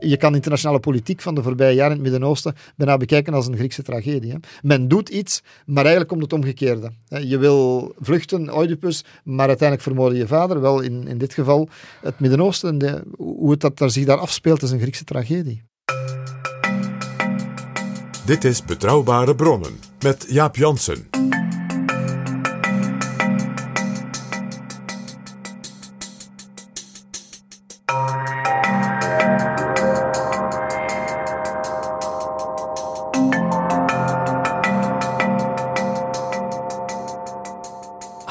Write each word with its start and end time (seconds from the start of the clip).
Je 0.00 0.16
kan 0.16 0.34
internationale 0.34 0.80
politiek 0.80 1.20
van 1.20 1.34
de 1.34 1.42
voorbije 1.42 1.74
jaren 1.74 1.96
in 1.96 2.02
het 2.02 2.10
Midden-Oosten 2.10 2.54
bijna 2.76 2.96
bekijken 2.96 3.34
als 3.34 3.46
een 3.46 3.56
Griekse 3.56 3.82
tragedie. 3.82 4.34
Men 4.62 4.88
doet 4.88 5.08
iets, 5.08 5.42
maar 5.66 5.76
eigenlijk 5.84 6.08
komt 6.08 6.22
het 6.22 6.32
omgekeerde. 6.32 6.90
Je 7.06 7.38
wil 7.38 7.92
vluchten, 8.00 8.56
Oedipus, 8.56 9.04
maar 9.24 9.46
uiteindelijk 9.48 9.88
vermoorden 9.88 10.18
je 10.18 10.26
vader. 10.26 10.60
Wel, 10.60 10.80
in, 10.80 11.06
in 11.08 11.18
dit 11.18 11.34
geval, 11.34 11.68
het 12.02 12.20
Midden-Oosten, 12.20 12.78
de- 12.78 13.02
hoe 13.16 13.50
het 13.50 13.60
dat 13.60 13.78
daar 13.78 13.90
zich 13.90 14.04
daar 14.04 14.18
afspeelt, 14.18 14.62
is 14.62 14.70
een 14.70 14.80
Griekse 14.80 15.04
tragedie. 15.04 15.62
Dit 18.26 18.44
is 18.44 18.64
Betrouwbare 18.64 19.34
Bronnen 19.34 19.78
met 20.02 20.26
Jaap 20.28 20.56
Jansen. 20.56 21.17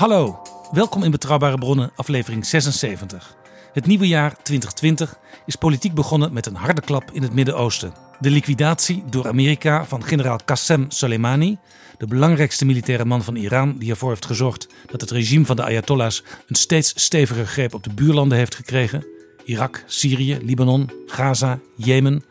Hallo, 0.08 0.42
welkom 0.72 1.04
in 1.04 1.12
Betrouwbare 1.12 1.58
Bronnen, 1.58 1.92
aflevering 1.96 2.46
76. 2.46 3.36
Het 3.74 3.86
nieuwe 3.86 4.08
jaar 4.08 4.44
2020 4.44 5.20
is 5.46 5.56
politiek 5.56 5.94
begonnen 5.94 6.34
met 6.34 6.46
een 6.46 6.56
harde 6.56 6.82
klap 6.82 7.12
in 7.12 7.22
het 7.22 7.34
Midden-Oosten. 7.34 7.94
De 8.20 8.30
liquidatie 8.30 9.04
door 9.10 9.28
Amerika 9.28 9.86
van 9.86 10.04
generaal 10.04 10.40
Qassem 10.46 10.86
Soleimani, 10.90 11.58
de 11.98 12.08
belangrijkste 12.08 12.66
militaire 12.66 13.06
man 13.06 13.24
van 13.24 13.36
Iran 13.36 13.78
die 13.78 13.90
ervoor 13.90 14.10
heeft 14.10 14.26
gezorgd 14.26 14.68
dat 14.92 15.02
het 15.02 15.12
regime 15.12 15.46
van 15.46 15.56
de 15.56 15.64
Ayatollahs 15.64 16.24
een 16.48 16.56
steeds 16.56 16.94
steviger 16.96 17.46
greep 17.46 17.74
op 17.74 17.84
de 17.84 17.94
buurlanden 17.94 18.38
heeft 18.38 18.56
gekregen. 18.56 19.06
Irak, 19.46 19.84
Syrië, 19.86 20.38
Libanon, 20.42 20.92
Gaza, 21.06 21.60
Jemen. 21.76 22.24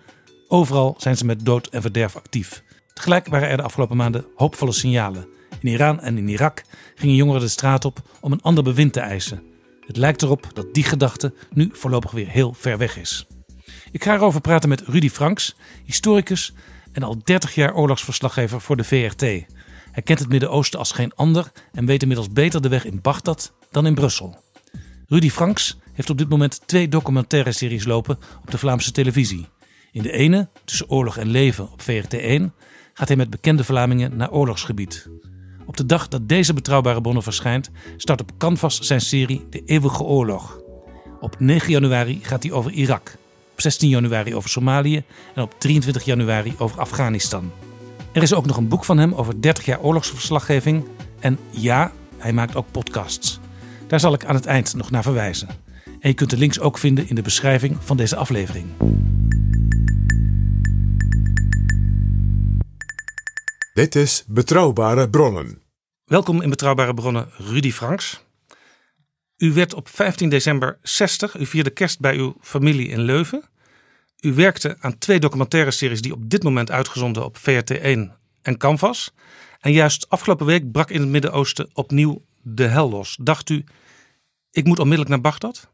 Overal 0.49 0.95
zijn 0.99 1.17
ze 1.17 1.25
met 1.25 1.45
dood 1.45 1.67
en 1.67 1.83
verderf 1.83 2.17
actief. 2.17 2.63
Tegelijk 2.93 3.27
waren 3.27 3.49
er 3.49 3.57
de 3.57 3.63
afgelopen 3.63 3.97
maanden 3.97 4.27
hoopvolle 4.35 4.73
signalen. 4.73 5.36
In 5.61 5.69
Iran 5.69 6.01
en 6.01 6.19
in 6.19 6.29
Irak 6.29 6.65
gingen 6.95 7.15
jongeren 7.15 7.41
de 7.41 7.49
straat 7.49 7.85
op 7.85 8.03
om 8.21 8.33
een 8.33 8.43
ander 8.43 8.65
bewind 8.65 8.93
te 8.93 9.01
eisen. 9.01 9.43
Het 9.87 9.97
lijkt 9.97 10.23
erop 10.23 10.51
dat 10.53 10.75
die 10.75 10.85
gedachte 10.85 11.35
nu 11.53 11.71
voorlopig 11.73 12.11
weer 12.11 12.29
heel 12.29 12.53
ver 12.53 12.79
weg 12.79 12.99
is. 12.99 13.27
Ik 13.91 14.05
ga 14.05 14.15
erover 14.15 14.41
praten 14.41 14.69
met 14.69 14.81
Rudy 14.81 15.11
Franks, 15.11 15.57
historicus 15.85 16.55
en 16.93 17.03
al 17.03 17.19
30 17.25 17.55
jaar 17.55 17.75
oorlogsverslaggever 17.75 18.61
voor 18.61 18.77
de 18.77 18.85
VRT. 18.85 19.21
Hij 19.21 20.03
kent 20.05 20.19
het 20.19 20.29
Midden-Oosten 20.29 20.79
als 20.79 20.93
geen 20.93 21.15
ander 21.15 21.53
en 21.73 21.87
weet 21.87 22.03
inmiddels 22.03 22.33
beter 22.33 22.63
de 22.63 22.69
weg 22.69 22.85
in 22.85 23.01
Bagdad 23.01 23.53
dan 23.71 23.87
in 23.87 23.95
Brussel. 23.95 24.45
Rudy 25.07 25.31
Franks 25.31 25.79
heeft 25.93 26.11
op 26.11 26.19
dit 26.19 26.29
moment 26.29 26.61
twee 26.67 26.89
documentaire 26.89 27.53
series 27.53 27.85
lopen 27.85 28.19
op 28.43 28.51
de 28.51 28.59
Vlaamse 28.59 28.93
televisie. 28.93 29.49
In 29.93 30.03
de 30.03 30.13
ene, 30.13 30.49
Tussen 30.65 30.91
Oorlog 30.91 31.17
en 31.17 31.29
Leven 31.29 31.73
op 31.73 31.83
VRT1, 31.83 32.43
gaat 32.95 33.09
hij 33.09 33.17
met 33.17 33.31
bekende 33.31 33.65
Vlamingen 33.65 34.17
naar 34.17 34.31
oorlogsgebied. 34.31 35.09
Op 35.67 35.77
de 35.77 35.87
dag 35.87 36.09
dat 36.09 36.29
deze 36.29 36.55
betrouwbare 36.55 37.01
bronnen 37.01 37.23
verschijnt, 37.23 37.71
start 37.97 38.21
op 38.21 38.31
Canvas 38.39 38.81
zijn 38.81 39.01
serie 39.01 39.47
De 39.51 39.63
Eeuwige 39.65 40.03
Oorlog. 40.03 40.61
Op 41.21 41.37
9 41.39 41.71
januari 41.71 42.19
gaat 42.23 42.43
hij 42.43 42.53
over 42.53 42.71
Irak, 42.71 43.17
op 43.53 43.61
16 43.61 43.89
januari 43.89 44.35
over 44.35 44.51
Somalië 44.51 45.03
en 45.35 45.43
op 45.43 45.55
23 45.59 46.05
januari 46.05 46.55
over 46.59 46.81
Afghanistan. 46.81 47.53
Er 48.13 48.23
is 48.23 48.35
ook 48.35 48.47
nog 48.47 48.57
een 48.57 48.69
boek 48.69 48.85
van 48.85 48.99
hem 48.99 49.15
over 49.15 49.43
30 49.43 49.65
jaar 49.65 49.81
oorlogsverslaggeving. 49.81 50.85
En 51.21 51.39
ja, 51.51 51.93
hij 52.19 52.33
maakt 52.33 52.57
ook 52.57 52.71
podcasts. 52.71 53.41
Daar 53.87 54.01
zal 54.01 54.15
ik 54.15 54.25
aan 54.25 54.35
het 54.35 54.47
eind 54.47 54.75
nog 54.75 54.91
naar 54.91 55.03
verwijzen. 55.03 55.49
En 55.85 56.09
je 56.09 56.15
kunt 56.15 56.31
de 56.31 56.37
links 56.37 56.61
ook 56.61 56.79
vinden 56.79 57.09
in 57.09 57.15
de 57.15 57.23
beschrijving 57.23 57.77
van 57.81 57.97
deze 57.97 58.17
aflevering. 58.17 58.67
Dit 63.77 63.95
is 63.95 64.25
Betrouwbare 64.27 65.11
Bronnen. 65.11 65.63
Welkom 66.05 66.43
in 66.43 66.51
Betrouwbare 66.51 66.95
Bronnen, 66.95 67.29
Rudy 67.37 67.73
Franks. 67.73 68.25
U 69.37 69.53
werd 69.53 69.75
op 69.75 69.89
15 69.89 70.29
december 70.29 70.79
60. 70.83 71.39
U 71.39 71.47
vierde 71.47 71.71
kerst 71.71 72.01
bij 72.01 72.17
uw 72.17 72.37
familie 72.41 72.89
in 72.89 73.01
Leuven. 73.01 73.43
U 74.21 74.35
werkte 74.35 74.77
aan 74.81 74.99
twee 74.99 75.21
documentaire 75.21 75.71
series 75.71 76.03
die 76.03 76.13
op 76.13 76.31
dit 76.31 76.43
moment 76.43 76.71
uitgezonden 76.71 77.25
op 77.25 77.37
VRT1 77.37 77.99
en 78.43 78.57
Canvas. 78.59 79.13
En 79.61 79.73
juist 79.73 80.09
afgelopen 80.09 80.47
week 80.47 80.73
brak 80.73 80.91
in 80.91 81.01
het 81.01 81.09
Midden-Oosten 81.09 81.71
opnieuw 81.73 82.25
de 82.43 82.67
hel 82.67 82.91
los. 82.91 83.19
Dacht 83.21 83.51
u, 83.51 83.65
ik 84.51 84.65
moet 84.65 84.79
onmiddellijk 84.79 85.11
naar 85.11 85.21
Bagdad? 85.21 85.71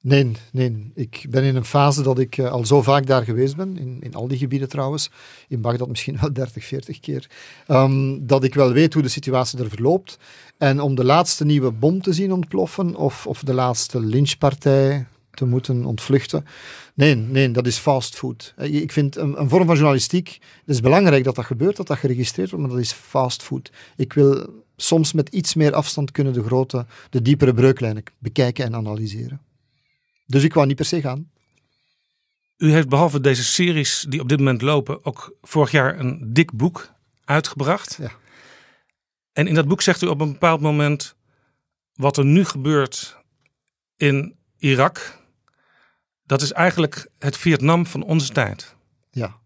Nee, 0.00 0.32
nee. 0.52 0.90
Ik 0.94 1.26
ben 1.30 1.44
in 1.44 1.56
een 1.56 1.64
fase 1.64 2.02
dat 2.02 2.18
ik 2.18 2.38
eh, 2.38 2.50
al 2.50 2.66
zo 2.66 2.82
vaak 2.82 3.06
daar 3.06 3.24
geweest 3.24 3.56
ben, 3.56 3.78
in, 3.78 3.96
in 4.00 4.14
al 4.14 4.28
die 4.28 4.38
gebieden 4.38 4.68
trouwens, 4.68 5.10
in 5.48 5.60
Bagdad 5.60 5.88
misschien 5.88 6.18
wel 6.20 6.32
30, 6.42 6.64
40 6.64 7.00
keer, 7.00 7.30
ehm, 7.66 8.18
dat 8.20 8.44
ik 8.44 8.54
wel 8.54 8.72
weet 8.72 8.94
hoe 8.94 9.02
de 9.02 9.08
situatie 9.08 9.58
er 9.58 9.68
verloopt. 9.68 10.18
En 10.58 10.80
om 10.80 10.94
de 10.94 11.04
laatste 11.04 11.44
nieuwe 11.44 11.70
bom 11.70 12.02
te 12.02 12.12
zien 12.12 12.32
ontploffen 12.32 12.94
of, 12.94 13.26
of 13.26 13.42
de 13.42 13.54
laatste 13.54 14.00
lynchpartij 14.00 15.06
te 15.30 15.44
moeten 15.44 15.84
ontvluchten, 15.84 16.44
nee, 16.94 17.14
nee, 17.14 17.50
dat 17.50 17.66
is 17.66 17.76
fastfood. 17.78 18.54
Eh, 18.56 18.74
Ik 18.74 18.92
vind 18.92 19.16
een, 19.16 19.48
vorm 19.48 19.66
van 19.66 19.74
journalistiek, 19.74 20.28
het 20.64 20.74
is 20.74 20.80
belangrijk 20.80 21.24
dat 21.24 21.34
dat 21.34 21.44
gebeurt, 21.44 21.76
dat 21.76 21.86
dat 21.86 21.98
geregistreerd 21.98 22.50
wordt, 22.50 22.66
maar 22.66 22.74
dat 22.74 22.84
is 22.84 22.92
fastfood. 22.92 23.70
Ik 23.96 24.12
wil 24.12 24.46
soms 24.76 25.12
met 25.12 25.28
iets 25.28 25.54
meer 25.54 25.72
afstand 25.74 26.10
kunnen 26.10 26.32
de 26.32 26.42
grote, 26.42 26.86
de 27.10 27.22
diepere 27.22 27.54
breuklijnen 27.54 28.02
bekijken 28.18 28.64
en 28.64 28.74
analyseren. 28.74 29.40
Dus 30.28 30.42
ik 30.42 30.54
wou 30.54 30.66
niet 30.66 30.76
per 30.76 30.84
se 30.84 31.00
gaan. 31.00 31.30
U 32.56 32.72
heeft 32.72 32.88
behalve 32.88 33.20
deze 33.20 33.44
series 33.44 34.06
die 34.08 34.20
op 34.20 34.28
dit 34.28 34.38
moment 34.38 34.62
lopen 34.62 35.04
ook 35.04 35.36
vorig 35.42 35.70
jaar 35.70 35.98
een 35.98 36.32
dik 36.32 36.52
boek 36.52 36.92
uitgebracht. 37.24 37.96
Ja. 38.00 38.10
En 39.32 39.46
in 39.46 39.54
dat 39.54 39.68
boek 39.68 39.82
zegt 39.82 40.02
u 40.02 40.06
op 40.06 40.20
een 40.20 40.32
bepaald 40.32 40.60
moment 40.60 41.16
wat 41.94 42.16
er 42.16 42.24
nu 42.24 42.44
gebeurt 42.44 43.16
in 43.96 44.36
Irak. 44.58 45.18
Dat 46.26 46.42
is 46.42 46.52
eigenlijk 46.52 47.10
het 47.18 47.36
Vietnam 47.36 47.86
van 47.86 48.02
onze 48.02 48.32
tijd. 48.32 48.74
Ja. 49.10 49.36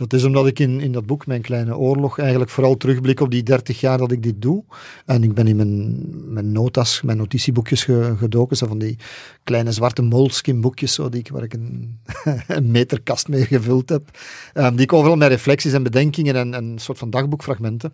Dat 0.00 0.12
is 0.12 0.24
omdat 0.24 0.46
ik 0.46 0.58
in, 0.58 0.80
in 0.80 0.92
dat 0.92 1.06
boek, 1.06 1.26
Mijn 1.26 1.42
Kleine 1.42 1.76
Oorlog, 1.76 2.18
eigenlijk 2.18 2.50
vooral 2.50 2.76
terugblik 2.76 3.20
op 3.20 3.30
die 3.30 3.42
30 3.42 3.80
jaar 3.80 3.98
dat 3.98 4.12
ik 4.12 4.22
dit 4.22 4.42
doe. 4.42 4.64
En 5.06 5.22
ik 5.22 5.34
ben 5.34 5.46
in 5.46 5.56
mijn, 5.56 6.04
mijn 6.32 6.52
notas, 6.52 7.02
mijn 7.02 7.16
notitieboekjes 7.16 7.84
ge- 7.84 8.14
gedoken, 8.18 8.56
zo 8.56 8.66
van 8.66 8.78
die 8.78 8.96
kleine 9.44 9.72
zwarte 9.72 10.02
moleskin 10.02 10.60
boekjes, 10.60 10.94
zo, 10.94 11.08
die 11.08 11.20
ik, 11.20 11.28
waar 11.28 11.42
ik 11.42 11.52
een, 11.52 11.98
een 12.48 12.70
meterkast 12.70 13.28
mee 13.28 13.44
gevuld 13.44 13.88
heb. 13.88 14.10
Ehm, 14.52 14.72
die 14.72 14.82
ik 14.82 14.92
overal 14.92 15.16
met 15.16 15.28
reflecties 15.28 15.72
en 15.72 15.82
bedenkingen 15.82 16.34
en, 16.34 16.54
en 16.54 16.64
een 16.64 16.78
soort 16.78 16.98
van 16.98 17.10
dagboekfragmenten. 17.10 17.92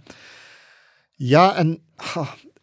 Ja, 1.12 1.54
en 1.56 1.78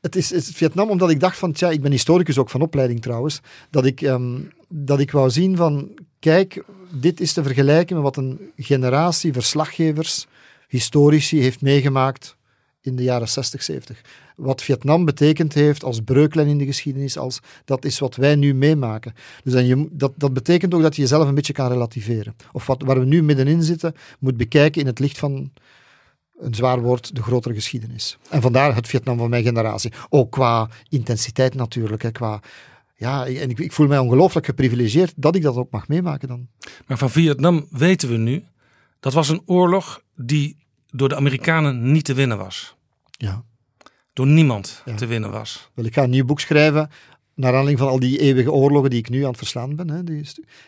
het 0.02 0.16
is, 0.16 0.31
is 0.31 0.50
Vietnam 0.54 0.90
omdat 0.90 1.10
ik 1.10 1.19
dacht 1.19 1.38
van, 1.38 1.51
tja, 1.51 1.69
ik 1.69 1.81
ben 1.81 1.92
historicus 1.92 2.38
ook 2.38 2.50
van 2.50 2.62
opleiding 2.62 3.01
trouwens, 3.01 3.42
dat 3.69 3.86
ik, 3.86 4.01
ehm, 4.01 4.40
dat 4.69 5.00
ik 5.00 5.12
wou 5.12 5.30
zien 5.30 5.56
van, 5.56 5.90
kijk, 6.19 6.63
dit 6.95 7.22
is 7.22 7.34
te 7.34 7.44
vergelijken 7.44 7.95
met 7.95 8.04
wat 8.04 8.18
een 8.18 8.40
generatie 8.57 9.34
verslaggevers, 9.34 10.28
historici 10.68 11.42
heeft 11.42 11.62
meegemaakt 11.62 12.36
in 12.81 12.95
de 12.95 13.04
jaren 13.04 13.30
60, 13.30 13.63
70. 13.63 14.01
Wat 14.36 14.62
Vietnam 14.62 15.06
betekend 15.06 15.54
heeft 15.54 15.84
als 15.84 16.00
breuklijn 16.00 16.48
in 16.48 16.57
de 16.57 16.66
geschiedenis, 16.66 17.18
als, 17.18 17.40
dat 17.66 17.86
is 17.86 18.00
wat 18.00 18.16
wij 18.16 18.36
nu 18.36 18.54
meemaken. 18.54 19.13
Dus 19.44 19.68
je, 19.68 19.88
dat, 19.92 20.12
dat 20.16 20.34
betekent 20.34 20.74
ook 20.74 20.81
dat 20.81 20.95
je 20.95 21.01
jezelf 21.01 21.28
een 21.28 21.36
beetje 21.36 21.54
kan 21.54 21.68
relativeren. 21.68 22.36
Of 22.51 22.66
wat, 22.66 22.81
waar 22.86 23.00
we 23.00 23.06
nu 23.06 23.24
middenin 23.24 23.63
zitten, 23.63 23.95
moet 24.19 24.38
bekijken 24.38 24.81
in 24.81 24.88
het 24.88 25.00
licht 25.00 25.18
van 25.18 25.51
een 26.40 26.54
zwaar 26.56 26.81
woord, 26.81 27.16
de 27.16 27.24
grotere 27.24 27.54
geschiedenis. 27.54 28.18
En 28.30 28.42
vandaar 28.42 28.75
het 28.75 28.88
Vietnam 28.88 29.18
van 29.18 29.30
mijn 29.30 29.44
generatie. 29.44 29.92
Ook 30.10 30.31
qua 30.31 30.69
intensiteit 30.90 31.54
natuurlijk, 31.54 32.01
hè, 32.01 32.12
qua... 32.12 32.40
Ja, 32.95 33.25
en 33.25 33.50
ik, 33.50 33.60
ik 33.60 33.72
voel 33.72 33.88
mij 33.88 33.98
ongelooflijk 33.98 34.45
geprivilegeerd 34.45 35.13
dat 35.16 35.36
ik 35.36 35.42
dat 35.42 35.56
ook 35.56 35.72
mag 35.72 35.88
meemaken 35.88 36.28
dan. 36.28 36.48
Maar 36.88 36.98
van 36.98 37.10
Vietnam 37.10 37.68
weten 37.69 38.10
we 38.10 38.18
nu, 38.18 38.44
dat 39.00 39.13
was 39.13 39.30
een 39.30 39.42
oorlog 39.45 40.01
die 40.16 40.57
door 40.88 41.10
de 41.10 41.16
Amerikanen 41.16 41.92
niet 41.92 42.06
te 42.06 42.13
winnen 42.13 42.38
was. 42.38 42.75
Ja. 43.12 43.44
Door 44.13 44.28
niemand 44.28 44.81
Ja. 44.86 44.95
te 44.95 45.06
winnen 45.06 45.31
was. 45.31 45.69
Wel, 45.74 45.86
ik 45.86 45.94
ga 45.94 46.04
een 46.04 46.10
nieuw 46.10 46.25
boek 46.25 46.40
schrijven 46.40 46.90
naar 47.35 47.50
aanleiding 47.50 47.80
van 47.80 47.88
al 47.88 48.00
die 48.00 48.19
eeuwige 48.19 48.51
oorlogen 48.51 48.89
die 48.89 49.00
ik 49.00 49.09
nu 49.09 49.21
aan 49.21 49.30
het 49.30 49.38
verslaan 49.38 49.75
ben. 49.75 49.89
Hè, 49.89 50.03
die 50.03 50.21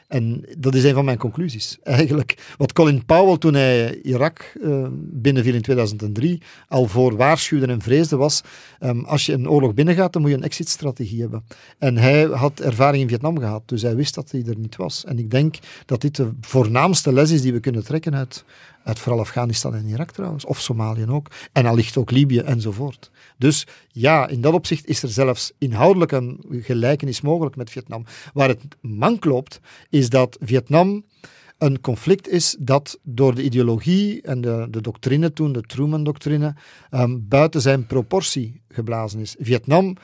en 0.08 0.46
dat 0.58 0.76
is 0.76 0.84
een 0.84 0.94
van 0.94 1.06
mijn 1.06 1.18
conclusies. 1.18 1.78
Eigenlijk, 1.84 2.56
wat 2.58 2.74
Colin 2.74 3.06
Powell 3.06 3.38
toen 3.38 3.54
hij 3.54 4.02
Irak 4.02 4.54
uh, 4.62 4.88
binnenviel 4.92 5.54
in 5.54 5.62
2003 5.62 6.42
al 6.68 6.88
voor 6.88 7.16
waarschuwde 7.16 7.66
en 7.66 7.82
vreesde 7.82 8.16
was, 8.16 8.42
um, 8.80 9.06
als 9.06 9.26
je 9.26 9.34
een 9.34 9.50
oorlog 9.50 9.74
binnengaat, 9.74 10.14
dan 10.14 10.22
moet 10.22 10.32
je 10.32 10.38
een 10.38 10.44
exit-strategie 10.44 11.22
hebben. 11.22 11.44
En 11.78 11.98
hij 11.98 12.24
had 12.24 12.60
ervaring 12.60 13.04
in 13.04 13.10
Vietnam 13.10 13.40
gehad, 13.40 13.64
dus 13.66 13.82
hij 13.82 13.96
wist 13.96 14.16
dat 14.16 14.32
hij 14.32 14.44
er 14.48 14.58
niet 14.58 14.76
was. 14.76 15.06
En 15.06 15.20
ik 15.20 15.32
denk 15.32 15.56
dat 15.86 16.02
dit 16.02 16.16
de 16.16 16.32
voornaamste 16.42 17.14
les 17.14 17.32
is 17.32 17.42
die 17.42 17.54
we 17.54 17.60
kunnen 17.60 17.84
trekken 17.84 18.16
uit, 18.16 18.44
uit 18.86 19.00
vooral 19.00 19.22
Afghanistan 19.22 19.76
en 19.76 19.88
Irak 19.88 20.12
trouwens, 20.12 20.46
of 20.46 20.60
Somalië 20.60 21.06
ook, 21.06 21.32
en 21.52 21.66
allicht 21.66 21.98
ook 21.98 22.12
Libië 22.12 22.40
enzovoort. 22.40 23.12
Dus 23.38 23.68
ja, 23.88 24.28
in 24.28 24.42
dat 24.42 24.54
opzicht 24.54 24.88
is 24.88 25.04
er 25.04 25.10
zelfs 25.10 25.52
inhoudelijk 25.58 26.12
een 26.12 26.46
gelijkenis 26.50 27.22
mogelijk 27.22 27.56
met 27.56 27.70
Vietnam. 27.70 28.06
Waar 28.34 28.48
het 28.48 28.62
mank 28.82 29.26
loopt, 29.26 29.60
is 29.90 30.10
dat 30.10 30.38
Vietnam 30.42 31.06
een 31.58 31.82
conflict 31.82 32.28
is 32.28 32.56
dat 32.60 33.00
door 33.04 33.36
de 33.36 33.44
ideologie 33.44 34.22
en 34.22 34.42
de, 34.42 34.68
de 34.70 34.82
doctrine 34.82 35.34
toen, 35.34 35.52
de 35.52 35.62
Truman-doctrine, 35.62 36.56
um, 36.92 37.26
buiten 37.28 37.62
zijn 37.62 37.86
proportie 37.86 38.62
geblazen 38.70 39.20
is. 39.20 39.36
Vietnam 39.40 39.96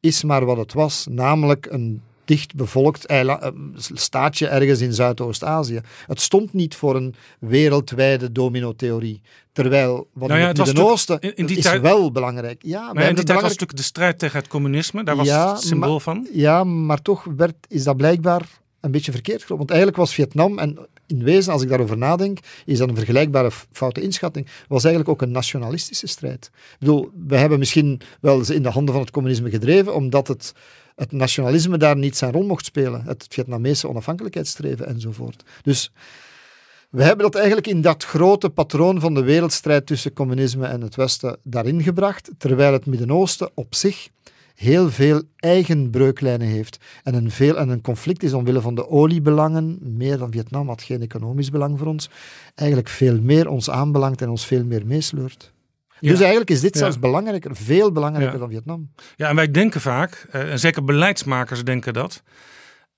is 0.00 0.22
maar 0.22 0.44
wat 0.44 0.56
het 0.56 0.72
was, 0.72 1.06
namelijk 1.10 1.66
een 1.70 2.02
dicht 2.32 2.54
bevolkt 2.54 3.06
eh, 3.06 3.36
staatje 3.74 4.46
ergens 4.46 4.80
in 4.80 4.92
Zuidoost-Azië. 4.92 5.80
Het 6.06 6.20
stond 6.20 6.52
niet 6.52 6.74
voor 6.74 6.96
een 6.96 7.14
wereldwijde 7.38 8.32
domino-theorie. 8.32 9.20
Terwijl 9.52 10.08
wat 10.12 10.28
nou 10.28 10.40
ja, 10.40 10.46
het 10.46 10.56
Midden-Oosten 10.56 11.20
is 11.20 11.62
tijd, 11.62 11.80
wel 11.80 12.12
belangrijk. 12.12 12.62
Ja, 12.64 12.92
maar 12.92 13.08
in 13.08 13.14
die 13.14 13.24
tijd 13.24 13.40
was 13.40 13.50
natuurlijk 13.50 13.78
de 13.78 13.84
strijd 13.84 14.18
tegen 14.18 14.38
het 14.38 14.48
communisme. 14.48 15.04
Daar 15.04 15.16
was 15.16 15.30
het 15.30 15.60
symbool 15.60 16.00
van. 16.00 16.28
Ja, 16.32 16.64
maar 16.64 17.02
toch 17.02 17.24
werd, 17.36 17.54
is 17.68 17.84
dat 17.84 17.96
blijkbaar 17.96 18.42
een 18.80 18.90
beetje 18.90 19.12
verkeerd 19.12 19.42
gelopen. 19.42 19.56
Want 19.56 19.70
eigenlijk 19.70 19.98
was 19.98 20.14
Vietnam, 20.14 20.58
en 20.58 20.78
in 21.06 21.22
wezen, 21.22 21.52
als 21.52 21.62
ik 21.62 21.68
daarover 21.68 21.98
nadenk, 21.98 22.38
is 22.64 22.78
dat 22.78 22.88
een 22.88 22.96
vergelijkbare 22.96 23.50
foute 23.72 24.00
inschatting, 24.00 24.46
was 24.68 24.84
eigenlijk 24.84 25.14
ook 25.14 25.22
een 25.22 25.32
nationalistische 25.32 26.06
strijd. 26.06 26.50
Ik 26.54 26.76
bedoel, 26.78 27.10
we 27.26 27.36
hebben 27.36 27.58
misschien 27.58 28.00
wel 28.20 28.44
ze 28.44 28.54
in 28.54 28.62
de 28.62 28.68
handen 28.68 28.94
van 28.94 29.02
het 29.02 29.12
communisme 29.12 29.50
gedreven, 29.50 29.94
omdat 29.94 30.28
het 30.28 30.54
het 30.94 31.12
nationalisme 31.12 31.76
daar 31.76 31.96
niet 31.96 32.16
zijn 32.16 32.32
rol 32.32 32.44
mocht 32.44 32.64
spelen. 32.64 33.02
Het 33.04 33.26
Vietnamese 33.28 33.88
onafhankelijkheidsstreven 33.88 34.86
enzovoort. 34.86 35.42
Dus 35.62 35.92
we 36.90 37.02
hebben 37.02 37.24
dat 37.24 37.34
eigenlijk 37.34 37.66
in 37.66 37.80
dat 37.80 38.04
grote 38.04 38.50
patroon 38.50 39.00
van 39.00 39.14
de 39.14 39.22
wereldstrijd 39.22 39.86
tussen 39.86 40.12
communisme 40.12 40.66
en 40.66 40.80
het 40.80 40.94
Westen 40.94 41.38
daarin 41.42 41.82
gebracht, 41.82 42.30
terwijl 42.38 42.72
het 42.72 42.86
Midden-Oosten 42.86 43.50
op 43.54 43.74
zich 43.74 44.08
heel 44.54 44.90
veel 44.90 45.22
eigen 45.36 45.90
breuklijnen 45.90 46.46
heeft 46.46 46.78
en 47.02 47.14
een, 47.14 47.30
veel, 47.30 47.58
en 47.58 47.68
een 47.68 47.80
conflict 47.80 48.22
is 48.22 48.32
omwille 48.32 48.60
van 48.60 48.74
de 48.74 48.88
oliebelangen, 48.88 49.78
meer 49.80 50.18
dan 50.18 50.32
Vietnam 50.32 50.68
had 50.68 50.82
geen 50.82 51.02
economisch 51.02 51.50
belang 51.50 51.78
voor 51.78 51.86
ons, 51.86 52.10
eigenlijk 52.54 52.88
veel 52.88 53.20
meer 53.20 53.48
ons 53.48 53.70
aanbelangt 53.70 54.22
en 54.22 54.28
ons 54.28 54.46
veel 54.46 54.64
meer 54.64 54.86
meesleurt. 54.86 55.52
Dus 56.10 56.20
eigenlijk 56.20 56.50
is 56.50 56.60
dit 56.60 56.76
zelfs 56.76 56.98
belangrijker, 56.98 57.56
veel 57.56 57.92
belangrijker 57.92 58.38
dan 58.38 58.50
Vietnam. 58.50 58.92
Ja, 59.16 59.28
en 59.28 59.36
wij 59.36 59.50
denken 59.50 59.80
vaak, 59.80 60.26
eh, 60.30 60.50
en 60.50 60.58
zeker 60.58 60.84
beleidsmakers 60.84 61.64
denken 61.64 61.92
dat, 61.92 62.22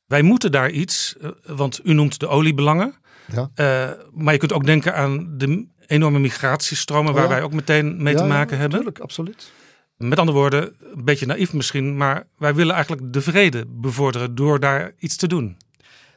wij 0.07 0.23
moeten 0.23 0.53
daar 0.53 0.71
iets, 0.71 1.17
eh, 1.21 1.31
want 1.47 1.81
u 1.85 1.93
noemt 1.93 2.21
de 2.21 2.29
oliebelangen. 2.29 2.95
Ja. 3.33 3.51
Uh, 3.57 3.91
maar 4.13 4.33
je 4.33 4.39
kunt 4.39 4.53
ook 4.53 4.67
denken 4.67 4.95
aan 4.95 5.39
de 5.39 5.67
enorme 5.87 6.19
migratiestromen 6.19 7.13
oh 7.13 7.19
waar 7.19 7.29
wij 7.29 7.43
ook 7.43 7.53
meteen 7.53 8.03
mee 8.03 8.15
te 8.15 8.25
maken 8.25 8.59
hebben. 8.59 8.79
Natuurlijk, 8.79 8.99
absoluut. 8.99 9.53
Met 9.97 10.19
andere 10.19 10.39
woorden, 10.39 10.77
een 10.95 11.05
beetje 11.05 11.27
naïef 11.27 11.53
misschien, 11.53 11.97
maar 11.97 12.27
wij 12.39 12.55
willen 12.55 12.75
eigenlijk 12.75 13.13
de 13.13 13.21
vrede 13.21 13.65
bevorderen 13.69 14.35
door 14.35 14.61
daar 14.61 14.93
iets 14.99 15.17
te 15.17 15.27
doen. 15.27 15.57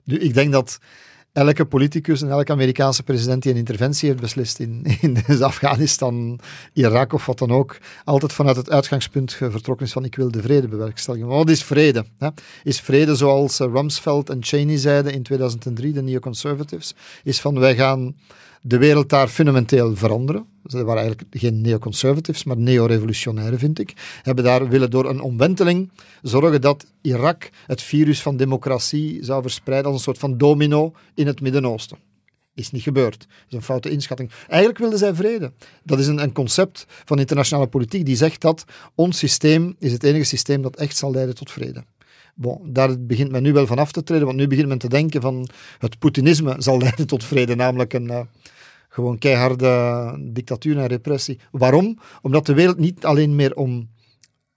Nu, 0.03 0.17
ik 0.17 0.33
denk 0.33 0.51
dat 0.51 0.79
elke 1.37 1.65
politicus 1.65 2.21
en 2.21 2.29
elke 2.29 2.51
Amerikaanse 2.51 3.03
president 3.03 3.43
die 3.43 3.51
een 3.51 3.57
interventie 3.57 4.09
heeft 4.09 4.21
beslist 4.21 4.59
in, 4.59 4.85
in 5.01 5.23
Afghanistan, 5.41 6.39
Irak 6.73 7.13
of 7.13 7.25
wat 7.25 7.39
dan 7.39 7.51
ook, 7.51 7.77
altijd 8.03 8.33
vanuit 8.33 8.55
het 8.55 8.69
uitgangspunt 8.69 9.33
vertrokken 9.33 9.85
is 9.85 9.91
van 9.91 10.03
ik 10.03 10.15
wil 10.15 10.31
de 10.31 10.41
vrede 10.41 10.67
bewerkstelligen. 10.67 11.27
Wat 11.27 11.49
is 11.49 11.63
vrede? 11.63 12.05
Hè? 12.17 12.29
Is 12.63 12.81
vrede 12.81 13.15
zoals 13.15 13.59
eh, 13.59 13.67
Rumsfeld 13.67 14.29
en 14.29 14.43
Cheney 14.43 14.77
zeiden 14.77 15.13
in 15.13 15.23
2003, 15.23 15.93
de 15.93 16.01
neoconservatives, 16.01 16.95
is 17.23 17.41
van 17.41 17.59
wij 17.59 17.75
gaan 17.75 18.15
de 18.61 18.77
wereld 18.77 19.09
daar 19.09 19.27
fundamenteel 19.27 19.95
veranderen. 19.95 20.45
Ze 20.65 20.83
waren 20.83 21.01
eigenlijk 21.01 21.35
geen 21.37 21.61
neoconservatives, 21.61 22.43
maar 22.43 22.57
neo-revolutionairen, 22.57 23.59
vind 23.59 23.79
ik. 23.79 24.19
Hebben 24.21 24.43
daar 24.43 24.69
willen 24.69 24.89
door 24.89 25.09
een 25.09 25.21
omwenteling 25.21 25.91
zorgen 26.21 26.61
dat 26.61 26.85
Irak 27.01 27.49
het 27.65 27.81
virus 27.81 28.21
van 28.21 28.37
democratie 28.37 29.23
zou 29.23 29.41
verspreiden 29.41 29.87
als 29.91 29.95
een 29.95 30.03
soort 30.03 30.17
van 30.17 30.37
domino 30.37 30.93
in 31.15 31.27
het 31.27 31.41
Midden-Oosten. 31.41 31.97
Is 32.53 32.71
niet 32.71 32.81
gebeurd. 32.81 33.19
Dat 33.19 33.47
is 33.47 33.53
een 33.53 33.61
foute 33.61 33.89
inschatting. 33.89 34.31
Eigenlijk 34.47 34.79
wilden 34.79 34.99
zij 34.99 35.13
vrede. 35.13 35.51
Dat 35.83 35.99
is 35.99 36.07
een, 36.07 36.23
een 36.23 36.31
concept 36.31 36.85
van 37.05 37.19
internationale 37.19 37.67
politiek 37.67 38.05
die 38.05 38.15
zegt 38.15 38.41
dat 38.41 38.65
ons 38.95 39.17
systeem 39.17 39.75
is 39.79 39.91
het 39.91 40.03
enige 40.03 40.23
systeem 40.23 40.61
dat 40.61 40.75
echt 40.75 40.97
zal 40.97 41.11
leiden 41.11 41.35
tot 41.35 41.51
vrede. 41.51 41.83
Bon, 42.39 42.73
daar 42.73 42.99
begint 42.99 43.31
men 43.31 43.43
nu 43.43 43.53
wel 43.53 43.67
van 43.67 43.77
af 43.77 43.91
te 43.91 44.03
treden, 44.03 44.25
want 44.25 44.37
nu 44.37 44.47
begint 44.47 44.67
men 44.67 44.77
te 44.77 44.89
denken 44.89 45.21
van 45.21 45.49
het 45.77 45.99
Poetinisme 45.99 46.55
zal 46.57 46.77
leiden 46.87 47.07
tot 47.07 47.23
vrede, 47.23 47.55
namelijk 47.55 47.93
een, 47.93 48.07
uh, 48.07 48.19
gewoon 48.89 49.17
keiharde 49.17 50.29
dictatuur 50.33 50.77
en 50.77 50.87
repressie. 50.87 51.39
Waarom? 51.51 51.99
Omdat 52.21 52.45
de 52.45 52.53
wereld 52.53 52.77
niet 52.77 53.05
alleen 53.05 53.35
meer 53.35 53.55
om 53.55 53.89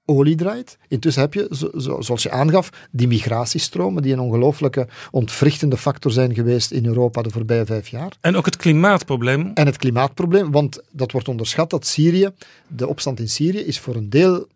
olie 0.05 0.37
draait. 0.37 0.79
Intussen 0.89 1.23
heb 1.23 1.35
je, 1.35 1.71
zo, 1.77 2.01
zoals 2.01 2.23
je 2.23 2.31
aangaf, 2.31 2.71
die 2.91 3.09
migratiestromen 3.09 4.03
die 4.03 4.13
een 4.13 4.21
ongelooflijke 4.21 4.89
ontwrichtende 5.11 5.77
factor 5.77 6.13
zijn 6.13 6.35
geweest 6.35 6.71
in 6.71 6.87
Europa 6.87 7.23
de 7.23 7.31
voorbije 7.31 7.67
vijf 7.67 7.89
jaar. 7.89 8.13
En 8.21 8.37
ook 8.37 8.45
het 8.45 8.57
klimaatprobleem. 8.57 9.51
En 9.55 9.67
het 9.67 9.77
klimaatprobleem, 9.77 10.51
want 10.51 10.83
dat 10.91 11.13
wordt 11.13 11.29
onderschat 11.29 11.71
dat 11.71 11.87
Syrië, 11.87 12.31
de 12.69 12.87
opstand 12.89 13.21
in 13.21 13.29
Syrië, 13.29 13.59
is 13.59 13.79
voor 13.79 13.95
een 13.95 14.11
deel, 14.11 14.47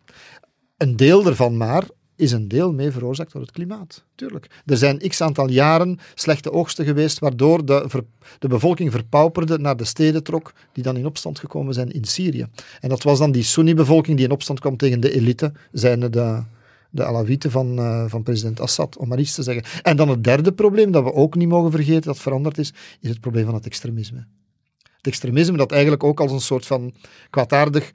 een 0.77 0.95
deel 0.95 1.25
ervan 1.25 1.57
maar 1.57 1.83
is 2.15 2.31
een 2.31 2.47
deel 2.47 2.73
mee 2.73 2.91
veroorzaakt 2.91 3.31
door 3.31 3.41
het 3.41 3.51
klimaat. 3.51 4.03
Tuurlijk. 4.15 4.49
Er 4.65 4.77
zijn 4.77 4.97
x 4.97 5.21
aantal 5.21 5.49
jaren 5.49 5.99
slechte 6.13 6.51
oogsten 6.51 6.85
geweest, 6.85 7.19
waardoor 7.19 7.65
de, 7.65 8.03
de 8.39 8.47
bevolking 8.47 8.91
verpauperde 8.91 9.59
naar 9.59 9.77
de 9.77 9.83
steden 9.83 10.23
trok, 10.23 10.53
die 10.71 10.83
dan 10.83 10.97
in 10.97 11.05
opstand 11.05 11.39
gekomen 11.39 11.73
zijn 11.73 11.91
in 11.91 12.03
Syrië. 12.03 12.47
En 12.79 12.89
dat 12.89 13.03
was 13.03 13.19
dan 13.19 13.31
die 13.31 13.43
Sunni-bevolking 13.43 14.17
die 14.17 14.25
in 14.25 14.31
opstand 14.31 14.59
kwam 14.59 14.77
tegen 14.77 14.99
de 14.99 15.11
elite, 15.11 15.51
zijn 15.71 15.99
de, 15.99 16.43
de 16.89 17.03
Alawieten 17.03 17.51
van, 17.51 17.79
uh, 17.79 18.05
van 18.07 18.23
president 18.23 18.59
Assad, 18.59 18.97
om 18.97 19.07
maar 19.07 19.19
iets 19.19 19.35
te 19.35 19.43
zeggen. 19.43 19.81
En 19.81 19.97
dan 19.97 20.09
het 20.09 20.23
derde 20.23 20.51
probleem, 20.51 20.91
dat 20.91 21.03
we 21.03 21.13
ook 21.13 21.35
niet 21.35 21.47
mogen 21.47 21.71
vergeten, 21.71 22.01
dat 22.01 22.19
veranderd 22.19 22.57
is, 22.57 22.73
is 22.99 23.09
het 23.09 23.19
probleem 23.19 23.45
van 23.45 23.53
het 23.53 23.65
extremisme. 23.65 24.25
Het 24.97 25.13
extremisme 25.13 25.57
dat 25.57 25.71
eigenlijk 25.71 26.03
ook 26.03 26.19
als 26.19 26.31
een 26.31 26.41
soort 26.41 26.65
van 26.65 26.93
kwaadaardig 27.29 27.91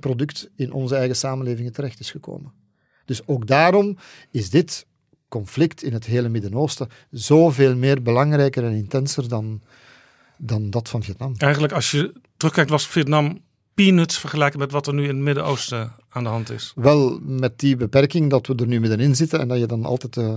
product 0.00 0.50
in 0.56 0.72
onze 0.72 0.96
eigen 0.96 1.16
samenlevingen 1.16 1.72
terecht 1.72 2.00
is 2.00 2.10
gekomen. 2.10 2.63
Dus 3.04 3.26
ook 3.26 3.46
daarom 3.46 3.96
is 4.30 4.50
dit 4.50 4.86
conflict 5.28 5.82
in 5.82 5.92
het 5.92 6.04
hele 6.04 6.28
Midden-Oosten 6.28 6.88
zoveel 7.10 7.76
meer 7.76 8.02
belangrijker 8.02 8.64
en 8.64 8.72
intenser 8.72 9.28
dan, 9.28 9.60
dan 10.38 10.70
dat 10.70 10.88
van 10.88 11.02
Vietnam. 11.02 11.34
Eigenlijk, 11.36 11.72
als 11.72 11.90
je 11.90 12.12
terugkijkt, 12.36 12.70
was 12.70 12.86
Vietnam 12.86 13.38
peanuts 13.74 14.18
vergelijken 14.18 14.58
met 14.58 14.72
wat 14.72 14.86
er 14.86 14.94
nu 14.94 15.02
in 15.02 15.08
het 15.08 15.24
Midden-Oosten 15.24 15.92
aan 16.08 16.22
de 16.22 16.28
hand 16.28 16.50
is. 16.50 16.72
Wel, 16.74 17.18
met 17.22 17.58
die 17.58 17.76
beperking 17.76 18.30
dat 18.30 18.46
we 18.46 18.54
er 18.54 18.66
nu 18.66 18.80
middenin 18.80 19.16
zitten 19.16 19.40
en 19.40 19.48
dat 19.48 19.58
je 19.58 19.66
dan 19.66 19.84
altijd 19.84 20.16
uh, 20.16 20.34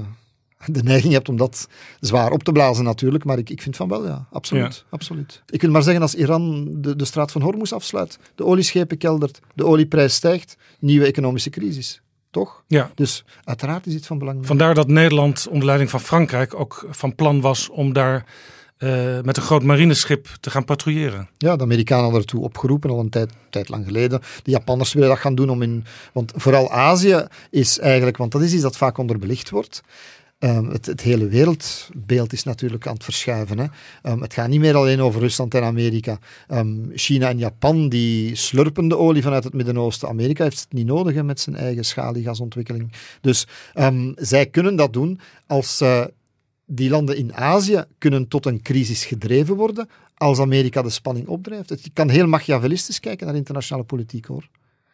de 0.65 0.83
neiging 0.83 1.13
hebt 1.13 1.29
om 1.29 1.37
dat 1.37 1.67
zwaar 1.99 2.31
op 2.31 2.43
te 2.43 2.51
blazen 2.51 2.83
natuurlijk, 2.83 3.23
maar 3.23 3.37
ik, 3.37 3.49
ik 3.49 3.61
vind 3.61 3.75
van 3.75 3.87
wel, 3.87 4.05
ja, 4.05 4.27
absoluut, 4.31 4.85
absoluut. 4.89 5.43
Ik 5.49 5.61
wil 5.61 5.71
maar 5.71 5.83
zeggen, 5.83 6.01
als 6.01 6.15
Iran 6.15 6.67
de, 6.71 6.95
de 6.95 7.05
straat 7.05 7.31
van 7.31 7.41
Hormuz 7.41 7.71
afsluit, 7.71 8.19
de 8.35 8.45
olieschepen 8.45 8.97
keldert, 8.97 9.39
de 9.53 9.65
olieprijs 9.65 10.13
stijgt, 10.13 10.57
nieuwe 10.79 11.05
economische 11.05 11.49
crisis 11.49 12.01
toch? 12.37 12.63
Ja. 12.67 12.91
Dus 12.95 13.23
uiteraard 13.43 13.85
is 13.85 13.93
dit 13.93 14.05
van 14.05 14.17
belang. 14.17 14.45
Vandaar 14.45 14.73
dat 14.73 14.87
Nederland 14.87 15.47
onder 15.49 15.65
leiding 15.65 15.89
van 15.89 15.99
Frankrijk 15.99 16.59
ook 16.59 16.85
van 16.89 17.15
plan 17.15 17.41
was 17.41 17.69
om 17.69 17.93
daar 17.93 18.25
uh, 18.79 19.21
met 19.21 19.37
een 19.37 19.43
groot 19.43 19.63
marineschip 19.63 20.27
te 20.39 20.49
gaan 20.49 20.65
patrouilleren. 20.65 21.29
Ja, 21.37 21.55
de 21.55 21.63
Amerikanen 21.63 22.03
hadden 22.03 22.21
ertoe 22.21 22.43
opgeroepen 22.43 22.89
al 22.89 22.99
een 22.99 23.09
tijd, 23.09 23.31
tijd 23.49 23.69
lang 23.69 23.85
geleden. 23.85 24.21
De 24.43 24.51
Japanners 24.51 24.93
willen 24.93 25.09
dat 25.09 25.19
gaan 25.19 25.35
doen 25.35 25.49
om 25.49 25.61
in. 25.61 25.85
Want 26.13 26.33
vooral 26.35 26.71
Azië 26.71 27.27
is 27.49 27.79
eigenlijk, 27.79 28.17
want 28.17 28.31
dat 28.31 28.41
is 28.41 28.53
iets 28.53 28.61
dat 28.61 28.77
vaak 28.77 28.97
onderbelicht 28.97 29.49
wordt. 29.49 29.81
Um, 30.39 30.69
het, 30.69 31.01
hele 31.01 31.27
wereldbeeld 31.27 32.33
is 32.33 32.43
natuurlijk 32.43 32.87
aan 32.87 32.93
het 32.93 33.03
verschuiven. 33.03 33.57
Hè. 33.57 33.65
Um, 34.11 34.21
het 34.21 34.33
gaat 34.33 34.47
niet 34.47 34.59
meer 34.59 34.75
alleen 34.75 34.99
over 34.99 35.21
Rusland 35.21 35.53
en 35.53 35.63
Amerika. 35.63 36.19
Um, 36.47 36.91
China 36.93 37.29
en 37.29 37.37
Japan 37.37 37.89
die 37.89 38.35
slurpen 38.35 38.87
de 38.87 38.97
olie 38.97 39.21
vanuit 39.21 39.43
het 39.43 39.53
Midden-Oosten. 39.53 40.07
Amerika 40.07 40.43
heeft 40.43 40.59
het 40.59 40.73
niet 40.73 40.85
nodig 40.85 41.23
met 41.23 41.39
zijn 41.39 41.55
eigen 41.55 41.85
schaliegasontwikkeling. 41.85 42.91
Dus 43.21 43.47
zij 44.15 44.45
kunnen 44.45 44.75
dat 44.75 44.93
doen 44.93 45.19
als 45.47 45.81
uh, 45.81 46.05
die 46.65 46.89
landen 46.89 47.17
in 47.17 47.33
Azië 47.33 47.83
kunnen 47.97 48.27
tot 48.27 48.45
een 48.45 48.61
crisis 48.61 49.05
gedreven 49.05 49.55
worden 49.55 49.89
als 50.15 50.39
Amerika 50.39 50.81
de 50.81 50.89
spanning 50.89 51.27
opdrijft. 51.27 51.83
Je 51.83 51.91
kan 51.93 52.09
heel 52.09 52.27
machiavellistisch 52.27 52.99
kijken 52.99 53.27
naar 53.27 53.35
internationale 53.35 53.85
politiek 53.85 54.25
hoor. 54.25 54.49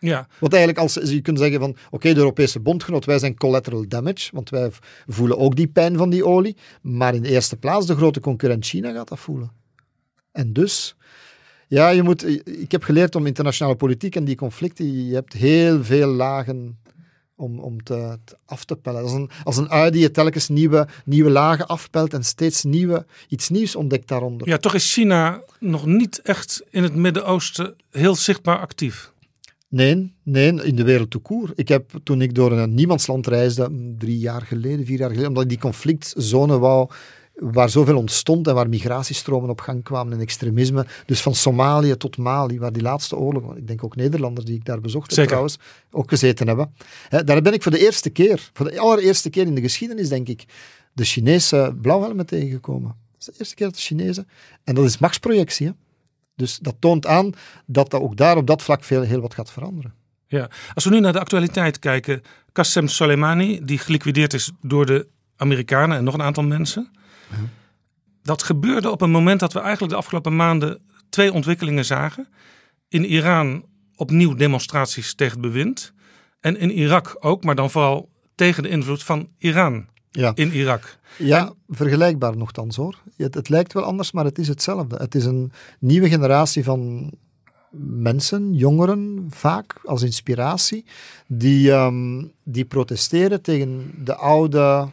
Ja, 0.05 0.27
Want 0.39 0.53
eigenlijk, 0.53 0.81
als 0.81 0.93
je 0.93 1.21
kunt 1.21 1.39
zeggen 1.39 1.59
van, 1.59 1.75
oké, 1.89 2.13
de 2.13 2.19
Europese 2.19 2.59
bondgenoot, 2.59 3.05
wij 3.05 3.19
zijn 3.19 3.37
collateral 3.37 3.87
damage, 3.87 4.29
want 4.33 4.49
wij 4.49 4.71
voelen 5.07 5.37
ook 5.37 5.55
die 5.55 5.67
pijn 5.67 5.97
van 5.97 6.09
die 6.09 6.25
olie, 6.25 6.55
maar 6.81 7.15
in 7.15 7.21
de 7.21 7.29
eerste 7.29 7.55
plaats, 7.55 7.85
de 7.85 7.95
grote 7.95 8.19
concurrent 8.19 8.65
China 8.65 8.91
gaat 8.91 9.07
dat 9.07 9.19
voelen. 9.19 9.51
En 10.31 10.53
dus, 10.53 10.95
ja, 11.67 11.89
je 11.89 12.03
moet, 12.03 12.27
ik 12.45 12.71
heb 12.71 12.83
geleerd 12.83 13.15
om 13.15 13.25
internationale 13.25 13.75
politiek 13.75 14.15
en 14.15 14.23
die 14.23 14.35
conflicten, 14.35 15.05
je 15.07 15.13
hebt 15.13 15.33
heel 15.33 15.83
veel 15.83 16.07
lagen 16.07 16.77
om, 17.35 17.59
om 17.59 17.83
te, 17.83 18.17
te 18.23 18.37
af 18.45 18.65
te 18.65 18.75
pellen. 18.75 19.01
Als 19.01 19.11
een, 19.11 19.29
als 19.43 19.57
een 19.57 19.69
ui 19.69 19.91
die 19.91 20.01
je 20.01 20.11
telkens 20.11 20.49
nieuwe, 20.49 20.87
nieuwe 21.05 21.29
lagen 21.29 21.67
afpelt 21.67 22.13
en 22.13 22.23
steeds 22.23 22.63
nieuwe, 22.63 23.05
iets 23.27 23.49
nieuws 23.49 23.75
ontdekt 23.75 24.07
daaronder. 24.07 24.47
ja, 24.47 24.57
toch 24.57 24.73
is 24.73 24.93
China 24.93 25.41
nog 25.59 25.85
niet 25.85 26.21
echt 26.21 26.63
in 26.69 26.83
het 26.83 26.95
Midden-Oosten 26.95 27.75
heel 27.91 28.15
zichtbaar 28.15 28.59
actief. 28.59 29.12
Nee, 29.73 30.13
nee, 30.23 30.63
in 30.63 30.75
de 30.75 30.83
wereld 30.83 31.21
court. 31.21 31.51
Ik 31.55 31.67
heb, 31.67 31.91
toen 32.03 32.21
ik 32.21 32.35
door 32.35 32.51
een 32.51 32.73
niemandsland 32.73 33.27
reisde, 33.27 33.69
mm, 33.69 33.97
drie 33.97 34.19
jaar 34.19 34.41
geleden, 34.41 34.85
vier 34.85 34.97
jaar 34.97 35.09
geleden, 35.09 35.29
omdat 35.29 35.43
ik 35.43 35.49
die 35.49 35.57
conflictzone 35.57 36.59
wou, 36.59 36.89
waar 37.35 37.69
zoveel 37.69 37.97
ontstond 37.97 38.47
en 38.47 38.53
waar 38.53 38.69
migratiestromen 38.69 39.49
op 39.49 39.61
gang 39.61 39.83
kwamen 39.83 40.13
en 40.13 40.19
extremisme, 40.19 40.85
dus 41.05 41.21
van 41.21 41.35
Somalië 41.35 41.97
tot 41.97 42.17
Mali, 42.17 42.59
waar 42.59 42.71
die 42.71 42.81
laatste 42.81 43.17
oorlog, 43.17 43.55
ik 43.55 43.67
denk 43.67 43.83
ook 43.83 43.95
Nederlanders 43.95 44.45
die 44.45 44.55
ik 44.55 44.65
daar 44.65 44.81
bezocht 44.81 45.05
heb 45.05 45.13
Zeker. 45.13 45.27
trouwens, 45.27 45.57
ook 45.91 46.09
gezeten 46.09 46.47
hebben. 46.47 46.73
Daar 47.25 47.41
ben 47.41 47.53
ik 47.53 47.63
voor 47.63 47.71
de 47.71 47.85
eerste 47.85 48.09
keer, 48.09 48.49
voor 48.53 48.71
de 48.71 48.79
allereerste 48.79 49.29
keer 49.29 49.45
in 49.45 49.55
de 49.55 49.61
geschiedenis, 49.61 50.09
denk 50.09 50.27
ik, 50.27 50.45
de 50.93 51.03
Chinese 51.03 51.75
blauwhelmen 51.81 52.25
tegengekomen. 52.25 52.95
Dat 53.11 53.19
is 53.19 53.25
de 53.25 53.33
eerste 53.37 53.55
keer 53.55 53.65
dat 53.65 53.75
de 53.75 53.81
Chinezen, 53.81 54.27
en 54.63 54.75
dat 54.75 54.85
is 54.85 54.97
machtsprojectie, 54.97 55.67
hè. 55.67 55.73
Dus 56.35 56.57
dat 56.57 56.75
toont 56.79 57.07
aan 57.07 57.33
dat 57.65 57.93
er 57.93 58.01
ook 58.01 58.17
daar 58.17 58.37
op 58.37 58.47
dat 58.47 58.61
vlak 58.61 58.83
veel, 58.83 59.01
heel 59.01 59.21
wat 59.21 59.33
gaat 59.33 59.51
veranderen. 59.51 59.93
Ja. 60.27 60.49
Als 60.73 60.83
we 60.83 60.89
nu 60.89 60.99
naar 60.99 61.13
de 61.13 61.19
actualiteit 61.19 61.79
kijken, 61.79 62.21
Qasem 62.51 62.87
Soleimani, 62.87 63.59
die 63.63 63.77
geliquideerd 63.77 64.33
is 64.33 64.51
door 64.61 64.85
de 64.85 65.07
Amerikanen 65.35 65.97
en 65.97 66.03
nog 66.03 66.13
een 66.13 66.21
aantal 66.21 66.43
mensen. 66.43 66.91
Dat 68.21 68.43
gebeurde 68.43 68.91
op 68.91 69.01
een 69.01 69.11
moment 69.11 69.39
dat 69.39 69.53
we 69.53 69.59
eigenlijk 69.59 69.91
de 69.91 69.99
afgelopen 69.99 70.35
maanden 70.35 70.81
twee 71.09 71.33
ontwikkelingen 71.33 71.85
zagen. 71.85 72.27
In 72.87 73.05
Iran 73.05 73.65
opnieuw 73.95 74.33
demonstraties 74.33 75.13
tegen 75.13 75.33
het 75.33 75.41
bewind. 75.41 75.93
En 76.39 76.57
in 76.57 76.71
Irak 76.71 77.17
ook, 77.19 77.43
maar 77.43 77.55
dan 77.55 77.71
vooral 77.71 78.09
tegen 78.35 78.63
de 78.63 78.69
invloed 78.69 79.03
van 79.03 79.29
Iran 79.37 79.87
Ja, 80.15 80.31
in 80.35 80.51
Irak. 80.51 80.97
ja 81.17 81.53
vergelijkbaar 81.69 82.37
nogthans 82.37 82.75
hoor. 82.75 82.97
Het, 83.17 83.33
het 83.33 83.49
lijkt 83.49 83.73
wel 83.73 83.83
anders, 83.83 84.11
maar 84.11 84.25
het 84.25 84.37
is 84.37 84.47
hetzelfde. 84.47 84.95
Het 84.95 85.15
is 85.15 85.25
een 85.25 85.51
nieuwe 85.79 86.09
generatie 86.09 86.63
van 86.63 87.11
mensen, 87.97 88.53
jongeren 88.53 89.27
vaak, 89.29 89.75
als 89.83 90.01
inspiratie, 90.01 90.85
die, 91.27 91.71
ehm, 91.71 92.23
die 92.43 92.65
protesteren 92.65 93.41
tegen 93.41 93.91
de 94.03 94.15
oude, 94.15 94.89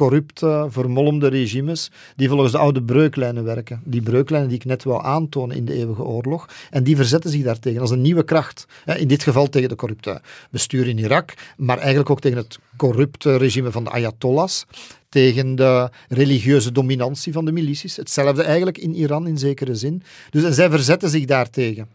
corrupte, 0.00 0.66
vermolmde 0.70 1.28
regimes, 1.28 1.90
die 2.16 2.28
volgens 2.28 2.52
de 2.52 2.58
oude 2.58 2.82
breuklijnen 2.82 3.44
werken. 3.44 3.80
Die 3.84 4.02
breuklijnen 4.02 4.48
die 4.48 4.58
ik 4.58 4.64
net 4.64 4.84
wou 4.84 5.04
aantonen 5.04 5.56
in 5.56 5.64
de 5.64 5.72
eeuwige 5.74 6.02
oorlog. 6.02 6.48
En 6.70 6.84
die 6.84 6.96
verzetten 6.96 7.30
zich 7.30 7.42
daartegen 7.42 7.80
als 7.80 7.90
een 7.90 8.00
nieuwe 8.00 8.22
kracht. 8.24 8.66
In 8.96 9.08
dit 9.08 9.22
geval 9.22 9.48
tegen 9.48 9.68
de 9.68 9.74
corrupte 9.74 10.20
bestuur 10.50 10.88
in 10.88 10.98
Irak, 10.98 11.34
maar 11.56 11.78
eigenlijk 11.78 12.10
ook 12.10 12.20
tegen 12.20 12.38
het 12.38 12.58
corrupte 12.76 13.36
regime 13.36 13.70
van 13.70 13.84
de 13.84 13.90
Ayatollahs, 13.90 14.64
tegen 15.08 15.54
de 15.54 15.90
religieuze 16.08 16.72
dominantie 16.72 17.32
van 17.32 17.44
de 17.44 17.52
milities. 17.52 17.96
Hetzelfde 17.96 18.42
eigenlijk 18.42 18.78
in 18.78 18.94
Iran 18.94 19.26
in 19.26 19.38
zekere 19.38 19.74
zin. 19.74 20.02
Dus 20.30 20.44
en 20.44 20.54
zij 20.54 20.70
verzetten 20.70 21.10
zich 21.10 21.24
daartegen. 21.24 21.88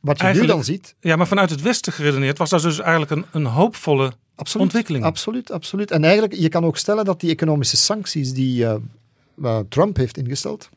Wat 0.00 0.16
je 0.18 0.22
Eigenlijk- 0.24 0.52
nu 0.52 0.58
dan 0.58 0.64
ziet, 0.64 0.94
Ja, 1.00 1.16
maar 1.16 1.26
vanuit 1.26 1.50
het 1.50 1.62
Westen 1.62 1.92
geredeneerd 1.92 2.38
was 2.38 2.50
dat 2.50 2.62
dus 2.62 2.78
eigenlijk 2.80 3.10
een, 3.10 3.24
een 3.32 3.46
hoopvolle 3.46 4.12
Absoluut, 4.38 4.66
ontwikkeling. 4.66 5.04
Absoluut, 5.04 5.50
absoluut. 5.50 5.90
En 5.90 6.04
eigenlijk, 6.04 6.34
je 6.34 6.48
kan 6.48 6.64
ook 6.64 6.76
stellen 6.76 7.04
dat 7.04 7.20
die 7.20 7.30
economische 7.30 7.76
sancties 7.76 8.32
die 8.32 8.66
eh, 8.66 9.58
Trump 9.68 9.96
heeft 9.96 10.16
ingesteld, 10.16 10.68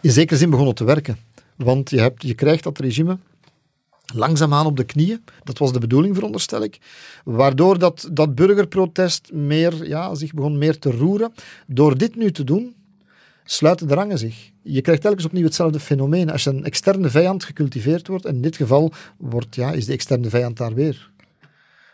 in 0.00 0.10
zekere 0.10 0.38
zin 0.38 0.50
begonnen 0.50 0.74
te 0.74 0.84
werken. 0.84 1.18
Want 1.56 1.90
je, 1.90 2.00
hebt, 2.00 2.22
je 2.22 2.34
krijgt 2.34 2.62
dat 2.62 2.78
regime 2.78 3.18
langzaamaan 4.14 4.66
op 4.66 4.76
de 4.76 4.84
knieën. 4.84 5.24
Dat 5.44 5.58
was 5.58 5.72
de 5.72 5.78
bedoeling, 5.78 6.14
veronderstel 6.14 6.62
ik. 6.62 6.78
Waardoor 7.24 7.78
dat, 7.78 8.08
dat 8.12 8.34
burgerprotest 8.34 9.32
meer, 9.32 9.86
ja, 9.86 10.14
zich 10.14 10.34
begon 10.34 10.58
meer 10.58 10.78
te 10.78 10.90
roeren. 10.90 11.32
Door 11.66 11.98
dit 11.98 12.16
nu 12.16 12.32
te 12.32 12.44
doen, 12.44 12.74
sluiten 13.44 13.88
de 13.88 13.94
rangen 13.94 14.18
zich. 14.18 14.50
Je 14.62 14.80
krijgt 14.80 15.02
telkens 15.02 15.24
opnieuw 15.24 15.44
hetzelfde 15.44 15.80
fenomeen. 15.80 16.30
Als 16.30 16.46
een 16.46 16.64
externe 16.64 17.08
vijand 17.08 17.44
gecultiveerd 17.44 18.06
wordt, 18.06 18.24
en 18.24 18.34
in 18.34 18.42
dit 18.42 18.56
geval 18.56 18.92
wordt, 19.16 19.54
ja, 19.54 19.72
is 19.72 19.86
de 19.86 19.92
externe 19.92 20.28
vijand 20.28 20.56
daar 20.56 20.74
weer. 20.74 21.12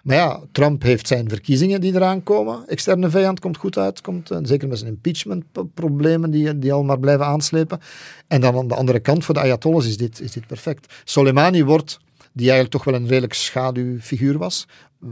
Maar 0.03 0.17
ja, 0.17 0.41
Trump 0.53 0.83
heeft 0.83 1.07
zijn 1.07 1.29
verkiezingen 1.29 1.81
die 1.81 1.95
eraan 1.95 2.23
komen. 2.23 2.69
Externe 2.69 3.11
vijand 3.11 3.41
komt 3.41 3.57
goed 3.57 3.79
uit. 3.79 4.01
Komt, 4.01 4.31
eh, 4.31 4.39
zeker 4.43 4.69
met 4.69 4.79
zijn 4.79 4.91
impeachment-problemen 4.91 6.31
die, 6.31 6.59
die 6.59 6.73
al 6.73 6.85
maar 6.85 6.99
blijven 6.99 7.27
aanslepen. 7.27 7.81
En 8.29 8.41
dan 8.41 8.57
aan 8.57 8.69
de 8.69 8.75
andere 8.75 9.01
kant, 9.01 9.25
voor 9.25 9.35
de 9.35 9.41
Ayatollahs, 9.41 9.87
is 9.87 9.97
dit, 9.97 10.21
is 10.21 10.33
dit 10.33 10.47
perfect. 10.47 10.95
Soleimani 11.05 11.65
wordt, 11.65 11.99
die 12.33 12.51
eigenlijk 12.51 12.71
toch 12.71 12.85
wel 12.85 12.95
een 12.95 13.09
redelijk 13.09 13.35
schaduwfiguur 13.35 14.39
was, 14.39 14.67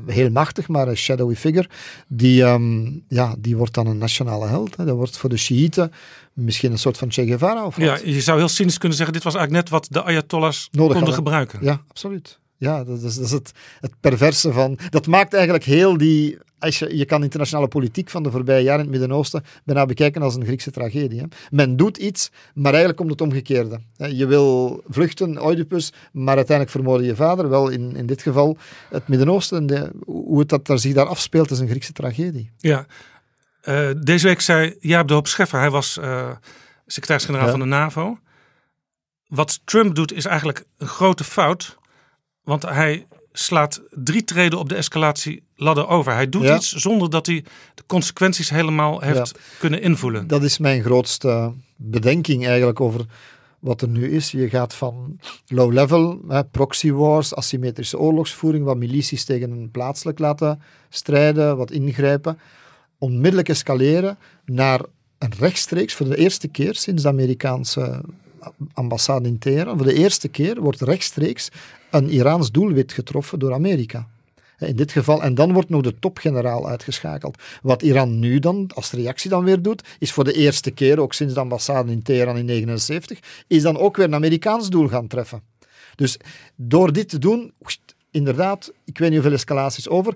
heel 0.06 0.30
machtig, 0.30 0.68
maar 0.68 0.88
een 0.88 0.96
shadowy 0.96 1.34
figure, 1.34 1.68
die, 2.08 2.44
ehm, 2.44 2.90
ja, 3.08 3.34
die 3.38 3.56
wordt 3.56 3.74
dan 3.74 3.86
een 3.86 3.98
nationale 3.98 4.46
held. 4.46 4.76
Hè. 4.76 4.84
Dat 4.84 4.96
wordt 4.96 5.16
voor 5.16 5.30
de 5.30 5.36
Shiiten 5.36 5.92
misschien 6.32 6.72
een 6.72 6.78
soort 6.78 6.98
van 6.98 7.12
Che 7.12 7.26
Guevara 7.26 7.66
of 7.66 7.76
wat. 7.76 7.84
Ja, 7.84 7.98
je 8.12 8.20
zou 8.20 8.38
heel 8.38 8.48
cynisch 8.48 8.78
kunnen 8.78 8.96
zeggen, 8.96 9.14
dit 9.14 9.24
was 9.24 9.34
eigenlijk 9.34 9.64
net 9.64 9.80
wat 9.80 9.88
de 9.90 10.02
Ayatollahs 10.02 10.68
Nodig 10.70 10.78
konden 10.78 10.98
hadden. 10.98 11.14
gebruiken. 11.14 11.58
Ja, 11.62 11.82
absoluut. 11.88 12.38
Ja, 12.58 12.84
dat 12.84 13.02
is, 13.02 13.14
dat 13.14 13.24
is 13.24 13.30
het, 13.30 13.52
het 13.80 13.92
perverse 14.00 14.52
van. 14.52 14.78
Dat 14.90 15.06
maakt 15.06 15.34
eigenlijk 15.34 15.64
heel 15.64 15.96
die. 15.96 16.38
Als 16.58 16.78
je, 16.78 16.96
je 16.96 17.04
kan 17.04 17.22
internationale 17.22 17.68
politiek 17.68 18.10
van 18.10 18.22
de 18.22 18.30
voorbije 18.30 18.62
jaren 18.62 18.84
in 18.84 18.90
het 18.90 18.98
Midden-Oosten 19.00 19.44
bijna 19.64 19.86
bekijken 19.86 20.22
als 20.22 20.34
een 20.34 20.44
Griekse 20.44 20.70
tragedie. 20.70 21.20
Hè. 21.20 21.26
Men 21.50 21.76
doet 21.76 21.96
iets, 21.96 22.30
maar 22.54 22.64
eigenlijk 22.72 22.96
komt 22.96 23.10
het 23.10 23.20
omgekeerde. 23.20 23.80
Je 23.96 24.26
wil 24.26 24.82
vluchten, 24.88 25.44
Oedipus, 25.44 25.92
maar 26.12 26.36
uiteindelijk 26.36 26.76
vermoorden 26.76 27.06
je 27.06 27.14
vader. 27.16 27.48
Wel, 27.48 27.68
in, 27.68 27.96
in 27.96 28.06
dit 28.06 28.22
geval, 28.22 28.56
het 28.90 29.08
Midden-Oosten, 29.08 29.66
de- 29.66 29.90
hoe 30.04 30.38
het 30.38 30.48
dat 30.48 30.66
daar 30.66 30.78
zich 30.78 30.94
daar 30.94 31.06
afspeelt, 31.06 31.50
is 31.50 31.58
een 31.58 31.68
Griekse 31.68 31.92
tragedie. 31.92 32.50
Ja. 32.56 32.86
Eh, 33.60 33.88
deze 34.02 34.26
week 34.26 34.40
zei 34.40 34.76
Jaap 34.80 35.08
de 35.08 35.14
Hoop 35.14 35.26
Scheffer, 35.26 35.58
hij 35.58 35.70
was 35.70 35.98
eh, 35.98 36.30
secretaris-generaal 36.86 37.46
Ja. 37.46 37.50
van 37.50 37.60
de 37.60 37.66
NAVO. 37.66 38.18
Wat 39.26 39.60
Trump 39.64 39.94
doet 39.94 40.12
is 40.12 40.24
eigenlijk 40.24 40.64
een 40.78 40.86
grote 40.86 41.24
fout, 41.24 41.77
want 42.48 42.62
hij 42.62 43.06
slaat 43.32 43.82
drie 43.90 44.24
treden 44.24 44.58
op 44.58 44.68
de 44.68 44.74
escalatieladder 44.74 45.88
over. 45.88 46.12
Hij 46.12 46.28
doet 46.28 46.42
Ja. 46.42 46.56
iets 46.56 46.72
zonder 46.72 47.10
dat 47.10 47.26
hij 47.26 47.44
de 47.74 47.82
consequenties 47.86 48.50
helemaal 48.50 49.00
heeft 49.00 49.38
kunnen 49.58 49.82
invoelen. 49.82 50.26
Dat 50.26 50.42
is 50.42 50.58
mijn 50.58 50.82
grootste 50.82 51.52
bedenking 51.76 52.46
eigenlijk 52.46 52.80
over 52.80 53.04
wat 53.58 53.82
er 53.82 53.88
nu 53.88 54.10
is. 54.10 54.30
Je 54.30 54.48
gaat 54.48 54.74
van 54.74 55.20
low 55.46 55.72
level, 55.72 56.20
hè, 56.28 56.44
proxy 56.44 56.90
wars, 56.90 57.34
asymmetrische 57.34 57.98
oorlogsvoering, 57.98 58.64
wat 58.64 58.76
milities 58.76 59.24
tegen 59.24 59.50
een 59.50 59.70
plaatselijk 59.70 60.18
laten 60.18 60.62
strijden, 60.88 61.56
wat 61.56 61.70
ingrijpen, 61.70 62.38
onmiddellijk 62.98 63.48
escaleren 63.48 64.18
naar 64.44 64.80
een 65.18 65.32
rechtstreeks, 65.38 65.94
voor 65.94 66.08
de 66.08 66.16
eerste 66.16 66.48
keer 66.48 66.74
sinds 66.74 67.02
de 67.02 67.08
Amerikaanse 67.08 68.00
ambassade 68.72 69.28
in 69.28 69.38
Teheran, 69.38 69.76
voor 69.76 69.86
de 69.86 69.94
eerste 69.94 70.28
keer 70.28 70.60
wordt 70.60 70.80
rechtstreeks 70.80 71.48
een 71.90 72.10
Iraans 72.10 72.50
doelwit 72.50 72.92
getroffen 72.92 73.38
door 73.38 73.52
Amerika. 73.52 74.08
In 74.58 74.76
dit 74.76 74.92
geval, 74.92 75.22
en 75.22 75.34
dan 75.34 75.52
wordt 75.52 75.68
nog 75.68 75.82
de 75.82 75.98
topgeneraal 75.98 76.68
uitgeschakeld. 76.68 77.42
Wat 77.62 77.82
Iran 77.82 78.18
nu 78.18 78.38
dan, 78.38 78.70
als 78.74 78.90
reactie 78.90 79.30
dan 79.30 79.44
weer 79.44 79.62
doet, 79.62 79.82
is 79.98 80.12
voor 80.12 80.24
de 80.24 80.32
eerste 80.32 80.70
keer, 80.70 81.00
ook 81.00 81.14
sinds 81.14 81.34
de 81.34 81.40
ambassade 81.40 81.92
in 81.92 82.02
Teheran 82.02 82.36
in 82.36 82.46
1979, 82.46 83.44
is 83.46 83.62
dan 83.62 83.78
ook 83.78 83.96
weer 83.96 84.06
een 84.06 84.14
Amerikaans 84.14 84.70
doel 84.70 84.88
gaan 84.88 85.06
treffen. 85.06 85.42
Dus 85.94 86.16
door 86.56 86.92
dit 86.92 87.08
te 87.08 87.18
doen, 87.18 87.52
inderdaad, 88.10 88.72
ik 88.84 88.98
weet 88.98 89.08
niet 89.10 89.18
hoeveel 89.18 89.36
escalaties 89.36 89.88
over, 89.88 90.14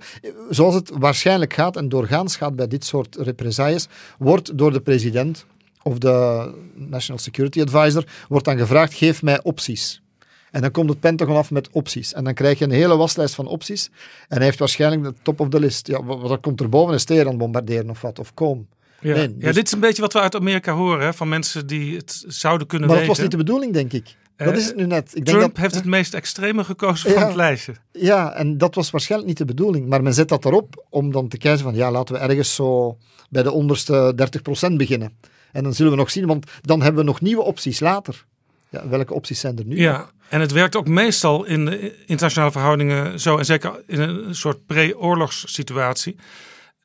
zoals 0.51 0.75
het 0.75 0.91
waarschijnlijk 0.99 1.53
gaat 1.53 1.77
en 1.77 1.89
doorgaans 1.89 2.37
gaat 2.37 2.57
bij 2.57 2.69
dit 2.69 2.85
soort 2.85 3.17
represailles, 3.17 3.89
wordt 4.19 4.59
door 4.59 4.73
de 4.73 4.81
president 4.81 5.47
of 5.83 5.99
de 5.99 6.51
National 6.75 7.23
Security 7.23 7.61
Advisor, 7.61 8.05
wordt 8.29 8.45
dan 8.45 8.59
gevraagd, 8.59 8.95
geef 8.95 9.23
mij 9.23 9.43
opties. 9.43 10.02
En 10.53 10.61
dan 10.61 10.71
komt 10.71 10.89
het 10.89 11.01
Pentagon 11.01 11.37
af 11.37 11.51
met 11.51 11.69
opties. 11.71 12.13
En 12.13 12.25
dan 12.25 12.35
krijg 12.35 12.59
je 12.59 12.65
een 12.65 12.71
hele 12.71 12.97
waslijst 12.97 13.35
van 13.35 13.47
opties. 13.47 13.91
En 14.29 14.37
hij 14.37 14.45
heeft 14.45 14.59
waarschijnlijk 14.59 15.03
de 15.03 15.15
top 15.23 15.41
of 15.41 15.49
the 15.49 15.61
list. 15.61 15.87
Ja, 15.87 16.05
wat, 16.05 16.41
komt 16.41 16.61
er 16.61 16.69
boven? 16.69 16.95
Is 16.95 17.05
Teheran 17.05 17.39
bombarderen 17.39 17.91
of 17.91 18.01
wat? 18.01 18.19
Of 18.19 18.35
kom. 18.35 18.67
Ja. 19.01 19.15
Nee, 19.15 19.29
ja, 19.39 19.47
dus- 19.47 19.55
dit 19.55 19.67
is 19.67 19.73
een 19.73 19.81
beetje 19.81 20.03
wat 20.03 20.13
we 20.13 20.21
uit 20.21 20.35
Amerika 20.35 20.73
horen, 20.73 21.05
hè, 21.05 21.15
van 21.15 21.29
mensen 21.29 21.67
die 21.67 21.97
het 21.97 22.25
zouden 22.27 22.67
kunnen 22.67 22.89
Maar 22.89 22.97
dat 22.99 23.07
weten. 23.07 23.23
was 23.23 23.31
niet 23.33 23.39
de 23.41 23.45
bedoeling, 23.45 23.73
denk 23.73 23.93
ik. 23.93 24.17
Dat 24.37 24.49
Eh, 24.53 24.57
is 24.59 24.67
het 24.67 24.77
nu 24.77 24.87
net. 24.87 25.09
Ik 25.15 25.25
denk 25.25 25.39
Trump 25.39 25.55
dat, 25.55 25.63
heeft 25.63 25.75
het 25.75 25.85
meest 25.85 26.15
extreme 26.15 26.65
gekozen 26.65 27.11
van 27.11 27.21
Ja. 27.21 27.27
het 27.27 27.37
lijstje. 27.37 27.75
Ja, 27.93 28.33
en 28.35 28.59
dat 28.59 28.75
was 28.75 28.91
waarschijnlijk 28.91 29.29
niet 29.31 29.39
de 29.39 29.45
bedoeling. 29.55 29.89
Maar 29.89 30.03
men 30.03 30.15
zet 30.15 30.29
dat 30.29 30.45
erop 30.45 30.85
om 30.91 31.13
dan 31.13 31.29
te 31.29 31.39
kijken 31.39 31.63
van, 31.63 31.75
ja, 31.75 31.91
laten 31.91 32.15
we 32.15 32.21
ergens 32.21 32.55
zo 32.55 32.97
bij 33.31 33.43
de 33.43 33.53
onderste 33.53 34.13
30% 34.17 34.77
beginnen. 34.77 35.13
En 35.53 35.63
dan 35.63 35.75
zullen 35.75 35.93
we 35.93 35.99
nog 35.99 36.11
zien, 36.11 36.27
want 36.27 36.47
dan 36.61 36.83
hebben 36.83 37.01
we 37.05 37.07
nog 37.11 37.21
nieuwe 37.21 37.43
opties 37.43 37.81
later. 37.81 38.25
Ja, 38.73 38.89
welke 38.89 39.15
opties 39.15 39.41
zijn 39.41 39.59
er 39.59 39.65
nu? 39.65 39.77
Ja, 39.77 40.11
en 40.29 40.41
het 40.41 40.53
werkt 40.53 40.77
ook 40.77 40.89
meestal 40.89 41.45
in 41.45 41.65
de 41.65 42.05
internationale 42.07 42.53
verhoudingen 42.53 43.21
zo, 43.21 43.39
en 43.39 43.45
zeker 43.45 43.83
in 43.87 44.01
een 44.01 44.35
soort 44.35 44.67
pre-oorlogssituatie, 44.67 46.17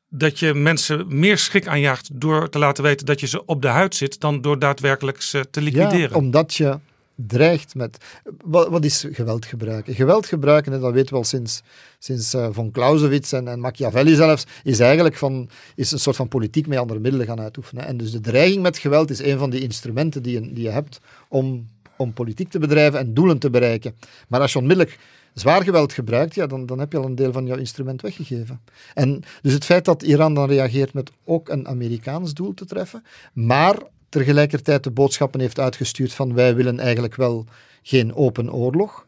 dat 0.08 0.38
je 0.38 0.54
mensen 0.54 1.18
meer 1.18 1.38
schrik 1.38 1.66
aanjaagt 1.66 2.20
door 2.20 2.48
te 2.48 2.58
laten 2.58 2.84
weten 2.84 3.06
dat 3.06 3.20
je 3.20 3.26
ze 3.26 3.44
op 3.44 3.62
de 3.62 3.68
huid 3.68 3.94
zit, 3.94 4.20
dan 4.20 4.40
door 4.40 4.58
daadwerkelijk 4.58 5.22
ze 5.22 5.50
te 5.50 5.60
liquideren. 5.60 6.10
Ja, 6.10 6.16
omdat 6.16 6.54
je 6.54 6.78
dreigt 7.26 7.74
met. 7.74 7.98
Wat, 8.44 8.68
wat 8.68 8.84
is 8.84 9.06
geweld 9.12 9.46
gebruiken? 9.46 9.94
Geweld 9.94 10.26
gebruiken, 10.26 10.72
en 10.72 10.80
dat 10.80 10.92
weten 10.92 11.10
we 11.10 11.16
al 11.16 11.24
sinds, 11.24 11.62
sinds 11.98 12.34
uh, 12.34 12.48
von 12.50 12.70
Clausewitz 12.70 13.32
en, 13.32 13.48
en, 13.48 13.60
Machiavelli 13.60 14.14
zelfs, 14.14 14.46
is 14.64 14.80
eigenlijk 14.80 15.16
van, 15.16 15.48
is 15.74 15.90
een 15.90 15.98
soort 15.98 16.16
van 16.16 16.28
politiek 16.28 16.66
met 16.66 16.78
andere 16.78 17.00
middelen 17.00 17.26
gaan 17.26 17.40
uitoefenen. 17.40 17.86
En 17.86 17.96
dus 17.96 18.10
de 18.10 18.20
dreiging 18.20 18.62
met 18.62 18.78
geweld 18.78 19.10
is 19.10 19.22
een 19.22 19.38
van 19.38 19.50
die 19.50 19.60
instrumenten 19.60 20.22
die 20.22 20.32
je, 20.32 20.52
die 20.52 20.64
je 20.64 20.70
hebt 20.70 21.00
om, 21.28 21.68
om 21.98 22.12
politiek 22.12 22.50
te 22.50 22.58
bedrijven 22.58 22.98
en 22.98 23.14
doelen 23.14 23.38
te 23.38 23.50
bereiken. 23.50 23.94
Maar 24.28 24.40
als 24.40 24.52
je 24.52 24.58
onmiddellijk 24.58 24.98
zwaar 25.34 25.62
geweld 25.62 25.92
gebruikt, 25.92 26.34
ja, 26.34 26.46
dan, 26.46 26.66
dan 26.66 26.78
heb 26.78 26.92
je 26.92 26.98
al 26.98 27.04
een 27.04 27.14
deel 27.14 27.32
van 27.32 27.46
jouw 27.46 27.56
instrument 27.56 28.02
weggegeven. 28.02 28.60
En 28.94 29.22
dus 29.42 29.52
het 29.52 29.64
feit 29.64 29.84
dat 29.84 30.02
Iran 30.02 30.34
dan 30.34 30.48
reageert 30.48 30.92
met 30.92 31.10
ook 31.24 31.48
een 31.48 31.68
Amerikaans 31.68 32.34
doel 32.34 32.54
te 32.54 32.64
treffen, 32.64 33.04
maar 33.32 33.76
tegelijkertijd 34.08 34.84
de 34.84 34.90
boodschappen 34.90 35.40
heeft 35.40 35.58
uitgestuurd 35.58 36.12
van 36.12 36.34
wij 36.34 36.54
willen 36.54 36.80
eigenlijk 36.80 37.14
wel 37.14 37.46
geen 37.82 38.14
open 38.14 38.52
oorlog. 38.52 39.06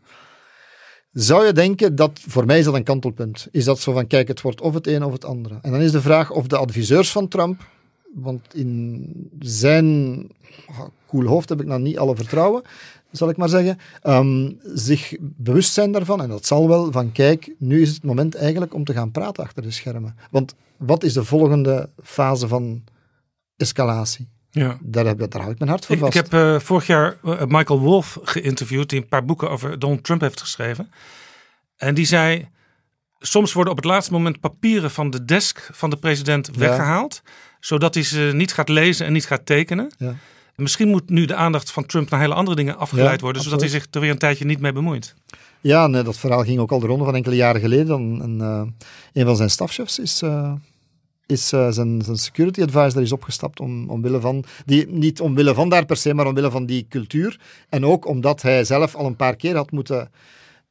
Zou 1.12 1.46
je 1.46 1.52
denken 1.52 1.94
dat, 1.94 2.20
voor 2.28 2.46
mij 2.46 2.58
is 2.58 2.64
dat 2.64 2.74
een 2.74 2.82
kantelpunt, 2.82 3.48
is 3.50 3.64
dat 3.64 3.80
zo 3.80 3.92
van 3.92 4.06
kijk, 4.06 4.28
het 4.28 4.40
wordt 4.40 4.60
of 4.60 4.74
het 4.74 4.86
een 4.86 5.04
of 5.04 5.12
het 5.12 5.24
andere. 5.24 5.58
En 5.62 5.70
dan 5.70 5.80
is 5.80 5.92
de 5.92 6.00
vraag 6.00 6.30
of 6.30 6.46
de 6.46 6.56
adviseurs 6.56 7.10
van 7.10 7.28
Trump, 7.28 7.66
want 8.14 8.54
in 8.54 9.30
zijn 9.38 10.26
cool 11.06 11.26
hoofd 11.26 11.48
heb 11.48 11.60
ik 11.60 11.66
nou 11.66 11.80
niet 11.80 11.98
alle 11.98 12.16
vertrouwen, 12.16 12.62
zal 13.10 13.28
ik 13.28 13.36
maar 13.36 13.48
zeggen, 13.48 13.78
um, 14.02 14.58
zich 14.62 15.16
bewust 15.20 15.72
zijn 15.72 15.92
daarvan, 15.92 16.22
en 16.22 16.28
dat 16.28 16.46
zal 16.46 16.68
wel, 16.68 16.92
van 16.92 17.12
kijk, 17.12 17.54
nu 17.58 17.82
is 17.82 17.94
het 17.94 18.02
moment 18.02 18.34
eigenlijk 18.34 18.74
om 18.74 18.84
te 18.84 18.92
gaan 18.92 19.10
praten 19.10 19.44
achter 19.44 19.62
de 19.62 19.70
schermen. 19.70 20.16
Want 20.30 20.54
wat 20.76 21.02
is 21.02 21.12
de 21.12 21.24
volgende 21.24 21.88
fase 22.02 22.48
van 22.48 22.84
escalatie? 23.56 24.28
Ja. 24.50 24.78
Daar, 24.82 25.06
heb, 25.06 25.18
daar 25.18 25.40
hou 25.40 25.52
ik 25.52 25.58
mijn 25.58 25.70
hart 25.70 25.86
voor 25.86 25.98
vast. 25.98 26.14
Ik 26.14 26.22
heb 26.22 26.32
uh, 26.32 26.58
vorig 26.58 26.86
jaar 26.86 27.16
uh, 27.24 27.44
Michael 27.46 27.80
Wolff 27.80 28.18
geïnterviewd, 28.22 28.88
die 28.88 29.00
een 29.00 29.08
paar 29.08 29.24
boeken 29.24 29.50
over 29.50 29.78
Donald 29.78 30.04
Trump 30.04 30.20
heeft 30.20 30.40
geschreven. 30.40 30.90
En 31.76 31.94
die 31.94 32.06
zei, 32.06 32.48
soms 33.18 33.52
worden 33.52 33.72
op 33.72 33.78
het 33.78 33.88
laatste 33.88 34.12
moment 34.12 34.40
papieren 34.40 34.90
van 34.90 35.10
de 35.10 35.24
desk 35.24 35.68
van 35.72 35.90
de 35.90 35.96
president 35.96 36.56
weggehaald, 36.56 37.20
ja. 37.24 37.30
Zodat 37.60 37.94
hij 37.94 38.02
ze 38.02 38.30
niet 38.34 38.52
gaat 38.52 38.68
lezen 38.68 39.06
en 39.06 39.12
niet 39.12 39.26
gaat 39.26 39.46
tekenen. 39.46 39.92
Ja. 39.98 40.14
Misschien 40.56 40.88
moet 40.88 41.10
nu 41.10 41.24
de 41.24 41.34
aandacht 41.34 41.70
van 41.70 41.86
Trump 41.86 42.10
naar 42.10 42.20
hele 42.20 42.34
andere 42.34 42.56
dingen 42.56 42.76
afgeleid 42.78 43.18
Ja, 43.18 43.24
worden, 43.24 43.42
zodat 43.42 43.60
hij 43.60 43.68
zich 43.68 43.86
er 43.90 44.00
weer 44.00 44.10
een 44.10 44.18
tijdje 44.18 44.44
niet 44.44 44.60
mee 44.60 44.72
bemoeit. 44.72 45.14
Ja, 45.60 45.86
nee, 45.86 46.02
dat 46.02 46.16
verhaal 46.16 46.44
ging 46.44 46.58
ook 46.58 46.72
al 46.72 46.80
de 46.80 46.86
ronde 46.86 47.04
van 47.04 47.14
enkele 47.14 47.36
jaren 47.36 47.60
geleden. 47.60 48.18
En, 48.22 48.38
uh, 48.40 48.62
een 49.12 49.26
van 49.26 49.36
zijn 49.36 49.50
stafchefs 49.50 49.98
is, 49.98 50.22
uh, 50.22 50.52
is 51.26 51.52
uh, 51.52 51.70
zijn, 51.70 52.02
zijn 52.02 52.16
security 52.16 52.62
advisor 52.62 53.02
is 53.02 53.12
opgestapt 53.12 53.60
om, 53.60 53.90
omwille 53.90 54.20
van, 54.20 54.44
die, 54.66 54.88
niet 54.88 55.20
omwille 55.20 55.54
van 55.54 55.68
daar 55.68 55.86
per 55.86 55.96
se, 55.96 56.14
maar 56.14 56.26
omwille 56.26 56.50
van 56.50 56.66
die 56.66 56.86
cultuur. 56.88 57.40
En 57.68 57.86
ook 57.86 58.06
omdat 58.06 58.42
hij 58.42 58.64
zelf 58.64 58.94
al 58.94 59.06
een 59.06 59.16
paar 59.16 59.36
keer 59.36 59.56
had 59.56 59.70
moeten 59.70 60.10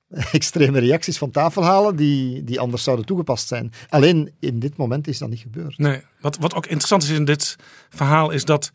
extreme 0.31 0.79
reacties 0.79 1.17
van 1.17 1.31
tafel 1.31 1.63
halen 1.63 1.95
die, 1.95 2.43
die 2.43 2.59
anders 2.59 2.83
zouden 2.83 3.05
toegepast 3.05 3.47
zijn. 3.47 3.71
Alleen 3.89 4.31
in 4.39 4.59
dit 4.59 4.77
moment 4.77 5.07
is 5.07 5.17
dat 5.17 5.29
niet 5.29 5.39
gebeurd. 5.39 5.77
Nee, 5.77 6.01
wat, 6.21 6.37
wat 6.37 6.53
ook 6.53 6.65
interessant 6.65 7.03
is 7.03 7.09
in 7.09 7.25
dit 7.25 7.55
verhaal 7.89 8.29
is 8.29 8.45
dat 8.45 8.71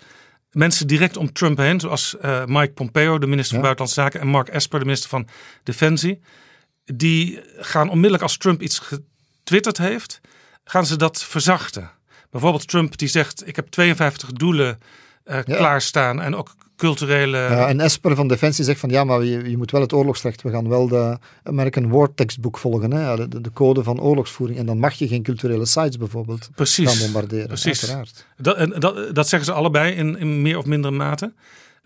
mensen 0.50 0.86
direct 0.86 1.16
om 1.16 1.32
Trump 1.32 1.58
heen, 1.58 1.80
zoals 1.80 2.16
uh, 2.24 2.44
Mike 2.44 2.72
Pompeo, 2.72 3.18
de 3.18 3.26
minister 3.26 3.48
van 3.48 3.56
Ja. 3.56 3.62
Buitenlandse 3.62 4.00
Zaken, 4.00 4.20
en 4.20 4.26
Mark 4.26 4.48
Esper, 4.48 4.78
de 4.78 4.84
minister 4.84 5.10
van 5.10 5.28
Defensie, 5.62 6.20
die 6.84 7.40
gaan 7.56 7.88
onmiddellijk 7.88 8.22
als 8.22 8.36
Trump 8.36 8.62
iets 8.62 8.78
getwitterd 8.78 9.78
heeft, 9.78 10.20
gaan 10.64 10.86
ze 10.86 10.96
dat 10.96 11.24
verzachten. 11.24 11.90
Bijvoorbeeld 12.30 12.68
Trump 12.68 12.98
die 12.98 13.08
zegt, 13.08 13.46
ik 13.46 13.56
heb 13.56 13.68
52 13.68 14.32
doelen 14.32 14.78
uh, 15.24 15.34
Ja. 15.34 15.56
klaarstaan 15.56 16.20
en 16.20 16.36
ook 16.36 16.54
culturele... 16.76 17.38
Ja, 17.38 17.68
en 17.68 17.80
Esper 17.80 18.16
van 18.16 18.28
Defensie 18.28 18.64
zegt 18.64 18.80
van 18.80 18.90
ja, 18.90 19.04
maar 19.04 19.24
je, 19.24 19.50
je 19.50 19.56
moet 19.56 19.70
wel 19.70 19.80
het 19.80 19.92
oorlogsrecht. 19.92 20.42
We 20.42 20.50
gaan 20.50 20.68
wel 20.68 20.88
de 20.88 21.18
American 21.42 21.88
War 21.90 22.14
Textbook 22.14 22.58
volgen, 22.58 22.92
hè, 22.92 23.28
de, 23.28 23.40
de 23.40 23.52
code 23.52 23.82
van 23.82 24.00
oorlogsvoering. 24.00 24.58
En 24.58 24.66
dan 24.66 24.78
mag 24.78 24.92
je 24.94 25.08
geen 25.08 25.22
culturele 25.22 25.64
sites 25.66 25.96
bijvoorbeeld 25.96 26.48
Precies. 26.54 26.88
gaan 26.90 26.98
bombarderen. 27.04 27.46
Precies. 27.46 27.80
Uiteraard. 27.80 28.26
Dat, 28.36 28.56
en 28.56 28.70
dat, 28.78 29.14
dat 29.14 29.28
zeggen 29.28 29.48
ze 29.48 29.54
allebei 29.54 29.94
in, 29.94 30.18
in 30.18 30.42
meer 30.42 30.58
of 30.58 30.64
mindere 30.66 30.94
mate. 30.94 31.32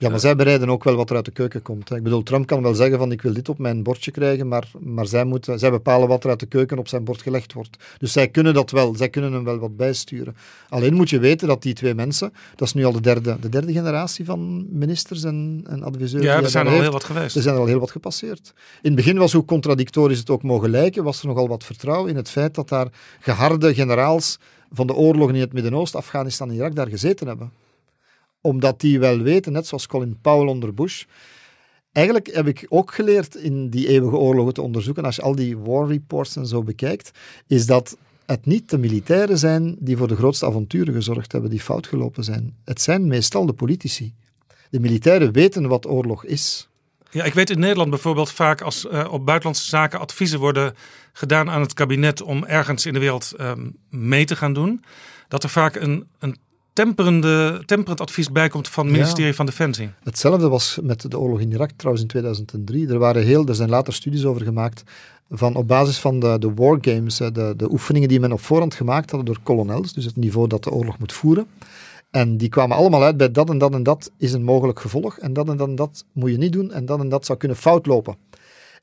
Ja, 0.01 0.09
maar 0.09 0.21
zij 0.21 0.37
bereiden 0.37 0.71
ook 0.71 0.85
wel 0.85 0.95
wat 0.95 1.11
er 1.11 1.17
uit 1.17 1.25
de 1.25 1.31
keuken 1.31 1.63
komt. 1.63 1.89
Hè. 1.89 1.97
Ik 1.97 2.03
bedoel, 2.03 2.23
Trump 2.23 2.47
kan 2.47 2.63
wel 2.63 2.75
zeggen 2.75 2.99
van 2.99 3.13
ik 3.13 3.23
wil 3.23 3.33
dit 3.33 3.49
op 3.49 3.59
mijn 3.59 3.83
bordje 3.83 4.11
krijgen, 4.11 4.49
maar, 4.49 4.71
maar 4.81 5.07
zij, 5.07 5.25
moeten, 5.25 5.59
zij 5.59 5.71
bepalen 5.71 6.09
wat 6.09 6.25
er 6.25 6.31
uit 6.31 6.41
de 6.41 6.47
keuken 6.47 6.79
op 6.79 6.89
zijn 6.89 7.05
bord 7.05 7.23
gelegd 7.23 7.53
wordt. 7.53 7.77
Dus 7.99 8.13
zij 8.13 8.29
kunnen 8.29 8.55
dat 8.55 8.71
wel, 8.71 8.95
zij 8.97 9.09
kunnen 9.09 9.33
hem 9.33 9.45
wel 9.45 9.59
wat 9.59 9.77
bijsturen. 9.77 10.37
Alleen 10.69 10.95
moet 10.95 11.11
je 11.11 11.19
weten 11.19 11.49
dat 11.49 11.63
die 11.63 11.75
twee 11.75 11.95
mensen, 11.95 12.33
dat 12.57 12.69
is 12.69 12.75
nu 12.75 12.85
al 12.85 12.93
de 12.93 13.01
derde, 13.01 13.37
de 13.41 13.49
derde 13.49 13.73
generatie 13.73 14.25
van 14.25 14.67
ministers 14.79 15.25
en, 15.25 15.65
en 15.69 15.83
adviseurs. 15.83 16.25
Ja, 16.25 16.43
er 16.43 16.49
zijn 16.49 16.65
daar 16.65 16.75
al 16.75 16.81
heeft. 16.81 16.91
heel 16.91 16.99
wat 16.99 17.05
geweest. 17.05 17.37
Er 17.37 17.43
zijn 17.43 17.55
er 17.55 17.61
al 17.61 17.67
heel 17.67 17.81
wat 17.81 17.91
gepasseerd. 17.91 18.53
In 18.83 18.91
het 18.91 18.95
begin 18.95 19.19
was, 19.19 19.33
hoe 19.33 19.45
contradictorisch 19.45 20.19
het 20.19 20.31
ook 20.31 20.43
mogen 20.43 20.71
lijken, 20.71 21.05
was 21.05 21.21
er 21.21 21.27
nogal 21.27 21.49
wat 21.49 21.65
vertrouwen 21.65 22.11
in 22.11 22.17
het 22.17 22.31
feit 22.31 22.55
dat 22.55 22.69
daar 22.69 22.89
geharde 23.21 23.75
generaals 23.75 24.39
van 24.73 24.87
de 24.87 24.95
oorlogen 24.95 25.35
in 25.35 25.41
het 25.41 25.53
Midden-Oosten, 25.53 25.99
Afghanistan 25.99 26.49
en 26.49 26.55
Irak 26.55 26.75
daar 26.75 26.89
gezeten 26.89 27.27
hebben. 27.27 27.53
Omdat 28.41 28.81
die 28.81 28.99
wel 28.99 29.19
weten, 29.19 29.53
net 29.53 29.67
zoals 29.67 29.87
Colin 29.87 30.19
Powell 30.21 30.49
onder 30.49 30.75
Bush. 30.75 31.05
Eigenlijk 31.93 32.35
heb 32.35 32.47
ik 32.47 32.67
ook 32.69 32.95
geleerd 32.95 33.35
in 33.35 33.71
die 33.71 33.89
eeuwige 33.89 34.17
oorlogen 34.17 34.55
te 34.55 34.63
onderzoeken, 34.63 35.05
als 35.05 35.17
je 35.17 35.23
al 35.23 35.35
die 35.35 35.59
war 35.59 35.89
reports 35.89 36.37
en 36.37 36.47
zo 36.47 36.63
bekijkt, 36.63 37.11
is 37.47 37.67
dat 37.67 37.97
het 38.27 38.47
niet 38.47 38.71
de 38.71 38.79
militairen 38.79 39.39
zijn 39.39 39.77
die 39.79 39.97
voor 39.97 40.09
de 40.09 40.17
grootste 40.17 40.47
avonturen 40.47 40.95
gezorgd 40.95 41.33
hebben, 41.33 41.51
die 41.51 41.61
fout 41.61 41.87
gelopen 41.87 42.25
zijn. 42.25 42.57
Het 42.65 42.81
zijn 42.81 43.07
meestal 43.07 43.47
de 43.47 43.53
politici. 43.53 44.15
De 44.71 44.81
militairen 44.81 45.33
weten 45.33 45.69
wat 45.69 45.87
oorlog 45.87 46.25
is. 46.25 46.69
Ja, 47.11 47.25
ik 47.25 47.35
weet 47.35 47.51
in 47.51 47.59
Nederland 47.59 47.91
bijvoorbeeld 47.91 48.31
vaak 48.31 48.61
als 48.61 48.85
uh, 48.85 49.13
op 49.13 49.25
buitenlandse 49.25 49.69
zaken 49.69 50.01
adviezen 50.01 50.39
worden 50.39 50.75
gedaan 51.13 51.51
aan 51.51 51.61
het 51.61 51.75
kabinet 51.75 52.23
om 52.23 52.45
ergens 52.45 52.87
in 52.87 52.93
de 52.93 52.99
wereld 52.99 53.35
um, 53.41 53.77
mee 53.91 54.25
te 54.25 54.37
gaan 54.37 54.53
doen, 54.53 54.85
dat 55.29 55.43
er 55.43 55.49
vaak 55.49 55.75
een, 55.75 56.07
een 56.19 56.37
temperende, 56.85 57.63
temperend 57.67 58.01
advies 58.01 58.33
bijkomt 58.33 58.69
van 58.69 58.85
het 58.85 58.95
ministerie 58.95 59.27
Ja. 59.31 59.35
van 59.35 59.47
Defensie. 59.47 59.91
Hetzelfde 60.03 60.49
was 60.49 60.79
met 60.83 61.11
de 61.11 61.19
oorlog 61.19 61.41
in 61.41 61.53
Irak 61.53 61.71
trouwens 61.77 62.03
in 62.05 62.09
2003. 62.09 62.89
Er, 62.89 62.99
waren 62.99 63.23
heel, 63.25 63.47
er 63.47 63.55
zijn 63.55 63.69
later 63.69 63.93
studies 63.93 64.25
over 64.25 64.43
gemaakt 64.43 64.83
van 65.31 65.55
op 65.55 65.69
basis 65.69 65.99
van 65.99 66.21
de, 66.21 66.37
de 66.39 66.55
wargames, 66.55 67.17
de, 67.17 67.55
de 67.57 67.71
oefeningen 67.71 68.09
die 68.09 68.21
men 68.21 68.33
op 68.33 68.41
voorhand 68.41 68.75
gemaakt 68.75 69.11
hadden 69.11 69.35
door 69.35 69.43
kolonels, 69.43 69.93
dus 69.93 70.05
het 70.05 70.17
niveau 70.17 70.49
dat 70.49 70.65
de 70.65 70.71
oorlog 70.71 70.99
moet 70.99 71.13
voeren. 71.13 71.47
En 72.11 72.37
die 72.37 72.49
kwamen 72.49 72.77
allemaal 72.77 73.03
uit 73.03 73.17
bij 73.17 73.31
dat 73.31 73.51
en 73.51 73.59
dat 73.59 73.75
en 73.75 73.83
dat 73.83 74.11
is 74.19 74.33
een 74.33 74.43
mogelijk 74.43 74.81
gevolg. 74.81 75.19
En 75.19 75.33
dat 75.33 75.49
en 75.49 75.57
dat 75.57 75.69
en 75.69 75.75
dat 75.75 76.05
moet 76.13 76.31
je 76.31 76.37
niet 76.37 76.53
doen. 76.53 76.73
En 76.73 76.87
dat 76.87 77.01
en 77.01 77.09
dat 77.09 77.27
zou 77.27 77.39
kunnen 77.39 77.57
fout 77.57 77.87
lopen. 77.87 78.17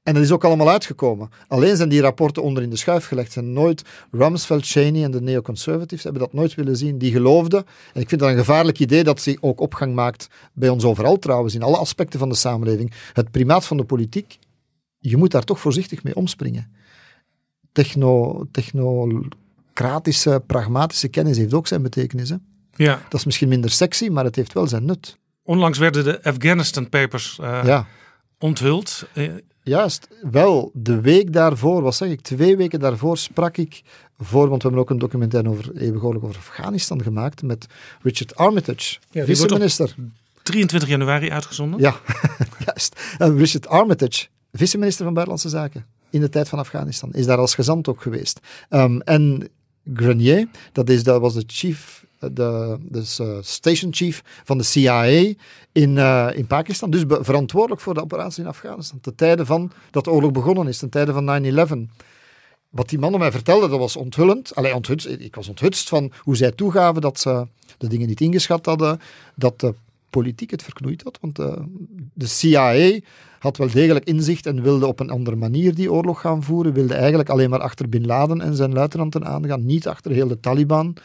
En 0.05 0.13
dat 0.13 0.23
is 0.23 0.31
ook 0.31 0.43
allemaal 0.43 0.69
uitgekomen. 0.69 1.29
Alleen 1.47 1.75
zijn 1.77 1.89
die 1.89 2.01
rapporten 2.01 2.43
onder 2.43 2.63
in 2.63 2.69
de 2.69 2.75
schuif 2.75 3.05
gelegd. 3.07 3.31
Zijn 3.31 3.53
nooit 3.53 3.81
Rumsfeld, 4.11 4.65
Cheney 4.65 5.03
en 5.03 5.11
de 5.11 5.21
neoconservatives 5.21 6.03
hebben 6.03 6.21
dat 6.21 6.33
nooit 6.33 6.55
willen 6.55 6.77
zien. 6.77 6.97
Die 6.97 7.11
geloofden. 7.11 7.65
En 7.93 8.01
ik 8.01 8.09
vind 8.09 8.21
dat 8.21 8.29
een 8.29 8.37
gevaarlijk 8.37 8.79
idee 8.79 9.03
dat 9.03 9.21
zich 9.21 9.37
ook 9.41 9.59
opgang 9.59 9.93
maakt 9.95 10.27
bij 10.53 10.69
ons 10.69 10.83
overal 10.83 11.19
trouwens, 11.19 11.55
in 11.55 11.63
alle 11.63 11.77
aspecten 11.77 12.19
van 12.19 12.29
de 12.29 12.35
samenleving. 12.35 12.91
Het 13.13 13.31
primaat 13.31 13.65
van 13.65 13.77
de 13.77 13.83
politiek, 13.83 14.39
je 14.99 15.17
moet 15.17 15.31
daar 15.31 15.43
toch 15.43 15.59
voorzichtig 15.59 16.03
mee 16.03 16.15
omspringen. 16.15 16.71
Techno, 17.71 18.43
technocratische, 18.51 20.43
pragmatische 20.47 21.07
kennis 21.07 21.37
heeft 21.37 21.53
ook 21.53 21.67
zijn 21.67 21.81
betekenis. 21.81 22.29
Hè? 22.29 22.35
Ja, 22.75 23.01
Dat 23.09 23.19
is 23.19 23.25
misschien 23.25 23.47
minder 23.49 23.69
sexy, 23.69 24.07
maar 24.07 24.23
het 24.23 24.35
heeft 24.35 24.53
wel 24.53 24.67
zijn 24.67 24.85
nut. 24.85 25.17
onlangs 25.43 25.77
werden 25.77 26.03
de 26.03 26.23
Afghanistan 26.23 26.89
Papers 26.89 27.37
uh, 27.41 27.61
Ja. 27.63 27.87
onthuld. 28.39 29.07
Juist, 29.65 30.07
wel, 30.31 30.71
de 30.73 31.01
week 31.01 31.33
daarvoor, 31.33 31.81
wat 31.81 31.95
zeg 31.95 32.09
ik, 32.09 32.21
twee 32.21 32.57
weken 32.57 32.79
daarvoor 32.79 33.17
sprak 33.17 33.57
ik 33.57 33.81
voor, 34.17 34.49
want 34.49 34.61
we 34.61 34.67
hebben 34.67 34.79
ook 34.79 34.89
een 34.89 34.97
documentaire 34.97 35.49
over 35.49 36.03
oorlog 36.03 36.23
over 36.23 36.37
Afghanistan 36.37 37.01
gemaakt 37.01 37.41
met 37.41 37.65
Richard 38.01 38.35
Armitage, 38.35 38.97
wordt 39.11 39.27
vice-minister. 39.27 39.95
23 40.43 40.89
januari 40.89 41.31
uitgezonden. 41.31 41.79
Ja, 41.79 41.95
juist. 42.65 43.01
En 43.17 43.37
Richard 43.37 43.67
Armitage, 43.67 44.27
vice-minister 44.51 45.03
van 45.03 45.13
Buitenlandse 45.13 45.49
Zaken 45.49 45.85
in 46.09 46.21
de 46.21 46.29
tijd 46.29 46.49
van 46.49 46.59
Afghanistan, 46.59 47.13
is 47.13 47.25
daar 47.25 47.37
als 47.37 47.55
gezant 47.55 47.87
ook 47.87 48.01
geweest. 48.01 48.39
Um, 48.69 49.01
en 49.01 49.49
Grenier, 49.93 50.47
dat, 50.71 50.89
is, 50.89 51.03
dat 51.03 51.21
was 51.21 51.33
de 51.33 51.43
chief 51.47 52.04
de, 52.33 52.77
dus, 52.81 53.19
uh, 53.19 53.37
station 53.41 53.93
chief 53.93 54.23
van 54.43 54.57
de 54.57 54.63
CIA 54.63 55.03
in, 55.71 55.95
uh, 55.95 56.27
in 56.33 56.47
Pakistan. 56.47 56.89
Dus 56.89 57.03
verantwoordelijk 57.07 57.81
voor 57.81 57.93
de 57.93 58.01
operatie 58.01 58.43
in 58.43 58.49
Afghanistan. 58.49 58.99
Ten 58.99 59.15
tijde 59.15 59.45
van 59.45 59.71
dat 59.91 60.03
de 60.03 60.11
oorlog 60.11 60.31
begonnen 60.31 60.67
is, 60.67 60.77
ten 60.77 60.89
tijde 60.89 61.13
van 61.13 61.87
9-11. 61.89 61.91
Wat 62.69 62.89
die 62.89 62.99
mannen 62.99 63.19
mij 63.19 63.31
vertelden, 63.31 63.69
dat 63.69 63.79
was 63.79 63.95
onthullend. 63.95 64.55
Allee, 64.55 64.75
onthutst, 64.75 65.07
ik 65.07 65.35
was 65.35 65.47
onthutst 65.47 65.89
van 65.89 66.11
hoe 66.17 66.35
zij 66.35 66.51
toegaven 66.51 67.01
dat 67.01 67.19
ze 67.19 67.47
de 67.77 67.87
dingen 67.87 68.07
niet 68.07 68.21
ingeschat 68.21 68.65
hadden, 68.65 68.99
dat 69.35 69.59
de 69.59 69.73
politiek 70.09 70.51
het 70.51 70.63
verknoeid 70.63 71.03
had. 71.03 71.17
Want 71.21 71.39
uh, 71.39 71.53
de 72.13 72.27
CIA 72.27 72.99
had 73.39 73.57
wel 73.57 73.71
degelijk 73.71 74.05
inzicht 74.05 74.45
en 74.45 74.61
wilde 74.61 74.87
op 74.87 74.99
een 74.99 75.09
andere 75.09 75.35
manier 75.35 75.75
die 75.75 75.91
oorlog 75.91 76.21
gaan 76.21 76.43
voeren. 76.43 76.73
Wilde 76.73 76.93
eigenlijk 76.93 77.29
alleen 77.29 77.49
maar 77.49 77.59
achter 77.59 77.89
Bin 77.89 78.05
Laden 78.05 78.41
en 78.41 78.55
zijn 78.55 78.73
luitenanten 78.73 79.25
aangaan, 79.25 79.65
niet 79.65 79.87
achter 79.87 80.11
heel 80.11 80.27
de 80.27 80.39
Taliban. 80.39 80.95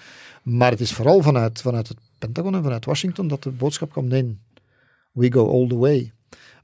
Maar 0.42 0.70
het 0.70 0.80
is 0.80 0.92
vooral 0.92 1.22
vanuit, 1.22 1.60
vanuit 1.60 1.88
het 1.88 1.98
Pentagon 2.18 2.54
en 2.54 2.62
vanuit 2.62 2.84
Washington 2.84 3.28
dat 3.28 3.42
de 3.42 3.50
boodschap 3.50 3.90
kwam: 3.90 4.08
nee, 4.08 4.38
we 5.12 5.32
go 5.32 5.50
all 5.50 5.68
the 5.68 5.76
way. 5.76 6.12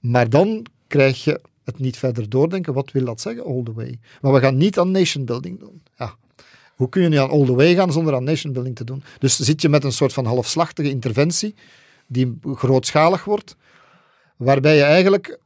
Maar 0.01 0.31
dan 0.31 0.67
krijg 0.87 1.25
je 1.25 1.41
het 1.65 1.79
niet 1.79 1.97
verder 1.97 2.29
doordenken. 2.29 2.73
Wat 2.73 2.93
wil 2.93 3.05
dat 3.05 3.21
zeggen, 3.21 3.45
all 3.45 3.63
the 3.63 3.73
way? 3.73 3.99
Maar 4.21 4.33
we 4.33 4.41
gaan 4.41 4.57
niet 4.57 4.79
aan 4.79 4.91
nation 4.91 5.25
building 5.25 5.59
doen. 5.59 5.83
Ja. 5.97 6.15
Hoe 6.77 6.89
kun 6.89 7.03
je 7.03 7.09
nu 7.09 7.17
aan 7.17 7.31
all 7.31 7.45
the 7.45 7.55
way 7.55 7.75
gaan 7.75 7.93
zonder 7.93 8.15
aan 8.15 8.25
nation 8.25 8.53
building 8.53 8.77
te 8.77 8.85
doen? 8.85 9.03
Dus 9.19 9.39
zit 9.39 9.63
je 9.63 9.69
met 9.69 9.85
een 9.85 9.93
soort 9.93 10.13
van 10.13 10.25
halfslachtige 10.25 10.91
interventie 10.91 11.55
die 12.07 12.39
grootschalig 12.43 13.25
wordt, 13.25 13.57
waarbij 14.37 14.77
je 14.77 14.83
eigenlijk 14.83 15.39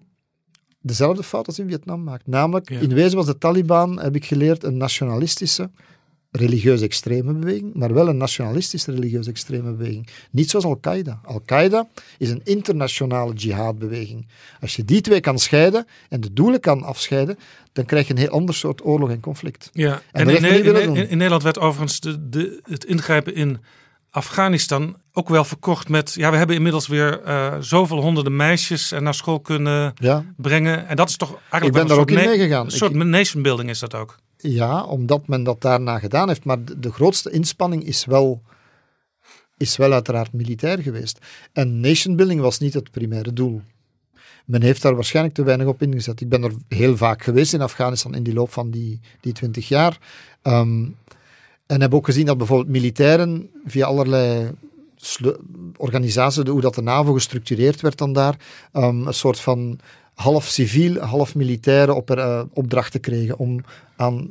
dezelfde 0.81 1.23
fout 1.23 1.47
als 1.47 1.59
in 1.59 1.69
Vietnam 1.69 2.03
maakt. 2.03 2.27
Namelijk, 2.27 2.71
in 2.71 2.95
wezen 2.95 3.17
was 3.17 3.27
de 3.27 3.39
Taliban, 3.39 4.01
heb 4.01 4.17
ik 4.17 4.25
geleerd, 4.25 4.65
een 4.65 4.77
nationalistische, 4.77 5.71
religieuze 6.31 6.85
extreme 6.85 7.33
beweging, 7.33 7.75
maar 7.75 7.95
wel 7.95 8.09
een 8.09 8.17
nationalistische 8.17 8.93
religieuze 8.93 9.31
extreme 9.31 9.73
beweging. 9.73 10.09
Niet 10.31 10.51
zoals 10.51 10.65
Al-Qaeda. 10.65 11.21
Al-Qaeda 11.25 11.89
is 12.19 12.31
een 12.31 12.41
internationale 12.45 13.33
jihadbeweging. 13.33 14.27
Als 14.61 14.77
je 14.77 14.85
die 14.85 15.01
twee 15.01 15.21
kan 15.21 15.39
scheiden 15.39 15.87
en 16.09 16.21
de 16.21 16.33
doelen 16.33 16.61
kan 16.61 16.83
afscheiden, 16.83 17.39
dan 17.73 17.85
krijg 17.85 18.07
je 18.07 18.13
een 18.13 18.19
heel 18.19 18.29
ander 18.29 18.55
soort 18.55 18.85
oorlog 18.85 19.11
en 19.11 19.21
conflict. 19.21 19.71
Ja, 19.73 20.03
en, 20.13 20.29
in, 20.29 20.45
in, 20.45 20.97
in, 20.97 21.17
Nederland 21.17 21.43
werd 21.43 21.59
overigens 21.59 22.01
de, 22.01 22.29
de, 22.29 22.61
het 22.65 22.85
ingrijpen 22.85 23.35
in 23.35 23.59
Afghanistan 24.11 24.97
ook 25.13 25.29
wel 25.29 25.45
verkocht 25.45 25.89
met. 25.89 26.15
Ja, 26.15 26.31
we 26.31 26.37
hebben 26.37 26.57
inmiddels 26.57 26.87
weer 26.87 27.21
uh, 27.27 27.55
zoveel 27.61 28.01
honderden 28.01 28.37
meisjes 28.37 28.93
naar 28.99 29.15
school 29.15 29.41
kunnen 29.41 29.95
brengen. 30.37 30.87
En 30.87 30.97
dat 30.97 31.09
is 31.09 31.17
toch 31.17 31.31
eigenlijk. 31.31 31.65
Ik 31.65 31.73
ben 31.73 31.87
daar 31.87 31.99
ook 31.99 32.11
in 32.11 32.31
meegegaan. 32.31 32.65
Een 32.65 32.71
soort 32.71 32.93
nation 32.93 33.43
building 33.43 33.71
is 33.71 33.79
dat 33.79 33.95
ook. 33.95 34.19
Ja, 34.43 34.85
omdat 34.85 35.27
men 35.27 35.43
dat 35.43 35.61
daarna 35.61 35.99
gedaan 35.99 36.29
heeft. 36.29 36.45
Maar 36.45 36.59
de, 36.79 36.93
grootste 36.93 37.31
inspanning 37.31 37.85
is 37.85 38.05
wel, 38.05 38.43
is 39.57 39.77
wel 39.77 39.93
uiteraard 39.93 40.33
militair 40.33 40.79
geweest. 40.79 41.19
En 41.53 41.81
nation 41.81 42.17
building 42.17 42.41
was 42.41 42.59
niet 42.59 42.75
het 42.75 42.91
primaire 42.91 43.33
doel. 43.33 43.61
Men 44.45 44.63
heeft 44.63 44.83
daar 44.83 44.95
waarschijnlijk 44.95 45.35
te 45.35 45.43
weinig 45.43 45.67
op 45.67 45.83
ingezet. 45.83 46.21
Ik 46.21 46.29
ben 46.29 46.43
er 46.43 46.53
heel 46.69 46.97
vaak 46.97 47.23
geweest 47.23 47.53
in 47.53 47.61
Afghanistan 47.61 48.15
in 48.15 48.23
die 48.23 48.35
loop 48.35 48.53
van 48.53 48.71
die, 48.71 49.01
die 49.21 49.33
20 49.33 49.69
jaar. 49.69 49.99
Um, 50.43 50.97
en 51.67 51.81
heb 51.81 51.95
ook 51.95 52.05
gezien 52.05 52.27
dat 52.27 52.39
bijvoorbeeld 52.39 52.69
militairen 52.69 53.51
via 53.65 53.87
allerlei 53.87 54.51
organisaties, 55.77 56.43
hoe 56.49 56.61
dat 56.61 56.75
de 56.75 56.83
NAVO 56.83 57.13
gestructureerd 57.13 57.81
werd 57.81 57.99
dan 57.99 58.13
daar, 58.13 58.37
um, 58.73 59.07
een 59.07 59.15
soort 59.15 59.41
van 59.41 59.79
half 60.23 60.47
civiel, 60.47 60.99
half 60.99 61.35
militaire 61.35 61.95
op, 61.95 62.11
uh, 62.11 62.43
opdrachten 62.53 63.01
kregen 63.01 63.39
om 63.39 63.65
aan 63.97 64.31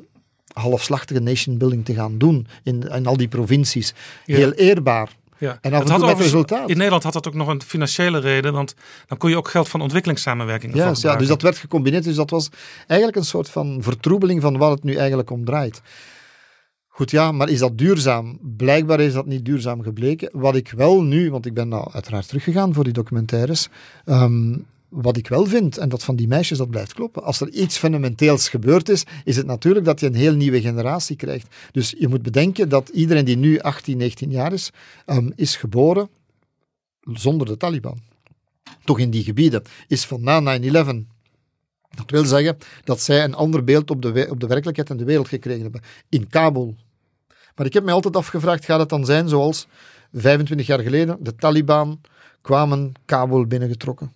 halfslachtige 0.54 1.20
nation 1.20 1.58
building 1.58 1.86
te 1.86 1.94
gaan 1.94 2.18
doen 2.18 2.48
in, 2.64 2.82
in 2.82 3.06
al 3.06 3.18
die 3.18 3.28
provincies. 3.28 3.94
Heel 4.26 4.52
eerbaar. 4.52 5.10
Ja. 5.38 5.58
En 5.62 5.74
af 5.74 5.80
en 5.82 5.96
toe 5.96 6.06
met 6.06 6.20
resultaat. 6.20 6.70
In 6.70 6.78
Nederland 6.78 7.04
had 7.04 7.14
dat 7.14 7.28
ook 7.28 7.34
nog 7.34 7.48
een 7.48 7.62
financiële 7.62 8.20
reden, 8.20 8.54
want 8.54 8.74
dan 9.08 9.18
kon 9.18 9.30
je 9.30 9.38
ook 9.38 9.48
geld 9.48 9.70
van 9.70 9.82
ontwikkelingssamenwerking 9.82 10.76
ja, 10.76 10.94
ja, 10.96 11.16
dus 11.16 11.28
dat 11.28 11.42
werd 11.42 11.58
gecombineerd. 11.58 12.04
Dus 12.04 12.16
dat 12.16 12.30
was 12.30 12.50
eigenlijk 12.88 13.20
een 13.20 13.26
soort 13.26 13.50
van 13.50 13.78
vertroebeling 13.82 14.42
van 14.42 14.58
wat 14.58 14.72
het 14.72 14.84
nu 14.84 14.96
eigenlijk 14.96 15.30
om 15.30 15.46
draait. 15.46 15.82
Goed, 16.88 17.12
ja, 17.12 17.32
maar 17.32 17.50
is 17.50 17.60
dat 17.60 17.78
duurzaam? 17.78 18.40
Blijkbaar 18.42 19.00
is 19.00 19.14
dat 19.14 19.26
niet 19.26 19.46
duurzaam 19.46 19.82
gebleken. 19.84 20.30
Wat 20.34 20.56
ik 20.56 20.72
wel 20.76 21.02
nu, 21.02 21.32
want 21.32 21.46
ik 21.46 21.54
ben 21.54 21.68
nou 21.68 21.88
uiteraard 21.92 22.28
teruggegaan 22.28 22.74
voor 22.74 22.84
die 22.84 22.94
documentaires, 22.94 23.70
ehm, 24.06 24.56
wat 24.90 25.18
ik 25.18 25.28
wel 25.28 25.46
vind, 25.46 25.78
en 25.78 25.90
dat 25.90 26.04
van 26.04 26.16
die 26.16 26.28
meisjes 26.28 26.58
dat 26.58 26.70
blijft 26.70 26.94
kloppen, 26.94 27.24
als 27.24 27.42
er 27.42 27.50
iets 27.50 27.78
fundamenteels 27.78 28.50
gebeurd 28.50 28.90
is, 28.90 29.04
is 29.24 29.36
het 29.36 29.46
natuurlijk 29.46 29.86
dat 29.86 30.00
je 30.00 30.06
een 30.06 30.16
heel 30.16 30.36
nieuwe 30.36 30.62
generatie 30.62 31.16
krijgt. 31.16 31.56
Dus 31.72 31.96
je 31.98 32.08
moet 32.08 32.22
bedenken 32.22 32.70
dat 32.70 32.90
iedereen 32.90 33.26
die 33.26 33.38
nu 33.38 33.60
18, 33.60 33.98
19 33.98 34.32
jaar 34.32 34.54
is, 34.54 34.72
um, 35.06 35.32
is 35.36 35.56
geboren 35.56 36.10
zonder 37.02 37.48
de 37.48 37.58
Taliban. 37.58 38.00
Toch 38.84 39.00
in 39.00 39.10
die 39.10 39.24
gebieden. 39.24 39.62
Is 39.88 40.06
van 40.06 40.22
na 40.24 40.60
9-11 40.60 40.64
dat 41.96 42.10
wil 42.12 42.26
zeggen 42.26 42.58
dat 42.84 43.02
zij 43.02 43.24
een 43.24 43.34
ander 43.34 43.64
beeld 43.64 43.92
op 43.92 44.02
de, 44.02 44.28
op 44.30 44.40
de 44.40 44.48
werkelijkheid 44.48 44.90
en 44.90 44.98
de 44.98 45.04
wereld 45.04 45.28
gekregen 45.28 45.62
hebben. 45.62 45.82
In 46.10 46.28
Kabul, 46.28 46.76
maar 47.56 47.66
ik 47.66 47.74
heb 47.74 47.84
mij 47.84 47.94
altijd 47.94 48.16
afgevraagd, 48.16 48.66
gaat 48.66 48.80
het 48.80 48.90
dan 48.90 49.06
zijn 49.06 49.30
zoals 49.30 49.68
25 50.14 50.68
jaar 50.68 50.80
geleden 50.80 51.18
de 51.20 51.36
Taliban 51.36 52.02
kwamen 52.42 52.92
Kabul 53.06 53.46
binnengetrokken. 53.46 54.14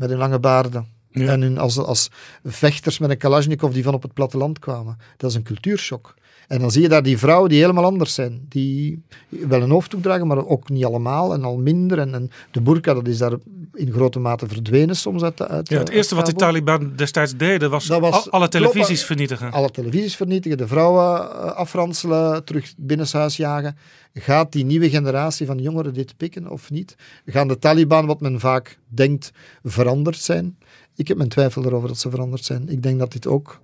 Met 0.00 0.08
hun 0.08 0.18
lange 0.18 0.38
baarden. 0.38 0.86
En 1.10 1.40
hun, 1.40 1.58
als, 1.58 1.78
als 1.78 2.10
vechters 2.44 2.98
met 2.98 3.10
een 3.10 3.18
Kalashnikov 3.18 3.72
die 3.72 3.82
van 3.82 3.94
op 3.94 4.02
het 4.02 4.14
platteland 4.14 4.58
kwamen. 4.58 4.98
Dat 5.16 5.30
is 5.30 5.36
een 5.36 5.42
cultuurshock. 5.42 6.14
En 6.50 6.60
dan 6.60 6.70
zie 6.70 6.82
je 6.82 6.88
daar 6.88 7.02
die 7.02 7.18
vrouwen 7.18 7.48
die 7.48 7.60
helemaal 7.60 7.84
anders 7.84 8.14
zijn. 8.14 8.46
Die 8.48 9.02
wel 9.28 9.62
een 9.62 9.70
hoofddoek 9.70 10.02
dragen, 10.02 10.26
maar 10.26 10.46
ook 10.46 10.68
niet 10.68 10.84
allemaal 10.84 11.32
en 11.32 11.44
al 11.44 11.56
minder. 11.56 11.98
En, 11.98 12.14
en 12.14 12.30
de 12.50 12.60
burka, 12.60 12.94
dat 12.94 13.08
is 13.08 13.18
daar 13.18 13.32
in 13.74 13.92
grote 13.92 14.18
mate 14.18 14.46
verdwenen 14.48 14.96
soms 14.96 15.22
uit, 15.22 15.48
uit 15.48 15.68
Ja, 15.68 15.78
het 15.78 15.88
eerste 15.88 16.14
wat 16.14 16.26
de 16.26 16.32
Taliban 16.32 16.92
destijds 16.96 17.36
deden 17.36 17.70
was, 17.70 17.86
was 17.86 18.30
alle 18.30 18.48
televisies 18.48 19.04
vernietigen. 19.04 19.52
Alle 19.52 19.70
televisies 19.70 20.16
vernietigen, 20.16 20.58
de 20.58 20.66
vrouwen 20.66 21.20
eh, 21.20 21.52
afranselen, 21.52 22.44
terug 22.44 22.74
binnenshuis 22.76 23.36
jagen. 23.36 23.76
Gaat 24.14 24.52
die 24.52 24.64
nieuwe 24.64 24.90
generatie 24.90 25.46
van 25.46 25.58
jongeren 25.58 25.94
dit 25.94 26.16
pikken 26.16 26.50
of 26.50 26.70
niet? 26.70 26.96
Gaan 27.26 27.48
de 27.48 27.58
Taliban, 27.58 28.06
wat 28.06 28.20
men 28.20 28.40
vaak 28.40 28.78
denkt, 28.88 29.32
veranderd 29.64 30.18
zijn? 30.18 30.58
Ik 30.96 31.08
heb 31.08 31.16
mijn 31.16 31.28
twijfel 31.28 31.64
erover 31.64 31.88
dat 31.88 31.98
ze 31.98 32.10
veranderd 32.10 32.44
zijn. 32.44 32.68
Ik 32.68 32.82
denk 32.82 32.98
dat 32.98 33.12
dit 33.12 33.26
ook 33.26 33.60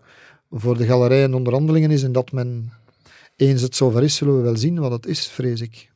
voor 0.51 0.77
de 0.77 0.87
galerij 0.87 1.23
en 1.23 1.35
onderhandelingen 1.35 1.91
is 1.91 2.03
en 2.03 2.13
dat 2.13 2.33
men 2.33 2.73
eens 3.37 3.63
het 3.63 3.77
zover 3.77 4.03
is, 4.03 4.17
zullen 4.17 4.37
we 4.37 4.43
wel 4.43 4.57
zien 4.57 4.79
wat 4.79 4.91
het 4.91 5.07
is, 5.07 5.27
vrees 5.27 5.61
ik. 5.61 5.91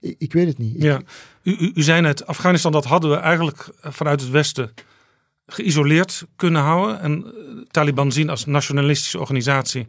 Ik, 0.00 0.14
ik 0.18 0.32
weet 0.32 0.46
het 0.46 0.58
niet. 0.58 0.82
Ja. 0.82 1.00
U, 1.42 1.56
u, 1.58 1.72
u 1.74 1.82
zei 1.82 2.00
net, 2.00 2.26
Afghanistan, 2.26 2.72
dat 2.72 2.84
hadden 2.84 3.10
we 3.10 3.16
eigenlijk 3.16 3.68
vanuit 3.80 4.20
het 4.20 4.30
Westen 4.30 4.72
geïsoleerd 5.46 6.26
kunnen 6.36 6.62
houden. 6.62 7.00
En 7.00 7.24
eh, 7.24 7.30
Taliban 7.70 8.12
zien 8.12 8.30
als 8.30 8.44
nationalistische 8.44 9.18
organisatie. 9.18 9.86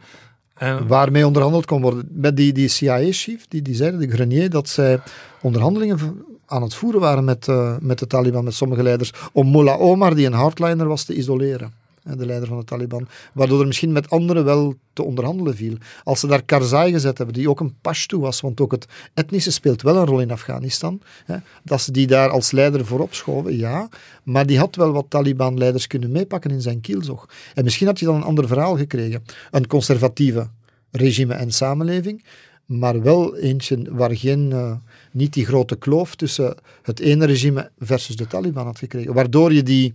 Waarmee 0.88 1.28
onderhandeld 1.28 1.66
kon 1.66 1.82
worden. 1.82 2.08
Met 2.12 2.38
die, 2.38 2.54
die 2.54 2.68
CIA-chief, 2.68 3.46
die, 3.48 3.62
die 3.62 3.76
zeiden, 3.76 4.00
de 4.00 4.12
Grenier, 4.12 4.50
dat 4.50 4.70
zij 4.70 5.00
onderhandelingen 5.42 6.26
aan 6.46 6.62
het 6.62 6.74
voeren 6.74 7.02
waren 7.02 7.24
met, 7.24 7.48
uh, 7.48 7.76
met 7.80 8.00
de 8.00 8.08
Taliban, 8.08 8.44
met 8.44 8.54
sommige 8.54 8.84
leiders, 8.84 9.14
om 9.32 9.52
Mullah 9.52 9.82
Omar, 9.82 10.16
die 10.16 10.26
een 10.26 10.34
hardliner 10.34 10.88
was, 10.88 11.04
te 11.04 11.16
isoleren 11.16 11.81
de 12.04 12.26
leider 12.26 12.48
van 12.48 12.58
de 12.58 12.64
Taliban, 12.64 13.08
waardoor 13.34 13.60
er 13.60 13.68
misschien 13.68 13.92
met 13.92 14.10
anderen 14.10 14.46
wel 14.46 14.76
te 14.94 15.04
onderhandelen 15.04 15.56
viel. 15.56 15.78
Als 16.04 16.20
ze 16.20 16.28
daar 16.28 16.44
Karzai 16.44 16.92
gezet 16.92 17.18
hebben, 17.18 17.36
die 17.36 17.50
ook 17.50 17.60
een 17.60 17.76
Pashto 17.82 18.20
was, 18.20 18.42
want 18.42 18.62
ook 18.62 18.72
het 18.72 18.88
etnische 19.14 19.52
speelt 19.52 19.82
wel 19.82 19.96
een 19.96 20.06
rol 20.06 20.20
in 20.20 20.32
Afghanistan, 20.32 21.02
hè, 21.26 21.38
dat 21.64 21.82
ze 21.82 21.92
die 21.92 22.08
daar 22.08 22.30
als 22.30 22.52
leider 22.52 22.86
voorop 22.86 23.14
schoven, 23.14 23.58
ja, 23.58 23.90
maar 24.24 24.46
die 24.46 24.60
had 24.60 24.76
wel 24.76 24.92
wat 24.92 25.06
Taliban-leiders 25.10 25.88
kunnen 25.88 26.12
meepakken 26.12 26.52
in 26.52 26.62
zijn 26.62 26.82
kielzog. 26.82 27.30
En 27.54 27.64
misschien 27.64 27.88
had 27.88 28.00
je 28.00 28.06
dan 28.06 28.16
een 28.16 28.24
ander 28.24 28.48
verhaal 28.48 28.78
gekregen. 28.78 29.24
Een 29.52 29.68
conservatieve 29.68 30.50
regime 30.92 31.34
en 31.34 31.52
samenleving, 31.52 32.24
maar 32.66 33.02
wel 33.02 33.38
eentje 33.38 33.82
waar 33.90 34.16
geen, 34.16 34.50
uh, 34.54 34.76
niet 35.12 35.34
die 35.34 35.46
grote 35.46 35.76
kloof 35.76 36.16
tussen 36.16 36.56
het 36.82 37.00
ene 37.00 37.26
regime 37.26 37.72
versus 37.80 38.16
de 38.16 38.28
Taliban 38.28 38.66
had 38.66 38.78
gekregen. 38.78 39.14
Waardoor 39.14 39.54
je 39.54 39.64
die 39.64 39.94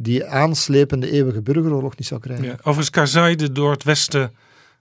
die 0.00 0.26
aanslepende 0.26 1.10
eeuwige 1.10 1.42
burgeroorlog 1.42 1.96
niet 1.96 2.06
zou 2.06 2.20
krijgen. 2.20 2.44
Ja, 2.44 2.52
overigens 2.52 2.90
Karzai, 2.90 3.36
de 3.36 3.52
door 3.52 3.70
het 3.70 3.84
Westen 3.84 4.32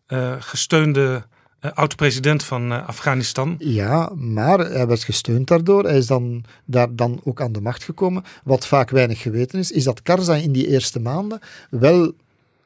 uh, 0.07 0.35
gesteunde 0.39 1.25
uh, 1.61 1.71
oud-president 1.71 2.43
van 2.43 2.71
uh, 2.71 2.87
Afghanistan. 2.87 3.55
Ja, 3.59 4.11
maar 4.15 4.59
hij 4.59 4.87
werd 4.87 5.03
gesteund 5.03 5.47
daardoor. 5.47 5.83
Hij 5.83 5.97
is 5.97 6.07
dan, 6.07 6.43
daar 6.65 6.95
dan 6.95 7.21
ook 7.23 7.41
aan 7.41 7.51
de 7.51 7.61
macht 7.61 7.83
gekomen. 7.83 8.23
Wat 8.43 8.67
vaak 8.67 8.89
weinig 8.89 9.21
geweten 9.21 9.59
is, 9.59 9.71
is 9.71 9.83
dat 9.83 10.01
Karzai 10.01 10.43
in 10.43 10.51
die 10.51 10.67
eerste 10.67 10.99
maanden 10.99 11.39
wel 11.69 12.11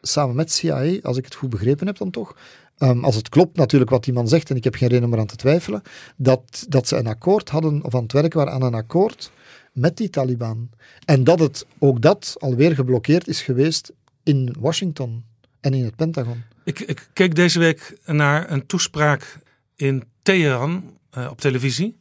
samen 0.02 0.36
met 0.36 0.52
CIA, 0.52 1.00
als 1.02 1.18
ik 1.18 1.26
het 1.26 1.36
goed 1.36 1.50
begrepen 1.50 1.88
heb 1.88 1.98
dan 1.98 2.10
toch, 2.10 2.36
um, 2.80 3.04
als 3.04 3.16
het 3.16 3.30
klopt 3.30 3.58
natuurlijk 3.58 3.92
wat 3.92 4.04
die 4.04 4.14
man 4.14 4.28
zegt, 4.28 4.50
en 4.50 4.56
ik 4.56 4.64
heb 4.64 4.76
geen 4.76 4.90
reden 4.90 5.06
om 5.06 5.14
eraan 5.14 5.26
te 5.26 5.36
twijfelen, 5.36 5.82
dat, 6.16 6.66
dat 6.70 6.88
ze 6.88 6.98
een 6.98 7.08
akkoord 7.08 7.50
hadden, 7.50 7.84
of 7.84 7.96
aan 7.96 8.04
het 8.04 8.14
werk 8.14 8.34
waren 8.34 8.54
aan 8.54 8.62
een 8.62 8.74
akkoord 8.74 9.32
met 9.72 9.98
die 9.98 10.10
Taliban. 10.10 10.70
En 11.06 11.24
dat 11.24 11.40
het 11.40 11.66
ook 11.80 12.02
dat 12.02 12.36
alweer 12.40 12.76
geblokkeerd 12.76 13.28
is 13.28 13.42
geweest 13.42 13.92
in 14.24 14.56
Washington 14.60 15.26
en 15.60 15.74
in 15.74 15.84
het 15.84 15.96
Pentagon. 15.96 16.44
Ik, 16.64 16.80
ik 16.80 17.10
keek 17.14 17.36
deze 17.36 17.60
week 17.60 17.98
naar 18.06 18.52
een 18.52 18.66
toespraak 18.66 19.40
in 19.76 20.04
Teheran 20.22 20.98
uh, 21.18 21.30
op 21.30 21.42
televisie. 21.42 22.00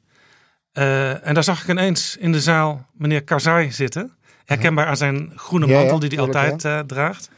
Uh, 0.73 1.27
en 1.27 1.35
daar 1.35 1.45
zag 1.45 1.63
ik 1.63 1.69
ineens 1.69 2.17
in 2.17 2.33
de 2.33 2.41
zaal 2.41 2.87
meneer 2.93 3.25
Karzai 3.25 3.73
zitten. 3.73 4.13
Herkenbaar 4.45 4.87
aan 4.87 4.97
zijn 4.97 5.33
groene 5.37 5.67
mantel 5.67 5.99
die 5.99 6.09
hij 6.09 6.19
altijd 6.19 6.65
uh, 6.65 6.79
draagt. 6.81 7.31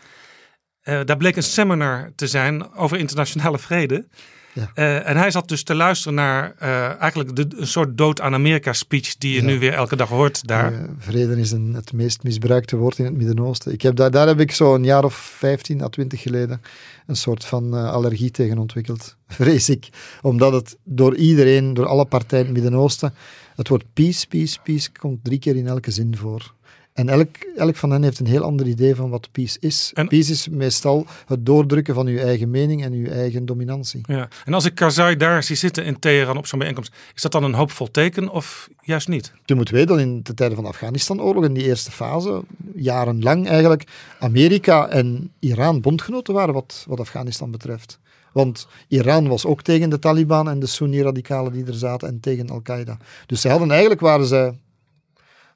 daar 0.83 1.17
bleek 1.17 1.37
een 1.37 1.43
seminar 1.43 2.13
te 2.15 2.27
zijn 2.27 2.75
over 2.75 2.99
internationale 2.99 3.59
vrede. 3.59 4.07
Ja. 4.55 4.71
Eh, 4.75 5.09
en 5.09 5.17
hij 5.17 5.31
zat 5.31 5.49
dus 5.49 5.63
te 5.63 5.75
luisteren 5.75 6.15
naar 6.15 6.55
eh, 6.59 7.01
eigenlijk 7.01 7.37
de, 7.37 7.47
een 7.57 7.67
soort 7.67 7.99
dood 7.99 8.21
aan 8.21 8.35
Amerika 8.35 8.73
speech 8.73 9.17
die 9.17 9.35
je 9.35 9.41
Ja. 9.41 9.47
nu 9.47 9.59
weer 9.59 9.73
elke 9.73 9.97
dag 9.97 10.09
hoort 10.09 10.47
daar. 10.47 10.73
Vrede 10.99 11.41
is 11.41 11.51
een, 11.51 11.75
het 11.75 11.93
meest 11.93 12.23
misbruikte 12.23 12.77
woord 12.77 12.99
in 12.99 13.05
het 13.05 13.15
Midden-Oosten. 13.17 13.73
Ik 13.73 13.83
heb 13.83 13.97
daar, 13.97 14.11
daar 14.11 14.27
heb 14.27 14.41
ik 14.41 14.53
zo 14.53 14.75
een 14.75 14.85
jaar 14.85 15.05
of 15.05 15.15
15 15.15 15.83
à 15.83 15.89
20 15.89 16.21
geleden 16.23 16.63
een 17.07 17.17
soort 17.17 17.45
van 17.45 17.75
eh, 17.77 17.93
allergie 17.93 18.31
tegen 18.31 18.59
ontwikkeld, 18.59 19.17
vrees 19.29 19.69
ik. 19.69 19.89
Omdat 20.23 20.53
het 20.53 20.77
door 20.85 21.17
iedereen, 21.17 21.75
door 21.75 21.87
alle 21.87 22.05
partijen 22.05 22.47
in 22.47 22.53
het 22.55 22.63
Midden-Oosten, 22.63 23.15
het 23.57 23.69
woord 23.69 23.85
peace, 23.93 24.27
peace, 24.29 24.59
peace 24.63 24.91
komt 24.93 25.25
drie 25.25 25.39
keer 25.39 25.57
in 25.57 25.67
elke 25.67 25.91
zin 25.91 26.17
voor. 26.17 26.55
En 26.93 27.09
elk, 27.09 27.29
elk 27.57 27.77
van 27.77 27.91
hen 27.91 28.03
heeft 28.03 28.19
een 28.19 28.27
heel 28.27 28.43
ander 28.43 28.67
idee 28.67 28.95
van 28.95 29.11
wat 29.11 29.29
peace 29.33 29.57
is. 29.61 29.91
En- 29.95 30.09
Peace 30.09 30.31
is 30.33 30.49
meestal 30.49 31.07
het 31.27 31.47
doordrukken 31.47 31.95
van 31.95 32.07
uw 32.07 32.19
eigen 32.19 32.51
mening 32.51 32.85
en 32.85 32.93
uw 32.93 33.07
eigen 33.07 33.47
dominantie. 33.47 34.01
Ja. 34.07 34.29
En 34.45 34.55
als 34.55 34.65
ik 34.65 34.75
Karzai 34.75 35.17
daar 35.17 35.43
zie 35.43 35.57
zitten 35.57 35.85
in 35.85 35.99
Teheran 35.99 36.37
op 36.37 36.47
zo'n 36.47 36.59
bijeenkomst, 36.59 36.95
is 37.15 37.23
dat 37.23 37.33
dan 37.33 37.45
een 37.45 37.55
hoopvol 37.55 37.91
teken 37.91 38.29
of 38.29 38.69
juist 38.83 39.09
niet? 39.09 39.33
Je 39.45 39.55
moet 39.55 39.71
weten 39.71 39.89
dat 39.89 39.99
in 39.99 40.21
de 40.23 40.35
tijden 40.35 40.55
van 40.57 40.65
de 40.65 40.71
Afghanistan-oorlog, 40.71 41.45
in 41.45 41.55
die 41.55 41.65
eerste 41.65 41.91
fase, 41.91 42.43
jarenlang 42.75 43.49
eigenlijk, 43.49 43.85
Amerika 44.19 44.89
en 44.89 45.33
Iran 45.39 45.81
bondgenoten 45.81 46.35
waren 46.35 46.55
wat, 46.55 46.85
wat 46.89 47.01
Afghanistan 47.01 47.51
betreft. 47.51 47.99
Want 48.33 48.67
Iran 48.89 49.29
was 49.29 49.47
ook 49.47 49.63
tegen 49.63 49.91
de 49.91 49.99
Taliban 49.99 50.49
en 50.49 50.59
de 50.59 50.67
Sunni-radicalen 50.67 51.53
die 51.53 51.65
er 51.65 51.75
zaten 51.75 52.09
en 52.09 52.21
tegen 52.21 52.51
Al-Qaeda. 52.51 52.97
Dus 53.27 53.41
ze 53.41 53.49
hadden 53.49 53.71
eigenlijk, 53.71 54.01
waren 54.01 54.27
zij, 54.27 54.59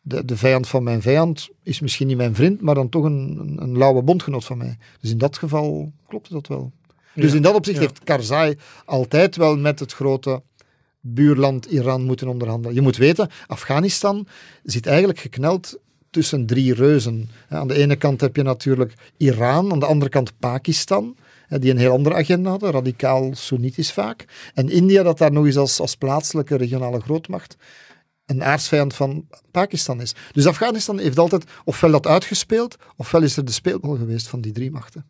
de, 0.09 0.25
de 0.25 0.37
vijand 0.37 0.69
van 0.69 0.83
mijn 0.83 1.03
vijand 1.03 1.49
is 1.63 1.81
misschien 1.81 2.07
niet 2.07 2.17
mijn 2.17 2.35
vriend, 2.35 2.61
maar 2.61 2.75
dan 2.75 2.89
toch 2.89 3.05
een, 3.05 3.39
een, 3.41 3.63
een 3.63 3.79
lauwe 3.79 4.03
bondgenoot 4.03 4.45
van 4.45 4.59
mij. 4.59 4.79
Dus 5.01 5.11
in 5.11 5.19
dat 5.19 5.39
geval 5.39 5.93
klopte 6.09 6.33
dat 6.33 6.47
wel. 6.47 6.73
Dus 7.15 7.31
Ja, 7.31 7.37
in 7.37 7.43
dat 7.43 7.55
opzicht 7.55 7.77
ja. 7.77 7.83
heeft 7.83 8.05
Karzai 8.05 8.57
altijd 8.85 9.37
wel 9.37 9.57
met 9.57 9.81
het 9.81 9.93
grote 9.93 10.43
buurland 11.01 11.67
Iran 11.67 12.05
moeten 12.05 12.29
onderhandelen. 12.29 12.75
Je 12.75 12.83
moet 12.83 12.97
weten, 12.97 13.31
Afghanistan 13.47 14.27
zit 14.63 14.87
eigenlijk 14.87 15.19
gekneld 15.19 15.79
tussen 16.11 16.47
drie 16.47 16.75
reuzen. 16.75 17.31
Aan 17.49 17.69
de 17.69 17.75
ene 17.75 17.97
kant 17.97 18.21
heb 18.21 18.37
je 18.37 18.43
natuurlijk 18.43 18.95
Iran, 19.17 19.73
aan 19.73 19.81
de 19.81 19.87
andere 19.87 20.11
kant 20.11 20.39
Pakistan, 20.39 21.17
die 21.49 21.71
een 21.71 21.79
heel 21.79 21.93
andere 21.93 22.15
agenda 22.15 22.51
hadden, 22.51 22.71
radicaal 22.71 23.31
Soenitisch 23.35 23.93
vaak. 23.93 24.25
En 24.55 24.71
India, 24.71 25.03
dat 25.03 25.19
daar 25.19 25.33
nog 25.33 25.45
eens 25.45 25.57
als, 25.57 25.81
als 25.81 25.97
plaatselijke 25.97 26.57
regionale 26.57 27.01
grootmacht 27.01 27.57
een 28.27 28.45
aardsvijand 28.45 28.95
van 28.95 29.29
Pakistan 29.51 30.01
is. 30.01 30.15
Dus 30.33 30.47
Afghanistan 30.47 30.99
heeft 30.99 31.19
altijd 31.19 31.45
ofwel 31.65 31.91
dat 31.91 32.07
uitgespeeld, 32.07 32.77
ofwel 32.97 33.23
is 33.23 33.37
er 33.37 33.45
de 33.45 33.53
speelbal 33.53 33.97
geweest 33.97 34.29
van 34.29 34.41
die 34.41 34.53
drie 34.53 34.71
machten. 34.71 35.07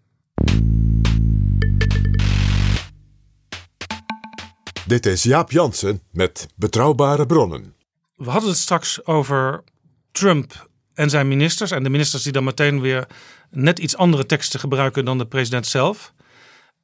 Dit 4.86 5.06
is 5.06 5.22
Jaap 5.22 5.50
Jansen 5.50 6.00
met 6.10 6.46
Betrouwbare 6.54 7.26
Bronnen. 7.26 7.74
We 8.16 8.30
hadden 8.30 8.50
het 8.50 8.58
straks 8.58 9.04
over 9.04 9.64
Trump 10.12 10.68
en 10.94 11.10
zijn 11.10 11.28
ministers. 11.28 11.70
En 11.70 11.82
de 11.82 11.90
ministers 11.90 12.22
die 12.22 12.32
dan 12.32 12.44
meteen 12.44 12.80
weer 12.80 13.06
net 13.50 13.78
iets 13.78 13.96
andere 13.96 14.26
teksten 14.26 14.60
gebruiken 14.60 15.04
dan 15.04 15.18
de 15.18 15.26
president 15.26 15.66
zelf. 15.66 16.12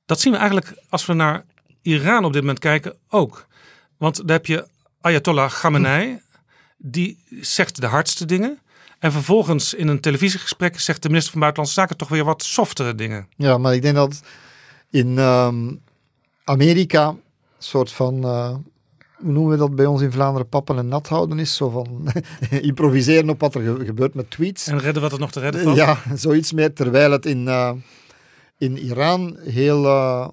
Dat 0.07 0.21
zien 0.21 0.33
we 0.33 0.39
eigenlijk 0.39 0.75
als 0.89 1.07
we 1.07 1.13
naar 1.13 1.45
Iran 1.83 2.25
op 2.25 2.33
dit 2.33 2.41
moment 2.41 2.59
kijken 2.59 2.97
ook. 3.09 3.47
Want 3.99 4.17
daar 4.17 4.37
heb 4.37 4.47
je 4.47 4.69
Ayatollah 5.01 5.51
Khamenei. 5.51 6.22
Die 6.85 7.19
zegt 7.41 7.81
de 7.81 7.87
hardste 7.87 8.25
dingen. 8.25 8.59
En 8.99 9.13
vervolgens 9.13 9.75
in 9.75 9.89
een 9.89 10.01
televisiegesprek 10.01 10.81
zegt 10.81 11.03
de 11.03 11.09
minister 11.09 11.31
van 11.33 11.41
Buitenlandse 11.41 11.81
Zaken 11.81 11.97
toch 11.97 12.09
weer 12.09 12.25
wat 12.25 12.43
softere 12.43 12.95
dingen. 12.95 13.27
Ja, 13.37 13.59
maar 13.59 13.75
ik 13.75 13.83
denk 13.83 13.95
dat 13.95 14.23
in 14.91 15.19
ehm, 15.19 15.75
Amerika 16.45 17.09
een 17.09 17.19
soort 17.59 17.93
van, 17.93 18.25
eh, 18.25 18.49
hoe 19.15 19.33
noemen 19.33 19.51
we 19.53 19.57
dat 19.59 19.75
bij 19.77 19.87
ons 19.87 20.03
in 20.03 20.13
Vlaanderen, 20.13 20.49
pappen 20.49 20.79
en 20.79 20.89
nat 20.89 21.09
houden 21.09 21.39
is. 21.39 21.57
Zo 21.57 21.69
van 21.71 22.13
improviseren 22.61 23.29
op 23.31 23.41
wat 23.41 23.55
er 23.55 23.61
ge- 23.63 23.85
gebeurt 23.85 24.15
met 24.15 24.31
tweets. 24.31 24.67
En 24.67 24.79
redden 24.79 25.03
wat 25.03 25.13
er 25.13 25.19
nog 25.19 25.33
te 25.33 25.41
redden 25.41 25.63
valt. 25.63 25.77
Ja, 25.77 25.99
zoiets 26.15 26.53
meer. 26.53 26.73
Terwijl 26.73 27.11
het 27.11 27.27
in, 27.27 27.49
eh, 27.49 27.73
in 28.59 28.79
Iran 28.79 29.37
heel, 29.41 29.85
eh, 29.87 30.29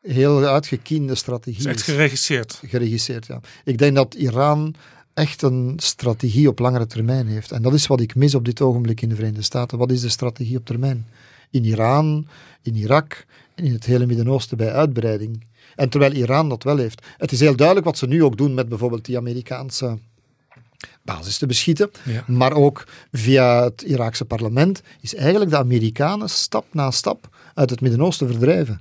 heel 0.00 0.44
uitgekiende 0.44 1.08
Het 1.08 1.18
strategie 1.18 1.58
is 1.58 1.64
echt 1.66 1.76
is. 1.78 1.82
geregisseerd. 1.84 2.60
Geregisseerd, 2.66 3.26
ja. 3.26 3.40
Ik 3.64 3.78
denk 3.78 3.94
dat 3.96 4.14
Iran 4.14 4.74
echt 5.14 5.42
een 5.42 5.74
strategie 5.76 6.48
op 6.48 6.58
langere 6.58 6.86
termijn 6.86 7.26
heeft. 7.26 7.52
En 7.52 7.62
dat 7.62 7.74
is 7.74 7.86
wat 7.86 8.00
ik 8.00 8.14
mis 8.14 8.34
op 8.34 8.44
dit 8.44 8.60
ogenblik 8.60 9.00
in 9.00 9.08
de 9.08 9.14
Verenigde 9.14 9.42
Staten. 9.42 9.78
Wat 9.78 9.90
is 9.90 10.00
de 10.00 10.08
strategie 10.08 10.56
op 10.56 10.64
termijn? 10.64 11.06
In 11.50 11.64
Iran, 11.64 12.26
in 12.62 12.74
Irak 12.76 13.26
en 13.54 13.64
in 13.64 13.72
het 13.72 13.84
hele 13.84 14.06
Midden-Oosten 14.06 14.56
bij 14.56 14.72
uitbreiding. 14.72 15.44
En 15.76 15.88
terwijl 15.88 16.12
Iran 16.12 16.48
dat 16.48 16.62
wel 16.62 16.76
heeft. 16.76 17.06
Het 17.16 17.32
is 17.32 17.40
heel 17.40 17.56
duidelijk 17.56 17.86
wat 17.86 17.98
ze 17.98 18.06
nu 18.06 18.24
ook 18.24 18.36
doen 18.36 18.54
met 18.54 18.68
bijvoorbeeld 18.68 19.04
die 19.04 19.16
Amerikaanse 19.16 19.98
basis 21.02 21.38
te 21.38 21.46
beschieten. 21.46 21.90
Ja. 22.04 22.24
Maar 22.26 22.52
ook 22.52 22.86
via 23.12 23.64
het 23.64 23.82
Iraakse 23.82 24.24
parlement 24.24 24.82
is 25.00 25.14
eigenlijk 25.14 25.50
de 25.50 25.56
Amerikanen 25.56 26.28
stap 26.28 26.66
na 26.70 26.90
stap 26.90 27.36
uit 27.54 27.70
het 27.70 27.80
Midden-Oosten 27.80 28.28
verdrijven. 28.28 28.80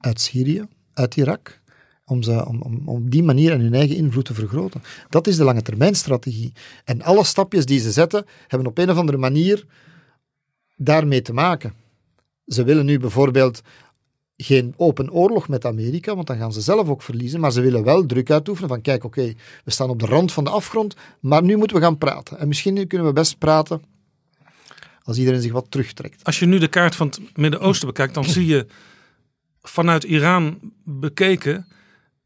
Uit 0.00 0.20
Syrië, 0.20 0.66
uit 0.94 1.16
Irak, 1.16 1.60
om, 2.04 2.22
ze, 2.22 2.46
om, 2.46 2.82
om, 2.84 3.10
die 3.10 3.22
manier 3.22 3.52
en 3.52 3.60
hun 3.60 3.74
eigen 3.74 3.96
invloed 3.96 4.24
te 4.24 4.34
vergroten. 4.34 4.82
Dat 5.08 5.26
is 5.26 5.36
de 5.36 5.44
lange 5.44 5.62
termijn 5.62 5.94
strategie. 5.94 6.52
En 6.84 7.02
alle 7.02 7.24
stapjes 7.24 7.66
die 7.66 7.80
ze 7.80 7.92
zetten, 7.92 8.24
hebben 8.46 8.68
op 8.68 8.78
een 8.78 8.90
of 8.90 8.96
andere 8.96 9.18
manier 9.18 9.66
daarmee 10.76 11.22
te 11.22 11.32
maken. 11.32 11.74
Ze 12.46 12.64
willen 12.64 12.86
nu 12.86 12.98
bijvoorbeeld 12.98 13.62
geen 14.36 14.74
open 14.76 15.12
oorlog 15.12 15.48
met 15.48 15.64
Amerika, 15.64 16.14
want 16.14 16.26
dan 16.26 16.36
gaan 16.36 16.52
ze 16.52 16.60
zelf 16.60 16.88
ook 16.88 17.02
verliezen. 17.02 17.40
Maar 17.40 17.52
ze 17.52 17.60
willen 17.60 17.84
wel 17.84 18.06
druk 18.06 18.30
uitoefenen 18.30 18.68
van 18.68 18.80
kijk, 18.80 19.04
oké, 19.04 19.32
we 19.64 19.70
staan 19.70 19.90
op 19.90 19.98
de 19.98 20.06
rand 20.06 20.32
van 20.32 20.44
de 20.44 20.50
afgrond, 20.50 20.96
maar 21.20 21.42
nu 21.42 21.56
moeten 21.56 21.76
we 21.76 21.82
gaan 21.82 21.98
praten. 21.98 22.38
En 22.38 22.48
misschien 22.48 22.86
kunnen 22.86 23.06
we 23.06 23.12
best 23.12 23.38
praten 23.38 23.82
als 25.02 25.18
iedereen 25.18 25.40
zich 25.40 25.52
wat 25.52 25.66
terugtrekt. 25.68 26.24
Als 26.24 26.38
je 26.38 26.46
nu 26.46 26.58
de 26.58 26.68
kaart 26.68 26.94
van 26.94 27.06
het 27.06 27.36
Midden-Oosten 27.36 27.86
bekijkt, 27.86 28.14
dan 28.14 28.24
zie 28.24 28.46
je 28.46 28.66
vanuit 29.62 30.04
Iran 30.04 30.58
bekeken 30.84 31.66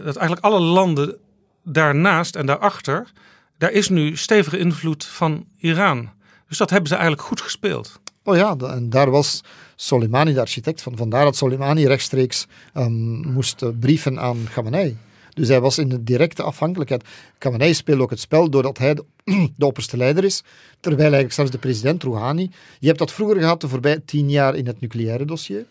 dat 0.04 0.16
eigenlijk 0.16 0.46
alle 0.46 0.60
landen 0.60 1.16
daarnaast 1.62 2.36
en 2.36 2.46
daarachter, 2.46 3.12
daar 3.58 3.72
is 3.72 3.88
nu 3.88 4.16
stevige 4.16 4.58
invloed 4.58 5.04
van 5.04 5.46
Iran. 5.56 6.10
Dus 6.48 6.58
dat 6.58 6.70
hebben 6.70 6.88
ze 6.88 6.94
eigenlijk 6.94 7.26
goed 7.26 7.40
gespeeld. 7.40 8.00
Oh 8.24 8.36
ja, 8.36 8.56
en 8.56 8.90
daar 8.90 9.10
was 9.10 9.40
Soleimani 9.76 10.32
de 10.32 10.40
architect 10.40 10.82
van. 10.82 10.96
Vandaar 10.96 11.24
dat 11.24 11.36
Soleimani 11.36 11.86
rechtstreeks 11.86 12.46
ehm, 12.72 13.32
moest 13.32 13.62
eh, 13.62 13.68
brieven 13.80 14.20
aan 14.20 14.46
Khamenei. 14.50 14.96
Dus 15.34 15.48
hij 15.48 15.60
was 15.60 15.78
in 15.78 15.88
de 15.88 16.02
directe 16.02 16.42
afhankelijkheid. 16.42 17.04
Khamenei 17.38 17.74
speelde 17.74 18.02
ook 18.02 18.10
het 18.10 18.20
spel 18.20 18.50
doordat 18.50 18.78
hij 18.78 18.94
de, 18.94 19.04
de 19.56 19.66
opperste 19.66 19.96
leider 19.96 20.24
is, 20.24 20.42
terwijl 20.80 21.02
eigenlijk 21.02 21.32
zelfs 21.32 21.50
de 21.50 21.58
president 21.58 22.02
Rouhani... 22.02 22.50
Je 22.78 22.86
hebt 22.86 22.98
dat 22.98 23.12
vroeger 23.12 23.38
gehad, 23.38 23.60
de 23.60 23.68
voorbije 23.68 24.04
tien 24.04 24.30
jaar, 24.30 24.54
in 24.54 24.66
het 24.66 24.80
nucleaire 24.80 25.24
dossier. 25.24 25.64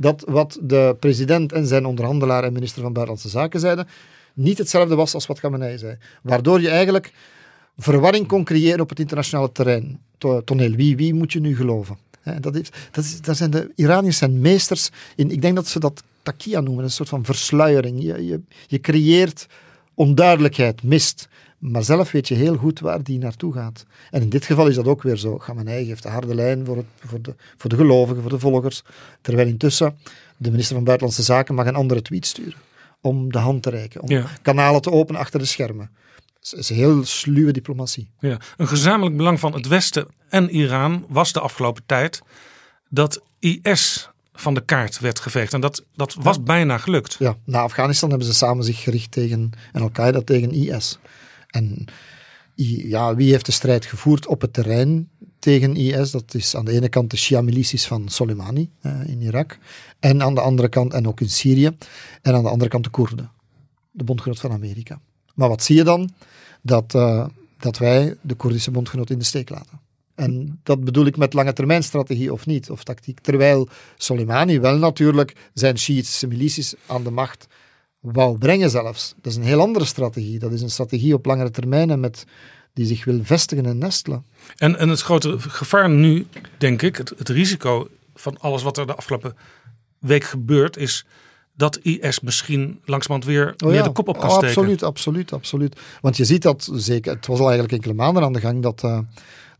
Dat 0.00 0.24
wat 0.26 0.58
de 0.62 0.96
president 1.00 1.52
en 1.52 1.66
zijn 1.66 1.84
onderhandelaar 1.86 2.44
en 2.44 2.52
minister 2.52 2.82
van 2.82 2.92
Buitenlandse 2.92 3.28
Zaken 3.38 3.60
zeiden, 3.60 3.88
niet 4.34 4.58
hetzelfde 4.58 4.94
was 4.94 5.14
als 5.14 5.26
wat 5.26 5.40
Khamenei 5.40 5.78
zei. 5.78 5.96
Waardoor 6.22 6.60
je 6.60 6.68
eigenlijk 6.68 7.12
verwarring 7.78 8.26
kon 8.26 8.44
creëren 8.44 8.80
op 8.80 8.88
het 8.88 8.98
internationale 9.00 9.52
terrein. 9.52 10.00
To- 10.18 10.40
Toneel, 10.44 10.70
wie, 10.70 10.96
wie 10.96 11.14
moet 11.14 11.32
je 11.32 11.40
nu 11.40 11.56
geloven? 11.56 11.96
Dat 12.40 12.54
heeft, 12.54 12.76
dat 12.90 13.04
is, 13.04 13.20
daar 13.20 13.34
zijn 13.34 13.50
de 13.50 13.72
Iraniërs 13.74 14.16
zijn 14.18 14.40
meesters 14.40 14.90
in. 15.16 15.30
Ik 15.30 15.42
denk 15.42 15.56
dat 15.56 15.66
ze 15.66 15.80
dat 15.80 16.02
takia 16.22 16.60
noemen, 16.60 16.84
een 16.84 16.90
soort 16.90 17.08
van 17.08 17.24
versluiering. 17.24 18.02
Je, 18.02 18.26
je, 18.26 18.40
je 18.66 18.80
creëert 18.80 19.46
onduidelijkheid, 19.94 20.82
mist. 20.82 21.28
Maar 21.60 21.84
zelf 21.84 22.10
weet 22.10 22.28
je 22.28 22.34
heel 22.34 22.56
goed 22.56 22.80
waar 22.80 23.02
die 23.02 23.18
naartoe 23.18 23.52
gaat. 23.52 23.84
En 24.10 24.22
in 24.22 24.28
dit 24.28 24.44
geval 24.44 24.66
is 24.66 24.74
dat 24.74 24.86
ook 24.86 25.02
weer 25.02 25.16
zo. 25.16 25.36
Khamenei 25.36 25.86
geeft 25.86 26.02
de 26.02 26.08
harde 26.08 26.34
lijn 26.34 26.64
voor, 26.66 26.76
het, 26.76 26.86
voor, 27.04 27.22
de, 27.22 27.34
voor 27.56 27.70
de 27.70 27.76
gelovigen, 27.76 28.22
voor 28.22 28.30
de 28.30 28.38
volgers. 28.38 28.82
Terwijl 29.20 29.48
intussen 29.48 29.98
de 30.36 30.50
minister 30.50 30.74
van 30.74 30.84
Buitenlandse 30.84 31.22
Zaken 31.24 31.54
mag 31.54 31.66
een 31.66 31.74
andere 31.74 32.02
tweet 32.02 32.26
sturen. 32.26 32.58
Om 33.00 33.32
de 33.32 33.38
hand 33.38 33.62
te 33.62 33.70
reiken. 33.70 34.00
Om 34.02 34.08
Ja. 34.10 34.26
kanalen 34.42 34.82
te 34.82 34.90
openen 34.90 35.20
achter 35.20 35.38
de 35.38 35.44
schermen. 35.46 35.90
Het 36.40 36.54
is 36.58 36.70
een 36.70 36.76
heel 36.76 37.04
sluwe 37.04 37.52
diplomatie. 37.52 38.10
Ja. 38.20 38.38
Een 38.56 38.68
gezamenlijk 38.68 39.16
belang 39.16 39.40
van 39.40 39.52
het 39.54 39.66
Westen 39.68 40.06
en 40.28 40.50
Iran 40.50 41.04
was 41.08 41.32
de 41.32 41.40
afgelopen 41.40 41.82
tijd 41.86 42.22
dat 42.88 43.22
IS 43.38 44.10
van 44.32 44.54
de 44.54 44.64
kaart 44.64 44.98
werd 45.00 45.20
geveegd. 45.20 45.52
En 45.52 45.60
dat, 45.60 45.84
dat 45.94 46.14
was 46.20 46.42
bijna 46.42 46.78
gelukt. 46.78 47.16
Ja, 47.18 47.36
na 47.44 47.60
Afghanistan 47.60 48.08
hebben 48.08 48.26
ze 48.26 48.34
samen 48.34 48.64
zich 48.64 48.82
gericht 48.82 49.10
tegen 49.10 49.50
en 49.72 49.82
Al-Qaeda 49.82 50.20
tegen 50.20 50.50
IS. 50.52 50.98
En 51.50 51.84
ja, 52.54 53.14
wie 53.14 53.30
heeft 53.30 53.46
de 53.46 53.52
strijd 53.52 53.84
gevoerd 53.84 54.26
op 54.26 54.40
het 54.40 54.52
terrein 54.52 55.08
tegen 55.38 55.76
IS? 55.76 56.10
Dat 56.10 56.34
is 56.34 56.56
aan 56.56 56.64
de 56.64 56.72
ene 56.72 56.88
kant 56.88 57.10
de 57.10 57.16
Shia-milities 57.16 57.86
van 57.86 58.08
Soleimani 58.08 58.70
in 59.06 59.22
Irak. 59.22 59.58
En 60.00 60.22
aan 60.22 60.34
de 60.34 60.40
andere 60.40 60.68
kant, 60.68 60.92
en 60.92 61.08
ook 61.08 61.20
in 61.20 61.30
Syrië. 61.30 61.76
En 62.22 62.34
aan 62.34 62.42
de 62.42 62.48
andere 62.48 62.70
kant 62.70 62.84
de 62.84 62.90
Koerden, 62.90 63.30
de 63.90 64.04
bondgenoot 64.04 64.40
van 64.40 64.52
Amerika. 64.52 65.00
Maar 65.34 65.48
wat 65.48 65.62
zie 65.62 65.76
je 65.76 65.84
dan? 65.84 66.10
Dat, 66.62 66.94
eh, 66.94 67.26
dat 67.58 67.78
wij 67.78 68.16
de 68.20 68.34
Koerdische 68.34 68.70
bondgenoot 68.70 69.10
in 69.10 69.18
de 69.18 69.24
steek 69.24 69.48
laten. 69.48 69.80
En 70.14 70.60
dat 70.62 70.84
bedoel 70.84 71.06
ik 71.06 71.16
met 71.16 71.32
lange 71.32 71.52
termijn 71.52 71.82
strategie 71.82 72.32
of 72.32 72.46
niet, 72.46 72.70
of 72.70 72.84
tactiek. 72.84 73.20
Terwijl 73.20 73.68
Soleimani 73.96 74.60
wel 74.60 74.76
natuurlijk 74.76 75.50
zijn 75.54 75.78
Shiïtische 75.78 76.26
milities 76.26 76.74
aan 76.86 77.04
de 77.04 77.10
macht 77.10 77.46
wou 78.00 78.38
brengen 78.38 78.70
zelfs. 78.70 79.14
Dat 79.20 79.32
is 79.32 79.38
een 79.38 79.44
heel 79.44 79.60
andere 79.60 79.84
strategie. 79.84 80.38
Dat 80.38 80.52
is 80.52 80.62
een 80.62 80.70
strategie 80.70 81.14
op 81.14 81.26
langere 81.26 81.50
termijn 81.50 81.90
en 81.90 82.00
met, 82.00 82.24
die 82.72 82.86
zich 82.86 83.04
wil 83.04 83.20
vestigen 83.22 83.66
en 83.66 83.78
nestelen. 83.78 84.24
En, 84.56 84.78
en 84.78 84.88
het 84.88 85.00
grote 85.00 85.38
gevaar 85.38 85.90
nu, 85.90 86.26
denk 86.58 86.82
ik, 86.82 86.96
het, 86.96 87.12
het 87.16 87.28
risico 87.28 87.88
van 88.14 88.38
alles 88.40 88.62
wat 88.62 88.78
er 88.78 88.86
de 88.86 88.94
afgelopen 88.94 89.36
week 89.98 90.24
gebeurt, 90.24 90.76
is 90.76 91.06
dat 91.54 91.78
IS 91.78 92.20
misschien 92.20 92.80
langzamerhand 92.84 93.24
weer 93.24 93.54
Oh 93.64 93.70
meer 93.70 93.82
de 93.82 93.92
kop 93.92 94.08
op 94.08 94.18
kan 94.18 94.28
Oh, 94.28 94.36
steken. 94.36 94.48
Absoluut, 94.48 94.82
absoluut, 94.82 95.32
absoluut. 95.32 95.80
Want 96.00 96.16
je 96.16 96.24
ziet 96.24 96.42
dat 96.42 96.70
zeker, 96.72 97.14
het 97.14 97.26
was 97.26 97.38
al 97.38 97.44
eigenlijk 97.44 97.72
enkele 97.72 97.94
maanden 97.94 98.22
aan 98.22 98.32
de 98.32 98.40
gang, 98.40 98.62
dat 98.62 98.84
eh, 98.84 98.98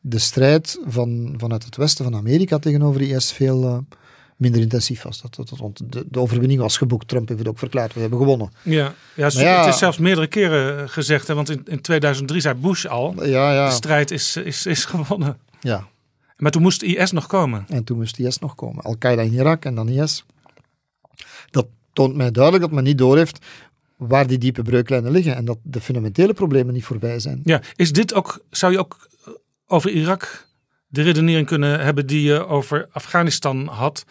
de 0.00 0.18
strijd 0.18 0.80
van, 0.86 1.34
vanuit 1.36 1.64
het 1.64 1.76
westen 1.76 2.04
van 2.04 2.14
Amerika 2.14 2.58
tegenover 2.58 3.00
IS 3.00 3.32
veel 3.32 3.64
eh, 3.64 3.78
minder 4.40 4.60
intensief 4.60 5.02
was. 5.02 5.20
Dat, 5.22 5.34
dat, 5.34 5.48
dat- 5.48 5.58
want 5.58 5.92
de, 5.92 6.04
de 6.08 6.18
overwinning 6.20 6.60
was 6.60 6.76
geboekt. 6.76 7.08
Trump 7.08 7.28
heeft 7.28 7.40
het 7.40 7.48
ook 7.48 7.58
verklaard, 7.58 7.94
we 7.94 8.00
hebben 8.00 8.18
gewonnen. 8.18 8.50
Ja, 8.62 8.94
ja, 9.14 9.24
het 9.24 9.32
ja- 9.34 9.58
het 9.64 9.72
is 9.74 9.78
zelfs 9.78 9.98
meerdere 9.98 10.26
keren 10.26 10.88
gezegd, 10.88 11.26
hè, 11.26 11.34
want 11.34 11.50
in, 11.50 11.62
in 11.64 11.80
2003 11.80 12.40
zei 12.40 12.54
Bush 12.54 12.84
al, 12.86 13.14
Ja, 13.16 13.20
de 13.48 13.54
ja, 13.54 13.70
strijd 13.70 14.10
is, 14.10 14.36
is, 14.36 14.66
is 14.66 14.84
gewonnen. 14.84 15.38
ja. 15.60 15.88
Maar 16.36 16.50
toen 16.50 16.62
moest 16.62 16.82
IS 16.82 17.10
nog 17.10 17.26
komen. 17.26 17.64
En 17.68 17.84
toen 17.84 17.96
moest 17.96 18.18
IS 18.18 18.38
nog 18.38 18.54
komen. 18.54 18.84
Al-Qaeda 18.84 19.22
in 19.22 19.32
Irak 19.32 19.64
en 19.64 19.74
dan 19.74 19.88
IS. 19.88 20.24
Dat 21.50 21.66
toont 21.92 22.14
mij 22.16 22.30
duidelijk 22.30 22.64
dat 22.64 22.72
men 22.72 22.84
niet 22.84 22.98
doorheeft 22.98 23.46
waar 23.96 24.26
die 24.26 24.38
diepe 24.38 24.62
breuklijnen 24.62 25.10
liggen 25.12 25.36
en 25.36 25.44
dat 25.44 25.58
de 25.62 25.80
fundamentele 25.80 26.32
problemen 26.32 26.74
niet 26.74 26.84
voorbij 26.84 27.18
zijn. 27.18 27.40
Ja, 27.44 27.62
is 27.76 27.92
dit 27.92 28.14
ook, 28.14 28.44
zou 28.50 28.72
je 28.72 28.78
ook 28.78 29.08
over 29.66 29.90
Irak 29.90 30.48
de 30.90 31.02
redenering 31.02 31.46
kunnen 31.46 31.80
hebben 31.80 32.06
die 32.06 32.22
je 32.22 32.46
over 32.46 32.88
Afghanistan 32.92 33.66
had? 33.66 34.04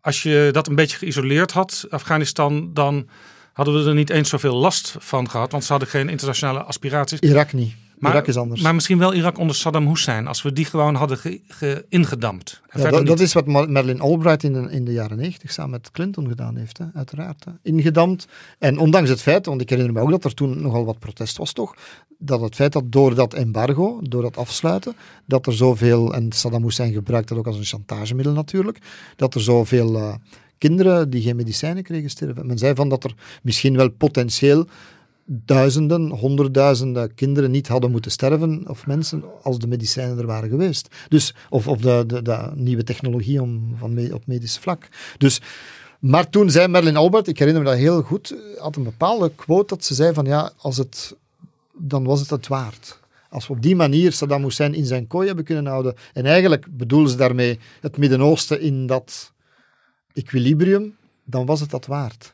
Als 0.00 0.22
je 0.22 0.48
dat 0.52 0.68
een 0.68 0.74
beetje 0.74 0.96
geïsoleerd 0.96 1.52
had, 1.52 1.86
Afghanistan, 1.90 2.74
dan 2.74 3.08
hadden 3.52 3.82
we 3.82 3.88
er 3.88 3.94
niet 3.94 4.10
eens 4.10 4.28
zoveel 4.28 4.54
last 4.54 4.96
van 4.98 5.30
gehad, 5.30 5.52
want 5.52 5.64
ze 5.64 5.70
hadden 5.70 5.88
geen 5.88 6.08
internationale 6.08 6.62
aspiraties. 6.62 7.18
Irak 7.18 7.52
niet. 7.52 7.74
Maar, 7.98 8.12
Irak 8.12 8.26
is 8.26 8.36
anders. 8.36 8.60
Maar 8.60 8.74
misschien 8.74 8.98
wel 8.98 9.14
Irak 9.14 9.38
onder 9.38 9.56
Saddam 9.56 9.86
Hussein, 9.88 10.26
als 10.26 10.42
we 10.42 10.52
die 10.52 10.64
gewoon 10.64 10.94
hadden 10.94 11.18
ge, 11.18 11.40
ge- 11.48 11.84
ingedampt. 11.88 12.62
Ja, 12.74 12.90
dat, 13.02 13.20
is 13.20 13.32
wat 13.32 13.46
Ma- 13.46 13.66
Madeleine 13.66 14.02
Albright 14.02 14.42
in 14.42 14.52
de, 14.52 14.70
in 14.70 14.84
de 14.84 14.92
jaren 14.92 15.16
90 15.16 15.52
samen 15.52 15.70
met 15.70 15.90
Clinton 15.90 16.28
gedaan 16.28 16.56
heeft, 16.56 16.78
hè, 16.78 16.84
uiteraard. 16.94 17.44
Hè. 17.44 17.50
Ingedampt. 17.62 18.26
En 18.58 18.78
ondanks 18.78 19.10
het 19.10 19.22
feit, 19.22 19.46
want 19.46 19.60
ik 19.60 19.70
herinner 19.70 19.92
me 19.94 20.00
ook 20.00 20.10
dat 20.10 20.24
er 20.24 20.34
toen 20.34 20.62
nogal 20.62 20.84
wat 20.84 20.98
protest 20.98 21.36
was 21.36 21.52
toch, 21.52 21.74
dat 22.18 22.40
het 22.40 22.54
feit 22.54 22.72
dat 22.72 22.92
door 22.92 23.14
dat 23.14 23.34
embargo, 23.34 23.98
door 24.02 24.22
dat 24.22 24.36
afsluiten, 24.36 24.96
dat 25.26 25.46
er 25.46 25.52
zoveel, 25.52 26.14
en 26.14 26.32
Saddam 26.32 26.62
Hussein 26.62 26.92
gebruikt 26.92 27.28
dat 27.28 27.38
ook 27.38 27.46
als 27.46 27.56
een 27.56 27.64
chantagemiddel 27.64 28.32
natuurlijk, 28.32 28.78
dat 29.16 29.34
er 29.34 29.40
zoveel 29.40 29.96
eh, 29.96 30.14
kinderen 30.58 31.10
die 31.10 31.22
geen 31.22 31.36
medicijnen 31.36 31.82
kregen 31.82 32.10
sterven. 32.10 32.46
Men 32.46 32.58
zei 32.58 32.74
van 32.74 32.88
dat 32.88 33.04
er 33.04 33.14
misschien 33.42 33.76
wel 33.76 33.90
potentieel 33.90 34.66
duizenden, 35.24 36.10
honderdduizenden 36.10 37.14
kinderen 37.14 37.50
niet 37.50 37.68
hadden 37.68 37.90
moeten 37.90 38.10
sterven, 38.10 38.64
of 38.68 38.86
mensen, 38.86 39.24
als 39.42 39.58
de 39.58 39.66
medicijnen 39.66 40.18
er 40.18 40.26
waren 40.26 40.48
geweest. 40.48 40.88
Dus, 41.08 41.34
of 41.50 41.68
of 41.68 41.80
de, 41.80 42.22
de, 42.22 42.50
nieuwe 42.54 42.84
technologie 42.84 43.42
om, 43.42 43.74
van 43.78 44.12
op 44.12 44.26
medisch 44.26 44.58
vlak. 44.58 44.88
Dus, 45.18 45.40
maar 45.98 46.30
toen 46.30 46.50
zei 46.50 46.68
Madeleine 46.68 46.98
Albert, 46.98 47.28
ik 47.28 47.38
herinner 47.38 47.62
me 47.62 47.68
dat 47.68 47.78
heel 47.78 48.02
goed, 48.02 48.34
had 48.58 48.76
een 48.76 48.82
bepaalde 48.82 49.32
quote 49.34 49.74
dat 49.74 49.84
ze 49.84 49.94
zei 49.94 50.14
van 50.14 50.24
ja, 50.24 50.52
als 50.56 50.76
het, 50.76 51.16
dan 51.72 52.04
was 52.04 52.20
het 52.20 52.30
het 52.30 52.46
waard. 52.46 53.02
Als 53.28 53.46
we 53.46 53.52
op 53.52 53.62
die 53.62 53.76
manier 53.76 54.12
Saddam 54.12 54.42
Hussein 54.42 54.74
in 54.74 54.86
zijn 54.86 55.06
kooi 55.06 55.26
hebben 55.26 55.44
kunnen 55.44 55.66
houden, 55.66 55.94
en 56.12 56.26
eigenlijk 56.26 56.66
bedoelen 56.70 57.10
ze 57.10 57.16
daarmee 57.16 57.58
het 57.80 57.96
Midden-Oosten 57.96 58.60
in 58.60 58.86
dat 58.86 59.32
equilibrium, 60.12 60.96
dan 61.24 61.46
was 61.46 61.60
het 61.60 61.70
dat 61.70 61.86
waard. 61.86 62.33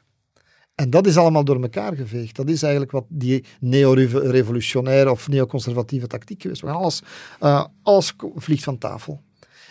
En 0.80 0.90
dat 0.90 1.06
is 1.06 1.16
allemaal 1.16 1.44
door 1.44 1.62
elkaar 1.62 1.96
geveegd. 1.96 2.36
Dat 2.36 2.48
is 2.48 2.62
eigenlijk 2.62 2.92
wat 2.92 3.04
die 3.08 3.44
neo-revolutionaire 3.60 5.10
of 5.10 5.28
neoconservatieve 5.28 6.06
tactiek 6.06 6.42
geweest. 6.42 6.60
We 6.60 6.66
gaan 6.66 6.76
alles, 6.76 7.02
eh, 7.40 7.64
alles 7.82 8.12
vliegt 8.36 8.64
van 8.64 8.78
tafel. 8.78 9.20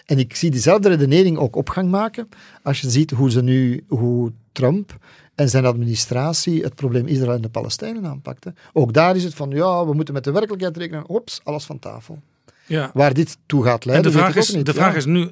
En 0.06 0.20
ik 0.20 0.36
zie 0.36 0.52
diezelfde 0.52 0.90
redenering 0.90 1.38
ook 1.38 1.56
opgang 1.56 1.90
maken 1.90 2.30
als 2.64 2.82
je 2.82 2.90
ziet 2.90 3.12
hoe 3.12 3.32
ze 3.32 3.42
nu, 3.44 3.84
hoe 3.88 4.32
Trump 4.52 4.98
en 5.36 5.50
zijn 5.50 5.66
administratie 5.66 6.64
het 6.64 6.76
probleem 6.76 7.08
Israël 7.08 7.34
en 7.34 7.42
de 7.42 7.50
Palestijnen 7.50 8.06
aanpakten. 8.06 8.56
Ook 8.74 8.94
daar 8.94 9.16
is 9.16 9.24
het 9.24 9.34
van, 9.34 9.50
ja, 9.50 9.86
we 9.86 9.94
moeten 9.94 10.14
met 10.14 10.24
de 10.24 10.32
werkelijkheid 10.32 10.78
rekenen. 10.78 11.08
Ops, 11.10 11.42
alles 11.44 11.64
van 11.66 11.80
tafel. 11.80 12.20
ja. 12.66 12.92
Waar 12.94 13.14
dit 13.14 13.38
toe 13.46 13.64
gaat 13.64 13.82
En 13.84 13.90
leiden, 13.90 14.12
de 14.12 14.18
vraag, 14.18 14.36
is, 14.36 14.54
niet. 14.54 14.66
de 14.66 14.74
vraag 14.74 14.92
Ja. 14.92 14.98
is 14.98 15.06
nu 15.06 15.30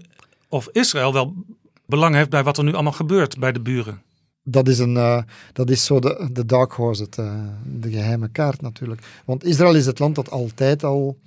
of 0.50 0.70
Israël 0.72 1.14
wel 1.14 1.34
belang 1.86 2.16
heeft 2.16 2.30
bij 2.30 2.44
wat 2.44 2.58
er 2.58 2.64
nu 2.64 2.74
allemaal 2.74 2.92
gebeurt 2.92 3.40
bij 3.40 3.52
de 3.52 3.60
buren. 3.60 4.02
Dat 4.50 4.68
is, 4.68 4.80
een, 4.80 4.98
eh, 4.98 5.22
dat 5.54 5.70
is 5.70 5.86
zo 5.86 6.00
de, 6.00 6.30
de 6.32 6.46
dark 6.46 6.72
horse, 6.72 7.04
het, 7.04 7.18
eh, 7.18 7.32
de 7.64 7.92
geheime 7.92 8.28
kaart 8.28 8.62
natuurlijk. 8.62 9.22
Want 9.26 9.44
Israël 9.44 9.76
is 9.76 9.86
het 9.86 10.00
land 10.00 10.16
dat 10.16 10.32
altijd 10.32 10.84
al 10.84 11.18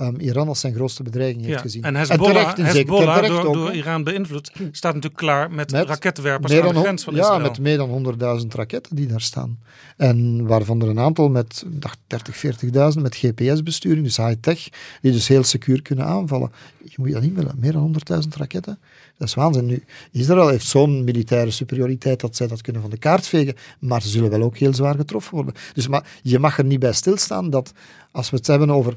ehm, 0.00 0.14
Iran 0.20 0.48
als 0.48 0.60
zijn 0.60 0.74
grootste 0.74 1.02
bedreiging 1.02 1.40
heeft 1.42 1.54
Ja. 1.54 1.60
gezien. 1.60 1.82
En 1.82 1.96
Hezbollah, 1.96 2.30
terecht, 2.32 2.56
zekere- 2.56 2.72
Hezbollah 2.78 3.26
door, 3.26 3.46
ook, 3.46 3.54
door 3.54 3.66
hè. 3.68 3.72
Iran 3.74 4.04
beïnvloed, 4.04 4.50
staat 4.72 4.94
natuurlijk 4.94 5.20
klaar 5.22 5.50
met, 5.50 5.72
Met 5.72 5.86
raketwerpers 5.88 6.52
aan 6.60 6.74
de 6.74 6.80
grens 6.80 7.04
van 7.04 7.14
ja, 7.14 7.20
Israël. 7.20 7.40
met 7.40 7.58
meer 7.58 7.76
dan 7.76 7.88
100.000 7.88 8.54
raketten 8.54 8.96
die 8.96 9.06
daar 9.06 9.20
staan. 9.20 9.58
En 9.96 10.46
waarvan 10.46 10.82
er 10.82 10.88
een 10.88 10.98
aantal 10.98 11.28
met 11.28 11.62
ik 11.72 11.82
dacht 11.82 11.98
30, 12.06 12.36
40.000 12.36 13.02
met 13.02 13.16
GPS-besturing, 13.16 14.04
dus 14.04 14.16
high-tech, 14.16 14.68
die 15.00 15.12
dus 15.12 15.28
heel 15.28 15.44
secuur 15.44 15.82
kunnen 15.82 16.04
aanvallen. 16.04 16.52
Je 16.84 16.94
moet 16.96 17.08
je 17.08 17.14
dat 17.14 17.22
niet 17.22 17.34
willen, 17.34 17.54
meer 17.58 17.72
dan 17.72 17.82
100.000 17.82 18.36
raketten. 18.36 18.78
Dat 19.18 19.28
is 19.28 19.34
waanzin. 19.34 19.66
Nu, 19.66 19.82
Israël 20.12 20.48
heeft 20.48 20.66
zo'n 20.66 21.04
militaire 21.04 21.50
superioriteit 21.50 22.20
dat 22.20 22.36
zij 22.36 22.46
dat 22.46 22.60
kunnen 22.60 22.82
van 22.82 22.90
de 22.90 22.96
kaart 22.98 23.26
vegen, 23.26 23.54
maar 23.78 24.02
ze 24.02 24.08
zullen 24.08 24.30
wel 24.30 24.42
ook 24.42 24.56
heel 24.56 24.74
zwaar 24.74 24.94
getroffen 24.94 25.34
worden. 25.34 25.54
Dus 25.74 25.88
maar 25.88 26.04
je 26.22 26.38
mag 26.38 26.58
er 26.58 26.64
niet 26.64 26.78
bij 26.80 26.92
stilstaan 26.92 27.50
dat, 27.50 27.72
als 28.10 28.30
we 28.30 28.36
het 28.36 28.46
hebben 28.46 28.70
over 28.70 28.96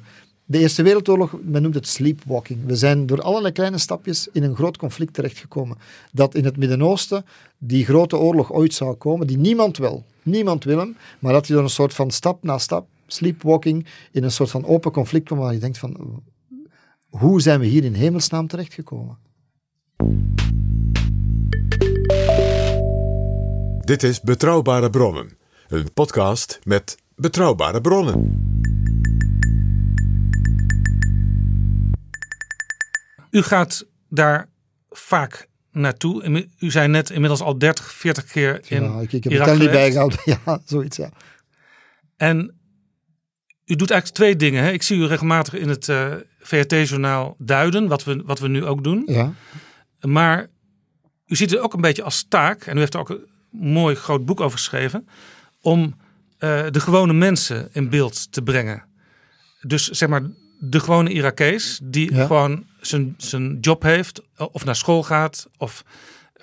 de 0.54 0.60
Eerste 0.60 0.84
Wereldoorlog, 0.84 1.36
men 1.44 1.62
noemt 1.62 1.76
het 1.76 1.88
sleepwalking. 1.88 2.66
We 2.66 2.76
zijn 2.76 3.06
door 3.06 3.22
allerlei 3.22 3.54
kleine 3.54 3.78
stapjes 3.78 4.28
in 4.32 4.44
een 4.44 4.56
groot 4.56 4.78
conflict 4.78 5.13
terechtgekomen. 5.13 5.78
Dat 6.12 6.36
in 6.36 6.46
het 6.46 6.58
Midden-Oosten 6.58 7.26
die 7.58 7.86
grote 7.86 8.18
oorlog 8.18 8.52
ooit 8.52 8.74
zou 8.74 8.96
komen, 8.96 9.28
die 9.28 9.38
niemand 9.38 9.78
wil. 9.78 10.04
Niemand 10.24 10.63
wil 10.63 10.78
hem, 10.78 10.98
maar 11.20 11.34
dat 11.34 11.48
je 11.48 11.54
door 11.54 11.63
een 11.63 11.70
soort 11.70 11.94
van 11.94 12.12
stap 12.12 12.44
na 12.44 12.58
stap, 12.58 12.88
sleepwalking, 13.08 13.86
in 14.12 14.24
een 14.24 14.32
soort 14.32 14.50
van 14.50 14.66
open 14.66 14.92
conflict 14.92 15.28
komt 15.28 15.39
waar 15.39 15.54
je 15.54 15.60
denkt 15.60 15.78
van, 15.78 16.24
hoe 17.10 17.42
zijn 17.42 17.60
we 17.60 17.66
hier 17.66 17.84
in 17.84 17.94
hemelsnaam 17.94 18.48
terechtgekomen? 18.48 19.18
Dit 23.80 24.04
is 24.04 24.22
Betrouwbare 24.22 24.89
Bronnen, 24.89 25.38
een 25.68 25.94
podcast 25.94 26.60
met 26.63 26.98
betrouwbare 27.16 27.82
bronnen. 27.82 28.53
U 33.34 33.41
gaat 33.41 33.86
daar 34.10 34.50
vaak 34.89 35.48
naartoe. 35.72 36.48
U 36.60 36.72
zei 36.72 36.88
net 36.88 37.10
inmiddels 37.10 37.41
al 37.41 37.58
30, 37.58 37.91
40 37.91 38.26
keer 38.26 38.62
in 38.67 38.84
ja, 38.84 39.00
ik, 39.00 39.13
ik 39.13 39.24
heb 39.24 39.34
Irak 39.34 39.48
het 39.48 39.60
niet 39.60 39.72
bijgehouden. 39.72 40.19
Ja, 40.46 40.62
zoiets, 40.65 40.98
ja. 40.98 41.10
En 42.17 42.38
u 43.65 43.76
doet 43.76 43.91
eigenlijk 43.91 44.19
twee 44.19 44.36
dingen. 44.36 44.63
Hè? 44.63 44.72
Ik 44.72 44.84
zie 44.84 44.98
u 44.98 45.06
regelmatig 45.06 45.54
in 45.54 45.69
het 45.69 45.89
eh, 45.89 46.13
VRT-journaal 46.39 47.36
duiden, 47.38 47.88
wat 47.88 48.04
we, 48.04 48.22
wat 48.26 48.39
we 48.39 48.48
nu 48.48 48.65
ook 48.65 48.84
doen. 48.84 49.04
ja. 49.08 49.34
Maar 50.02 50.50
u 51.26 51.36
ziet 51.36 51.52
het 51.52 51.60
ook 51.60 51.74
een 51.74 51.82
beetje 51.82 52.04
als 52.04 52.26
taak, 52.28 52.65
en 52.65 52.76
u 52.76 52.80
heeft 52.80 52.93
er 52.93 53.00
ook 53.00 53.10
een 53.10 53.28
mooi 53.52 53.96
groot 53.96 54.26
boek 54.26 54.41
over 54.41 54.58
geschreven, 54.58 55.08
om 55.62 55.96
eh, 56.38 56.65
de 56.69 56.80
gewone 56.80 57.13
mensen 57.13 57.69
in 57.72 57.89
beeld 57.89 58.32
te 58.32 58.41
brengen. 58.41 58.84
Dus 59.62 59.89
zeg 59.89 60.10
maar 60.10 60.22
de 60.60 60.80
gewone 60.80 61.10
Irakees, 61.10 61.80
die 61.84 62.13
Ja. 62.13 62.26
gewoon 62.26 62.66
zijn, 62.82 63.13
zijn 63.18 63.58
job 63.60 63.82
heeft, 63.82 64.22
of 64.52 64.66
naar 64.66 64.76
school 64.76 65.04
gaat, 65.04 65.48
of 65.58 65.84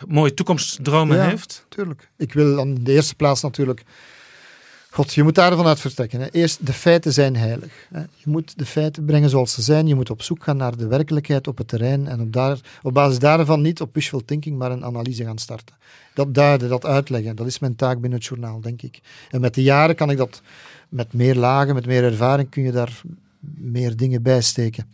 mooie 0.07 0.35
toekomstdromen 0.35 1.17
Ja. 1.17 1.25
heeft. 1.29 1.65
Tuurlijk. 1.69 2.09
Ik 2.17 2.33
wil 2.33 2.57
dan 2.57 2.69
in 2.69 2.85
de 2.85 2.93
eerste 2.93 3.15
plaats 3.15 3.43
natuurlijk. 3.43 3.83
God, 4.93 5.15
je 5.15 5.23
moet 5.23 5.35
daarvan 5.35 5.67
uit 5.67 5.81
vertrekken. 5.81 6.21
Hè. 6.21 6.31
Eerst, 6.31 6.67
de 6.67 6.73
feiten 6.73 7.13
zijn 7.13 7.37
heilig. 7.37 7.73
Hè. 7.91 8.01
Je 8.01 8.25
moet 8.31 8.59
de 8.59 8.67
feiten 8.67 9.05
brengen 9.05 9.31
zoals 9.31 9.53
ze 9.53 9.63
zijn. 9.63 9.87
Je 9.87 9.95
moet 9.95 10.11
op 10.11 10.23
zoek 10.23 10.45
gaan 10.45 10.57
naar 10.57 10.77
de 10.77 10.87
werkelijkheid 10.87 11.49
op 11.49 11.59
het 11.59 11.69
terrein. 11.69 12.07
En 12.07 12.21
op, 12.21 12.33
daar, 12.33 12.59
op 12.83 12.95
basis 12.95 13.19
daarvan 13.19 13.61
niet 13.61 13.81
op 13.81 13.95
wishful 13.95 14.25
thinking, 14.25 14.59
maar 14.59 14.71
een 14.71 14.85
analyse 14.85 15.25
gaan 15.25 15.39
starten. 15.39 15.75
Dat 16.15 16.35
duiden, 16.35 16.69
dat 16.69 16.85
uitleggen. 16.87 17.37
Dat 17.37 17.47
is 17.47 17.59
mijn 17.59 17.77
taak 17.77 18.01
binnen 18.01 18.19
het 18.19 18.29
journaal, 18.29 18.61
denk 18.61 18.83
ik. 18.83 19.01
En 19.31 19.41
met 19.41 19.55
de 19.55 19.63
jaren 19.63 19.95
kan 19.97 20.11
ik 20.11 20.17
dat, 20.17 20.43
met 20.89 21.13
meer 21.13 21.35
lagen, 21.35 21.75
met 21.75 21.87
meer 21.87 22.05
ervaring, 22.05 22.49
kun 22.51 22.63
je 22.63 22.73
daar 22.73 23.01
meer 23.41 23.97
dingen 23.97 24.23
bij 24.23 24.41
steken. 24.41 24.91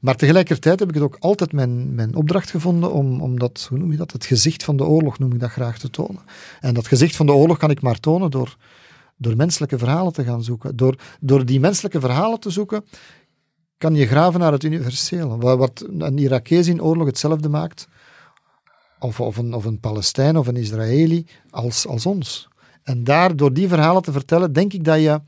Maar 0.00 0.16
tegelijkertijd 0.16 0.78
heb 0.78 0.88
ik 0.88 0.94
het 0.94 1.04
ook 1.04 1.16
altijd 1.20 1.52
mijn, 1.52 1.94
mijn 1.94 2.14
opdracht 2.14 2.50
gevonden 2.50 2.92
om, 2.92 3.20
om 3.20 3.38
dat, 3.38 3.66
hoe 3.68 3.78
noem 3.78 3.90
je 3.90 3.96
dat, 3.96 4.12
het 4.12 4.24
gezicht 4.24 4.64
van 4.64 4.76
de 4.76 4.84
oorlog 4.84 5.18
noem 5.18 5.32
ik 5.32 5.40
dat 5.40 5.50
graag 5.50 5.78
te 5.78 5.90
tonen. 5.90 6.22
En 6.60 6.74
dat 6.74 6.86
gezicht 6.86 7.16
van 7.16 7.26
de 7.26 7.32
oorlog 7.32 7.58
kan 7.58 7.70
ik 7.70 7.80
maar 7.80 8.00
tonen 8.00 8.30
door, 8.30 8.56
door 9.16 9.36
menselijke 9.36 9.78
verhalen 9.78 10.12
te 10.12 10.24
gaan 10.24 10.42
zoeken. 10.42 10.76
Door, 10.76 10.96
door 11.20 11.44
die 11.44 11.60
menselijke 11.60 12.00
verhalen 12.00 12.40
te 12.40 12.50
zoeken, 12.50 12.84
kan 13.78 13.94
je 13.94 14.06
graven 14.06 14.40
naar 14.40 14.52
het 14.52 14.64
universele. 14.64 15.36
Wat, 15.36 15.58
wat 15.58 15.86
een 15.98 16.18
Irakees 16.18 16.66
in 16.66 16.82
oorlog 16.82 17.06
hetzelfde 17.06 17.48
maakt, 17.48 17.88
of, 18.98 19.20
of, 19.20 19.36
een, 19.36 19.54
of 19.54 19.64
een 19.64 19.80
Palestijn 19.80 20.36
of 20.36 20.46
een 20.46 20.56
Israëli, 20.56 21.26
als, 21.50 21.86
als 21.86 22.06
ons. 22.06 22.48
En 22.82 23.04
daar, 23.04 23.36
door 23.36 23.52
die 23.52 23.68
verhalen 23.68 24.02
te 24.02 24.12
vertellen, 24.12 24.52
denk 24.52 24.72
ik 24.72 24.84
dat 24.84 25.00
je 25.00 25.20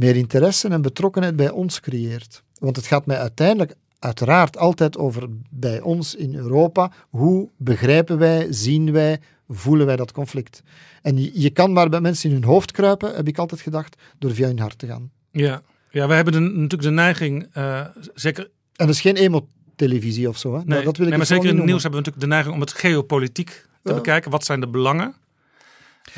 meer 0.00 0.16
interesse 0.16 0.68
en 0.68 0.82
betrokkenheid 0.82 1.36
bij 1.36 1.50
ons 1.50 1.80
creëert. 1.80 2.42
Want 2.58 2.76
het 2.76 2.86
gaat 2.86 3.06
mij 3.06 3.18
uiteindelijk 3.18 3.74
uiteraard 3.98 4.58
altijd 4.58 4.98
over 4.98 5.28
bij 5.50 5.80
ons 5.80 6.14
in 6.14 6.34
Europa. 6.34 6.92
Hoe 7.08 7.48
begrijpen 7.56 8.18
wij, 8.18 8.46
zien 8.50 8.92
wij, 8.92 9.20
voelen 9.48 9.86
wij 9.86 9.96
dat 9.96 10.12
conflict? 10.12 10.62
En 11.02 11.16
je, 11.16 11.30
je 11.34 11.50
kan 11.50 11.72
maar 11.72 11.88
bij 11.88 12.00
mensen 12.00 12.28
in 12.30 12.34
hun 12.34 12.44
hoofd 12.44 12.72
kruipen, 12.72 13.14
heb 13.14 13.28
ik 13.28 13.38
altijd 13.38 13.60
gedacht, 13.60 13.96
door 14.18 14.34
via 14.34 14.46
hun 14.46 14.58
hart 14.58 14.78
te 14.78 14.86
gaan. 14.86 15.10
Ja, 15.30 15.62
ja 15.90 16.08
we 16.08 16.14
hebben 16.14 16.32
de, 16.32 16.40
natuurlijk 16.40 16.82
de 16.82 16.90
neiging, 16.90 17.46
uh, 17.56 17.86
zeker... 18.14 18.50
En 18.76 18.86
dat 18.86 18.94
is 18.94 19.00
geen 19.00 19.16
emo-televisie 19.16 20.28
of 20.28 20.38
zo, 20.38 20.54
hè? 20.54 20.60
Nee, 20.64 20.84
dat 20.84 20.96
wil 20.96 21.06
ik 21.06 21.08
nee 21.08 21.18
maar 21.18 21.26
zeker 21.26 21.44
in 21.44 21.50
het 21.50 21.58
het 21.58 21.66
nieuws 21.66 21.82
hebben 21.82 22.00
we 22.00 22.06
natuurlijk 22.06 22.24
de 22.24 22.34
neiging 22.34 22.54
om 22.54 22.60
het 22.60 22.72
geopolitiek 22.72 23.66
te 23.82 23.94
bekijken. 23.94 24.30
Wat 24.30 24.44
zijn 24.44 24.60
de 24.60 24.68
belangen? 24.68 25.14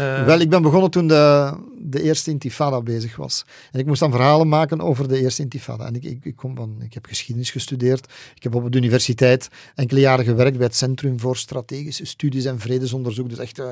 Uh, 0.01 0.25
Wel, 0.25 0.39
ik 0.39 0.51
ben 0.51 0.63
begonnen 0.63 0.91
toen 0.91 1.07
de, 1.07 1.53
de 1.79 2.03
eerste 2.03 2.31
intifada 2.31 2.81
bezig 2.81 3.17
was. 3.17 3.45
En 3.73 3.81
ik 3.81 3.87
moest 3.87 4.01
dan 4.01 4.11
verhalen 4.11 4.49
maken 4.49 4.81
over 4.81 5.09
de 5.09 5.21
eerste 5.21 5.43
intifada. 5.43 5.87
En 5.87 5.95
ik, 5.95 6.05
ik, 6.05 6.25
ik, 6.25 6.37
kom 6.37 6.57
van, 6.57 6.77
ik 6.81 6.95
heb 6.95 7.07
geschiedenis 7.07 7.51
gestudeerd. 7.51 8.13
Ik 8.35 8.43
heb 8.43 8.55
op 8.55 8.73
de 8.73 8.79
universiteit 8.79 9.49
enkele 9.75 10.01
jaren 10.01 10.25
gewerkt 10.25 10.57
bij 10.57 10.67
het 10.67 10.77
Centrum 10.77 11.21
voor 11.21 11.37
Strategische 11.37 12.05
Studies 12.05 12.45
en 12.45 12.61
Vredesonderzoek. 12.61 13.29
Dus 13.29 13.39
echt 13.39 13.59
uh, 13.59 13.69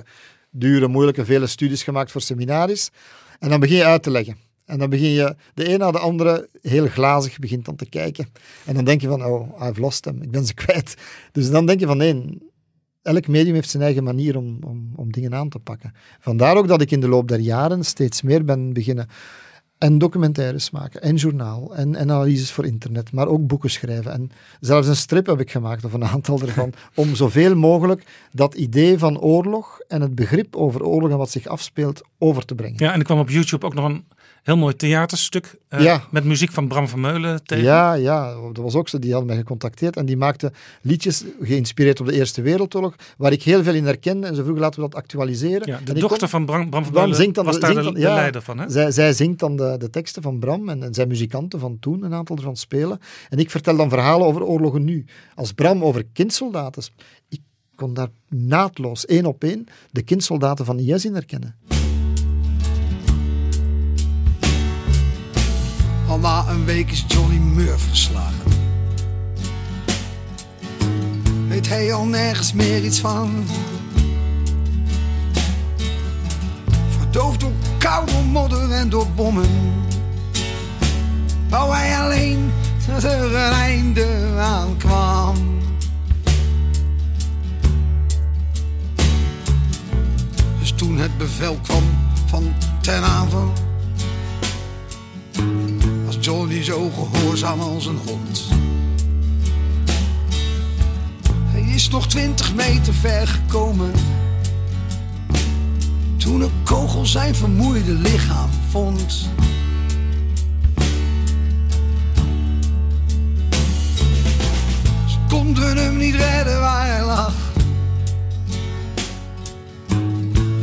dure, 0.50 0.88
moeilijke, 0.88 1.24
vele 1.24 1.46
studies 1.46 1.82
gemaakt 1.82 2.10
voor 2.10 2.20
seminaries. 2.20 2.90
En 3.38 3.48
dan 3.48 3.60
begin 3.60 3.76
je 3.76 3.84
uit 3.84 4.02
te 4.02 4.10
leggen. 4.10 4.36
En 4.64 4.78
dan 4.78 4.90
begin 4.90 5.10
je 5.10 5.36
de 5.54 5.72
een 5.72 5.78
na 5.78 5.90
de 5.90 5.98
andere 5.98 6.48
heel 6.62 6.86
glazig 6.86 7.38
begint 7.38 7.64
dan 7.64 7.76
te 7.76 7.88
kijken. 7.88 8.28
En 8.64 8.74
dan 8.74 8.84
denk 8.84 9.00
je 9.00 9.08
van, 9.08 9.24
oh, 9.24 9.68
I've 9.68 9.80
lost 9.80 10.02
them. 10.02 10.22
Ik 10.22 10.30
ben 10.30 10.46
ze 10.46 10.54
kwijt. 10.54 10.94
Dus 11.32 11.50
dan 11.50 11.66
denk 11.66 11.80
je 11.80 11.86
van, 11.86 11.96
nee, 11.96 12.38
elk 13.02 13.28
medium 13.28 13.54
heeft 13.54 13.70
zijn 13.70 13.82
eigen 13.82 14.04
manier 14.04 14.36
om, 14.36 14.58
om, 14.66 14.92
om 14.96 15.12
dingen 15.12 15.34
aan 15.34 15.48
te 15.48 15.58
pakken. 15.58 15.92
Vandaar 16.20 16.56
ook 16.56 16.68
dat 16.68 16.80
ik 16.80 16.90
in 16.90 17.00
de 17.00 17.08
loop 17.08 17.28
der 17.28 17.40
jaren 17.40 17.84
steeds 17.84 18.22
meer 18.22 18.44
ben 18.44 18.72
beginnen 18.72 19.06
en 19.80 19.98
documentaires 19.98 20.70
maken, 20.70 21.02
en 21.02 21.16
journaal, 21.16 21.74
en, 21.76 21.94
en, 21.94 22.10
analyses 22.10 22.52
voor 22.52 22.66
internet, 22.66 23.12
maar 23.12 23.28
ook 23.28 23.46
boeken 23.46 23.70
schrijven. 23.70 24.12
En 24.12 24.30
zelfs 24.60 24.88
een 24.88 24.96
strip 24.96 25.26
heb 25.26 25.40
ik 25.40 25.50
gemaakt, 25.50 25.84
of 25.84 25.92
een 25.92 26.04
aantal 26.04 26.40
ervan, 26.46 26.72
om 26.94 27.14
zoveel 27.14 27.56
mogelijk 27.56 28.04
dat 28.32 28.54
idee 28.54 28.98
van 28.98 29.20
oorlog 29.20 29.80
en 29.88 30.00
het 30.00 30.14
begrip 30.14 30.56
over 30.56 30.84
oorlog 30.84 31.10
en 31.10 31.18
wat 31.18 31.30
zich 31.30 31.46
afspeelt 31.46 32.02
over 32.18 32.44
te 32.44 32.54
brengen. 32.54 32.76
Ja, 32.78 32.92
en 32.92 33.00
ik 33.00 33.04
kwam 33.04 33.18
op 33.18 33.30
YouTube 33.30 33.66
ook 33.66 33.74
nog 33.74 33.84
een 33.84 34.04
heel 34.42 34.56
mooi 34.56 34.76
theaterstuk 34.76 35.58
uh, 35.70 35.80
ja. 35.80 36.02
met 36.10 36.24
muziek 36.24 36.52
van 36.52 36.68
Bram 36.68 36.88
van 36.88 37.00
Meulen 37.00 37.44
tegen. 37.44 37.64
Ja, 37.64 37.92
ja, 37.92 38.34
dat 38.52 38.64
was 38.64 38.74
ook 38.74 38.88
zo. 38.88 38.98
Die 38.98 39.12
had 39.12 39.24
mij 39.24 39.36
gecontacteerd 39.36 39.96
en 39.96 40.06
die 40.06 40.16
maakte 40.16 40.52
liedjes 40.82 41.24
geïnspireerd 41.40 42.00
op 42.00 42.06
de 42.06 42.12
Eerste 42.12 42.42
Wereldoorlog, 42.42 42.94
waar 43.16 43.32
ik 43.32 43.42
heel 43.42 43.62
veel 43.62 43.74
in 43.74 43.84
herkende. 43.84 44.26
En 44.26 44.34
ze 44.34 44.42
vroegen, 44.42 44.62
laten 44.62 44.82
we 44.82 44.88
dat 44.88 44.98
actualiseren. 44.98 45.66
Ja, 45.66 45.80
de 45.84 45.94
dochter 45.94 46.28
van 46.28 46.46
Bram, 46.46 46.70
Bram 46.70 46.84
van 46.84 46.94
Meulen 46.94 47.16
zingt 47.16 47.34
dan, 47.34 47.44
was 47.44 47.60
daar 47.60 47.74
de, 47.74 47.82
dan, 47.82 47.94
de, 47.94 48.00
leider 48.00 48.42
van. 48.42 48.58
Hè? 48.58 48.70
Zij, 48.70 48.90
zij 48.90 49.12
zingt 49.12 49.38
dan 49.38 49.56
de, 49.56 49.69
de 49.78 49.90
teksten 49.90 50.22
van 50.22 50.38
Bram 50.38 50.68
en, 50.68 50.94
zijn 50.94 51.08
muzikanten 51.08 51.60
van 51.60 51.78
toen, 51.78 52.02
een 52.02 52.14
aantal 52.14 52.36
ervan 52.36 52.56
spelen. 52.56 52.98
En 53.28 53.38
ik 53.38 53.50
vertel 53.50 53.76
dan 53.76 53.88
verhalen 53.88 54.26
over 54.26 54.42
oorlogen 54.42 54.84
nu. 54.84 55.04
Als 55.34 55.52
Bram 55.52 55.84
over 55.84 56.04
kindsoldaten, 56.12 56.82
ik 57.28 57.40
kon 57.74 57.94
daar 57.94 58.10
naadloos, 58.28 59.06
één 59.06 59.26
op 59.26 59.44
één, 59.44 59.66
de 59.90 60.02
kindsoldaten 60.02 60.64
van 60.64 60.78
IS 60.78 61.04
herkennen. 61.04 61.56
Al 66.08 66.18
na 66.18 66.48
een 66.48 66.64
week 66.64 66.90
is 66.90 67.04
Johnny 67.08 67.38
Murph 67.38 67.82
verslagen. 67.82 68.50
Weet 71.48 71.68
hij 71.68 71.92
al 71.92 72.04
nergens 72.04 72.52
meer 72.52 72.84
iets 72.84 73.00
van? 73.00 73.44
Verdoofd 76.88 77.40
door 77.40 77.52
koude 77.90 78.22
modder 78.32 78.70
en 78.70 78.88
door 78.88 79.06
bommen. 79.14 79.48
Wou 81.48 81.74
hij 81.74 82.00
alleen 82.00 82.52
dat 82.86 83.02
er 83.02 83.34
een 83.34 83.52
einde 83.52 84.06
aan 84.38 84.76
kwam. 84.76 85.36
Dus 90.58 90.72
toen 90.72 90.98
het 90.98 91.18
bevel 91.18 91.58
kwam 91.62 91.82
van 92.26 92.54
ten 92.80 93.02
aanval 93.02 93.52
Johnny 96.20 96.62
zo 96.62 96.90
gehoorzaam 96.90 97.60
als 97.60 97.86
een 97.86 97.98
hond. 98.06 98.48
Hij 101.44 101.74
is 101.74 101.88
nog 101.88 102.08
twintig 102.08 102.54
meter 102.54 102.94
ver 102.94 103.28
gekomen. 103.28 103.92
Toen 106.20 106.40
een 106.40 106.62
kogel 106.64 107.06
zijn 107.06 107.34
vermoeide 107.34 107.92
lichaam 107.92 108.50
vond. 108.70 109.28
Ze 115.06 115.16
konden 115.28 115.76
hem 115.76 115.96
niet 115.96 116.14
redden 116.14 116.60
waar 116.60 116.86
hij 116.86 117.04
lag. 117.04 117.34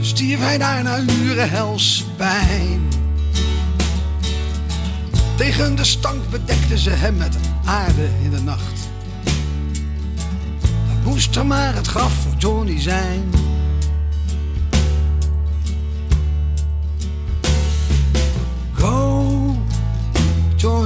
Stierf 0.01 0.39
hij 0.39 0.57
daar 0.57 1.01
uren 1.01 1.49
hels 1.49 2.05
pijn. 2.17 2.81
Tegen 5.35 5.75
de 5.75 5.83
stank 5.83 6.29
bedekten 6.29 6.77
ze 6.77 6.89
hem 6.89 7.17
met 7.17 7.37
aarde 7.65 8.09
in 8.23 8.29
de 8.29 8.41
nacht. 8.41 8.89
Dat 10.63 11.03
moest 11.03 11.35
er 11.35 11.45
maar 11.45 11.75
het 11.75 11.87
graf 11.87 12.13
voor 12.13 12.33
Johnny 12.37 12.81
zijn. 12.81 13.29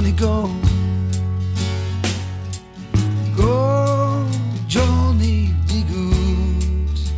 Johnny, 0.02 0.18
go. 0.18 0.50
Go, 3.36 4.26
Johnny, 4.66 5.54
be 5.66 5.82
good. 5.92 7.12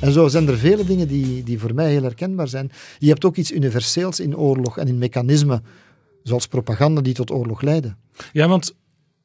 En 0.00 0.12
zo 0.12 0.28
zijn 0.28 0.48
er 0.48 0.58
vele 0.58 0.84
dingen 0.84 1.08
die, 1.08 1.42
die 1.42 1.58
voor 1.58 1.74
mij 1.74 1.90
heel 1.90 2.02
herkenbaar 2.02 2.48
zijn. 2.48 2.70
Je 2.98 3.08
hebt 3.08 3.24
ook 3.24 3.36
iets 3.36 3.52
universeels 3.52 4.20
in 4.20 4.36
oorlog 4.36 4.78
en 4.78 4.88
in 4.88 4.98
mechanismen, 4.98 5.64
zoals 6.22 6.46
propaganda, 6.46 7.00
die 7.00 7.14
tot 7.14 7.30
oorlog 7.30 7.60
leiden. 7.60 7.98
Ja, 8.32 8.48
want 8.48 8.74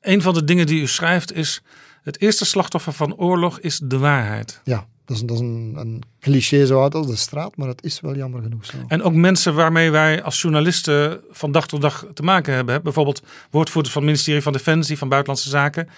een 0.02 0.22
van 0.22 0.34
de 0.34 0.44
dingen 0.44 0.66
die 0.66 0.82
u 0.82 0.88
schrijft 0.88 1.34
is: 1.34 1.62
het 2.02 2.22
eerste 2.22 2.46
slachtoffer 2.46 2.94
van 2.94 3.16
oorlog 3.16 3.60
is 3.60 3.82
de 3.84 3.98
waarheid. 3.98 4.62
Ja, 4.64 4.88
dat 5.08 5.18
is, 5.18 5.24
dat 5.24 5.36
is 5.36 5.42
een, 5.42 5.74
een, 5.78 6.04
cliché 6.20 6.66
zo 6.66 6.82
oud 6.82 6.96
als 6.96 7.08
de 7.08 7.16
straat, 7.16 7.58
maar 7.58 7.68
het 7.68 7.84
is 7.84 8.00
wel 8.00 8.16
jammer 8.16 8.42
genoeg 8.42 8.66
zo. 8.66 8.78
En 8.88 9.04
ook 9.04 9.14
mensen 9.14 9.56
waarmee 9.56 9.92
wij 9.92 10.24
als 10.24 10.42
journalisten 10.42 11.22
van 11.30 11.52
dag 11.52 11.68
tot 11.68 11.82
dag 11.82 12.06
te 12.14 12.24
maken 12.24 12.54
hebben. 12.54 12.84
Bijvoorbeeld 12.84 13.22
woordvoerders 13.52 13.94
van 13.94 14.02
het 14.02 14.12
ministerie 14.12 14.42
van 14.42 14.54
Defensie, 14.54 14.98
van 14.98 15.10
Buitenlandse 15.10 15.50
Zaken. 15.50 15.90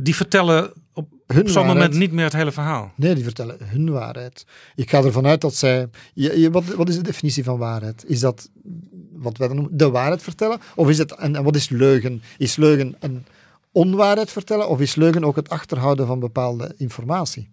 Die 0.00 0.16
vertellen 0.16 0.72
op 0.92 1.08
hun 1.26 1.48
zo'n 1.48 1.66
moment 1.66 1.94
niet 1.94 2.12
meer 2.12 2.24
het 2.24 2.32
hele 2.32 2.52
verhaal. 2.52 2.92
Nee, 2.96 3.14
die 3.14 3.24
vertellen 3.24 3.56
hun 3.60 3.90
waarheid. 3.90 4.46
Ik 4.74 4.90
ga 4.90 5.02
ervan 5.02 5.26
uit 5.26 5.40
dat 5.40 5.54
zij. 5.54 5.88
Je, 6.14 6.40
je, 6.40 6.50
wat, 6.50 6.64
wat 6.64 6.88
is 6.88 6.96
de 6.96 7.02
definitie 7.02 7.44
van 7.44 7.58
waarheid? 7.58 8.04
Is 8.06 8.20
dat 8.20 8.50
wat 9.12 9.36
wij 9.36 9.48
dan 9.48 9.56
noemen 9.56 9.76
de 9.76 9.90
waarheid 9.90 10.22
vertellen? 10.22 10.60
Of 10.74 10.88
is 10.88 10.98
het. 10.98 11.12
En, 11.12 11.36
en 11.36 11.42
wat 11.44 11.56
is 11.56 11.68
leugen? 11.68 12.22
Is 12.38 12.56
leugen 12.56 12.96
een 12.98 13.24
onwaarheid 13.72 14.30
vertellen? 14.30 14.68
Of 14.68 14.80
is 14.80 14.94
leugen 14.94 15.24
ook 15.24 15.36
het 15.36 15.48
achterhouden 15.48 16.06
van 16.06 16.20
bepaalde 16.20 16.74
informatie? 16.76 17.50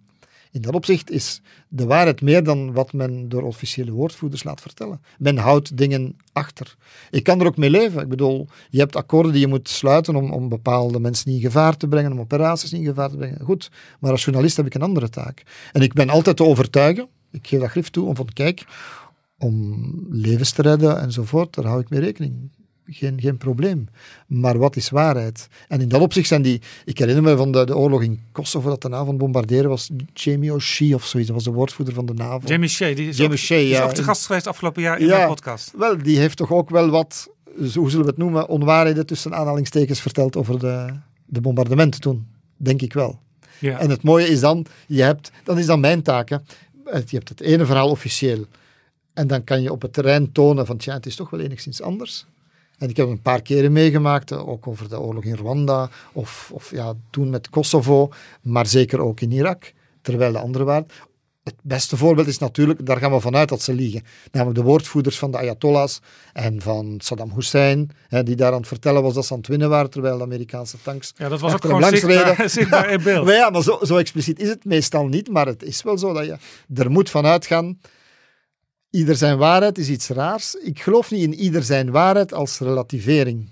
In 0.51 0.61
dat 0.61 0.73
opzicht 0.73 1.11
is 1.11 1.41
de 1.67 1.85
waarheid 1.85 2.21
meer 2.21 2.43
dan 2.43 2.73
wat 2.73 2.93
men 2.93 3.29
door 3.29 3.43
officiële 3.43 3.91
woordvoerders 3.91 4.43
laat 4.43 4.61
vertellen. 4.61 5.01
Men 5.17 5.37
houdt 5.37 5.77
dingen 5.77 6.15
achter. 6.33 6.75
Ik 7.09 7.23
kan 7.23 7.39
er 7.39 7.45
ook 7.45 7.57
mee 7.57 7.69
leven. 7.69 8.01
Ik 8.01 8.09
bedoel, 8.09 8.47
je 8.69 8.79
hebt 8.79 8.95
akkoorden 8.95 9.31
die 9.31 9.41
je 9.41 9.47
moet 9.47 9.69
sluiten 9.69 10.15
om, 10.15 10.31
om 10.31 10.49
bepaalde 10.49 10.99
mensen 10.99 11.31
in 11.31 11.39
gevaar 11.39 11.77
te 11.77 11.87
brengen, 11.87 12.11
om 12.11 12.19
operaties 12.19 12.73
in 12.73 12.85
gevaar 12.85 13.09
te 13.09 13.17
brengen. 13.17 13.39
Goed, 13.41 13.71
maar 13.99 14.11
als 14.11 14.23
journalist 14.23 14.57
heb 14.57 14.65
ik 14.65 14.73
een 14.73 14.81
andere 14.81 15.09
taak. 15.09 15.43
En 15.71 15.81
ik 15.81 15.93
ben 15.93 16.09
altijd 16.09 16.37
te 16.37 16.43
overtuigen, 16.43 17.07
ik 17.31 17.47
geef 17.47 17.59
dat 17.59 17.69
grif 17.69 17.89
toe, 17.89 18.07
om 18.07 18.15
van 18.15 18.29
kijk, 18.33 18.65
om 19.37 19.89
levens 20.09 20.51
te 20.51 20.61
redden 20.61 21.01
enzovoort, 21.01 21.53
daar 21.53 21.65
hou 21.65 21.79
ik 21.79 21.89
mee 21.89 21.99
rekening 21.99 22.51
geen, 22.89 23.21
geen 23.21 23.37
probleem. 23.37 23.87
Maar 24.27 24.57
wat 24.57 24.75
is 24.75 24.89
waarheid? 24.89 25.47
En 25.67 25.81
in 25.81 25.89
dat 25.89 26.01
opzicht 26.01 26.27
zijn 26.27 26.41
die... 26.41 26.61
Ik 26.85 26.97
herinner 26.97 27.23
me 27.23 27.35
van 27.37 27.51
de, 27.51 27.65
de 27.65 27.77
oorlog 27.77 28.03
in 28.03 28.21
Kosovo, 28.31 28.69
dat 28.69 28.81
de 28.81 28.89
NAVO 28.89 29.13
bombarderen 29.13 29.69
was 29.69 29.89
Jamie 30.13 30.53
O'Shea 30.53 30.95
of 30.95 31.05
zoiets. 31.05 31.29
Dat 31.29 31.37
was 31.37 31.45
de 31.45 31.51
woordvoerder 31.51 31.93
van 31.93 32.05
de 32.05 32.13
NAVO. 32.13 32.47
Jamie 32.47 32.69
Shea, 32.69 32.95
die 32.95 33.07
is, 33.07 33.17
Jamie 33.17 33.33
ook, 33.33 33.37
Shea, 33.37 33.57
is 33.57 33.81
ook 33.81 33.93
te 33.93 34.03
gast 34.03 34.25
geweest 34.25 34.47
afgelopen 34.47 34.81
jaar 34.81 34.99
in 34.99 35.07
ja, 35.07 35.15
mijn 35.17 35.27
podcast. 35.27 35.73
Wel, 35.77 35.97
die 35.97 36.17
heeft 36.17 36.37
toch 36.37 36.51
ook 36.51 36.69
wel 36.69 36.89
wat, 36.89 37.29
hoe 37.55 37.89
zullen 37.89 38.05
we 38.05 38.11
het 38.11 38.17
noemen, 38.17 38.47
onwaarheden 38.47 39.05
tussen 39.05 39.35
aanhalingstekens 39.35 40.01
verteld 40.01 40.35
over 40.35 40.59
de, 40.59 40.93
de 41.25 41.41
bombardementen 41.41 42.01
toen. 42.01 42.27
Denk 42.57 42.81
ik 42.81 42.93
wel. 42.93 43.19
Ja. 43.59 43.79
En 43.79 43.89
het 43.89 44.03
mooie 44.03 44.27
is 44.27 44.39
dan, 44.39 44.65
je 44.87 45.01
hebt, 45.01 45.31
dan 45.43 45.59
is 45.59 45.65
dan 45.65 45.79
mijn 45.79 46.01
taak. 46.01 46.29
Hè. 46.29 46.37
Je 46.85 47.15
hebt 47.15 47.29
het 47.29 47.41
ene 47.41 47.65
verhaal 47.65 47.89
officieel. 47.89 48.45
En 49.13 49.27
dan 49.27 49.43
kan 49.43 49.61
je 49.61 49.71
op 49.71 49.81
het 49.81 49.93
terrein 49.93 50.31
tonen 50.31 50.65
van, 50.65 50.77
tja, 50.77 50.93
het 50.93 51.05
is 51.05 51.15
toch 51.15 51.29
wel 51.29 51.39
enigszins 51.39 51.81
anders. 51.81 52.25
En 52.77 52.89
ik 52.89 52.97
heb 52.97 53.07
een 53.07 53.21
paar 53.21 53.41
keren 53.41 53.71
meegemaakt, 53.71 54.31
eh, 54.31 54.47
ook 54.47 54.67
over 54.67 54.89
de 54.89 54.99
oorlog 54.99 55.23
in 55.23 55.35
Rwanda, 55.35 55.89
of, 56.13 56.49
of 56.53 56.71
ja, 56.71 56.93
toen 57.09 57.29
met 57.29 57.49
Kosovo, 57.49 58.09
maar 58.41 58.65
zeker 58.65 58.99
ook 58.99 59.21
in 59.21 59.31
Irak, 59.31 59.73
terwijl 60.01 60.31
de 60.31 60.39
andere 60.39 60.63
waren. 60.63 60.87
het 61.43 61.55
beste 61.61 61.97
voorbeeld 61.97 62.27
is 62.27 62.37
natuurlijk, 62.37 62.85
daar 62.85 62.97
gaan 62.97 63.11
we 63.11 63.19
vanuit 63.19 63.49
dat 63.49 63.61
ze 63.61 63.73
liegen. 63.73 64.03
Namelijk 64.31 64.59
de 64.59 64.65
woordvoerders 64.65 65.17
van 65.17 65.31
de 65.31 65.37
Ayatollahs 65.37 65.99
en 66.33 66.61
van 66.61 66.95
Saddam 66.97 67.31
Hussein, 67.35 67.89
hè, 68.07 68.23
die 68.23 68.35
daar 68.35 68.51
aan 68.51 68.57
het 68.57 68.67
vertellen 68.67 69.03
was 69.03 69.13
dat 69.13 69.25
ze 69.25 69.33
aan 69.33 69.39
het 69.39 69.47
winnen 69.47 69.69
waren, 69.69 69.89
terwijl 69.89 70.17
de 70.17 70.23
Amerikaanse 70.23 70.77
tanks 70.81 71.13
Ja, 71.17 71.29
dat 71.29 71.39
was 71.39 71.53
ook 71.53 71.65
gewoon 71.65 71.81
zichtbaar 72.49 72.89
in 72.89 73.03
beeld. 73.03 73.25
Maar 73.25 73.35
ja, 73.35 73.49
maar 73.49 73.63
zo, 73.63 73.79
zo 73.81 73.97
expliciet 73.97 74.39
is 74.39 74.49
het 74.49 74.65
meestal 74.65 75.07
niet, 75.07 75.29
maar 75.29 75.45
het 75.45 75.63
is 75.63 75.83
wel 75.83 75.97
zo 75.97 76.13
dat 76.13 76.25
je 76.25 76.37
er 76.75 76.91
moet 76.91 77.09
vanuit 77.09 77.45
gaan. 77.45 77.77
Ieder 78.89 79.15
zijn 79.15 79.37
waarheid 79.37 79.77
is 79.77 79.89
iets 79.89 80.07
raars. 80.07 80.55
Ik 80.55 80.81
geloof 80.81 81.11
niet 81.11 81.21
in 81.21 81.33
ieder 81.33 81.63
zijn 81.63 81.91
waarheid 81.91 82.33
als 82.33 82.59
relativering. 82.59 83.49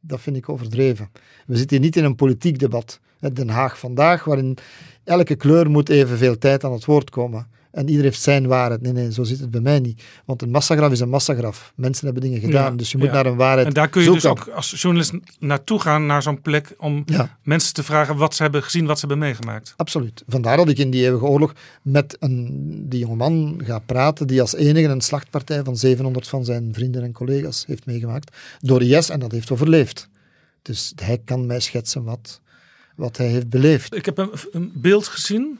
Dat 0.00 0.20
vind 0.20 0.36
ik 0.36 0.48
overdreven. 0.48 1.10
We 1.46 1.56
zitten 1.56 1.80
niet 1.80 1.96
in 1.96 2.04
een 2.04 2.14
politiek 2.14 2.58
debat. 2.58 3.00
Den 3.32 3.48
Haag 3.48 3.78
vandaag, 3.78 4.24
waarin 4.24 4.56
elke 5.04 5.34
kleur 5.34 5.70
moet 5.70 5.88
evenveel 5.88 6.38
tijd 6.38 6.64
aan 6.64 6.72
het 6.72 6.84
woord 6.84 7.10
komen. 7.10 7.46
En 7.70 7.88
ieder 7.88 8.04
heeft 8.04 8.20
zijn 8.22 8.46
waarheid. 8.46 8.80
Nee, 8.80 8.92
nee, 8.92 9.12
zo 9.12 9.22
zit 9.22 9.40
het 9.40 9.50
bij 9.50 9.60
mij 9.60 9.78
niet. 9.78 10.02
Want 10.24 10.42
een 10.42 10.50
massagraf 10.50 10.90
is 10.92 11.00
een 11.00 11.08
massagraf. 11.08 11.72
Mensen 11.76 12.04
hebben 12.04 12.22
dingen 12.22 12.40
gedaan, 12.40 12.70
Ja, 12.70 12.76
dus 12.78 12.90
je 12.90 12.98
moet 12.98 13.06
ja. 13.06 13.12
naar 13.12 13.26
een 13.26 13.36
waarheid 13.36 13.66
En 13.66 13.72
daar 13.72 13.88
kun 13.88 14.02
je 14.02 14.10
dus 14.10 14.26
ook 14.26 14.48
als 14.48 14.70
journalist 14.82 15.12
naartoe 15.38 15.80
gaan, 15.80 16.06
naar 16.06 16.22
zo'n 16.22 16.40
plek, 16.40 16.74
om 16.78 17.02
Ja. 17.06 17.38
mensen 17.42 17.74
te 17.74 17.82
vragen 17.82 18.16
wat 18.16 18.34
ze 18.34 18.42
hebben 18.42 18.62
gezien, 18.62 18.86
wat 18.86 18.98
ze 18.98 19.06
hebben 19.06 19.26
meegemaakt. 19.26 19.74
Absoluut. 19.76 20.22
Vandaar 20.26 20.56
dat 20.56 20.68
ik 20.68 20.78
in 20.78 20.90
die 20.90 21.02
eeuwige 21.04 21.24
oorlog 21.24 21.52
met 21.82 22.16
een, 22.20 22.48
die 22.88 23.00
jongeman 23.00 23.60
ga 23.64 23.78
praten 23.78 24.26
die 24.26 24.40
als 24.40 24.54
enige 24.54 24.88
een 24.88 25.00
slachtpartij 25.00 25.64
van 25.64 25.76
700 25.76 26.28
van 26.28 26.44
zijn 26.44 26.68
vrienden 26.74 27.02
en 27.02 27.12
collega's 27.12 27.64
heeft 27.66 27.86
meegemaakt 27.86 28.36
door 28.60 28.82
IS 28.82 29.08
en 29.08 29.20
dat 29.20 29.32
heeft 29.32 29.50
overleefd. 29.50 30.08
Dus 30.62 30.92
hij 31.02 31.18
kan 31.24 31.46
mij 31.46 31.60
schetsen 31.60 32.04
wat, 32.04 32.40
wat 32.96 33.16
hij 33.16 33.26
heeft 33.26 33.48
beleefd. 33.48 33.94
Ik 33.94 34.04
heb 34.04 34.18
een, 34.18 34.30
een 34.52 34.72
beeld 34.74 35.06
gezien 35.06 35.58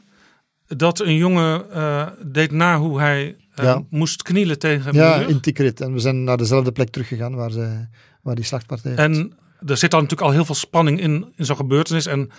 dat 0.76 1.00
een 1.00 1.14
jongen 1.16 1.70
eh, 1.70 2.06
deed 2.26 2.50
na 2.52 2.78
hoe 2.78 3.00
hij 3.00 3.36
eh, 3.54 3.64
Ja. 3.64 3.82
moest 3.90 4.22
knielen 4.22 4.58
tegen 4.58 4.92
Ja, 4.94 5.16
muur. 5.18 5.28
in 5.28 5.40
Tikrit. 5.40 5.80
En 5.80 5.92
we 5.92 5.98
zijn 5.98 6.24
naar 6.24 6.36
dezelfde 6.36 6.72
plek 6.72 6.90
teruggegaan 6.90 7.34
waar, 7.34 7.50
zij, 7.50 7.88
waar 8.22 8.34
die 8.34 8.44
slachtpartij 8.44 8.90
heeft. 8.90 9.02
En 9.02 9.38
er 9.66 9.76
zit 9.76 9.90
dan 9.90 10.00
natuurlijk 10.02 10.28
al 10.28 10.34
heel 10.34 10.44
veel 10.44 10.54
spanning 10.54 11.00
in, 11.00 11.32
in 11.36 11.44
zo'n 11.44 11.56
gebeurtenis. 11.56 12.06
En 12.06 12.30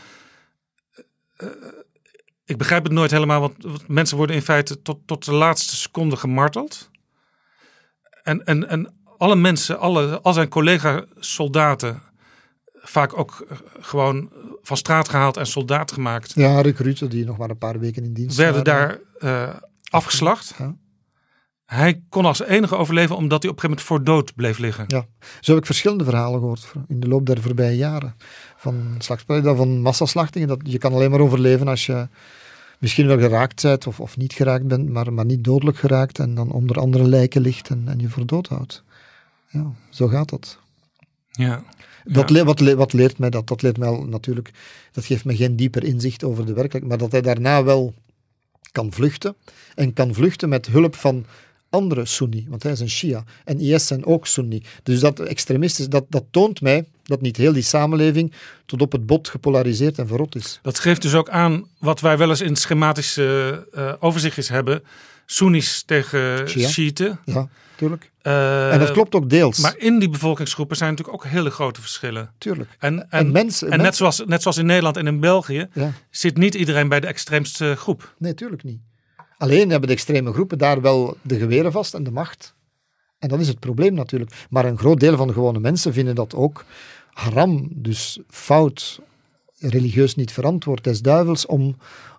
eh, 1.37 1.47
ik 2.45 2.57
begrijp 2.57 2.83
het 2.83 2.91
nooit 2.93 3.11
helemaal, 3.11 3.39
want 3.41 3.53
want 3.63 3.87
mensen 3.87 4.17
worden 4.17 4.35
in 4.35 4.41
feite 4.41 4.81
tot, 4.81 4.99
tot 5.05 5.25
de 5.25 5.33
laatste 5.33 5.75
seconde 5.75 6.15
gemarteld. 6.15 6.89
En, 8.23 8.45
en, 8.45 8.69
en 8.69 8.93
alle 9.17 9.35
mensen, 9.35 9.79
alle, 9.79 10.21
al 10.21 10.33
zijn 10.33 10.49
collega-soldaten, 10.49 12.01
vaak 12.73 13.17
ook 13.17 13.45
gewoon 13.79 14.31
van 14.61 14.77
straat 14.77 15.09
gehaald 15.09 15.37
en 15.37 15.45
soldaat 15.47 15.91
gemaakt, 15.91 16.31
Ja, 16.35 16.61
recruten 16.61 17.09
die 17.09 17.25
nog 17.25 17.37
maar 17.37 17.49
een 17.49 17.57
paar 17.57 17.79
weken 17.79 18.03
in 18.03 18.13
dienst 18.13 18.37
werden 18.37 18.63
waren. 18.63 18.99
daar 19.19 19.49
eh, 19.49 19.55
afgeslacht. 19.89 20.53
Ja. 20.57 20.75
Hij 21.65 22.01
kon 22.09 22.25
als 22.25 22.41
enige 22.41 22.75
overleven 22.75 23.15
omdat 23.15 23.41
hij 23.43 23.51
op 23.51 23.55
een 23.57 23.61
gegeven 23.61 23.93
moment 23.93 24.05
voor 24.07 24.15
dood 24.15 24.35
bleef 24.35 24.57
liggen. 24.57 24.83
Ja, 24.87 25.05
zo 25.39 25.51
heb 25.51 25.59
ik 25.59 25.65
verschillende 25.65 26.03
verhalen 26.03 26.39
gehoord 26.39 26.71
in 26.87 26.99
de 26.99 27.07
loop 27.07 27.25
der 27.25 27.41
voorbije 27.41 27.77
jaren. 27.77 28.15
Van 28.57 28.95
slachtoffers, 28.97 29.57
van 29.57 29.81
massaslachtingen. 29.81 30.47
Dat, 30.47 30.59
je 30.63 30.77
kan 30.77 30.93
alleen 30.93 31.11
maar 31.11 31.19
overleven 31.19 31.67
als 31.67 31.85
je 31.85 32.07
misschien 32.79 33.07
wel 33.07 33.19
geraakt 33.19 33.61
bent 33.61 33.87
of, 33.87 33.99
of 33.99 34.17
niet 34.17 34.33
geraakt 34.33 34.67
bent, 34.67 34.89
maar, 34.89 35.13
maar 35.13 35.25
niet 35.25 35.43
dodelijk 35.43 35.77
geraakt 35.77 36.19
en 36.19 36.35
dan 36.35 36.51
onder 36.51 36.79
andere 36.79 37.07
lijken 37.07 37.41
ligt 37.41 37.69
en, 37.69 37.83
en 37.87 37.99
je 37.99 38.09
voor 38.09 38.25
dood 38.25 38.47
houdt. 38.47 38.83
Ja, 39.47 39.71
zo 39.89 40.07
gaat 40.07 40.29
dat. 40.29 40.59
Ja. 41.31 41.63
Dat 42.03 42.29
Ja. 42.29 42.43
wat, 42.43 42.59
le- 42.59 42.75
wat 42.75 42.93
leert 42.93 43.17
mij 43.17 43.29
dat? 43.29 43.47
Dat 43.47 43.61
leert 43.61 43.77
mij 43.77 43.87
al 43.87 44.03
natuurlijk, 44.03 44.51
dat 44.91 45.05
geeft 45.05 45.25
me 45.25 45.35
geen 45.35 45.55
dieper 45.55 45.83
inzicht 45.83 46.23
over 46.23 46.45
de 46.45 46.53
werkelijkheid, 46.53 46.87
maar 46.87 46.97
dat 46.97 47.11
hij 47.11 47.21
daarna 47.21 47.63
wel 47.63 47.93
kan 48.71 48.91
vluchten. 48.91 49.35
En 49.75 49.93
kan 49.93 50.13
vluchten 50.13 50.49
met 50.49 50.67
hulp 50.67 50.95
van 50.95 51.25
andere 51.69 52.05
Sunni, 52.05 52.45
want 52.49 52.63
hij 52.63 52.71
is 52.71 52.79
een 52.79 52.89
Shia. 52.89 53.23
En 53.45 53.59
IS 53.59 53.87
zijn 53.87 54.05
ook 54.05 54.27
Sunni. 54.27 54.63
Dus 54.83 54.99
dat 54.99 55.19
extremistisch, 55.19 55.89
dat, 55.89 56.05
dat 56.09 56.23
toont 56.31 56.61
mij 56.61 56.85
dat 57.03 57.21
niet 57.21 57.37
heel 57.37 57.53
die 57.53 57.63
samenleving 57.63 58.33
tot 58.65 58.81
op 58.81 58.91
het 58.91 59.05
bot 59.05 59.29
gepolariseerd 59.29 59.97
en 59.97 60.07
verrot 60.07 60.35
is. 60.35 60.59
Dat 60.61 60.79
geeft 60.79 61.01
dus 61.01 61.13
ook 61.13 61.29
aan 61.29 61.65
wat 61.79 61.99
wij 61.99 62.17
wel 62.17 62.29
eens 62.29 62.41
in 62.41 62.55
schematische 62.55 63.67
eh, 63.73 63.93
overzichtjes 63.99 64.49
hebben. 64.49 64.83
Soenies 65.25 65.83
tegen. 65.85 66.49
Shiiten. 66.49 67.19
Ja, 67.25 67.49
tuurlijk. 67.81 68.11
Eh, 68.21 68.73
En 68.73 68.79
dat 68.79 68.91
klopt 68.91 69.15
ook 69.15 69.29
deels. 69.29 69.59
Maar 69.59 69.77
in 69.77 69.99
die 69.99 70.09
bevolkingsgroepen 70.09 70.77
zijn 70.77 70.89
natuurlijk 70.89 71.17
ook 71.23 71.31
hele 71.31 71.49
grote 71.49 71.81
verschillen. 71.81 72.31
tuurlijk. 72.37 72.69
En, 72.79 72.99
en, 72.99 73.07
En 73.09 73.31
mensen- 73.31 73.67
en 73.67 73.71
net, 73.77 73.81
mensen- 73.81 73.97
zoals, 74.13 74.29
net 74.29 74.41
zoals 74.41 74.57
in 74.57 74.65
Nederland 74.65 74.97
en 74.97 75.07
in 75.07 75.19
België 75.19 75.67
Ja. 75.73 75.91
zit 76.09 76.37
niet 76.37 76.55
iedereen 76.55 76.89
bij 76.89 76.99
de 76.99 77.07
extreemste 77.07 77.75
groep. 77.75 78.13
Nee, 78.17 78.33
tuurlijk 78.33 78.63
niet. 78.63 78.79
Alleen 79.37 79.69
hebben 79.69 79.87
de 79.87 79.93
extreme 79.95 80.33
groepen 80.33 80.57
daar 80.57 80.81
wel 80.81 81.17
de 81.21 81.37
geweren 81.37 81.71
vast 81.71 81.93
en 81.93 82.03
de 82.03 82.11
macht. 82.11 82.55
En 83.19 83.29
dat 83.29 83.39
is 83.39 83.47
het 83.47 83.59
probleem 83.59 83.93
natuurlijk. 83.93 84.31
Maar 84.49 84.65
een 84.65 84.77
groot 84.77 84.99
deel 84.99 85.17
van 85.17 85.27
de 85.27 85.33
gewone 85.33 85.59
mensen 85.59 85.93
vinden 85.93 86.15
dat 86.15 86.35
ook 86.35 86.65
haram, 87.13 87.67
dus 87.71 88.19
fout, 88.29 88.99
religieus 89.59 90.15
niet 90.15 90.31
verantwoord 90.31 90.83
des 90.83 91.01
duivels 91.01 91.45
om, 91.45 91.77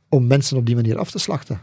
om 0.08 0.26
mensen 0.26 0.56
op 0.56 0.66
die 0.66 0.74
manier 0.74 0.98
af 0.98 1.10
te 1.10 1.18
slachten. 1.18 1.60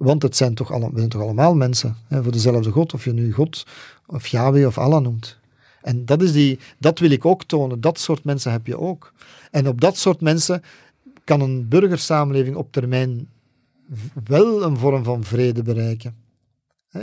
Want 0.00 0.22
het 0.22 0.36
zijn 0.36 0.54
toch, 0.54 0.72
alle, 0.72 0.90
we 0.92 0.98
zijn 0.98 1.08
toch 1.08 1.22
allemaal 1.22 1.54
mensen, 1.54 1.96
hè, 2.08 2.22
voor 2.22 2.32
dezelfde 2.32 2.70
God, 2.70 2.94
of 2.94 3.04
je 3.04 3.12
nu 3.12 3.32
God 3.32 3.66
of 4.06 4.26
Yahweh 4.26 4.66
of 4.66 4.78
Allah 4.78 5.02
noemt. 5.02 5.38
En 5.82 6.04
dat, 6.04 6.22
is 6.22 6.32
die, 6.32 6.58
dat 6.78 6.98
wil 6.98 7.10
ik 7.10 7.24
ook 7.24 7.44
tonen, 7.44 7.80
dat 7.80 7.98
soort 7.98 8.24
mensen 8.24 8.52
heb 8.52 8.66
je 8.66 8.78
ook. 8.78 9.12
En 9.50 9.68
op 9.68 9.80
dat 9.80 9.96
soort 9.96 10.20
mensen 10.20 10.62
kan 11.24 11.40
een 11.40 11.68
burgersamenleving 11.68 12.56
op 12.56 12.72
termijn 12.72 13.28
wel 14.24 14.62
een 14.62 14.76
vorm 14.76 15.04
van 15.04 15.24
vrede 15.24 15.62
bereiken. 15.62 16.16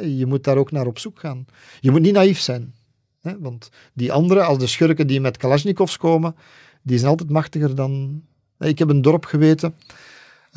Je 0.02 0.26
moet 0.26 0.44
daar 0.44 0.58
ook 0.58 0.72
naar 0.72 0.88
op 0.88 1.00
zoek 1.00 1.20
gaan. 1.20 1.46
Je 1.80 1.92
moet 1.92 2.02
niet 2.02 2.14
naïef 2.14 2.40
zijn. 2.40 2.74
Want 3.22 3.70
die 3.94 4.12
anderen, 4.12 4.46
als 4.46 4.58
de 4.58 4.68
schurken 4.68 5.08
die 5.08 5.22
met 5.22 5.38
Kalashnikovs 5.38 5.98
komen, 5.98 6.36
die 6.82 6.98
zijn 6.98 7.12
altijd 7.12 7.30
machtiger 7.30 7.76
dan... 7.76 8.22
Ik 8.60 8.80
heb 8.80 8.90
een 8.90 9.02
dorp 9.02 9.26
geweten, 9.26 9.76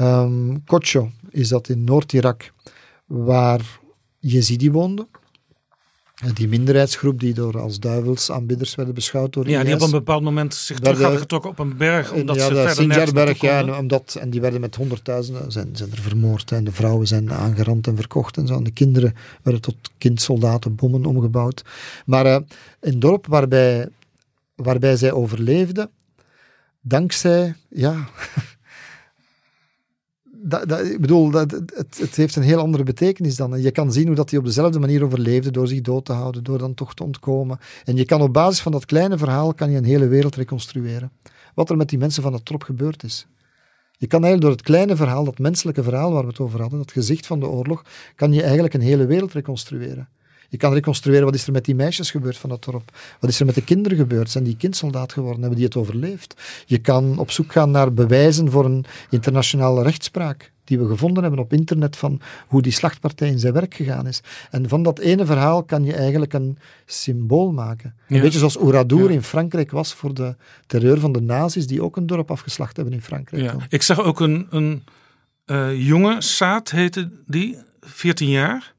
ehm 0.00 0.56
Kocho 0.66 1.10
is 1.30 1.48
dat 1.48 1.68
in 1.68 1.84
Noord-Irak, 1.84 2.52
waar 3.06 3.80
Jezidi 4.18 4.70
woonden. 4.70 5.08
En 6.20 6.32
Die 6.34 6.48
minderheidsgroep 6.48 7.20
die 7.20 7.34
door 7.34 7.58
als 7.60 7.78
duivelsaanbidders 7.80 8.74
werden 8.74 8.94
beschouwd 8.94 9.32
door 9.32 9.48
Ja, 9.48 9.64
die 9.64 9.74
op 9.74 9.80
een 9.80 9.90
bepaald 9.90 10.22
moment 10.22 10.54
zich 10.54 10.66
terug 10.66 10.82
Werden- 10.82 11.02
hadden 11.02 11.20
getrokken 11.20 11.50
op 11.50 11.58
een 11.58 11.76
berg. 11.76 12.12
Omdat 12.12 12.36
ja, 12.36 12.46
ze 12.46 12.52
de 12.54 12.68
Sinjarberg, 12.68 13.40
ja, 13.40 13.58
en, 13.58 13.74
omdat, 13.74 14.16
en 14.20 14.30
die 14.30 14.40
werden 14.40 14.60
met 14.60 14.74
honderdduizenden 14.76 15.52
zijn, 15.52 15.68
zijn 15.76 15.90
er 15.90 15.98
vermoord. 15.98 16.52
En 16.52 16.64
de 16.64 16.72
vrouwen 16.72 17.06
zijn 17.06 17.32
aangerand 17.32 17.86
en 17.86 17.96
verkocht 17.96 18.36
en 18.36 18.46
zo. 18.46 18.56
En 18.56 18.64
de 18.64 18.70
kinderen 18.70 19.14
werden 19.42 19.62
tot 19.62 19.76
kindsoldaten, 19.98 20.74
bommen 20.74 21.06
omgebouwd. 21.06 21.64
Maar 22.06 22.26
eh, 22.26 22.38
een 22.80 23.00
dorp 23.00 23.26
waarbij, 23.26 23.88
waarbij 24.54 24.96
zij 24.96 25.12
overleefden, 25.12 25.90
dankzij, 26.80 27.54
ja... 27.68 27.94
Dat, 30.42 30.68
dat, 30.68 30.80
ik 30.80 31.00
bedoel, 31.00 31.30
dat, 31.30 31.50
het, 31.50 31.98
het 31.98 32.16
heeft 32.16 32.36
een 32.36 32.42
heel 32.42 32.60
andere 32.60 32.82
betekenis 32.82 33.36
dan. 33.36 33.60
Je 33.60 33.70
kan 33.70 33.92
zien 33.92 34.06
hoe 34.06 34.16
dat 34.16 34.28
die 34.28 34.38
op 34.38 34.44
dezelfde 34.44 34.78
manier 34.78 35.04
overleefde 35.04 35.50
door 35.50 35.68
zich 35.68 35.80
dood 35.80 36.04
te 36.04 36.12
houden, 36.12 36.44
door 36.44 36.58
dan 36.58 36.74
toch 36.74 36.94
te 36.94 37.04
ontkomen. 37.04 37.58
En 37.84 37.96
je 37.96 38.04
kan 38.04 38.22
op 38.22 38.32
basis 38.32 38.60
van 38.60 38.72
dat 38.72 38.84
kleine 38.84 39.18
verhaal 39.18 39.54
kan 39.54 39.70
je 39.70 39.76
een 39.76 39.84
hele 39.84 40.08
wereld 40.08 40.36
reconstrueren 40.36 41.10
wat 41.54 41.70
er 41.70 41.76
met 41.76 41.88
die 41.88 41.98
mensen 41.98 42.22
van 42.22 42.32
het 42.32 42.44
trop 42.44 42.62
gebeurd 42.62 43.02
is. 43.02 43.26
Je 43.96 44.06
kan 44.06 44.24
eigenlijk 44.24 44.40
door 44.40 44.50
het 44.50 44.62
kleine 44.62 44.96
verhaal, 44.96 45.24
dat 45.24 45.38
menselijke 45.38 45.82
verhaal 45.82 46.12
waar 46.12 46.22
we 46.22 46.28
het 46.28 46.40
over 46.40 46.60
hadden, 46.60 46.78
dat 46.78 46.92
gezicht 46.92 47.26
van 47.26 47.40
de 47.40 47.46
oorlog, 47.46 47.84
kan 48.14 48.32
je 48.32 48.42
eigenlijk 48.42 48.74
een 48.74 48.80
hele 48.80 49.06
wereld 49.06 49.32
reconstrueren. 49.32 50.08
Je 50.50 50.56
kan 50.56 50.72
reconstrueren 50.72 51.24
wat 51.24 51.34
is 51.34 51.46
er 51.46 51.52
met 51.52 51.64
die 51.64 51.74
meisjes 51.74 52.10
gebeurd 52.10 52.36
van 52.36 52.50
het 52.50 52.64
dorp. 52.64 52.92
Wat 53.20 53.30
is 53.30 53.40
er 53.40 53.46
met 53.46 53.54
de 53.54 53.64
kinderen 53.64 53.98
gebeurd? 53.98 54.30
Zijn 54.30 54.44
die 54.44 54.56
kindsoldaat 54.56 55.12
geworden? 55.12 55.40
Hebben 55.40 55.58
die 55.58 55.66
het 55.66 55.76
overleefd? 55.76 56.34
Je 56.66 56.78
kan 56.78 57.18
op 57.18 57.30
zoek 57.30 57.52
gaan 57.52 57.70
naar 57.70 57.92
bewijzen 57.92 58.50
voor 58.50 58.64
een 58.64 58.84
internationale 59.10 59.82
rechtspraak 59.82 60.52
die 60.64 60.78
we 60.78 60.86
gevonden 60.86 61.22
hebben 61.22 61.40
op 61.40 61.52
internet 61.52 61.96
van 61.96 62.20
hoe 62.46 62.62
die 62.62 62.72
slachtpartij 62.72 63.28
in 63.28 63.38
zijn 63.38 63.52
werk 63.52 63.74
gegaan 63.74 64.06
is. 64.06 64.22
En 64.50 64.68
van 64.68 64.82
dat 64.82 64.98
ene 64.98 65.26
verhaal 65.26 65.62
kan 65.62 65.84
je 65.84 65.94
eigenlijk 65.94 66.32
een 66.32 66.58
symbool 66.86 67.52
maken. 67.52 67.94
Een 68.08 68.20
beetje 68.20 68.38
zoals 68.38 68.58
Oradour 68.58 69.08
Ja. 69.08 69.10
in 69.10 69.22
Frankrijk 69.22 69.70
was 69.70 69.94
voor 69.94 70.14
de 70.14 70.36
terreur 70.66 71.00
van 71.00 71.12
de 71.12 71.20
nazi's 71.20 71.66
die 71.66 71.82
ook 71.82 71.96
een 71.96 72.06
dorp 72.06 72.30
afgeslacht 72.30 72.76
hebben 72.76 72.94
in 72.94 73.02
Frankrijk. 73.02 73.42
Ja. 73.42 73.54
Ik 73.68 73.82
zag 73.82 74.00
ook 74.02 74.20
een, 74.20 74.46
een 74.50 74.84
eh, 75.44 75.86
jongen, 75.86 76.22
Saad 76.22 76.70
heette 76.70 77.10
die, 77.26 77.58
14 77.80 78.28
jaar. 78.28 78.74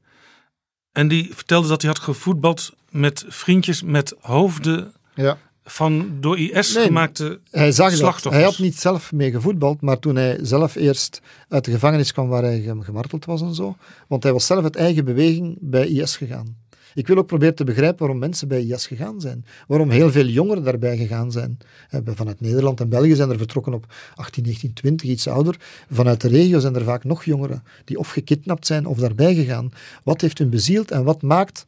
En 0.92 1.08
die 1.08 1.30
vertelde 1.34 1.68
dat 1.68 1.82
hij 1.82 1.90
had 1.90 2.00
gevoetbald 2.00 2.72
met 2.90 3.24
vriendjes 3.28 3.82
met 3.82 4.14
hoofden 4.20 4.92
Ja. 5.14 5.38
van 5.64 6.10
door 6.20 6.38
IS 6.38 6.74
Nee, 6.74 6.84
gemaakte 6.84 7.40
Hij 7.50 7.72
zag 7.72 7.88
dat. 7.90 7.98
slachtoffers. 7.98 8.34
Hij 8.34 8.44
had 8.44 8.58
niet 8.58 8.76
zelf 8.78 9.12
mee 9.12 9.30
gevoetbald, 9.30 9.80
maar 9.80 9.98
toen 9.98 10.16
hij 10.16 10.38
zelf 10.42 10.74
eerst 10.74 11.20
uit 11.48 11.64
de 11.64 11.70
gevangenis 11.70 12.12
kwam 12.12 12.28
waar 12.28 12.42
hij 12.42 12.60
gem- 12.60 12.82
gemarteld 12.82 13.24
was 13.24 13.40
en 13.40 13.54
zo, 13.54 13.76
want 14.08 14.22
hij 14.22 14.32
was 14.32 14.46
zelf 14.46 14.62
uit 14.64 14.76
eigen 14.76 15.04
beweging 15.04 15.56
bij 15.60 15.86
IS 15.88 16.16
gegaan. 16.16 16.56
Ik 16.94 17.06
wil 17.06 17.16
ook 17.16 17.26
proberen 17.26 17.54
te 17.54 17.64
begrijpen 17.64 17.98
waarom 17.98 18.18
mensen 18.18 18.48
bij 18.48 18.64
IS 18.64 18.86
gegaan 18.86 19.20
zijn. 19.20 19.44
Waarom 19.66 19.90
heel 19.90 20.10
veel 20.10 20.26
jongeren 20.26 20.62
daarbij 20.62 20.96
gegaan 20.96 21.32
zijn. 21.32 21.58
Eh, 21.90 22.00
Vanuit 22.04 22.40
Nederland 22.40 22.80
en 22.80 22.88
België 22.88 23.14
zijn 23.14 23.30
er 23.30 23.38
vertrokken 23.38 23.74
op 23.74 23.94
18, 24.14 24.42
19, 24.42 24.72
20, 24.72 25.08
iets 25.08 25.28
ouder. 25.28 25.56
Vanuit 25.90 26.20
de 26.20 26.28
regio 26.28 26.58
zijn 26.58 26.74
er 26.74 26.84
vaak 26.84 27.04
nog 27.04 27.24
jongeren 27.24 27.62
die 27.84 27.98
of 27.98 28.08
gekidnapt 28.08 28.66
zijn 28.66 28.86
of 28.86 28.98
daarbij 28.98 29.34
gegaan. 29.34 29.72
Wat 30.04 30.20
heeft 30.20 30.38
hun 30.38 30.50
bezield 30.50 30.90
en 30.90 31.04
wat 31.04 31.22
maakt 31.22 31.64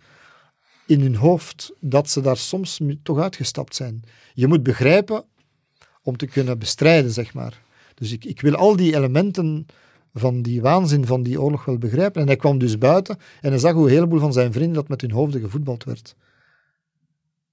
in 0.86 1.00
hun 1.00 1.16
hoofd 1.16 1.72
dat 1.80 2.10
ze 2.10 2.20
daar 2.20 2.36
soms 2.36 2.80
toch 3.02 3.18
uitgestapt 3.18 3.74
zijn? 3.74 4.02
Je 4.34 4.46
moet 4.46 4.62
begrijpen 4.62 5.24
om 6.02 6.16
te 6.16 6.26
kunnen 6.26 6.58
bestrijden, 6.58 7.10
zeg 7.10 7.34
maar. 7.34 7.62
Dus 7.94 8.12
ik, 8.12 8.24
ik 8.24 8.40
wil 8.40 8.54
al 8.54 8.76
die 8.76 8.94
elementen 8.94 9.66
van 10.14 10.42
die 10.42 10.60
waanzin 10.60 11.06
van 11.06 11.22
die 11.22 11.40
oorlog 11.40 11.64
wel 11.64 11.78
begrijpen. 11.78 12.20
En 12.20 12.26
hij 12.26 12.36
kwam 12.36 12.58
dus 12.58 12.78
buiten 12.78 13.18
en 13.40 13.50
hij 13.50 13.58
zag 13.58 13.72
hoe 13.72 13.86
een 13.86 13.92
heleboel 13.94 14.18
van 14.18 14.32
zijn 14.32 14.52
vrienden 14.52 14.74
dat 14.74 14.88
met 14.88 15.00
hun 15.00 15.10
hoofden 15.10 15.40
gevoetbald 15.40 15.84
werd. 15.84 16.14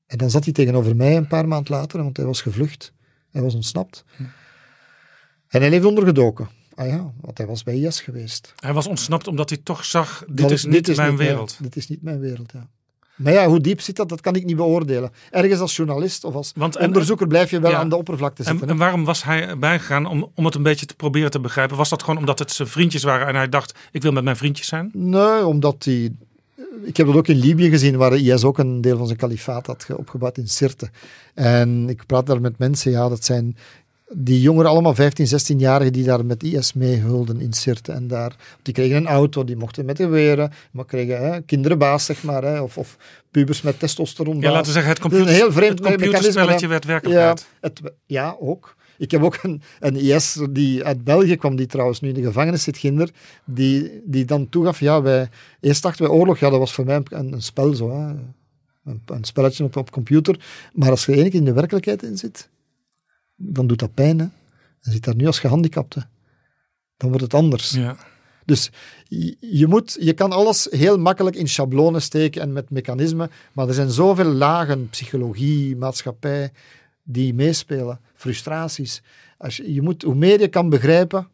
En 0.05 0.17
dan 0.17 0.29
zat 0.29 0.43
hij 0.43 0.53
tegenover 0.53 0.95
mij 0.95 1.17
een 1.17 1.27
paar 1.27 1.47
maanden 1.47 1.73
later, 1.75 2.03
want 2.03 2.17
hij 2.17 2.25
was 2.25 2.41
gevlucht. 2.41 2.93
Hij 3.31 3.41
was 3.41 3.55
ontsnapt. 3.55 4.03
En 5.47 5.61
hij 5.61 5.69
leefde 5.69 5.87
ondergedoken. 5.87 6.49
Ah 6.75 6.87
ja, 6.87 7.13
want 7.21 7.37
hij 7.37 7.47
was 7.47 7.63
bij 7.63 7.79
IS 7.79 8.01
geweest. 8.01 8.53
Hij 8.55 8.73
was 8.73 8.87
ontsnapt 8.87 9.27
omdat 9.27 9.49
hij 9.49 9.57
toch 9.63 9.85
zag, 9.85 10.23
dit 10.27 10.37
Dat 10.37 10.51
is 10.51 10.65
niet 10.65 10.87
mijn 10.87 10.97
mijn- 10.97 11.15
wereld. 11.17 11.57
dit 11.61 11.75
is 11.75 11.87
niet 11.87 12.01
mijn 12.01 12.19
wereld, 12.19 12.51
ja. 12.51 12.67
Maar 13.15 13.33
ja, 13.33 13.47
hoe 13.47 13.59
diep 13.59 13.81
zit 13.81 13.95
dat, 13.95 14.09
dat 14.09 14.21
kan 14.21 14.35
ik 14.35 14.45
niet 14.45 14.55
beoordelen. 14.55 15.11
Ergens 15.29 15.59
als 15.59 15.75
journalist 15.75 16.23
of 16.23 16.33
als 16.33 16.51
Want- 16.55 16.75
en- 16.75 16.87
onderzoeker 16.87 17.27
blijf 17.27 17.49
je 17.49 17.59
wel 17.59 17.71
Ja. 17.71 17.77
aan 17.77 17.89
de 17.89 17.95
oppervlakte 17.95 18.43
En, 18.43 18.49
zitten. 18.49 18.69
en 18.69 18.77
waarom 18.77 19.05
was 19.05 19.23
hij 19.23 19.57
bijgegaan 19.57 20.05
om, 20.05 20.31
om 20.35 20.45
het 20.45 20.55
een 20.55 20.63
beetje 20.63 20.85
te 20.85 20.95
proberen 20.95 21.31
te 21.31 21.39
begrijpen? 21.39 21.77
Was 21.77 21.89
dat 21.89 22.01
gewoon 22.03 22.17
omdat 22.19 22.39
het 22.39 22.51
zijn 22.51 22.67
vriendjes 22.67 23.03
waren 23.03 23.27
en 23.27 23.35
hij 23.35 23.49
dacht, 23.49 23.73
ik 23.91 24.01
wil 24.01 24.11
met 24.11 24.23
mijn 24.23 24.37
vriendjes 24.37 24.67
zijn? 24.67 24.89
Nee, 24.93 25.45
omdat 25.45 25.83
hij. 25.85 26.11
Ik 26.83 26.97
heb 26.97 27.07
dat 27.07 27.15
ook 27.15 27.27
in 27.27 27.37
Libië 27.39 27.69
gezien, 27.69 27.97
waar 27.97 28.09
de 28.09 28.21
IS 28.21 28.43
ook 28.43 28.57
een 28.57 28.81
deel 28.81 28.97
van 28.97 29.05
zijn 29.05 29.17
kalifaat 29.17 29.65
had 29.65 29.83
ge- 29.83 29.97
opgebouwd 29.97 30.37
in 30.37 30.47
Sirte. 30.47 30.89
En 31.33 31.89
ik 31.89 32.05
praat 32.05 32.25
daar 32.25 32.41
met 32.41 32.57
mensen, 32.57 32.91
ja, 32.91 33.09
dat 33.09 33.25
zijn 33.25 33.57
die 34.13 34.41
jongeren, 34.41 34.69
allemaal 34.69 34.95
15, 34.95 35.25
16-jarigen, 35.25 35.91
die 35.91 36.03
daar 36.03 36.25
met 36.25 36.43
IS 36.43 36.73
meehulden 36.73 37.41
in 37.41 37.53
Sirte. 37.53 37.91
En 37.91 38.07
daar, 38.07 38.35
die 38.61 38.73
kregen 38.73 38.97
een 38.97 39.07
auto, 39.07 39.43
die 39.43 39.55
mochten 39.55 39.85
met 39.85 39.97
geweren, 39.97 40.51
maar 40.71 40.85
kregen 40.85 41.31
hè, 41.31 41.41
kinderenbaas, 41.41 42.05
zeg 42.05 42.23
maar, 42.23 42.43
hè, 42.43 42.59
of, 42.61 42.77
of 42.77 42.97
pubers 43.31 43.61
met 43.61 43.79
testosteron. 43.79 44.39
Ja, 44.39 44.51
laten 44.51 44.65
we 44.65 44.71
zeggen, 44.71 44.91
het, 44.91 44.99
is 44.99 45.03
een 45.03 45.09
computer, 45.09 45.35
heel 45.35 45.51
vreemd 45.51 45.79
het 45.79 45.87
computerspelletje 45.87 46.67
werd 46.67 46.83
Ja, 46.83 46.89
werkelijkheid. 46.89 47.47
het, 47.61 47.81
ja, 48.05 48.35
ook. 48.39 48.75
Ik 48.97 49.11
heb 49.11 49.23
ook 49.23 49.37
een, 49.41 49.61
een 49.79 49.95
IS 49.95 50.39
die 50.49 50.83
uit 50.83 51.03
België 51.03 51.35
kwam, 51.35 51.55
die 51.55 51.65
trouwens 51.65 51.99
nu 51.99 52.09
in 52.09 52.13
de 52.15 52.21
gevangenis 52.21 52.63
zit, 52.63 52.77
Ginder, 52.77 53.09
die, 53.45 54.01
die 54.05 54.25
dan 54.25 54.49
toegaf, 54.49 54.79
ja, 54.79 55.01
wij, 55.01 55.29
eerst 55.59 55.83
dachten 55.83 56.05
wij 56.05 56.15
oorlog, 56.15 56.39
ja, 56.39 56.49
dat 56.49 56.59
was 56.59 56.73
voor 56.73 56.85
mij 56.85 57.01
een, 57.09 57.33
een 57.33 57.41
spel 57.41 57.73
zo, 57.73 57.91
hè. 57.91 58.13
Een, 58.85 59.01
een 59.05 59.23
spelletje 59.23 59.63
op, 59.63 59.75
op 59.75 59.91
computer. 59.91 60.39
Maar 60.73 60.89
als 60.89 61.05
je 61.05 61.13
één 61.13 61.29
keer 61.29 61.39
in 61.39 61.45
de 61.45 61.53
werkelijkheid 61.53 62.03
in 62.03 62.17
zit, 62.17 62.49
dan 63.41 63.67
doet 63.67 63.79
dat 63.79 63.93
pijn, 63.93 64.19
hè. 64.19 64.25
En 64.81 64.91
zit 64.91 65.03
daar 65.03 65.15
nu 65.15 65.25
als 65.25 65.39
gehandicapte. 65.39 66.05
Dan 66.97 67.09
wordt 67.09 67.23
het 67.23 67.33
anders. 67.33 67.71
Ja. 67.71 67.97
Dus 68.45 68.71
je, 69.39 69.67
moet, 69.67 69.97
je 69.99 70.13
kan 70.13 70.31
alles 70.31 70.67
heel 70.69 70.97
makkelijk 70.97 71.35
in 71.35 71.47
schablonen 71.47 72.01
steken 72.01 72.41
en 72.41 72.53
met 72.53 72.69
mechanismen, 72.69 73.31
maar 73.51 73.67
er 73.67 73.73
zijn 73.73 73.89
zoveel 73.89 74.31
lagen, 74.31 74.89
psychologie, 74.89 75.75
maatschappij, 75.75 76.51
die 77.03 77.33
meespelen, 77.33 77.99
frustraties. 78.15 79.01
Als 79.37 79.57
je, 79.57 79.73
je 79.73 79.81
moet, 79.81 80.01
hoe 80.01 80.15
meer 80.15 80.39
je 80.39 80.47
kan 80.47 80.69
begrijpen, 80.69 81.27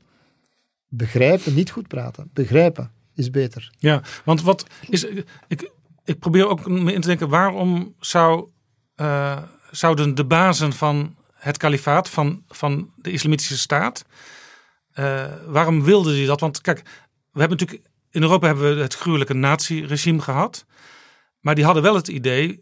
begrijpen, 0.87 1.53
niet 1.53 1.71
goed 1.71 1.87
praten, 1.87 2.29
begrijpen 2.33 2.91
is 3.15 3.29
beter. 3.29 3.71
Ja, 3.77 4.01
want 4.25 4.41
wat 4.41 4.65
is. 4.89 5.05
Ik, 5.47 5.71
ik 6.03 6.19
probeer 6.19 6.47
ook 6.47 6.67
me 6.67 6.93
in 6.93 7.01
te 7.01 7.07
denken, 7.07 7.29
waarom 7.29 7.95
zou, 7.99 8.49
eh, 8.95 9.41
zouden 9.71 10.15
de 10.15 10.25
bazen 10.25 10.73
van 10.73 11.15
het 11.47 11.57
kalifaat, 11.57 12.09
van, 12.09 12.43
van 12.47 12.91
de 12.95 13.11
islamitische 13.11 13.57
staat, 13.57 14.05
eh, 14.91 15.25
waarom 15.45 15.83
wilden 15.83 16.13
die 16.13 16.25
dat? 16.25 16.39
Want 16.39 16.61
kijk, 16.61 16.81
we 17.31 17.39
hebben 17.39 17.57
natuurlijk. 17.57 17.89
In 18.11 18.21
Europa 18.21 18.47
hebben 18.47 18.75
we 18.75 18.81
het 18.81 18.95
gruwelijke 18.95 19.33
nazi-regime 19.33 20.21
gehad. 20.21 20.65
Maar 21.39 21.55
die 21.55 21.65
hadden 21.65 21.83
wel 21.83 21.95
het 21.95 22.07
idee. 22.07 22.61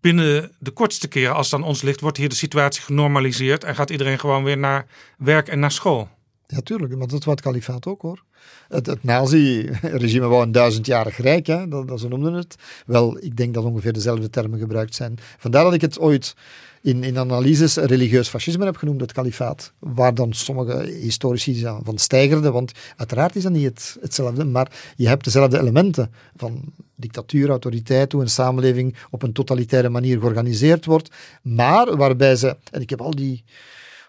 Binnen 0.00 0.52
de 0.58 0.70
kortste 0.70 1.08
keer, 1.08 1.30
als 1.30 1.50
het 1.50 1.62
ons 1.62 1.82
ligt, 1.82 2.00
wordt 2.00 2.16
hier 2.16 2.28
de 2.28 2.34
situatie 2.34 2.82
genormaliseerd. 2.82 3.64
En 3.64 3.74
gaat 3.74 3.90
iedereen 3.90 4.18
gewoon 4.18 4.44
weer 4.44 4.58
naar 4.58 4.86
werk 5.18 5.48
en 5.48 5.58
naar 5.58 5.72
school. 5.72 6.08
Ja, 6.46 6.60
tuurlijk, 6.60 6.96
maar 6.96 7.06
dat 7.06 7.24
was 7.24 7.34
het 7.34 7.44
kalifaat 7.44 7.86
ook 7.86 8.02
hoor. 8.02 8.24
Het, 8.68 8.86
het 8.86 9.04
nazi-regime 9.04 10.26
wou 10.26 10.42
een 10.42 10.52
duizendjarig 10.52 11.16
rijk, 11.16 11.46
hè, 11.46 11.68
dat, 11.68 11.88
dat 11.88 12.00
ze 12.00 12.08
noemden 12.08 12.32
het. 12.32 12.56
Wel, 12.86 13.18
ik 13.20 13.36
denk 13.36 13.54
dat 13.54 13.64
ongeveer 13.64 13.92
dezelfde 13.92 14.30
termen 14.30 14.58
gebruikt 14.58 14.94
zijn. 14.94 15.18
Vandaar 15.38 15.64
dat 15.64 15.74
ik 15.74 15.80
het 15.80 15.98
ooit 15.98 16.34
in, 16.82 17.04
in 17.04 17.18
analyses 17.18 17.76
religieus 17.76 18.28
fascisme 18.28 18.64
heb 18.64 18.76
genoemd, 18.76 19.00
het 19.00 19.12
kalifaat. 19.12 19.72
Waar 19.78 20.14
dan 20.14 20.32
sommige 20.32 20.82
historici 20.82 21.66
van 21.82 21.98
stijgerden, 21.98 22.52
want 22.52 22.72
uiteraard 22.96 23.36
is 23.36 23.42
dat 23.42 23.52
niet 23.52 23.64
het, 23.64 23.96
hetzelfde, 24.00 24.44
maar 24.44 24.92
je 24.96 25.08
hebt 25.08 25.24
dezelfde 25.24 25.58
elementen 25.58 26.10
van 26.36 26.62
dictatuur, 26.94 27.48
autoriteit, 27.48 28.12
hoe 28.12 28.22
een 28.22 28.30
samenleving 28.30 28.96
op 29.10 29.22
een 29.22 29.32
totalitaire 29.32 29.88
manier 29.88 30.18
georganiseerd 30.18 30.84
wordt. 30.84 31.10
Maar 31.42 31.96
waarbij 31.96 32.36
ze, 32.36 32.56
en 32.70 32.80
ik 32.80 32.90
heb 32.90 33.00
al 33.00 33.14
die 33.14 33.44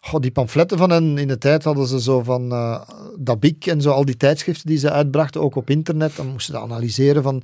Goh, 0.04 0.20
die 0.22 0.32
pamfletten 0.32 0.78
van 0.78 0.90
hen 0.90 1.18
in 1.18 1.28
de 1.28 1.38
tijd 1.38 1.64
hadden 1.64 1.88
ze 1.88 2.02
zo 2.02 2.24
van 2.24 2.52
uh, 2.52 2.82
Dabik 3.20 3.66
en 3.66 3.82
zo, 3.82 3.92
al 3.92 4.06
die 4.06 4.18
tijdschriften 4.18 4.68
die 4.68 4.78
ze 4.78 4.92
uitbrachten, 4.92 5.42
ook 5.42 5.56
op 5.56 5.70
internet. 5.70 6.16
Dan 6.16 6.28
moesten 6.28 6.54
ze 6.54 6.60
analyseren 6.60 7.24
van, 7.24 7.44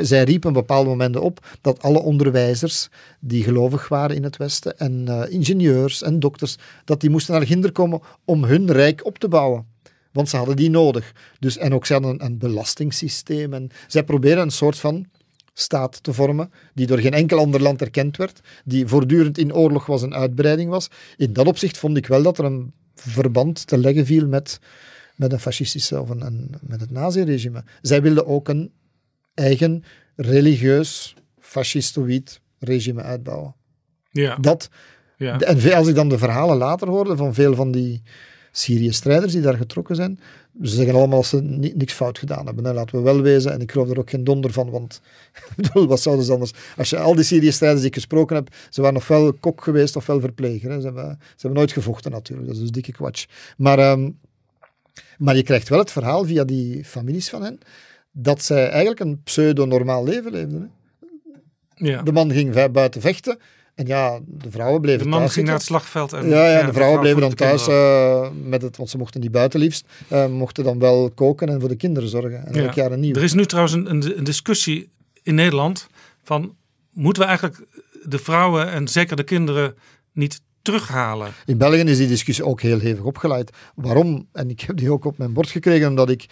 zij 0.00 0.24
riepen 0.24 0.48
op 0.48 0.54
bepaalde 0.54 0.88
momenten 0.88 1.22
op 1.22 1.46
dat 1.60 1.82
alle 1.82 1.98
onderwijzers 1.98 2.88
die 3.20 3.42
gelovig 3.42 3.88
waren 3.88 4.16
in 4.16 4.22
het 4.22 4.36
Westen 4.36 4.78
en 4.78 5.06
uh, 5.08 5.22
ingenieurs 5.28 6.02
en 6.02 6.20
dokters, 6.20 6.56
dat 6.84 7.00
die 7.00 7.10
moesten 7.10 7.34
naar 7.34 7.46
Ginder 7.46 7.72
komen 7.72 8.00
om 8.24 8.44
hun 8.44 8.72
rijk 8.72 9.06
op 9.06 9.18
te 9.18 9.28
bouwen. 9.28 9.66
Want 10.12 10.28
ze 10.28 10.36
hadden 10.36 10.56
die 10.56 10.70
nodig. 10.70 11.12
Dus, 11.38 11.56
en 11.56 11.74
ook 11.74 11.86
ze 11.86 11.92
hadden 11.92 12.10
een, 12.10 12.24
een 12.24 12.38
belastingssysteem. 12.38 13.52
En 13.52 13.70
zij 13.86 14.04
proberen 14.04 14.42
een 14.42 14.50
soort 14.50 14.78
van 14.78 15.06
staat 15.54 16.02
te 16.02 16.12
vormen, 16.12 16.52
die 16.74 16.86
door 16.86 16.98
geen 16.98 17.12
enkel 17.12 17.38
ander 17.38 17.62
land 17.62 17.80
erkend 17.80 18.16
werd, 18.16 18.40
die 18.64 18.86
voortdurend 18.86 19.38
in 19.38 19.54
oorlog 19.54 19.86
was 19.86 20.02
en 20.02 20.14
uitbreiding 20.14 20.70
was. 20.70 20.88
In 21.16 21.32
dat 21.32 21.46
opzicht 21.46 21.78
vond 21.78 21.96
ik 21.96 22.06
wel 22.06 22.22
dat 22.22 22.38
er 22.38 22.44
een 22.44 22.72
verband 22.94 23.66
te 23.66 23.78
leggen 23.78 24.06
viel 24.06 24.26
met, 24.26 24.60
met 25.16 25.32
een 25.32 25.40
fascistische 25.40 26.00
of 26.00 26.08
een, 26.08 26.20
een 26.20 26.54
met 26.60 26.80
het 26.80 26.90
naziregime. 26.90 27.64
Zij 27.82 28.02
wilden 28.02 28.26
ook 28.26 28.48
een 28.48 28.72
eigen 29.34 29.84
religieus, 30.16 31.14
fascistoïd 31.40 32.40
regime 32.58 33.02
uitbouwen. 33.02 33.54
Ja. 34.10 34.36
Dat, 34.36 34.68
ja. 35.16 35.40
En 35.40 35.74
als 35.74 35.88
ik 35.88 35.94
dan 35.94 36.08
de 36.08 36.18
verhalen 36.18 36.56
later 36.56 36.88
hoorde 36.88 37.16
van 37.16 37.34
veel 37.34 37.54
van 37.54 37.70
die 37.70 38.02
Syrië-strijders 38.52 39.32
die 39.32 39.42
daar 39.42 39.56
getrokken 39.56 39.96
zijn, 39.96 40.20
ze 40.62 40.74
zeggen 40.74 40.94
allemaal 40.94 41.20
dat 41.20 41.28
ze 41.28 41.42
niks 41.74 41.92
fout 41.92 42.18
gedaan 42.18 42.46
hebben. 42.46 42.64
Hè. 42.64 42.72
Laten 42.72 42.96
we 42.96 43.02
wel 43.02 43.20
wezen, 43.20 43.52
en 43.52 43.60
ik 43.60 43.72
geloof 43.72 43.90
er 43.90 43.98
ook 43.98 44.10
geen 44.10 44.24
donder 44.24 44.52
van, 44.52 44.70
want 44.70 45.00
wat 45.72 46.00
zouden 46.00 46.24
ze 46.24 46.32
anders... 46.32 46.52
Als 46.76 46.90
je 46.90 46.98
al 46.98 47.14
die 47.14 47.24
Syrië-strijders 47.24 47.80
die 47.80 47.90
ik 47.90 47.94
gesproken 47.94 48.36
heb, 48.36 48.54
ze 48.70 48.80
waren 48.80 48.96
ofwel 48.96 49.32
kok 49.32 49.62
geweest 49.62 49.96
ofwel 49.96 50.20
verpleger. 50.20 50.70
Hè. 50.70 50.80
Ze, 50.80 50.84
hebben, 50.84 51.18
ze 51.20 51.36
hebben 51.36 51.58
nooit 51.58 51.72
gevochten 51.72 52.10
natuurlijk, 52.10 52.46
dat 52.46 52.56
is 52.56 52.62
dus 52.62 52.70
dikke 52.70 52.92
kwatsch. 52.92 53.26
Maar, 53.56 53.90
um, 53.90 54.18
maar 55.18 55.36
je 55.36 55.42
krijgt 55.42 55.68
wel 55.68 55.78
het 55.78 55.92
verhaal 55.92 56.24
via 56.24 56.44
die 56.44 56.84
families 56.84 57.28
van 57.28 57.42
hen, 57.42 57.58
dat 58.12 58.42
zij 58.42 58.68
eigenlijk 58.68 59.00
een 59.00 59.22
pseudo-normaal 59.22 60.04
leven 60.04 60.32
leefden. 60.32 60.60
Hè. 60.60 60.66
Ja. 61.86 62.02
De 62.02 62.12
man 62.12 62.32
ging 62.32 62.70
buiten 62.72 63.00
vechten, 63.00 63.38
en 63.74 63.86
ja, 63.86 64.20
de 64.26 64.50
vrouwen 64.50 64.80
bleven 64.80 65.02
De 65.02 65.08
man 65.08 65.18
thuis 65.18 65.32
ging 65.32 65.46
naar 65.46 65.54
het 65.54 65.64
slagveld. 65.64 66.12
En, 66.12 66.28
ja, 66.28 66.46
ja, 66.48 66.58
ja, 66.58 66.66
de 66.66 66.72
vrouwen 66.72 67.00
bleven 67.00 67.20
dan 67.20 67.34
thuis, 67.34 67.68
uh, 67.68 67.74
uh, 67.74 68.28
met 68.42 68.62
het, 68.62 68.76
want 68.76 68.90
ze 68.90 68.98
mochten 68.98 69.20
niet 69.20 69.30
buiten 69.30 69.60
liefst, 69.60 69.86
uh, 70.12 70.26
mochten 70.26 70.64
dan 70.64 70.78
wel 70.78 71.10
koken 71.10 71.48
en 71.48 71.60
voor 71.60 71.68
de 71.68 71.76
kinderen 71.76 72.08
zorgen. 72.08 72.46
En 72.46 72.54
ja. 72.54 72.62
elk 72.62 72.72
jaar 72.72 72.92
een 72.92 73.00
nieuw. 73.00 73.14
Er 73.14 73.22
is 73.22 73.32
nu 73.32 73.46
trouwens 73.46 73.74
een, 73.74 73.90
een, 73.90 74.18
een, 74.18 74.24
discussie 74.24 74.90
in 75.22 75.34
Nederland 75.34 75.86
van, 76.22 76.54
moeten 76.92 77.22
we 77.22 77.28
eigenlijk 77.28 77.66
de 78.02 78.18
vrouwen 78.18 78.70
en 78.70 78.88
zeker 78.88 79.16
de 79.16 79.24
kinderen 79.24 79.74
niet 80.12 80.40
terughalen? 80.62 81.32
In 81.46 81.58
België 81.58 81.80
is 81.80 81.98
die 81.98 82.08
discussie 82.08 82.44
ook 82.44 82.60
heel 82.60 82.78
hevig 82.78 83.04
opgeleid. 83.04 83.50
Waarom? 83.74 84.28
En 84.32 84.50
ik 84.50 84.60
heb 84.60 84.76
die 84.76 84.92
ook 84.92 85.04
op 85.04 85.18
mijn 85.18 85.32
bord 85.32 85.50
gekregen, 85.50 85.88
omdat 85.88 86.10
ik 86.10 86.26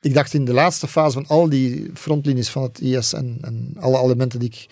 ik 0.00 0.14
dacht 0.14 0.34
in 0.34 0.44
de 0.44 0.52
laatste 0.52 0.88
fase 0.88 1.12
van 1.12 1.26
al 1.26 1.48
die 1.48 1.90
frontlinies 1.94 2.48
van 2.48 2.62
het 2.62 2.80
IS 2.80 3.12
en, 3.12 3.38
en 3.40 3.72
alle 3.78 4.02
elementen 4.02 4.38
die 4.38 4.48
ik 4.48 4.66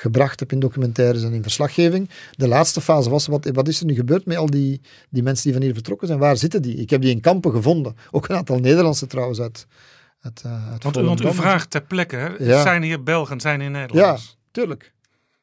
gebracht 0.00 0.40
heb 0.40 0.52
in 0.52 0.60
documentaires 0.60 1.22
en 1.22 1.32
in 1.32 1.42
verslaggeving. 1.42 2.10
De 2.30 2.48
laatste 2.48 2.80
fase 2.80 3.10
was, 3.10 3.26
wat, 3.26 3.50
wat 3.52 3.68
is 3.68 3.80
er 3.80 3.86
nu 3.86 3.94
gebeurd 3.94 4.26
met 4.26 4.36
al 4.36 4.50
die, 4.50 4.80
die 5.10 5.22
mensen 5.22 5.44
die 5.44 5.52
van 5.52 5.62
hier 5.62 5.74
vertrokken 5.74 6.06
zijn? 6.06 6.18
Waar 6.18 6.36
zitten 6.36 6.62
die? 6.62 6.74
Ik 6.74 6.90
heb 6.90 7.00
die 7.00 7.10
in 7.10 7.20
kampen 7.20 7.50
gevonden. 7.50 7.96
Ook 8.10 8.28
een 8.28 8.36
aantal 8.36 8.58
Nederlandse 8.58 9.06
trouwens 9.06 9.40
uit, 9.40 9.66
uit, 10.20 10.42
uit 10.44 10.82
want, 10.82 10.96
want 10.96 11.24
u 11.24 11.34
vraagt 11.34 11.70
ter 11.70 11.82
plekke? 11.82 12.36
Ja. 12.38 12.62
zijn 12.62 12.82
hier 12.82 13.02
Belgen, 13.02 13.40
zijn 13.40 13.60
hier 13.60 13.70
Nederlanders? 13.70 14.24
Ja, 14.24 14.34
tuurlijk. 14.50 14.92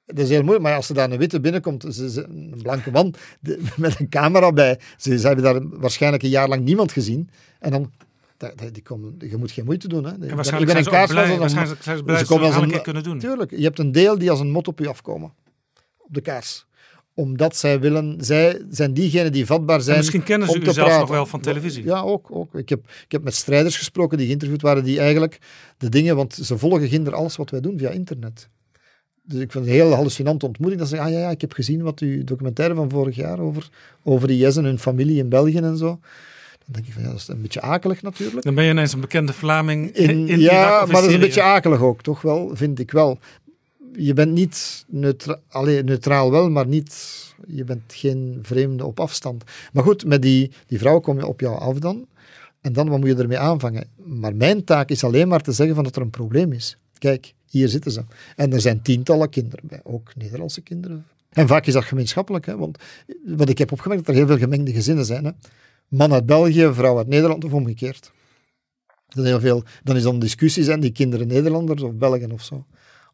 Dat 0.06 0.18
is 0.18 0.30
heel 0.30 0.42
moeilijk, 0.42 0.64
maar 0.64 0.76
als 0.76 0.90
er 0.90 0.96
daar 0.96 1.12
een 1.12 1.18
witte 1.18 1.40
binnenkomt, 1.40 1.84
een 1.98 2.60
blanke 2.62 2.92
man 2.92 3.14
met 3.76 4.00
een 4.00 4.10
camera 4.10 4.52
bij, 4.52 4.80
ze, 4.98 5.20
ze 5.20 5.28
hebben 5.28 5.46
daar 5.46 5.80
waarschijnlijk 5.80 6.24
een 6.24 6.30
jaar 6.30 6.48
lang 6.48 6.64
niemand 6.64 6.92
gezien. 6.92 7.30
En 7.60 7.72
dan 7.72 7.92
dat- 8.38 8.58
dat- 8.58 8.74
die 8.74 8.84
komen, 8.84 9.16
je 9.30 9.38
moet 9.38 9.52
geen 9.52 9.66
moeite 9.66 9.88
doen. 9.88 10.04
Hè. 10.04 10.10
En 10.12 10.24
ik 10.24 10.32
waarschijnlijk 10.36 10.74
ben 10.74 10.84
zijn 10.84 11.02
in 11.02 11.08
ze 11.08 11.14
ook 11.14 11.22
blij, 11.22 11.34
een- 11.34 11.40
waarschijnlijk 11.40 11.84
zijn 11.84 11.98
ze 11.98 12.04
blij 12.04 12.18
ze 12.26 12.26
dat 12.40 12.56
een 12.56 12.64
een- 12.64 12.70
keer 12.70 12.82
kunnen 12.82 13.04
doen. 13.04 13.20
Tuurlijk, 13.20 13.52
je 13.52 13.64
hebt 13.64 13.80
een 13.80 13.92
deel 13.92 14.18
die 14.18 14.30
als 14.32 14.40
een 14.40 14.52
mot 14.52 14.68
op 14.68 14.80
je 14.80 14.88
afkomen. 14.90 15.34
Op 15.98 16.14
de 16.14 16.22
kaars. 16.22 16.66
Omdat 17.14 17.56
zij 17.56 17.80
willen, 17.80 18.16
zij 18.20 18.62
zijn 18.70 18.94
diegenen 18.94 19.32
die 19.32 19.46
vatbaar 19.46 19.82
zijn. 19.82 19.92
En 19.96 19.98
misschien 20.02 20.24
kennen 20.24 20.48
ze 20.48 20.54
om 20.54 20.62
u 20.62 20.64
te 20.64 20.72
zelfs 20.72 20.90
praten. 20.90 21.08
nog 21.08 21.16
wel 21.16 21.26
van 21.26 21.42
televisie. 21.42 21.84
Ja, 21.84 22.02
ook. 22.02 22.28
ook. 22.32 22.56
Ik, 22.56 22.70
heb, 22.70 22.80
ik 23.04 23.12
heb 23.12 23.24
met 23.24 23.36
strijders 23.36 23.78
gesproken 23.78 24.18
die 24.18 24.28
geïnterviewd 24.28 24.62
waren, 24.62 24.84
die 24.84 25.00
eigenlijk 25.00 25.40
de 25.78 25.90
dingen, 25.90 26.16
want 26.16 26.34
ze 26.34 26.58
volgen 26.58 26.88
ginder 26.88 27.14
alles 27.16 27.36
wat 27.36 27.50
wij 27.50 27.60
doen 27.62 27.78
via 27.78 27.90
internet. 27.90 28.50
Dus 29.24 29.40
ik 29.42 29.52
vind 29.52 29.66
het 29.66 29.74
een 29.74 29.80
heel 29.80 29.94
hallucinante 29.94 30.46
ontmoeting. 30.46 30.80
Dat 30.82 30.90
ze 30.90 30.96
zeggen, 30.96 31.14
ah 31.14 31.20
ja, 31.20 31.26
ja, 31.28 31.34
ik 31.34 31.42
heb 31.42 31.54
gezien 31.54 31.82
wat 31.82 32.00
uw 32.00 32.24
documentaire 32.24 32.76
van 32.76 32.90
vorig 32.90 33.16
jaar 33.16 33.40
over, 33.40 33.70
over 34.04 34.30
IS 34.30 34.56
en 34.58 34.64
hun 34.64 34.80
familie 34.80 35.18
in 35.18 35.30
België 35.30 35.58
en 35.58 35.78
zo. 35.78 36.00
Dan 36.68 36.76
denk 36.76 36.88
ik 36.88 36.94
van, 36.94 37.04
ja, 37.04 37.10
dat 37.10 37.18
is 37.18 37.28
een 37.28 37.42
beetje 37.42 37.62
akelig 37.62 38.02
natuurlijk. 38.02 38.44
Dan 38.44 38.56
ben 38.56 38.64
je 38.64 38.72
ineens 38.72 38.94
een 38.94 39.00
bekende 39.00 39.34
Vlaming 39.34 39.92
in, 39.96 40.10
In, 40.10 40.28
in 40.28 40.40
ja, 40.40 40.52
Irak 40.52 40.92
maar 40.92 41.02
dat 41.02 41.10
is 41.10 41.14
een 41.14 41.20
beetje 41.20 41.42
akelig 41.42 41.82
ook, 41.82 42.02
toch 42.02 42.22
wel, 42.22 42.50
vind 42.54 42.80
ik 42.80 42.92
wel. 42.92 43.20
Je 43.94 44.14
bent 44.14 44.32
niet 44.32 44.86
neutra 44.88 45.40
allee, 45.50 45.84
neutraal 45.84 46.32
wel, 46.32 46.50
maar 46.50 46.68
niet, 46.68 47.24
je 47.48 47.64
bent 47.64 47.94
geen 47.94 48.40
vreemde 48.42 48.86
op 48.86 49.00
afstand. 49.00 49.44
Maar 49.74 49.84
goed, 49.84 50.06
met 50.06 50.22
die, 50.22 50.52
die 50.68 50.80
vrouw 50.80 51.00
kom 51.00 51.18
je 51.18 51.26
op 51.26 51.40
jou 51.40 51.60
af 51.60 51.80
dan. 51.80 52.08
En 52.62 52.74
dan, 52.74 52.90
wat 52.90 53.00
moet 53.00 53.10
je 53.10 53.16
ermee 53.16 53.40
aanvangen? 53.40 53.88
Maar 53.96 54.36
mijn 54.36 54.64
taak 54.64 54.90
is 54.90 55.04
alleen 55.04 55.28
maar 55.28 55.42
te 55.42 55.52
zeggen 55.52 55.76
van 55.76 55.84
dat 55.84 55.96
er 55.96 56.02
een 56.02 56.10
probleem 56.10 56.52
is. 56.52 56.78
Kijk, 56.98 57.34
hier 57.50 57.70
zitten 57.70 57.92
ze. 57.92 58.04
En 58.36 58.54
er 58.54 58.62
zijn 58.62 58.82
tientallen 58.82 59.30
kinderen 59.30 59.68
bij, 59.68 59.80
ook 59.84 60.12
Nederlandse 60.16 60.62
kinderen. 60.62 61.06
En 61.30 61.48
vaak 61.48 61.66
is 61.66 61.74
dat 61.74 61.84
gemeenschappelijk, 61.84 62.46
hè? 62.46 62.58
want 62.58 62.78
wat 63.26 63.50
ik 63.50 63.58
heb 63.58 63.72
opgemerkt, 63.72 64.06
dat 64.06 64.16
er 64.16 64.22
heel 64.22 64.30
veel 64.30 64.38
gemengde 64.46 64.72
gezinnen 64.72 65.06
zijn. 65.06 65.26
Hè? 65.26 65.32
Man 65.88 66.14
uit 66.14 66.26
België, 66.26 66.70
vrouw 66.74 66.98
uit 66.98 67.08
Nederland 67.08 67.44
of 67.46 67.54
omgekeerd. 67.54 68.12
Dat 69.08 69.26
heel 69.26 69.40
veel, 69.40 69.64
dan 69.84 69.96
is 69.96 70.04
dan 70.04 70.14
een 70.14 70.20
discussie, 70.20 70.64
zijn 70.64 70.80
die 70.80 70.92
kinderen 70.92 71.28
Nederlanders 71.28 71.82
of 71.82 71.94
Belgen 71.94 72.32
of 72.32 72.44
zo. 72.44 72.66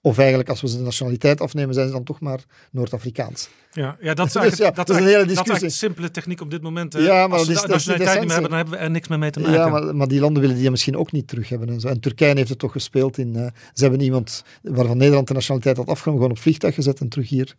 Of 0.02 0.18
eigenlijk, 0.18 0.50
als 0.50 0.62
we 0.62 0.68
ze 0.70 0.78
de 0.78 0.84
nationaliteit 0.84 1.42
afnemen, 1.42 1.74
zijn 1.74 1.88
ze 1.88 1.94
dan 1.94 2.04
toch 2.04 2.20
maar 2.20 2.40
Noord-Afrikaans. 2.72 3.50
Ja, 3.72 3.98
ja, 4.00 4.14
dat 4.14 4.28
is 4.28 4.34
Dus 4.34 4.58
ja, 4.58 4.72
dat 4.72 4.90
is 4.90 4.96
een 4.98 5.04
hele 5.04 5.18
dat 5.18 5.30
is 5.30 5.34
discussie. 5.36 5.68
de 5.68 5.74
simpele 5.74 6.12
techniek 6.12 6.42
op 6.42 6.52
dit 6.52 6.62
moment. 6.62 6.94
hè. 6.94 7.00
Ja, 7.00 7.28
maar 7.28 7.38
Als 7.38 7.48
we 7.48 7.54
dat 7.54 7.64
is 7.64 7.70
nationaliteit 7.70 8.20
niet 8.20 8.28
meer 8.28 8.32
hebben, 8.34 8.50
dan 8.50 8.60
hebben 8.60 8.78
we 8.80 8.84
er 8.86 8.92
niks 8.92 9.08
meer 9.08 9.20
mee 9.20 9.32
te 9.32 9.40
maken. 9.40 9.56
Ja, 9.56 9.68
maar, 9.70 9.96
maar 9.96 10.08
die 10.08 10.20
landen 10.20 10.42
willen 10.42 10.58
die 10.58 10.72
misschien 10.72 10.98
ook 10.98 11.12
niet 11.12 11.28
terug 11.28 11.50
hebben. 11.50 11.70
En, 11.70 11.80
zo. 11.80 11.88
en 11.88 12.00
Turkije 12.00 12.36
heeft 12.36 12.50
het 12.50 12.60
toch 12.60 12.72
gespeeld 12.72 13.18
in... 13.18 13.36
eh, 13.36 13.46
ze 13.74 13.82
hebben 13.84 14.02
iemand 14.02 14.44
waarvan 14.62 14.98
Nederland 14.98 15.28
de 15.28 15.34
nationaliteit 15.34 15.78
had 15.78 15.88
afgenomen, 15.88 16.22
gewoon 16.22 16.38
op 16.38 16.44
vliegtuig 16.44 16.76
gezet 16.76 17.00
en 17.00 17.10
terug 17.10 17.30
hier 17.30 17.56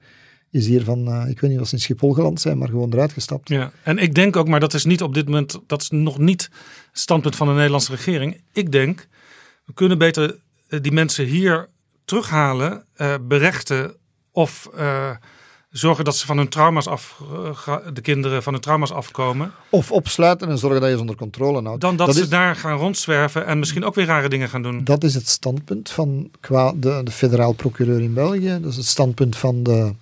is 0.55 0.67
hier 0.67 0.85
van, 0.85 1.07
eh, 1.09 1.31
ik 1.31 1.41
weet 1.41 1.51
niet 1.51 1.61
of 1.61 1.69
ze 1.69 1.75
in 1.75 1.81
Schiphol 1.81 2.13
geland 2.13 2.41
zijn, 2.41 2.59
maar 2.59 2.69
gewoon 2.69 2.93
eruit 2.93 3.13
gestapt. 3.13 3.49
Ja, 3.49 3.73
en 3.83 3.99
ik 3.99 4.15
denk 4.15 4.37
ook, 4.37 4.49
maar 4.49 4.61
dat 4.61 4.75
is 4.75 4.85
niet 4.85 5.03
op 5.03 5.15
dit 5.15 5.25
moment, 5.27 5.61
dat 5.67 5.83
is 5.83 5.91
nog 5.91 6.19
niet 6.19 6.43
het 6.91 7.01
standpunt 7.01 7.37
van 7.37 7.47
de 7.47 7.53
Nederlandse 7.53 7.91
regering. 7.91 8.41
Ik 8.53 8.73
denk, 8.73 9.09
we 9.65 9.73
kunnen 9.73 9.99
beter 9.99 10.39
eh, 10.69 10.81
die 10.83 10.93
mensen 10.93 11.25
hier 11.27 11.69
terughalen, 12.05 12.85
eh, 12.95 13.15
berechten 13.23 13.95
of 14.33 14.69
zorgen 15.71 16.05
dat 16.05 16.17
ze 16.17 16.27
van 16.27 16.37
hun 16.37 16.49
trauma's 16.49 16.87
af, 16.87 17.23
de 17.93 18.01
kinderen 18.01 18.43
van 18.43 18.53
hun 18.53 18.63
trauma's 18.63 18.91
afkomen. 18.91 19.53
Of 19.71 19.93
opsluiten 19.93 20.49
en 20.49 20.59
zorgen 20.59 20.81
dat 20.81 20.89
je 20.89 20.95
ze 20.95 21.01
onder 21.01 21.17
controle 21.17 21.63
houdt. 21.63 21.81
Dan 21.81 21.97
dat, 21.97 22.07
Dat 22.07 22.17
ze 22.17 22.23
is- 22.23 22.29
daar 22.29 22.57
gaan 22.57 22.77
rondzwerven 22.79 23.47
en 23.47 23.59
misschien 23.59 23.85
ook 23.85 23.95
weer 23.95 24.07
rare 24.07 24.29
dingen 24.29 24.49
gaan 24.49 24.63
doen. 24.63 24.85
Dat 24.85 25.05
is 25.05 25.15
het 25.15 25.29
standpunt 25.29 25.91
van 25.91 26.31
qua 26.41 26.73
de, 26.77 27.01
de 27.05 27.11
federaal 27.11 27.53
procureur 27.53 28.01
in 28.01 28.15
België. 28.15 28.59
Dat 28.61 28.71
is 28.71 28.77
het 28.77 28.87
standpunt 28.87 29.37
van, 29.37 29.63
de, 29.63 29.95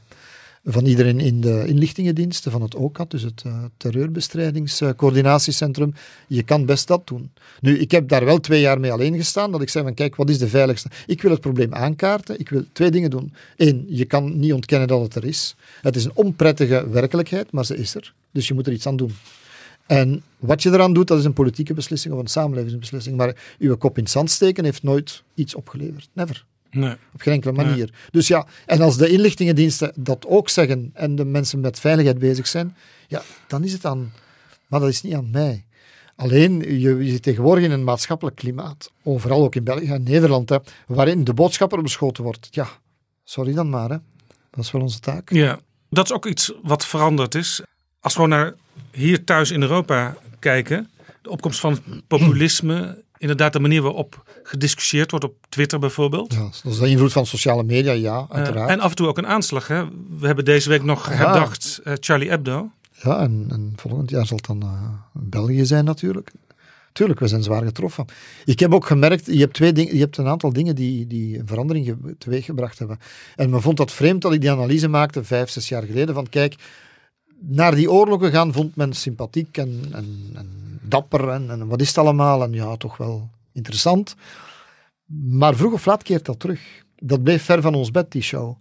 van 0.65 0.87
iedereen 0.87 1.21
in 1.21 1.41
de 1.41 1.65
inlichtingendiensten, 1.67 2.53
van 2.53 2.63
het 2.63 2.75
OCAT, 2.75 3.11
dus 3.11 3.23
het 3.23 3.43
uh, 3.47 3.65
terreurbestrijdingscoördinatiecentrum. 3.77 5.95
Je 6.29 6.43
kan 6.43 6.67
best 6.67 6.89
dat 6.89 7.07
doen. 7.07 7.33
Nu, 7.61 7.79
ik 7.79 7.91
heb 7.91 8.09
daar 8.09 8.25
wel 8.25 8.41
twee 8.41 8.61
jaar 8.61 8.81
mee 8.81 8.93
alleen 8.93 9.17
gestaan, 9.17 9.53
dat 9.53 9.63
ik 9.63 9.69
zei 9.69 9.85
van 9.85 9.95
kijk, 9.95 10.17
wat 10.17 10.31
is 10.31 10.39
de 10.39 10.49
veiligste? 10.49 10.89
Ik 11.07 11.23
wil 11.23 11.31
het 11.31 11.41
probleem 11.41 11.75
aankaarten. 11.75 12.39
Ik 12.39 12.49
wil 12.49 12.65
twee 12.73 12.91
dingen 12.91 13.11
doen. 13.11 13.35
Eén, 13.57 13.85
je 13.89 14.05
kan 14.05 14.39
niet 14.39 14.53
ontkennen 14.53 14.89
dat 14.89 15.01
het 15.01 15.15
er 15.15 15.25
is. 15.25 15.57
Het 15.81 15.97
is 15.97 16.05
een 16.05 16.15
onprettige 16.15 16.89
werkelijkheid, 16.89 17.53
maar 17.53 17.65
ze 17.65 17.77
is 17.77 17.95
er. 17.95 18.15
Dus 18.31 18.49
je 18.49 18.55
moet 18.55 18.67
er 18.67 18.73
iets 18.73 18.87
aan 18.87 18.97
doen. 18.97 19.15
En 19.87 20.23
wat 20.39 20.63
je 20.63 20.71
eraan 20.71 20.93
doet, 20.93 21.09
dat 21.09 21.19
is 21.19 21.25
een 21.25 21.33
politieke 21.33 21.75
beslissing 21.75 22.15
of 22.15 22.21
een 22.21 22.27
samenlevingsbeslissing. 22.27 23.17
Maar 23.17 23.55
uw 23.59 23.77
kop 23.77 23.97
in 23.97 24.03
het 24.03 24.13
zand 24.13 24.31
steken 24.31 24.65
heeft 24.65 24.83
nooit 24.83 25.23
iets 25.35 25.55
opgeleverd. 25.55 26.09
Never. 26.13 26.45
Nee. 26.73 26.97
Op 27.15 27.21
geen 27.21 27.35
enkele 27.35 27.53
manier. 27.53 27.93
Dus 28.11 28.29
ja, 28.29 28.47
en 28.67 28.81
als 28.81 28.97
de 28.97 29.09
inlichtingendiensten 29.09 29.93
dat 29.97 30.27
ook 30.27 30.49
zeggen 30.49 30.91
en 30.95 31.17
de 31.17 31.25
mensen 31.25 31.61
met 31.61 31.81
veiligheid 31.81 32.19
bezig 32.19 32.47
zijn, 32.47 32.77
ja, 33.09 33.23
dan 33.47 33.65
is 33.65 33.73
het 33.73 33.85
aan. 33.85 34.13
Maar 34.67 34.81
dat 34.81 34.89
is 34.89 35.03
niet 35.03 35.15
aan 35.15 35.31
mij. 35.31 35.65
Alleen, 36.17 36.61
je, 36.61 37.05
je 37.05 37.11
zit 37.11 37.23
tegenwoordig 37.23 37.65
in 37.65 37.71
een 37.71 37.85
maatschappelijk 37.85 38.37
klimaat, 38.37 38.93
overal 39.03 39.43
ook 39.43 39.55
in 39.55 39.65
België 39.65 39.93
en 39.93 40.03
Nederland, 40.03 40.49
hè, 40.49 40.57
waarin 40.87 41.25
de 41.25 41.35
boodschapper 41.35 41.83
beschoten 41.83 42.25
wordt. 42.25 42.49
Ja, 42.51 42.69
sorry 43.25 43.55
dan 43.55 43.71
maar. 43.71 43.91
Hè. 43.91 43.97
Dat 44.51 44.65
is 44.65 44.71
wel 44.71 44.83
onze 44.83 45.01
taak. 45.01 45.31
Ja, 45.31 45.61
dat 45.91 46.05
is 46.05 46.13
ook 46.13 46.27
iets 46.27 46.53
wat 46.63 46.87
veranderd 46.87 47.35
is. 47.35 47.63
Als 48.01 48.15
we 48.15 48.21
gewoon 48.21 48.39
naar 48.39 48.55
hier 48.91 49.25
thuis 49.25 49.51
in 49.51 49.63
Europa 49.63 50.17
kijken, 50.39 50.91
de 51.23 51.31
opkomst 51.31 51.61
van 51.61 51.79
populisme, 52.07 53.03
inderdaad 53.23 53.53
de 53.53 53.61
manier 53.61 53.83
waarop 53.83 54.23
gediscussieerd 54.43 55.11
wordt 55.11 55.25
op 55.27 55.35
Twitter 55.49 55.79
bijvoorbeeld. 55.79 56.33
Ja, 56.33 56.41
dat 56.63 56.73
is 56.73 56.79
de 56.79 56.89
invloed 56.89 57.13
van 57.13 57.27
sociale 57.27 57.63
media, 57.63 57.93
ja, 57.93 58.19
Uh, 58.19 58.37
uiteraard. 58.37 58.71
en 58.71 58.81
af 58.81 58.91
en 58.91 58.97
toe 58.97 59.07
ook 59.07 59.19
een 59.19 59.27
aanslag. 59.27 59.67
Hè? 59.67 59.85
We 60.19 60.27
hebben 60.27 60.45
deze 60.45 60.69
week 60.69 60.83
nog 60.83 61.11
Ah. 61.11 61.17
herdacht 61.17 61.81
uh, 61.85 61.93
Charlie 62.01 62.29
Hebdo. 62.29 62.71
Ja, 63.03 63.21
en, 63.21 63.47
en, 63.51 63.73
volgend 63.77 64.11
jaar 64.11 64.27
zal 64.27 64.37
het 64.37 64.47
dan 64.47 64.63
uh, 64.63 64.71
België 65.13 65.65
zijn 65.65 65.85
natuurlijk. 65.85 66.33
Tuurlijk, 66.93 67.21
we 67.21 67.29
zijn 67.29 67.43
zwaar 67.43 67.63
getroffen. 67.65 68.05
Ik 68.45 68.59
heb 68.61 68.75
ook 68.75 68.87
gemerkt, 68.87 69.27
je 69.27 69.39
hebt, 69.39 69.55
twee 69.55 69.73
dingen, 69.73 69.95
je 69.95 70.01
hebt 70.01 70.17
een 70.17 70.27
aantal 70.27 70.53
dingen 70.53 70.75
die, 70.75 71.07
die 71.07 71.39
een 71.39 71.47
verandering 71.47 71.97
teweeggebracht 72.19 72.79
hebben. 72.79 72.99
En 73.37 73.51
me 73.51 73.61
vond 73.61 73.77
dat 73.77 73.93
vreemd 73.93 74.23
dat 74.23 74.33
ik 74.33 74.41
die 74.41 74.51
analyse 74.51 74.89
maakte 74.89 75.25
vijf, 75.25 75.51
zes 75.51 75.69
jaar 75.69 75.83
geleden. 75.83 76.15
Van 76.15 76.29
kijk, 76.29 76.55
naar 77.41 77.75
die 77.75 77.91
oorlogen 77.91 78.31
gaan 78.31 78.53
vond 78.53 78.77
men 78.77 78.93
sympathiek 78.93 79.57
en, 79.57 79.81
en, 79.93 80.31
en 80.35 80.72
dapper 80.93 81.29
en, 81.29 81.51
en, 81.51 81.67
wat 81.67 81.81
is 81.81 81.89
het 81.89 81.99
allemaal. 81.99 82.43
En 82.43 82.53
ja, 82.53 82.77
toch 82.77 82.97
wel 82.97 83.31
interessant. 83.53 84.15
Maar 85.29 85.55
vroeg 85.55 85.73
of 85.73 85.87
laat 85.87 86.03
keert 86.03 86.25
dat 86.25 86.39
terug. 86.39 86.61
Dat 86.97 87.23
bleef 87.23 87.43
ver 87.43 87.63
van 87.63 87.75
ons 87.75 87.91
bed, 87.91 88.13
die 88.13 88.23
show. 88.23 88.57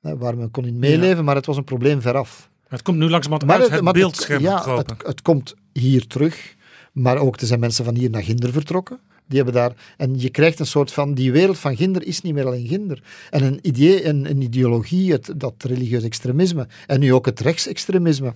Waar 0.00 0.36
men 0.36 0.50
kon 0.50 0.64
in 0.64 0.78
meeleven, 0.78 1.16
ja. 1.16 1.22
maar 1.22 1.34
het 1.34 1.46
was 1.46 1.56
een 1.56 1.64
probleem 1.64 2.00
veraf. 2.00 2.50
Het 2.68 2.82
komt 2.82 2.98
nu 2.98 3.08
langzamerhand 3.08 3.52
uit 3.52 3.70
het, 3.70 3.84
het 3.84 3.92
beeldscherm 3.92 4.42
ja, 4.42 4.58
gekropen. 4.58 4.96
Het, 4.96 5.06
het 5.06 5.22
komt 5.22 5.54
hier 5.72 6.06
terug. 6.06 6.54
Maar 6.92 7.16
ook, 7.16 7.40
er 7.40 7.46
zijn 7.46 7.60
mensen 7.60 7.84
van 7.84 7.94
hier 7.94 8.10
naar 8.10 8.22
Ginder 8.22 8.52
vertrokken. 8.52 9.00
Die 9.28 9.36
hebben 9.36 9.54
daar, 9.54 9.72
en 9.96 10.20
je 10.20 10.30
krijgt 10.30 10.58
een 10.58 10.66
soort 10.66 10.92
van, 10.92 11.14
die 11.14 11.32
wereld 11.32 11.58
van 11.58 11.76
Ginder 11.76 12.06
is 12.06 12.20
niet 12.20 12.34
meer 12.34 12.46
alleen 12.46 12.66
Ginder. 12.66 13.02
En 13.30 13.42
een, 13.42 13.58
idee, 13.62 14.06
een, 14.06 14.30
een 14.30 14.42
ideologie, 14.42 15.12
het, 15.12 15.32
dat 15.36 15.54
religieus 15.58 16.02
extremisme, 16.02 16.66
en 16.86 17.00
nu 17.00 17.12
ook 17.12 17.26
het 17.26 17.40
rechtsextremisme, 17.40 18.34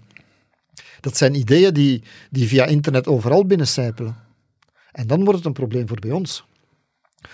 dat 1.00 1.16
zijn 1.16 1.34
ideeën 1.34 1.74
die, 1.74 2.02
die 2.30 2.48
via 2.48 2.64
internet 2.64 3.06
overal 3.06 3.46
binnencijpelen. 3.46 4.16
En 4.92 5.06
dan 5.06 5.24
wordt 5.24 5.38
het 5.38 5.46
een 5.46 5.52
probleem 5.52 5.88
voor 5.88 5.98
bij 6.00 6.10
ons. 6.10 6.44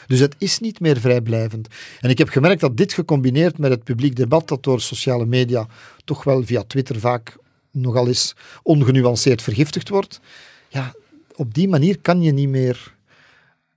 Dus 0.06 0.20
het 0.20 0.34
is 0.38 0.58
niet 0.58 0.80
meer 0.80 1.00
vrijblijvend. 1.00 1.68
En 2.00 2.10
ik 2.10 2.18
heb 2.18 2.28
gemerkt 2.28 2.60
dat 2.60 2.76
dit 2.76 2.92
gecombineerd 2.92 3.58
met 3.58 3.70
het 3.70 3.84
publiek 3.84 4.16
debat, 4.16 4.48
dat 4.48 4.62
door 4.62 4.80
sociale 4.80 5.26
media 5.26 5.66
toch 6.04 6.24
wel 6.24 6.44
via 6.44 6.62
Twitter 6.62 7.00
vaak 7.00 7.36
nogal 7.70 8.06
eens 8.06 8.34
ongenuanceerd 8.62 9.42
vergiftigd 9.42 9.88
wordt, 9.88 10.20
ja, 10.68 10.94
op 11.34 11.54
die 11.54 11.68
manier 11.68 11.98
kan 12.00 12.22
je 12.22 12.32
niet 12.32 12.48
meer. 12.48 12.94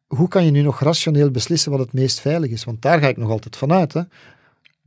Hoe 0.07 0.27
kan 0.27 0.45
je 0.45 0.51
nu 0.51 0.61
nog 0.61 0.79
rationeel 0.79 1.31
beslissen 1.31 1.71
wat 1.71 1.79
het 1.79 1.93
meest 1.93 2.19
veilig 2.19 2.51
is? 2.51 2.63
Want 2.63 2.81
daar 2.81 2.99
ga 2.99 3.07
ik 3.07 3.17
nog 3.17 3.29
altijd 3.29 3.55
vanuit. 3.55 3.93
Hè. 3.93 4.01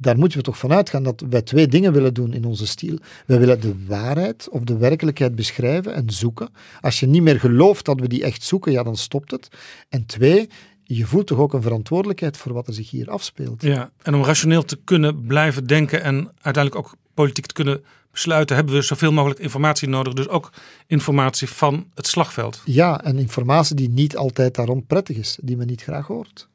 Daar 0.02 0.18
moeten 0.18 0.38
we 0.38 0.44
toch 0.44 0.58
vanuit 0.58 0.90
gaan 0.90 1.02
dat 1.02 1.24
wij 1.30 1.42
twee 1.42 1.68
dingen 1.68 1.92
willen 1.92 2.14
doen 2.14 2.32
in 2.32 2.44
onze 2.44 2.66
stijl. 2.66 2.98
Wij 3.26 3.38
willen 3.38 3.60
de 3.60 3.74
waarheid 3.86 4.48
of 4.50 4.62
de 4.62 4.76
werkelijkheid 4.76 5.34
beschrijven 5.34 5.94
en 5.94 6.10
zoeken. 6.10 6.48
Als 6.80 7.00
je 7.00 7.06
niet 7.06 7.22
meer 7.22 7.40
gelooft 7.40 7.84
dat 7.84 8.00
we 8.00 8.08
die 8.08 8.24
echt 8.24 8.42
zoeken, 8.42 8.72
ja, 8.72 8.82
dan 8.82 8.96
stopt 8.96 9.30
het. 9.30 9.48
En 9.88 10.06
twee, 10.06 10.48
je 10.82 11.06
voelt 11.06 11.26
toch 11.26 11.38
ook 11.38 11.52
een 11.52 11.62
verantwoordelijkheid 11.62 12.36
voor 12.36 12.52
wat 12.52 12.66
er 12.66 12.74
zich 12.74 12.90
hier 12.90 13.10
afspeelt. 13.10 13.62
Ja, 13.62 13.90
en 14.02 14.14
om 14.14 14.24
rationeel 14.24 14.64
te 14.64 14.78
kunnen 14.84 15.26
blijven 15.26 15.66
denken 15.66 16.02
en 16.02 16.30
uiteindelijk 16.40 16.86
ook 16.86 16.96
politiek 17.14 17.46
te 17.46 17.54
kunnen 17.54 17.84
besluiten, 18.10 18.56
hebben 18.56 18.74
we 18.74 18.82
zoveel 18.82 19.12
mogelijk 19.12 19.40
informatie 19.40 19.88
nodig. 19.88 20.12
Dus 20.12 20.28
ook 20.28 20.52
informatie 20.86 21.48
van 21.48 21.86
het 21.94 22.06
slagveld. 22.06 22.62
Ja, 22.64 23.04
en 23.04 23.18
informatie 23.18 23.76
die 23.76 23.88
niet 23.88 24.16
altijd 24.16 24.54
daarom 24.54 24.86
prettig 24.86 25.16
is, 25.16 25.38
die 25.42 25.56
men 25.56 25.66
niet 25.66 25.82
graag 25.82 26.06
hoort. 26.06 26.48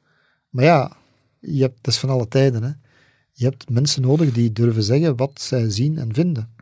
Maar 0.50 0.64
ja, 0.64 0.92
je 1.40 1.62
hebt, 1.62 1.78
dat 1.82 1.94
is 1.94 2.00
van 2.00 2.10
alle 2.10 2.28
tijden. 2.28 2.64
Hè. 2.64 2.72
Je 3.40 3.46
hebt 3.46 3.70
mensen 3.70 4.02
nodig 4.02 4.32
die 4.32 4.52
durven 4.52 4.84
zeggen 4.84 5.16
wat 5.16 5.42
zij 5.42 5.70
zien 5.70 5.98
en 5.98 6.14
vinden. 6.14 6.56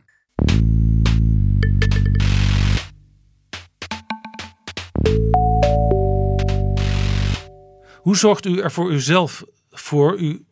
Hoe 8.00 8.16
zorgt 8.16 8.46
u 8.46 8.60
er 8.60 8.72
voor 8.72 8.92
uzelf 8.92 9.44
voor? 9.70 10.18
U 10.20 10.44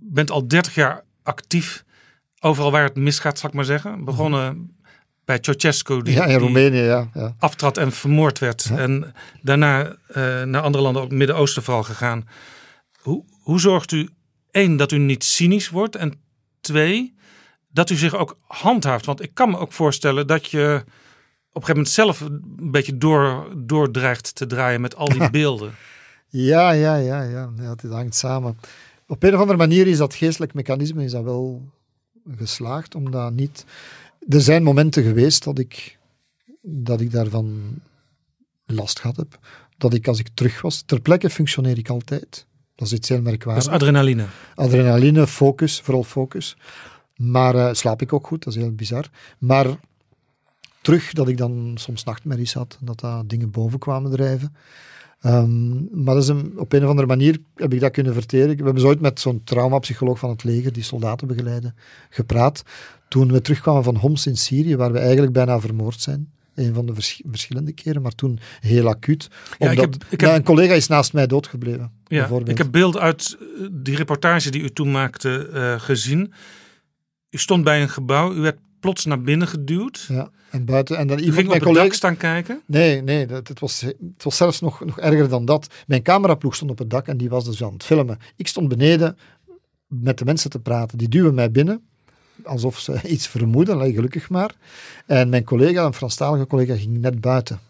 bent 0.00 0.30
al 0.30 0.48
30 0.48 0.74
jaar 0.74 1.04
actief 1.22 1.84
overal 2.40 2.70
waar 2.70 2.84
het 2.84 2.96
misgaat, 2.96 3.38
zal 3.38 3.48
ik 3.48 3.54
maar 3.54 3.64
zeggen. 3.64 4.04
Begonnen 4.04 4.76
bij 5.24 5.38
Ceausescu. 5.40 6.02
Die, 6.02 6.14
ja, 6.14 6.22
in 6.22 6.28
die 6.28 6.38
Roemenië, 6.38 6.80
ja. 6.80 7.10
ja. 7.14 7.34
aftrad 7.38 7.76
en 7.76 7.92
vermoord 7.92 8.38
werd. 8.38 8.66
Ja. 8.68 8.78
En 8.78 9.14
daarna 9.42 9.96
eh, 10.08 10.42
naar 10.42 10.62
andere 10.62 10.84
landen, 10.84 11.02
ook 11.02 11.08
het 11.08 11.18
Midden-Oosten 11.18 11.62
vooral 11.62 11.82
gegaan. 11.82 12.28
Hoe, 13.00 13.24
hoe 13.42 13.60
zorgt 13.60 13.92
u, 13.92 14.08
één, 14.50 14.76
dat 14.76 14.92
u 14.92 14.98
niet 14.98 15.24
cynisch 15.24 15.68
wordt? 15.68 15.96
En 15.96 16.12
twee, 16.60 17.14
dat 17.68 17.90
u 17.90 17.94
zich 17.96 18.14
ook 18.14 18.38
handhaaft? 18.46 19.06
Want 19.06 19.22
ik 19.22 19.34
kan 19.34 19.50
me 19.50 19.58
ook 19.58 19.72
voorstellen 19.72 20.26
dat 20.26 20.46
je 20.46 20.82
op 21.52 21.62
een 21.62 21.66
gegeven 21.66 21.74
moment 21.74 21.88
zelf 21.88 22.20
een 22.20 22.70
beetje 22.70 22.98
door, 22.98 23.52
doordreigt 23.56 24.34
te 24.34 24.46
draaien 24.46 24.80
met 24.80 24.96
al 24.96 25.08
die 25.08 25.30
beelden. 25.40 25.72
Ja, 26.28 26.70
ja, 26.70 26.96
ja, 26.96 27.22
ja. 27.22 27.52
ja 27.56 27.70
het 27.70 27.82
hangt 27.82 28.14
samen. 28.14 28.58
Op 29.06 29.22
een 29.22 29.34
of 29.34 29.40
andere 29.40 29.58
manier 29.58 29.86
is 29.86 29.98
dat 29.98 30.14
geestelijk 30.14 30.54
mechanisme 30.54 31.04
is 31.04 31.12
dat 31.12 31.22
wel 31.24 31.62
geslaagd, 32.36 32.94
omdat 32.94 33.32
niet... 33.32 33.64
Er 34.28 34.40
zijn 34.40 34.62
momenten 34.62 35.02
geweest 35.02 35.44
dat 35.44 35.58
ik, 35.58 35.98
dat 36.62 37.00
ik 37.00 37.10
daarvan 37.10 37.78
last 38.66 39.00
gehad 39.00 39.16
heb. 39.16 39.38
Dat 39.76 39.94
ik 39.94 40.08
als 40.08 40.18
ik 40.18 40.28
terug 40.34 40.60
was, 40.60 40.82
ter 40.86 41.00
plekke 41.00 41.30
functioneer 41.30 41.78
ik 41.78 41.88
altijd. 41.88 42.46
Dat 42.80 42.88
is 42.88 42.94
iets 42.94 43.08
heel 43.08 43.16
Dat 43.22 43.26
merkwaardigs. 43.26 43.66
is 43.66 43.72
adrenaline. 43.72 44.24
Adrenaline, 44.54 45.26
focus, 45.26 45.80
vooral 45.80 46.04
focus. 46.04 46.56
Maar 47.16 47.54
eh, 47.54 47.74
slaap 47.74 48.02
ik 48.02 48.12
ook 48.12 48.26
goed, 48.26 48.44
dat 48.44 48.54
is 48.54 48.60
heel 48.60 48.74
bizar. 48.74 49.10
Maar 49.38 49.66
terug 50.80 51.12
dat 51.12 51.28
ik 51.28 51.36
dan 51.36 51.72
soms 51.74 52.04
nachtmerries 52.04 52.52
had, 52.54 52.78
dat 52.80 53.00
daar 53.00 53.26
dingen 53.26 53.50
boven 53.50 53.78
kwamen 53.78 54.10
drijven. 54.10 54.54
Ehm, 55.20 56.02
maar 56.04 56.14
dat 56.14 56.22
is 56.22 56.28
een, 56.28 56.52
op 56.56 56.72
een 56.72 56.82
of 56.82 56.88
andere 56.88 57.06
manier 57.06 57.38
heb 57.54 57.72
ik 57.72 57.80
dat 57.80 57.92
kunnen 57.92 58.14
verteren. 58.14 58.56
We 58.56 58.64
hebben 58.64 58.80
zo 58.80 58.88
ooit 58.88 59.00
met 59.00 59.20
zo'n 59.20 59.44
traumapsycholoog 59.44 60.18
van 60.18 60.30
het 60.30 60.44
leger, 60.44 60.72
die 60.72 60.82
soldaten 60.82 61.26
begeleiden, 61.26 61.74
gepraat. 62.10 62.62
Toen 63.08 63.32
we 63.32 63.40
terugkwamen 63.40 63.84
van 63.84 63.96
Homs 63.96 64.26
in 64.26 64.36
Syrië, 64.36 64.76
waar 64.76 64.92
we 64.92 64.98
eigenlijk 64.98 65.32
bijna 65.32 65.60
vermoord 65.60 66.00
zijn. 66.00 66.32
Een 66.54 66.74
van 66.74 66.86
de 66.86 66.94
vers- 66.94 67.22
verschillende 67.30 67.72
keren, 67.72 68.02
maar 68.02 68.14
toen 68.14 68.38
heel 68.60 68.88
acuut. 68.88 69.28
Ja, 69.30 69.70
ik 69.70 69.78
Omdat 69.78 69.94
heb- 69.94 70.04
ik 70.12 70.20
heb- 70.20 70.34
een 70.34 70.42
collega 70.44 70.74
is 70.74 70.86
naast 70.86 71.12
mij 71.12 71.26
doodgebleven. 71.26 71.92
Ja, 72.06 72.28
ik 72.44 72.58
heb 72.58 72.70
beeld 72.70 72.98
uit 72.98 73.36
eh, 73.40 73.66
die 73.72 73.96
reportage 73.96 74.50
die 74.50 74.62
u 74.62 74.68
toen 74.70 74.90
maakte 74.90 75.48
eh, 75.52 75.80
gezien. 75.80 76.32
U 77.30 77.38
stond 77.38 77.64
bij 77.64 77.82
een 77.82 77.88
gebouw, 77.88 78.32
u 78.34 78.40
werd 78.40 78.58
plots 78.80 79.04
naar 79.04 79.20
binnen 79.22 79.48
geduwd. 79.48 80.04
Ja, 80.08 80.30
en 80.50 80.64
buiten. 80.64 80.96
En 80.96 81.06
dan 81.06 81.16
U 81.18 81.20
iemand, 81.20 81.38
ging 81.38 81.48
op 81.48 81.54
mijn 81.54 81.66
het 81.66 81.74
dak 81.74 81.74
collega. 81.76 81.94
staan 81.96 82.16
kijken. 82.16 82.62
Nee, 82.66 83.02
nee, 83.02 83.26
dat, 83.26 83.48
het, 83.48 83.60
was, 83.60 83.80
het 83.80 84.24
was 84.24 84.36
zelfs 84.36 84.60
nog, 84.60 84.84
nog 84.84 84.98
erger 85.00 85.28
dan 85.28 85.44
dat. 85.44 85.66
Mijn 85.86 86.02
cameraploeg 86.02 86.54
stond 86.54 86.70
op 86.70 86.78
het 86.78 86.90
dak 86.90 87.06
en 87.06 87.16
die 87.16 87.28
was 87.28 87.44
dus 87.44 87.62
aan 87.62 87.72
het 87.72 87.84
filmen. 87.84 88.18
Ik 88.36 88.46
stond 88.48 88.68
beneden 88.68 89.16
met 89.86 90.18
de 90.18 90.24
mensen 90.24 90.50
te 90.50 90.58
praten. 90.60 90.98
Die 90.98 91.08
duwen 91.08 91.34
mij 91.34 91.50
binnen, 91.50 91.82
alsof 92.44 92.78
ze 92.78 93.00
iets 93.14 93.26
vermoeden, 93.26 93.92
gelukkig 93.92 94.28
maar. 94.28 94.54
En 95.06 95.28
mijn 95.28 95.44
collega, 95.44 95.84
een 95.84 95.94
Franstalige 95.94 96.46
collega, 96.46 96.74
ging 96.74 96.98
net 96.98 97.20
buiten. 97.20 97.60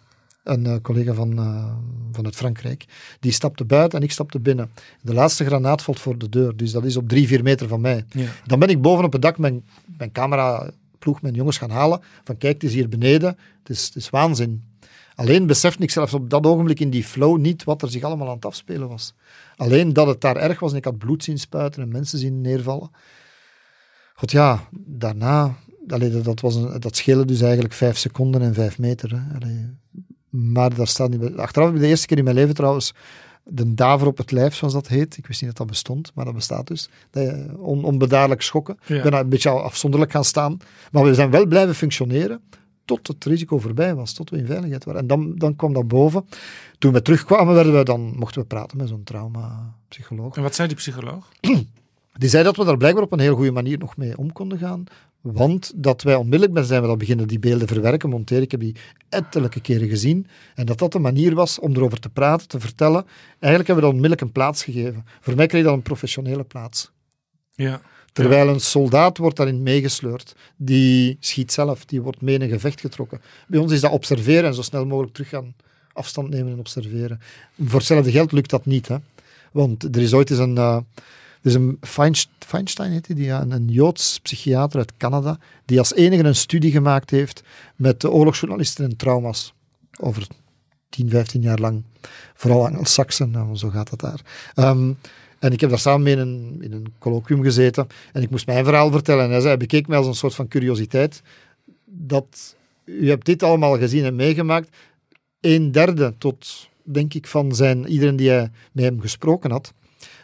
Een 0.42 0.66
eh, 0.66 0.74
collega 0.82 1.14
van, 1.14 1.38
eh, 1.38 1.64
vanuit 2.12 2.36
Frankrijk. 2.36 2.84
Die 3.20 3.32
stapte 3.32 3.64
buiten 3.64 3.98
en 3.98 4.04
ik 4.04 4.12
stapte 4.12 4.40
binnen. 4.40 4.70
De 5.00 5.14
laatste 5.14 5.44
granaat 5.44 5.82
valt 5.82 6.00
voor 6.00 6.18
de 6.18 6.28
deur, 6.28 6.56
dus 6.56 6.72
dat 6.72 6.84
is 6.84 6.96
op 6.96 7.08
drie, 7.08 7.26
vier 7.26 7.42
meter 7.42 7.68
van 7.68 7.80
mij. 7.80 8.04
Ja. 8.10 8.26
Dan 8.46 8.58
ben 8.58 8.68
ik 8.68 8.82
boven 8.82 9.04
op 9.04 9.12
het 9.12 9.22
dak 9.22 9.38
mijn, 9.38 9.64
mijn 9.98 10.12
cameraploeg, 10.12 11.22
mijn 11.22 11.34
jongens 11.34 11.58
gaan 11.58 11.70
halen. 11.70 12.00
Van 12.24 12.38
kijk, 12.38 12.54
het 12.54 12.62
is 12.62 12.74
hier 12.74 12.88
beneden. 12.88 13.36
Het 13.62 13.76
is, 13.76 13.84
het 13.84 13.96
is 13.96 14.10
waanzin. 14.10 14.62
Alleen 15.14 15.46
besefte 15.46 15.82
ik 15.82 15.90
zelfs 15.90 16.14
op 16.14 16.30
dat 16.30 16.46
ogenblik 16.46 16.80
in 16.80 16.90
die 16.90 17.04
flow 17.04 17.38
niet 17.38 17.64
wat 17.64 17.82
er 17.82 17.90
zich 17.90 18.02
allemaal 18.02 18.28
aan 18.28 18.34
het 18.34 18.44
afspelen 18.44 18.88
was. 18.88 19.14
Alleen 19.56 19.92
dat 19.92 20.06
het 20.06 20.20
daar 20.20 20.36
erg 20.36 20.60
was 20.60 20.70
en 20.70 20.76
ik 20.76 20.84
had 20.84 20.98
bloed 20.98 21.24
zien 21.24 21.38
spuiten 21.38 21.82
en 21.82 21.88
mensen 21.88 22.18
zien 22.18 22.40
neervallen. 22.40 22.90
God 24.20 24.30
ja, 24.30 24.68
daarna, 24.70 25.56
allee, 25.88 26.20
dat, 26.20 26.40
was 26.40 26.54
een, 26.54 26.80
dat 26.80 26.96
scheelde 26.96 27.24
dus 27.24 27.40
eigenlijk 27.40 27.74
vijf 27.74 27.98
seconden 27.98 28.42
en 28.42 28.54
vijf 28.54 28.78
meter. 28.78 29.10
Hè. 29.10 29.34
Allee, 29.40 29.66
maar 30.28 30.74
daar 30.74 30.86
staat 30.86 31.10
niet 31.10 31.20
bij. 31.20 31.36
Achteraf 31.36 31.66
heb 31.66 31.76
ik 31.76 31.82
de 31.82 31.88
eerste 31.88 32.06
keer 32.06 32.18
in 32.18 32.24
mijn 32.24 32.36
leven 32.36 32.54
trouwens 32.54 32.94
de 33.44 33.74
daver 33.74 34.06
op 34.06 34.18
het 34.18 34.30
lijf, 34.30 34.54
zoals 34.54 34.72
dat 34.72 34.88
heet. 34.88 35.16
Ik 35.16 35.26
wist 35.26 35.40
niet 35.40 35.50
dat 35.50 35.58
dat 35.58 35.66
bestond, 35.66 36.12
maar 36.14 36.24
dat 36.24 36.34
bestaat 36.34 36.66
dus. 36.66 36.88
Je 37.12 37.54
on, 37.58 37.84
onbedaarlijk 37.84 38.42
schokken. 38.42 38.78
Ja. 38.86 38.96
Ik 38.96 39.02
ben 39.02 39.10
daar 39.10 39.20
een 39.20 39.28
beetje 39.28 39.50
afzonderlijk 39.50 40.12
gaan 40.12 40.24
staan. 40.24 40.58
Maar 40.92 41.04
we 41.04 41.14
zijn 41.14 41.30
wel 41.30 41.46
blijven 41.46 41.74
functioneren 41.74 42.40
tot 42.84 43.06
het 43.06 43.24
risico 43.24 43.58
voorbij 43.58 43.94
was, 43.94 44.12
tot 44.12 44.30
we 44.30 44.36
in 44.36 44.46
veiligheid 44.46 44.84
waren. 44.84 45.00
En 45.00 45.06
dan, 45.06 45.34
dan 45.36 45.56
kwam 45.56 45.72
dat 45.72 45.88
boven. 45.88 46.26
Toen 46.78 46.92
we 46.92 47.02
terugkwamen, 47.02 47.54
werden 47.54 47.76
we, 47.76 47.84
dan 47.84 48.12
mochten 48.16 48.40
we 48.40 48.46
praten 48.46 48.76
met 48.76 48.88
zo'n 48.88 49.04
traumapsycholoog. 49.04 50.36
En 50.36 50.42
wat 50.42 50.54
zei 50.54 50.68
die 50.68 50.76
psycholoog? 50.76 51.28
Die 52.18 52.28
zei 52.28 52.44
dat 52.44 52.56
we 52.56 52.64
daar 52.64 52.76
blijkbaar 52.76 53.02
op 53.02 53.12
een 53.12 53.18
heel 53.18 53.34
goede 53.34 53.50
manier 53.50 53.78
nog 53.78 53.96
mee 53.96 54.18
om 54.18 54.32
konden 54.32 54.58
gaan. 54.58 54.84
Want 55.20 55.72
dat 55.76 56.02
wij 56.02 56.14
onmiddellijk 56.14 56.52
ben 56.52 56.64
zijn 56.64 56.80
we 56.82 56.86
dat 56.86 56.98
beginnen 56.98 57.28
die 57.28 57.38
beelden 57.38 57.68
verwerken, 57.68 58.08
monteren. 58.08 58.42
Ik 58.42 58.50
heb 58.50 58.60
die 58.60 58.76
ettelijke 59.08 59.60
keren 59.60 59.88
gezien. 59.88 60.26
En 60.54 60.66
dat 60.66 60.78
dat 60.78 60.92
de 60.92 60.98
manier 60.98 61.34
was 61.34 61.58
om 61.58 61.76
erover 61.76 62.00
te 62.00 62.08
praten, 62.08 62.48
te 62.48 62.60
vertellen. 62.60 63.04
Eigenlijk 63.28 63.66
hebben 63.66 63.74
we 63.74 63.80
dat 63.80 63.90
onmiddellijk 63.90 64.20
een 64.20 64.32
plaats 64.32 64.64
gegeven. 64.64 65.04
Voor 65.20 65.34
mij 65.34 65.46
kreeg 65.46 65.64
dat 65.64 65.72
een 65.72 65.82
professionele 65.82 66.44
plaats. 66.44 66.90
Ja. 67.54 67.80
Terwijl 68.12 68.48
een 68.48 68.60
soldaat 68.60 69.18
wordt 69.18 69.36
daarin 69.36 69.62
meegesleurd. 69.62 70.36
Die 70.56 71.16
schiet 71.20 71.52
zelf, 71.52 71.84
die 71.84 72.02
wordt 72.02 72.20
mee 72.20 72.34
in 72.34 72.42
een 72.42 72.48
gevecht 72.48 72.80
getrokken. 72.80 73.20
Bij 73.46 73.60
ons 73.60 73.72
is 73.72 73.80
dat 73.80 73.92
observeren 73.92 74.44
en 74.44 74.54
zo 74.54 74.62
snel 74.62 74.86
mogelijk 74.86 75.12
terug 75.12 75.28
gaan 75.28 75.54
afstand 75.92 76.30
nemen 76.30 76.52
en 76.52 76.58
observeren. 76.58 77.20
Voor 77.64 77.78
hetzelfde 77.78 78.10
geld 78.10 78.32
lukt 78.32 78.50
dat 78.50 78.66
niet. 78.66 78.88
Hè? 78.88 78.96
Want 79.52 79.96
er 79.96 80.02
is 80.02 80.12
ooit 80.12 80.30
eens 80.30 80.38
een... 80.38 80.56
eh, 80.56 80.78
is 81.42 81.54
een 81.54 81.76
Feinst- 81.80 82.30
Feinstein, 82.38 82.90
heet 82.90 83.06
hij, 83.06 83.16
die, 83.16 83.30
een, 83.30 83.68
Joods 83.68 84.20
psychiater 84.20 84.78
uit 84.78 84.96
Canada, 84.96 85.38
die 85.64 85.78
als 85.78 85.94
enige 85.94 86.24
een 86.24 86.34
studie 86.34 86.70
gemaakt 86.70 87.10
heeft 87.10 87.42
met 87.76 88.00
de 88.00 88.10
oorlogsjournalisten 88.10 88.84
en 88.84 88.96
trauma's. 88.96 89.54
Over 90.00 90.26
10, 90.88 91.10
15 91.10 91.42
jaar 91.42 91.58
lang. 91.58 91.82
Vooral 92.34 92.66
Angelsaksen, 92.66 93.30
nou, 93.30 93.56
zo 93.56 93.68
gaat 93.68 93.90
dat 93.90 94.00
daar. 94.00 94.20
Ehm, 94.54 94.92
en 95.38 95.52
ik 95.52 95.60
heb 95.60 95.70
daar 95.70 95.78
samen 95.78 96.02
mee 96.02 96.12
in 96.12 96.18
een, 96.18 96.58
in 96.60 96.72
een 96.72 96.92
colloquium 96.98 97.42
gezeten 97.42 97.86
en 98.12 98.22
ik 98.22 98.30
moest 98.30 98.46
mijn 98.46 98.64
verhaal 98.64 98.90
vertellen. 98.90 99.24
En 99.24 99.30
hij 99.30 99.40
zei, 99.40 99.56
bekeek 99.56 99.86
mij 99.86 99.98
als 99.98 100.06
een 100.06 100.14
soort 100.14 100.34
van 100.34 100.48
curiositeit. 100.48 101.22
Dat, 101.84 102.56
u 102.84 103.08
hebt 103.08 103.26
dit 103.26 103.42
allemaal 103.42 103.78
gezien 103.78 104.04
en 104.04 104.16
meegemaakt. 104.16 104.76
Een 105.40 105.72
derde 105.72 106.14
tot, 106.18 106.68
denk 106.82 107.14
ik, 107.14 107.26
van 107.26 107.54
zijn, 107.54 107.86
iedereen 107.86 108.16
die 108.16 108.28
hij 108.28 108.50
met 108.72 108.84
hem 108.84 109.00
gesproken 109.00 109.50
had, 109.50 109.72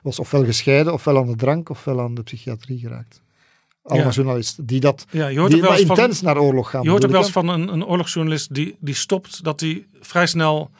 was 0.07 0.19
ofwel 0.19 0.45
gescheiden, 0.45 0.93
ofwel 0.93 1.19
aan 1.19 1.27
de 1.27 1.37
drank, 1.37 1.69
ofwel 1.69 2.01
aan 2.01 2.15
de 2.15 2.23
psychiatrie 2.23 2.79
geraakt. 2.79 3.23
Allemaal 3.83 4.07
Ja. 4.09 4.13
journalisten 4.15 4.67
die 4.67 4.81
dat 4.81 5.07
Ja, 5.11 5.27
je 5.29 5.39
hoort 5.39 5.51
die 5.53 5.61
maar 5.63 5.71
van, 5.71 5.79
intens 5.89 6.21
naar 6.21 6.39
oorlog 6.39 6.71
gaan. 6.71 6.83
je 6.83 6.91
hoort 6.91 7.05
ook 7.05 7.11
wel 7.11 7.21
eens 7.23 7.31
van 7.31 7.49
een, 7.49 7.69
een 7.73 7.85
oorlogsjournalist 7.87 8.55
die, 8.55 8.77
die 8.81 8.95
stopt, 8.95 9.45
dat 9.45 9.61
hij 9.61 9.87
vrij 10.01 10.27
snel 10.27 10.71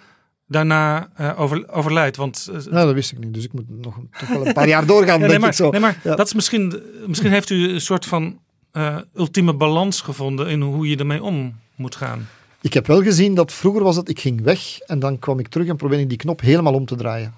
daarna 0.47 1.09
eh, 1.15 1.41
over, 1.41 1.69
overlijdt. 1.73 2.17
Want 2.17 2.49
eh? 2.53 2.55
Nou, 2.73 2.87
dat 2.87 2.95
wist 2.95 3.13
ik 3.13 3.19
niet, 3.19 3.35
dus 3.35 3.45
ik 3.45 3.53
moet 3.53 3.65
nog 3.69 3.99
toch 4.19 4.29
wel 4.29 4.47
een 4.47 4.53
paar 4.53 4.69
jaar 4.69 4.87
doorgaan, 4.87 5.21
Ja, 5.21 5.27
denk 5.27 5.31
nee, 5.31 5.39
maar, 5.39 5.49
ik 5.49 5.55
zo. 5.55 5.71
nee, 5.71 5.81
maar 5.81 6.01
Ja. 6.05 6.15
dat 6.17 6.27
is 6.27 6.35
misschien, 6.35 6.83
misschien 7.07 7.31
heeft 7.31 7.51
u 7.51 7.69
een 7.73 7.81
soort 7.81 8.07
van 8.07 8.39
eh, 8.73 8.97
ultieme 9.17 9.55
balans 9.55 10.01
gevonden 10.01 10.49
in 10.49 10.61
hoe 10.61 10.89
je 10.89 10.97
ermee 10.97 11.23
om 11.23 11.55
moet 11.75 11.95
gaan. 11.95 12.29
Ik 12.61 12.73
heb 12.75 12.87
wel 12.87 13.03
gezien 13.03 13.35
dat 13.35 13.53
vroeger 13.53 13.83
was 13.83 13.97
het, 13.97 14.09
ik 14.09 14.21
ging 14.21 14.41
weg 14.43 14.79
en 14.79 14.99
dan 14.99 15.19
kwam 15.19 15.39
ik 15.39 15.49
terug 15.49 15.67
en 15.69 15.77
probeerde 15.77 16.03
ik 16.03 16.09
die 16.09 16.19
knop 16.19 16.41
helemaal 16.41 16.75
om 16.75 16.87
te 16.87 16.95
draaien. 16.97 17.35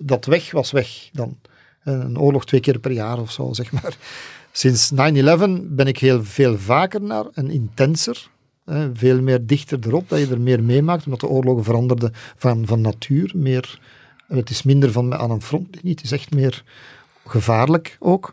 Dat 0.00 0.24
weg 0.24 0.50
was 0.50 0.70
weg 0.70 1.08
dan. 1.12 1.38
Een 1.84 2.18
oorlog 2.18 2.46
twee 2.46 2.60
keer 2.60 2.78
per 2.78 2.92
jaar 2.92 3.18
of 3.18 3.32
zo, 3.32 3.52
zeg 3.52 3.72
maar. 3.72 3.96
Sinds 4.52 4.92
9-11 4.92 4.96
ben 5.62 5.86
ik 5.86 5.98
heel 5.98 6.24
veel 6.24 6.58
vaker 6.58 7.02
naar 7.02 7.24
en 7.32 7.50
intenser. 7.50 8.28
Hè, 8.64 8.94
veel 8.94 9.20
meer 9.20 9.46
dichter 9.46 9.78
erop, 9.82 10.08
dat 10.08 10.18
je 10.18 10.26
er 10.26 10.40
meer 10.40 10.62
meemaakt, 10.62 11.04
omdat 11.04 11.20
de 11.20 11.28
oorlogen 11.28 11.64
veranderden 11.64 12.12
van, 12.36 12.66
van 12.66 12.80
natuur. 12.80 13.32
Meer, 13.34 13.80
het 14.28 14.50
is 14.50 14.62
minder 14.62 14.92
van 14.92 15.14
aan 15.14 15.30
een 15.30 15.42
front, 15.42 15.82
niet, 15.82 15.96
het 15.96 16.04
is 16.04 16.12
echt 16.12 16.34
meer 16.34 16.64
gevaarlijk 17.26 17.96
ook. 18.00 18.32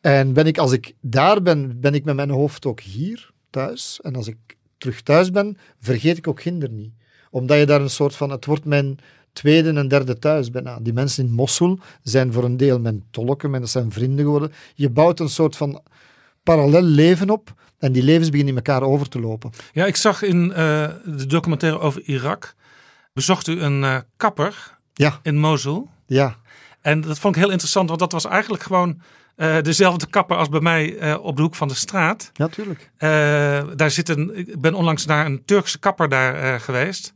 En 0.00 0.32
ben 0.32 0.46
ik, 0.46 0.58
als 0.58 0.72
ik 0.72 0.94
daar 1.00 1.42
ben, 1.42 1.80
ben 1.80 1.94
ik 1.94 2.04
met 2.04 2.14
mijn 2.14 2.30
hoofd 2.30 2.66
ook 2.66 2.80
hier, 2.80 3.30
thuis. 3.50 4.00
En 4.02 4.16
als 4.16 4.26
ik 4.26 4.36
terug 4.78 5.02
thuis 5.02 5.30
ben, 5.30 5.58
vergeet 5.80 6.16
ik 6.16 6.28
ook 6.28 6.42
Ginder 6.42 6.70
niet. 6.70 6.92
Omdat 7.30 7.58
je 7.58 7.66
daar 7.66 7.80
een 7.80 7.90
soort 7.90 8.16
van, 8.16 8.30
het 8.30 8.44
wordt 8.44 8.64
mijn 8.64 8.98
tweede 9.32 9.72
en 9.72 9.88
derde 9.88 10.18
thuis 10.18 10.50
bijna. 10.50 10.78
Die 10.80 10.92
mensen 10.92 11.26
in 11.26 11.32
Mosul 11.32 11.78
zijn 12.02 12.32
voor 12.32 12.44
een 12.44 12.56
deel 12.56 12.80
mijn 12.80 13.04
tolken, 13.10 13.52
dat 13.52 13.70
zijn 13.70 13.92
vrienden 13.92 14.24
geworden. 14.24 14.52
Je 14.74 14.90
bouwt 14.90 15.20
een 15.20 15.28
soort 15.28 15.56
van 15.56 15.82
parallel 16.42 16.82
leven 16.82 17.30
op 17.30 17.54
en 17.78 17.92
die 17.92 18.02
levens 18.02 18.30
beginnen 18.30 18.56
in 18.56 18.62
elkaar 18.64 18.82
over 18.88 19.08
te 19.08 19.20
lopen. 19.20 19.50
Ja, 19.72 19.86
ik 19.86 19.96
zag 19.96 20.22
in 20.22 20.52
eh, 20.52 20.88
de 21.04 21.26
documentaire 21.26 21.78
over 21.78 22.02
Irak, 22.02 22.54
bezocht 23.12 23.46
u 23.46 23.60
een 23.60 23.84
eh, 23.84 23.98
kapper 24.16 24.78
Ja, 24.92 25.18
in 25.22 25.38
Mosul. 25.38 25.88
ja, 26.06 26.36
En 26.80 27.00
dat 27.00 27.18
vond 27.18 27.36
ik 27.36 27.42
heel 27.42 27.50
interessant, 27.50 27.88
want 27.88 28.00
dat 28.00 28.12
was 28.12 28.24
eigenlijk 28.24 28.62
gewoon 28.62 29.00
eh, 29.36 29.62
dezelfde 29.62 30.06
kapper 30.06 30.36
als 30.36 30.48
bij 30.48 30.60
mij 30.60 31.14
op 31.16 31.36
de 31.36 31.42
hoek 31.42 31.54
van 31.54 31.68
de 31.68 31.74
straat. 31.74 32.30
natuurlijk. 32.36 32.90
Daar 33.76 33.90
zit 33.90 34.08
een, 34.08 34.36
ik 34.36 34.60
ben 34.60 34.74
onlangs 34.74 35.06
naar 35.06 35.26
een 35.26 35.44
Turkse 35.44 35.78
kapper 35.78 36.08
daar 36.08 36.60
geweest. 36.60 37.14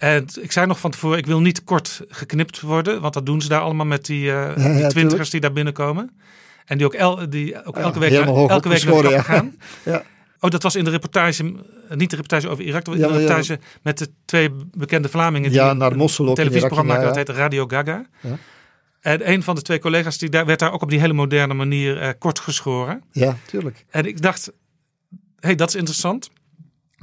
En 0.00 0.26
ik 0.40 0.52
zei 0.52 0.66
nog 0.66 0.80
van 0.80 0.90
tevoren, 0.90 1.18
ik 1.18 1.26
wil 1.26 1.40
niet 1.40 1.64
kort 1.64 2.00
geknipt 2.08 2.60
worden, 2.60 3.00
want 3.00 3.14
dat 3.14 3.26
doen 3.26 3.40
ze 3.42 3.48
daar 3.48 3.60
allemaal 3.60 3.86
met 3.86 4.06
die, 4.06 4.32
eh 4.32 4.76
die 4.76 4.86
twintigers 4.86 5.30
die 5.30 5.40
daar 5.40 5.52
binnenkomen. 5.52 6.10
En 6.64 6.78
die 6.78 6.86
ook, 6.86 6.94
el, 6.94 7.30
die 7.30 7.64
ook 7.64 7.76
Ja, 7.76 7.82
elke 7.82 7.98
week, 7.98 8.10
naar, 8.10 8.26
elke 8.26 8.68
week 8.68 8.84
naar 8.84 9.02
de 9.02 9.22
gaan. 9.22 9.56
Ja. 9.84 10.02
Oh, 10.40 10.50
dat 10.50 10.62
was 10.62 10.76
in 10.76 10.84
de 10.84 10.90
reportage, 10.90 11.54
niet 11.88 12.10
de 12.10 12.16
reportage 12.16 12.48
over 12.48 12.64
Irak, 12.64 12.84
de 12.84 12.90
Ja, 12.90 12.96
ja. 12.96 13.06
reportage 13.06 13.58
met 13.82 13.98
de 13.98 14.08
twee 14.24 14.50
bekende 14.72 15.08
Vlamingen. 15.08 15.52
Ja, 15.52 15.70
die 15.70 15.78
naar 15.78 15.90
een 15.90 15.96
Mosul 15.96 16.24
ook 16.24 16.30
in 16.30 16.34
televisieprogramma 16.36 16.94
ja, 16.94 17.02
dat 17.02 17.16
heet 17.16 17.28
Radio 17.28 17.66
Gaga. 17.66 18.06
Ja. 18.20 18.38
En 19.00 19.30
een 19.30 19.42
van 19.42 19.54
de 19.54 19.62
twee 19.62 19.78
collega's 19.78 20.18
die 20.18 20.28
daar, 20.28 20.46
werd 20.46 20.58
daar 20.58 20.72
ook 20.72 20.82
op 20.82 20.90
die 20.90 21.00
hele 21.00 21.12
moderne 21.12 21.54
manier 21.54 21.98
eh, 22.00 22.08
kort 22.18 22.38
geschoren. 22.38 23.02
Ja, 23.12 23.36
tuurlijk. 23.46 23.84
En 23.90 24.06
ik 24.06 24.22
dacht, 24.22 24.46
hé, 24.46 25.16
hey, 25.40 25.54
dat 25.54 25.68
is 25.68 25.74
interessant. 25.74 26.30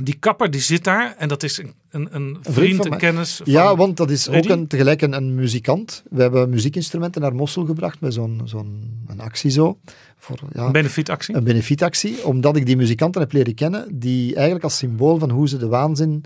Die 0.04 0.16
kapper 0.20 0.52
die 0.52 0.62
zit 0.62 0.84
daar 0.84 1.16
en 1.18 1.28
dat 1.28 1.43
is 1.43 1.58
een, 1.58 1.74
een, 1.89 2.16
een 2.16 2.38
vriend, 2.41 2.86
een 2.86 2.98
kennis. 2.98 3.36
Van, 3.36 3.52
Ja, 3.52 3.76
want 3.76 3.98
dat 3.98 4.10
is 4.12 4.26
Rudy? 4.28 4.38
ook 4.38 4.58
een, 4.58 4.68
tegelijk 4.68 5.02
een, 5.02 5.14
een 5.14 5.36
muzikant. 5.36 6.04
We 6.10 6.22
hebben 6.22 6.50
muziekinstrumenten 6.50 7.22
naar 7.22 7.36
Mosul 7.36 7.66
gebracht 7.66 8.00
met 8.00 8.14
zo'n 8.14 8.41
zo'n 8.45 9.02
een 9.08 9.20
actie 9.20 9.52
zo. 9.52 9.78
Voor, 10.18 10.39
ja, 10.54 10.66
een 10.66 10.72
benefietactie. 10.72 11.36
een 11.36 11.43
benefietactie, 11.43 12.26
omdat 12.26 12.56
ik 12.56 12.66
die 12.66 12.78
muzikanten 12.78 13.22
heb 13.22 13.32
leren 13.32 13.56
kennen, 13.56 13.88
die 14.00 14.36
eigenlijk 14.36 14.64
als 14.64 14.78
symbool 14.78 15.18
van 15.18 15.30
hoe 15.30 15.48
ze 15.48 15.58
de 15.58 15.68
waanzin 15.68 16.24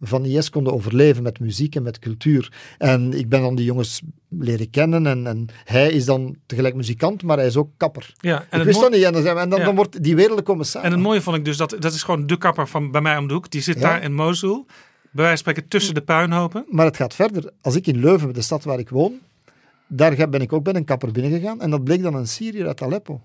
van 0.00 0.24
IS 0.24 0.50
konden 0.50 0.72
overleven 0.72 1.22
met 1.22 1.40
muziek 1.40 1.74
en 1.74 1.82
met 1.82 1.98
cultuur. 1.98 2.52
En 2.78 3.12
ik 3.12 3.28
ben 3.28 3.40
dan 3.40 3.54
die 3.54 3.64
jongens 3.64 4.00
leren 4.28 4.70
kennen 4.70 5.06
en, 5.06 5.26
en 5.26 5.46
hij 5.64 5.90
is 5.90 6.04
dan 6.04 6.36
tegelijk 6.46 6.74
muzikant, 6.74 7.22
maar 7.22 7.36
hij 7.36 7.46
is 7.46 7.56
ook 7.56 7.70
kapper. 7.76 8.12
Ja, 8.20 8.46
en 8.50 8.58
ik 8.60 8.66
wist 8.66 8.80
dat 8.80 8.90
niet 8.90 9.02
en 9.02 9.12
dan, 9.12 9.38
en 9.38 9.48
dan, 9.48 9.58
Ja. 9.58 9.64
dan 9.64 9.74
wordt 9.74 10.02
die 10.02 10.16
werelden 10.16 10.44
komen 10.44 10.66
samen. 10.66 10.86
En 10.86 10.92
het 10.94 11.02
mooie 11.02 11.20
vond 11.20 11.36
ik 11.36 11.44
dus, 11.44 11.56
dat, 11.56 11.76
dat 11.78 11.92
is 11.92 12.02
gewoon 12.02 12.26
de 12.26 12.38
kapper 12.38 12.68
van 12.68 12.90
bij 12.90 13.00
mij 13.00 13.16
om 13.16 13.28
de 13.28 13.34
hoek. 13.34 13.50
Die 13.50 13.60
zit 13.60 13.74
Ja. 13.74 13.80
daar 13.80 14.02
in 14.02 14.14
Mosul, 14.14 14.66
bij 14.66 15.24
wijze 15.24 15.28
van 15.28 15.36
spreken 15.36 15.68
tussen 15.68 15.94
de 15.94 16.02
puinhopen. 16.02 16.64
Maar 16.68 16.86
het 16.86 16.96
gaat 16.96 17.14
verder. 17.14 17.50
Als 17.60 17.76
ik 17.76 17.86
in 17.86 18.00
Leuven, 18.00 18.32
de 18.34 18.42
stad 18.42 18.64
waar 18.64 18.78
ik 18.78 18.88
woon, 18.88 19.12
daar 19.86 20.28
ben 20.28 20.40
ik 20.40 20.52
ook 20.52 20.64
bij 20.64 20.74
een 20.74 20.84
kapper 20.84 21.12
binnengegaan. 21.12 21.60
En 21.60 21.70
dat 21.70 21.84
bleek 21.84 22.02
dan 22.02 22.14
een 22.14 22.28
Syriër 22.28 22.66
uit 22.66 22.82
Aleppo. 22.82 23.20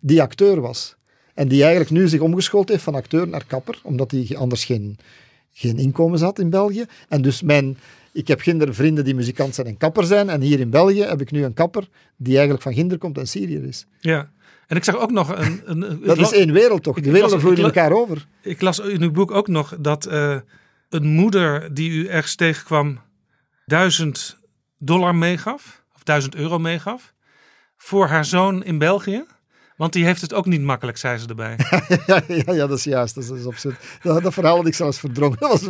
Die 0.00 0.22
acteur 0.22 0.60
was. 0.60 0.96
En 1.34 1.48
die 1.48 1.60
eigenlijk 1.60 1.90
nu 1.90 2.08
zich 2.08 2.20
omgeschoold 2.20 2.68
heeft 2.68 2.82
van 2.82 2.94
acteur 2.94 3.28
naar 3.28 3.44
kapper. 3.46 3.80
Omdat 3.82 4.10
hij 4.10 4.36
anders 4.36 4.64
geen, 4.64 4.98
geen 5.52 5.78
inkomen 5.78 6.20
had 6.20 6.38
in 6.38 6.50
België. 6.50 6.84
En 7.08 7.22
dus 7.22 7.42
mijn... 7.42 7.78
Ik 8.12 8.28
heb 8.28 8.40
ginder 8.40 8.74
vrienden 8.74 9.04
die 9.04 9.14
muzikant 9.14 9.54
zijn 9.54 9.66
en 9.66 9.76
kapper 9.76 10.04
zijn. 10.04 10.30
En 10.30 10.40
hier 10.40 10.60
in 10.60 10.70
België 10.70 11.02
heb 11.02 11.20
ik 11.20 11.30
nu 11.30 11.44
een 11.44 11.54
kapper 11.54 11.88
die 12.16 12.32
eigenlijk 12.32 12.62
van 12.62 12.72
ginder 12.72 12.98
komt 12.98 13.18
en 13.18 13.26
Syriër 13.26 13.64
is. 13.64 13.86
Ja. 14.00 14.30
En 14.66 14.76
ik 14.76 14.84
zag 14.84 14.98
ook 14.98 15.10
nog 15.10 15.36
een... 15.38 15.62
een, 15.64 16.00
Dat 16.04 16.18
is 16.18 16.32
één 16.32 16.52
wereld 16.52 16.82
toch? 16.82 17.00
De 17.00 17.10
werelden 17.10 17.40
vloeien 17.40 17.64
elkaar 17.64 17.92
over. 17.92 18.26
Ik 18.42 18.60
las 18.60 18.78
in 18.78 19.02
uw 19.02 19.10
boek 19.10 19.30
ook 19.30 19.48
nog 19.48 19.76
dat 19.80 20.06
eh, 20.06 20.36
een 20.88 21.06
moeder 21.06 21.74
die 21.74 21.90
u 21.90 22.06
ergens 22.06 22.34
tegenkwam 22.34 23.00
duizend 23.66 24.38
dollar 24.78 25.14
meegaf, 25.14 25.84
of 25.94 26.02
duizend 26.02 26.34
euro 26.34 26.58
meegaf, 26.58 27.12
voor 27.76 28.06
haar 28.06 28.24
zoon 28.24 28.64
in 28.64 28.78
België. 28.78 29.24
Want 29.76 29.92
die 29.92 30.04
heeft 30.04 30.20
het 30.20 30.34
ook 30.34 30.46
niet 30.46 30.60
makkelijk, 30.60 30.96
zei 30.96 31.18
ze 31.18 31.28
erbij. 31.28 31.56
Ja, 32.06 32.22
ja, 32.28 32.66
dat 32.66 32.78
is 32.78 32.84
juist. 32.84 33.14
Dat 33.14 33.38
is, 33.38 33.46
absurd. 33.46 33.76
Dat, 34.02 34.34
verhaal 34.34 34.56
had 34.56 34.66
ik 34.66 34.74
zelfs 34.74 34.98
verdrongen. 34.98 35.38
Was 35.48 35.68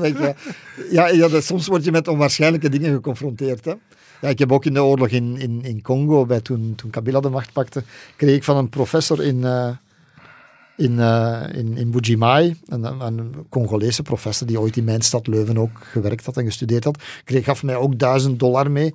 ja, 0.90 1.08
ja, 1.08 1.28
dat, 1.28 1.44
soms 1.44 1.66
word 1.66 1.84
je 1.84 1.90
met 1.90 2.08
onwaarschijnlijke 2.08 2.68
dingen 2.68 2.92
geconfronteerd. 2.92 3.64
Hè. 3.64 3.72
Ja, 4.20 4.28
ik 4.28 4.38
heb 4.38 4.52
ook 4.52 4.64
in 4.64 4.74
de 4.74 4.82
oorlog 4.82 5.08
in, 5.08 5.36
in, 5.36 5.64
in 5.64 5.82
Congo, 5.82 6.26
bij 6.26 6.40
toen, 6.40 6.72
toen 6.76 6.90
Kabila 6.90 7.20
de 7.20 7.28
macht 7.28 7.52
pakte, 7.52 7.82
kreeg 8.16 8.36
ik 8.36 8.44
van 8.44 8.56
een 8.56 8.68
professor 8.68 9.22
in, 9.22 9.44
eh 9.44 9.70
in, 10.76 10.98
eh 10.98 11.42
in, 11.52 11.76
in 11.76 11.90
Bujimai, 11.90 12.56
een, 12.66 12.84
een 13.00 13.46
Congolese 13.48 14.02
professor 14.02 14.46
die 14.46 14.60
ooit 14.60 14.76
in 14.76 14.84
mijn 14.84 15.02
stad 15.02 15.26
Leuven 15.26 15.58
ook 15.58 15.78
gewerkt 15.82 16.26
had 16.26 16.36
en 16.36 16.44
gestudeerd 16.44 16.84
had, 16.84 17.02
kreeg, 17.24 17.44
gaf 17.44 17.62
mij 17.62 17.76
ook 17.76 17.98
duizend 17.98 18.38
dollar 18.38 18.70
mee 18.70 18.94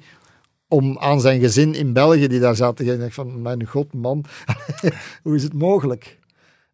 om 0.68 0.98
aan 0.98 1.22
zijn 1.22 1.40
gezin 1.40 1.74
in 1.74 1.94
België, 1.94 2.28
die 2.28 2.40
daar 2.40 2.56
zaten, 2.56 2.86
te 2.86 2.98
dacht 2.98 3.14
van, 3.14 3.42
mijn 3.42 3.66
god 3.66 3.94
man, 3.94 4.26
hoe 5.24 5.36
is 5.36 5.44
het 5.44 5.54
mogelijk? 5.54 6.18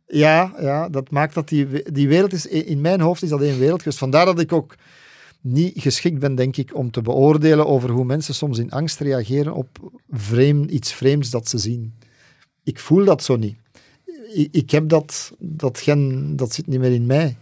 Ja, 0.08 0.54
ja, 0.60 0.90
dat 0.90 1.12
maakt 1.12 1.34
dat 1.34 1.50
die, 1.50 1.92
die 1.92 2.08
wereld 2.08 2.34
is, 2.34 2.46
in 2.46 2.82
mijn 2.82 3.02
hoofd 3.02 3.24
is 3.24 3.30
dat 3.30 3.42
één 3.42 3.60
wereld 3.60 3.82
geweest. 3.82 3.98
Vandaar 3.98 4.26
dat 4.26 4.40
ik 4.40 4.52
ook 4.52 4.76
niet 5.42 5.82
geschikt 5.82 6.20
ben, 6.20 6.36
denk 6.36 6.58
ik, 6.58 6.76
om 6.76 6.92
te 6.92 7.02
beoordelen 7.02 7.68
over 7.68 7.90
hoe 7.90 8.06
mensen 8.06 8.34
soms 8.34 8.58
in 8.58 8.72
angst 8.72 9.00
reageren 9.00 9.54
op 9.54 9.92
vreemd, 10.10 10.72
iets 10.72 10.94
vreemds 10.94 11.30
dat 11.30 11.50
ze 11.50 11.58
zien. 11.58 11.94
Ik 12.64 12.80
voel 12.80 13.06
dat 13.06 13.24
zo 13.24 13.36
niet. 13.36 13.56
Ik, 14.34 14.48
ik 14.52 14.72
heb 14.72 14.90
dat, 14.90 15.34
dat 15.40 15.80
gen, 15.80 16.36
dat 16.36 16.54
zit 16.54 16.68
niet 16.68 16.80
meer 16.80 16.94
in 16.94 17.06
mij. 17.06 17.38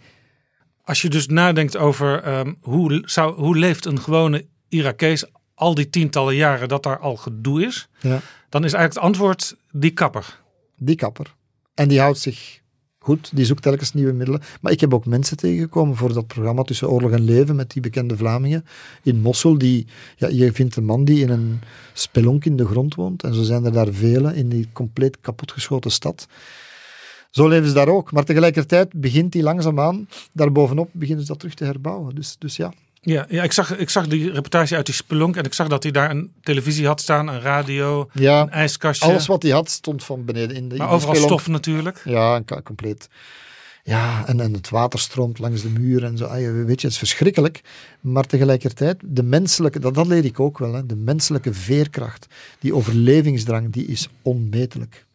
Als 0.84 1.02
je 1.02 1.10
dus 1.10 1.28
nadenkt 1.28 1.78
over 1.78 2.24
ehm, 2.24 2.54
hoe, 2.62 3.04
zou, 3.06 3.36
hoe 3.36 3.58
leeft 3.58 3.86
een 3.86 3.99
gewone 3.99 4.45
Irakees 4.70 5.26
al 5.62 5.76
die 5.76 5.89
tientallen 5.89 6.36
jaren 6.36 6.68
dat 6.68 6.84
daar 6.84 6.99
al 6.99 7.16
gedoe 7.16 7.66
is, 7.66 7.88
Ja. 7.99 8.20
dan 8.49 8.64
is 8.64 8.74
eigenlijk 8.74 8.93
het 8.93 9.03
antwoord 9.03 9.55
die 9.72 9.91
kapper. 9.91 10.39
Die 10.78 10.95
kapper. 10.95 11.36
En 11.74 11.88
die 11.88 11.99
houdt 11.99 12.20
zich 12.20 12.59
goed, 12.99 13.30
die 13.34 13.45
zoekt 13.45 13.62
telkens 13.62 13.93
nieuwe 13.93 14.12
middelen. 14.14 14.41
Maar 14.62 14.72
ik 14.72 14.80
heb 14.80 14.93
ook 14.93 15.05
mensen 15.05 15.38
tegengekomen 15.38 15.95
voor 15.95 16.14
dat 16.14 16.28
programma 16.28 16.64
Tussen 16.64 16.89
Oorlog 16.89 17.12
en 17.12 17.22
Leven 17.24 17.55
met 17.55 17.72
die 17.72 17.82
bekende 17.82 18.18
Vlamingen 18.18 18.66
in 19.03 19.20
Mossel. 19.20 19.57
Die, 19.57 19.88
ja, 20.16 20.28
je 20.28 20.51
vindt 20.51 20.76
een 20.76 20.86
man 20.86 21.05
die 21.05 21.22
in 21.22 21.30
een 21.30 21.62
spelonk 21.93 22.45
in 22.45 22.57
de 22.57 22.66
grond 22.66 22.95
woont. 22.95 23.24
En 23.24 23.34
zo 23.34 23.43
zijn 23.43 23.66
er 23.66 23.72
daar 23.72 23.91
vele 23.91 24.36
in 24.36 24.49
die 24.49 24.70
compleet 24.74 25.18
kapotgeschoten 25.22 25.91
stad. 25.91 26.28
Zo 27.30 27.47
leven 27.47 27.68
ze 27.68 27.74
daar 27.74 27.88
ook. 27.88 28.12
Maar 28.12 28.24
tegelijkertijd 28.24 28.93
begint 28.93 29.32
die 29.32 29.43
langzaamaan, 29.43 30.07
daarbovenop 30.34 30.89
beginnen 30.91 31.22
ze 31.26 31.32
dat 31.32 31.39
terug 31.39 31.53
te 31.55 31.64
herbouwen. 31.66 32.16
Dus, 32.16 32.36
dus 32.39 32.55
ja, 32.55 32.74
Ja, 33.04 33.26
ja 33.30 33.43
ik, 33.43 33.52
zag, 33.52 33.78
ik 33.78 33.89
zag 33.89 34.08
die 34.08 34.32
reportage 34.32 34.76
uit 34.76 34.86
die 34.86 34.95
spelonk 34.95 35.36
en 35.36 35.43
ik 35.43 35.54
zag 35.54 35.68
dat 35.68 35.84
hij 35.84 35.91
daar 35.91 36.10
een 36.10 36.34
televisie 36.41 36.88
had 36.88 37.02
staan, 37.02 37.28
een 37.28 37.41
radio, 37.41 38.10
ja 38.14 38.41
een 38.41 38.49
ijskastje. 38.49 39.06
alles 39.06 39.28
wat 39.28 39.43
hij 39.43 39.52
had 39.52 39.70
stond 39.70 40.04
van 40.04 40.26
beneden 40.26 40.56
in 40.56 40.70
de, 40.70 40.76
maar 40.76 40.88
in 40.88 40.93
overal 40.93 41.16
spelonk. 41.16 41.39
stof 41.39 41.54
natuurlijk. 41.54 42.02
Ja, 42.06 42.41
compleet. 42.64 43.10
Ja, 43.84 44.28
en, 44.28 44.39
en 44.39 44.54
het 44.54 44.70
water 44.70 44.99
stroomt 44.99 45.39
langs 45.39 45.62
de 45.62 45.70
muur 45.70 46.04
en 46.04 46.18
zo. 46.18 46.26
Ah, 46.26 46.34
weet 46.34 46.52
je, 46.52 46.64
het 46.66 46.84
is 46.84 46.97
verschrikkelijk. 46.97 47.62
Maar 48.02 48.26
tegelijkertijd, 48.26 49.02
de 49.06 49.24
menselijke, 49.24 49.80
dat, 49.80 49.93
dat 49.93 50.08
leer 50.08 50.26
ik 50.26 50.39
ook 50.39 50.58
wel, 50.58 50.74
hè, 50.74 50.86
de 50.86 50.95
menselijke 50.95 51.54
veerkracht, 51.54 52.28
die 52.60 52.76
overlevingsdrang, 52.76 53.72
die 53.72 53.86
is 53.86 54.10
onmetelijk. 54.22 55.06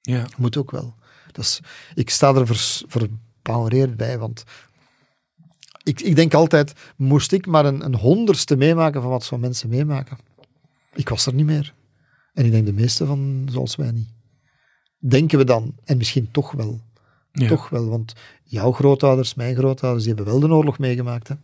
Ja. 0.00 0.26
Moet 0.36 0.56
ook 0.56 0.70
wel. 0.70 0.94
Dat 1.32 1.44
is, 1.44 1.60
ik 1.94 2.10
sta 2.10 2.34
er 2.34 2.46
vers, 2.46 2.84
verbouwereerd 2.86 3.96
bij, 3.96 4.18
want 4.18 4.44
ik, 5.82 6.00
ik 6.00 6.16
denk 6.16 6.34
altijd, 6.34 6.72
moest 6.96 7.32
ik 7.32 7.46
maar 7.46 7.64
een, 7.66 7.84
een 7.84 7.94
honderdste 7.94 8.56
meemaken 8.56 9.00
van 9.02 9.10
wat 9.10 9.24
zo'n 9.24 9.40
mensen 9.40 9.68
meemaken. 9.68 10.18
Ik 10.94 11.08
was 11.08 11.26
er 11.26 11.34
niet 11.34 11.46
meer. 11.46 11.74
En 12.34 12.44
ik 12.44 12.50
denk 12.50 12.66
de 12.66 12.72
meeste 12.72 13.06
van 13.06 13.48
zoals 13.50 13.76
wij 13.76 13.90
niet. 13.90 14.08
Denken 14.98 15.38
we 15.38 15.44
dan, 15.44 15.74
en 15.84 15.96
misschien 15.96 16.28
toch 16.30 16.52
wel. 16.52 16.80
Ja. 17.32 17.48
Toch 17.48 17.68
wel, 17.68 17.88
want 17.88 18.12
jouw 18.44 18.72
grootouders, 18.72 19.34
mijn 19.34 19.56
grootouders, 19.56 20.04
die 20.04 20.14
hebben 20.14 20.32
wel 20.32 20.48
de 20.48 20.54
oorlog 20.54 20.78
meegemaakt. 20.78 21.28
Hè? 21.28 21.34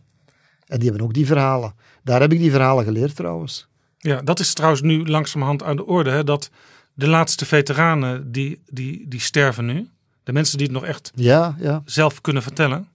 En 0.65 0.79
die 0.79 0.89
hebben 0.89 1.07
ook 1.07 1.13
die 1.13 1.25
verhalen. 1.25 1.73
Daar 2.03 2.21
heb 2.21 2.31
ik 2.31 2.39
die 2.39 2.51
verhalen 2.51 2.83
geleerd 2.83 3.15
trouwens. 3.15 3.67
ja, 3.97 4.21
dat 4.21 4.39
is 4.39 4.53
trouwens 4.53 4.81
nu 4.81 5.05
langzamerhand 5.05 5.63
aan 5.63 5.75
de 5.75 5.85
orde. 5.85 6.09
Hè, 6.09 6.23
dat 6.23 6.49
de 6.93 7.07
laatste 7.07 7.45
veteranen 7.45 8.31
die, 8.31 8.61
die, 8.65 9.07
die 9.07 9.19
sterven 9.19 9.65
nu. 9.65 9.89
De 10.23 10.33
mensen 10.33 10.57
die 10.57 10.67
het 10.67 10.75
nog 10.75 10.85
echt 10.85 11.11
Ja, 11.15 11.55
ja. 11.59 11.81
zelf 11.85 12.21
kunnen 12.21 12.43
vertellen. 12.43 12.87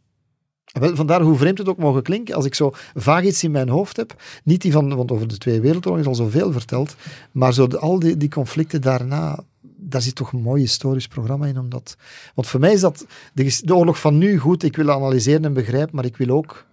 Vandaar 0.73 1.21
hoe 1.21 1.37
vreemd 1.37 1.59
het 1.59 1.69
ook 1.69 1.79
mogen 1.79 2.03
klinken, 2.03 2.35
als 2.35 2.45
ik 2.45 2.55
zo 2.55 2.73
vaag 2.95 3.25
iets 3.25 3.45
in 3.45 3.51
mijn 3.51 3.69
hoofd 3.69 3.97
heb, 3.97 4.23
niet 4.45 4.63
die 4.63 4.73
van, 4.73 4.97
want 4.97 5.13
over 5.13 5.29
de 5.29 5.39
Tweede 5.39 5.61
Wereldoorlog 5.61 6.01
is 6.01 6.07
al 6.07 6.15
zoveel 6.15 6.53
verteld, 6.53 6.97
maar 7.33 7.55
zo 7.55 7.67
al 7.67 7.99
die, 7.99 8.17
die 8.17 8.29
conflicten 8.29 8.81
daarna, 8.81 9.45
daar 9.61 10.03
zit 10.03 10.15
toch 10.15 10.33
een 10.33 10.43
mooi 10.43 10.61
historisch 10.61 11.09
programma 11.09 11.47
in, 11.47 11.59
omdat, 11.59 11.97
want 12.35 12.49
voor 12.49 12.61
mij 12.61 12.73
is 12.73 12.81
dat, 12.81 13.07
de, 13.33 13.61
de 13.65 13.75
oorlog 13.75 14.01
van 14.01 14.19
nu 14.19 14.39
goed, 14.39 14.63
ik 14.63 14.77
wil 14.77 14.91
analyseren 14.91 15.45
en 15.45 15.53
begrijpen, 15.53 15.97
maar 15.97 16.05
ik 16.05 16.17
wil 16.17 16.37
ook 16.37 16.65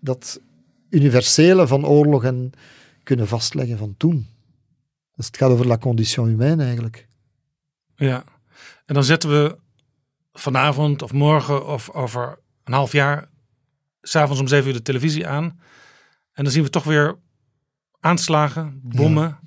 dat 0.00 0.40
universele 0.90 1.66
van 1.66 1.86
oorlogen 1.86 2.52
kunnen 3.02 3.28
vastleggen 3.28 3.78
van 3.78 3.94
toen. 3.96 4.26
Dus 5.16 5.26
het 5.26 5.36
gaat 5.36 5.50
over 5.50 5.66
la 5.66 5.78
condition 5.78 6.28
humaine 6.28 6.64
eigenlijk. 6.64 7.08
Ja. 7.96 8.24
En 8.86 8.94
dan 8.94 9.04
zetten 9.04 9.30
we 9.30 9.58
vanavond 10.32 11.02
of 11.02 11.12
morgen 11.12 11.66
of 11.66 11.90
over 11.90 12.38
een 12.64 12.72
half 12.72 12.92
jaar 12.92 13.28
s'avonds 14.08 14.40
om 14.40 14.46
zeven 14.48 14.68
uur 14.68 14.72
de 14.76 14.82
televisie 14.82 15.26
aan. 15.26 15.44
En 16.32 16.44
dan 16.44 16.52
zien 16.52 16.62
we 16.62 16.70
toch 16.70 16.84
weer 16.84 17.16
aanslagen, 18.00 18.80
bommen, 18.82 19.38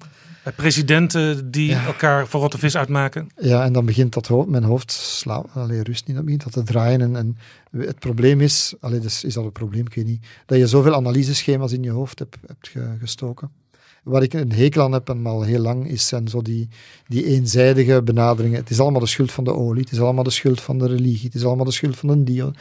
presidenten 0.55 1.51
die 1.51 1.69
Ja. 1.69 1.85
elkaar 1.85 2.27
voor 2.27 2.41
rotte 2.41 2.57
vis 2.57 2.77
uitmaken. 2.77 3.27
Ja, 3.41 3.63
en 3.63 3.73
dan 3.73 3.85
begint 3.85 4.13
dat 4.13 4.27
hoofd, 4.27 4.47
mijn 4.49 4.63
hoofd 4.63 4.91
slaat, 4.91 5.47
allee, 5.53 5.83
rust 5.83 6.07
niet, 6.07 6.15
dan 6.15 6.25
begint 6.25 6.43
dat 6.43 6.53
te 6.53 6.63
draaien. 6.63 7.01
En, 7.01 7.15
en 7.15 7.37
het 7.71 7.99
probleem 7.99 8.41
is, 8.41 8.73
allee, 8.79 8.99
dus 8.99 9.23
is 9.23 9.33
dat 9.33 9.43
een 9.43 9.51
probleem, 9.51 9.85
ik 9.85 9.93
weet 9.93 10.05
niet, 10.05 10.25
dat 10.45 10.57
je 10.57 10.67
zoveel 10.67 10.95
analyseschema's 10.95 11.71
in 11.71 11.83
je 11.83 11.89
hoofd 11.91 12.19
hebt, 12.19 12.37
hebt 12.47 12.67
ge- 12.67 12.95
gestoken. 12.99 13.51
Waar 14.03 14.23
ik 14.23 14.33
een 14.33 14.51
hekel 14.51 14.81
aan 14.83 14.91
heb, 14.91 15.09
en 15.09 15.25
al 15.25 15.41
heel 15.41 15.59
lang, 15.61 15.87
is 15.87 16.07
zijn 16.07 16.27
zo 16.27 16.41
die, 16.41 16.69
die 17.07 17.25
eenzijdige 17.25 18.03
benaderingen. 18.03 18.59
Het 18.59 18.69
is 18.69 18.79
allemaal 18.79 18.99
de 19.01 19.07
schuld 19.07 19.31
van 19.31 19.43
de 19.43 19.53
olie, 19.53 19.83
het 19.83 19.91
is 19.91 19.99
allemaal 19.99 20.23
de 20.23 20.29
schuld 20.29 20.61
van 20.61 20.77
de 20.77 20.87
religie, 20.87 21.25
het 21.25 21.35
is 21.35 21.45
allemaal 21.45 21.65
de 21.65 21.71
schuld 21.71 21.97
van 21.97 22.09
een 22.09 22.25
dio. 22.25 22.51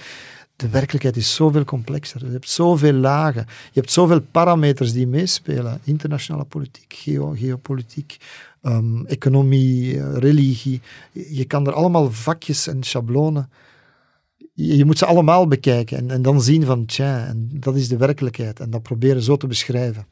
De 0.59 0.69
werkelijkheid 0.69 1.17
is 1.17 1.35
zoveel 1.35 1.65
complexer. 1.65 2.25
Je 2.25 2.33
hebt 2.33 2.49
zoveel 2.49 2.93
lagen. 2.93 3.45
Je 3.47 3.81
hebt 3.81 3.93
zoveel 3.93 4.21
parameters 4.21 4.93
die 4.93 5.07
meespelen. 5.07 5.81
Internationale 5.85 6.45
politiek, 6.45 6.93
geo, 6.93 7.35
geopolitiek, 7.37 8.17
ehm, 8.63 9.05
economie, 9.05 10.01
eh, 10.01 10.17
religie. 10.17 10.81
Je 11.13 11.45
kan 11.45 11.67
er 11.67 11.73
allemaal 11.73 12.13
vakjes 12.13 12.67
en 12.67 12.83
schablonen 12.83 13.51
je, 14.67 14.77
je 14.77 14.85
moet 14.85 14.99
ze 14.99 15.07
allemaal 15.07 15.49
bekijken 15.49 15.99
en, 15.99 16.11
en 16.11 16.23
dan 16.23 16.43
zien 16.43 16.65
van, 16.65 16.87
tja, 16.87 17.27
en 17.27 17.51
dat 17.53 17.77
is 17.77 17.89
de 17.89 17.97
werkelijkheid. 17.97 18.61
En 18.61 18.71
dat 18.71 18.83
proberen 18.83 19.23
zo 19.23 19.37
te 19.37 19.47
beschrijven. 19.47 20.07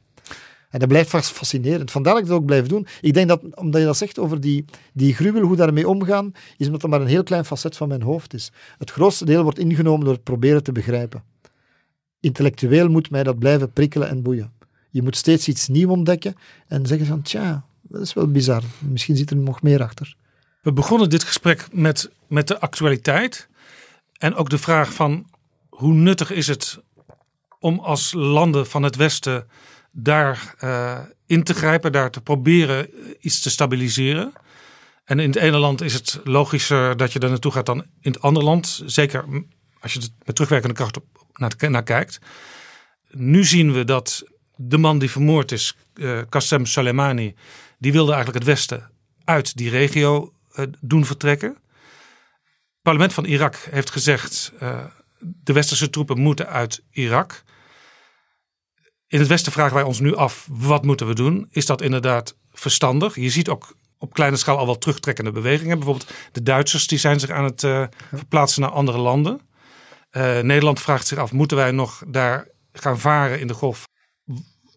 En 0.70 0.78
dat 0.78 0.88
blijft 0.88 1.10
fascinerend. 1.10 1.90
Vandaar 1.90 2.12
dat 2.12 2.22
ik 2.22 2.28
dat 2.28 2.38
ook 2.38 2.44
blijf 2.44 2.66
doen. 2.66 2.86
Ik 3.00 3.14
denk 3.14 3.28
dat, 3.28 3.42
omdat 3.54 3.80
je 3.80 3.86
dat 3.86 3.96
zegt 3.96 4.18
over 4.18 4.40
die, 4.40 4.64
die 4.92 5.14
gruwel, 5.14 5.42
hoe 5.42 5.56
daarmee 5.56 5.88
omgaan, 5.88 6.32
is 6.56 6.66
omdat 6.66 6.80
dat 6.80 6.90
maar 6.90 7.00
een 7.00 7.06
heel 7.06 7.22
klein 7.22 7.44
facet 7.44 7.76
van 7.76 7.88
mijn 7.88 8.02
hoofd 8.02 8.34
is. 8.34 8.52
Het 8.78 8.90
grootste 8.90 9.24
deel 9.24 9.42
wordt 9.42 9.58
ingenomen 9.58 10.04
door 10.04 10.14
het 10.14 10.22
proberen 10.22 10.62
te 10.62 10.72
begrijpen. 10.72 11.22
Intellectueel 12.20 12.88
moet 12.88 13.10
mij 13.10 13.22
dat 13.22 13.38
blijven 13.38 13.72
prikkelen 13.72 14.08
en 14.08 14.22
boeien. 14.22 14.52
Je 14.90 15.02
moet 15.02 15.16
steeds 15.16 15.48
iets 15.48 15.68
nieuws 15.68 15.90
ontdekken 15.90 16.34
en 16.66 16.86
zeggen 16.86 17.06
van, 17.06 17.22
tja, 17.22 17.64
dat 17.82 18.00
is 18.00 18.12
wel 18.12 18.30
bizar. 18.30 18.62
Misschien 18.78 19.16
zit 19.16 19.30
er 19.30 19.36
nog 19.36 19.62
meer 19.62 19.82
achter. 19.82 20.16
We 20.62 20.72
begonnen 20.72 21.10
dit 21.10 21.24
gesprek 21.24 21.68
met, 21.72 22.10
met 22.28 22.48
de 22.48 22.60
actualiteit. 22.60 23.48
En 24.18 24.34
ook 24.34 24.50
de 24.50 24.58
vraag 24.58 24.94
van 24.94 25.26
hoe 25.68 25.92
nuttig 25.92 26.30
is 26.30 26.46
het 26.46 26.78
om 27.58 27.78
als 27.78 28.12
landen 28.12 28.66
van 28.66 28.82
het 28.82 28.96
Westen 28.96 29.46
daar 29.98 30.54
uh, 30.64 30.98
in 31.26 31.42
te 31.42 31.54
grijpen, 31.54 31.92
daar 31.92 32.10
te 32.10 32.20
proberen 32.20 32.90
iets 33.20 33.40
te 33.40 33.50
stabiliseren. 33.50 34.32
En 35.04 35.18
in 35.18 35.28
het 35.28 35.38
ene 35.38 35.58
land 35.58 35.80
is 35.80 35.92
het 35.92 36.20
logischer 36.24 36.96
dat 36.96 37.12
je 37.12 37.18
er 37.18 37.28
naartoe 37.28 37.52
gaat 37.52 37.66
dan 37.66 37.78
in 38.00 38.12
het 38.12 38.20
andere 38.20 38.44
land. 38.44 38.82
Zeker 38.86 39.24
als 39.80 39.92
je 39.92 40.00
met 40.24 40.34
terugwerkende 40.34 40.74
kracht 40.74 40.96
op, 40.96 41.04
naar, 41.34 41.52
naar 41.58 41.82
kijkt. 41.82 42.18
Nu 43.10 43.44
zien 43.44 43.72
we 43.72 43.84
dat 43.84 44.24
de 44.56 44.78
man 44.78 44.98
die 44.98 45.10
vermoord 45.10 45.52
is, 45.52 45.76
uh, 45.94 46.20
Qasem 46.28 46.66
Soleimani, 46.66 47.34
die 47.78 47.92
wilde 47.92 48.12
eigenlijk 48.12 48.44
het 48.44 48.54
Westen 48.54 48.90
uit 49.24 49.56
die 49.56 49.70
regio 49.70 50.32
doen 50.80 51.04
vertrekken. 51.04 51.48
Het 51.48 52.82
parlement 52.82 53.12
van 53.12 53.24
Irak 53.24 53.56
heeft 53.70 53.90
gezegd: 53.90 54.52
uh, 54.62 54.84
de 55.18 55.52
westerse 55.52 55.90
troepen 55.90 56.20
moeten 56.20 56.48
uit 56.48 56.82
Irak. 56.90 57.44
In 59.08 59.18
het 59.18 59.28
Westen 59.28 59.52
vragen 59.52 59.74
wij 59.74 59.84
ons 59.84 60.00
nu 60.00 60.14
af: 60.14 60.48
wat 60.50 60.84
moeten 60.84 61.06
we 61.06 61.14
doen? 61.14 61.48
Is 61.50 61.66
dat 61.66 61.82
inderdaad 61.82 62.36
verstandig? 62.52 63.14
Je 63.14 63.30
ziet 63.30 63.48
ook 63.48 63.76
op 63.98 64.12
kleine 64.12 64.36
schaal 64.36 64.58
al 64.58 64.66
wel 64.66 64.78
terugtrekkende 64.78 65.32
bewegingen. 65.32 65.78
Bijvoorbeeld 65.78 66.12
de 66.32 66.42
Duitsers 66.42 66.86
die 66.86 66.98
zijn 66.98 67.20
zich 67.20 67.30
aan 67.30 67.44
het 67.44 67.62
uh, 67.62 67.86
verplaatsen 68.14 68.62
naar 68.62 68.70
andere 68.70 68.98
landen. 68.98 69.40
Uh, 70.10 70.40
Nederland 70.40 70.80
vraagt 70.80 71.06
zich 71.06 71.18
af: 71.18 71.32
moeten 71.32 71.56
wij 71.56 71.70
nog 71.70 72.02
daar 72.06 72.48
gaan 72.72 73.00
varen 73.00 73.40
in 73.40 73.46
de 73.46 73.54
golf? 73.54 73.84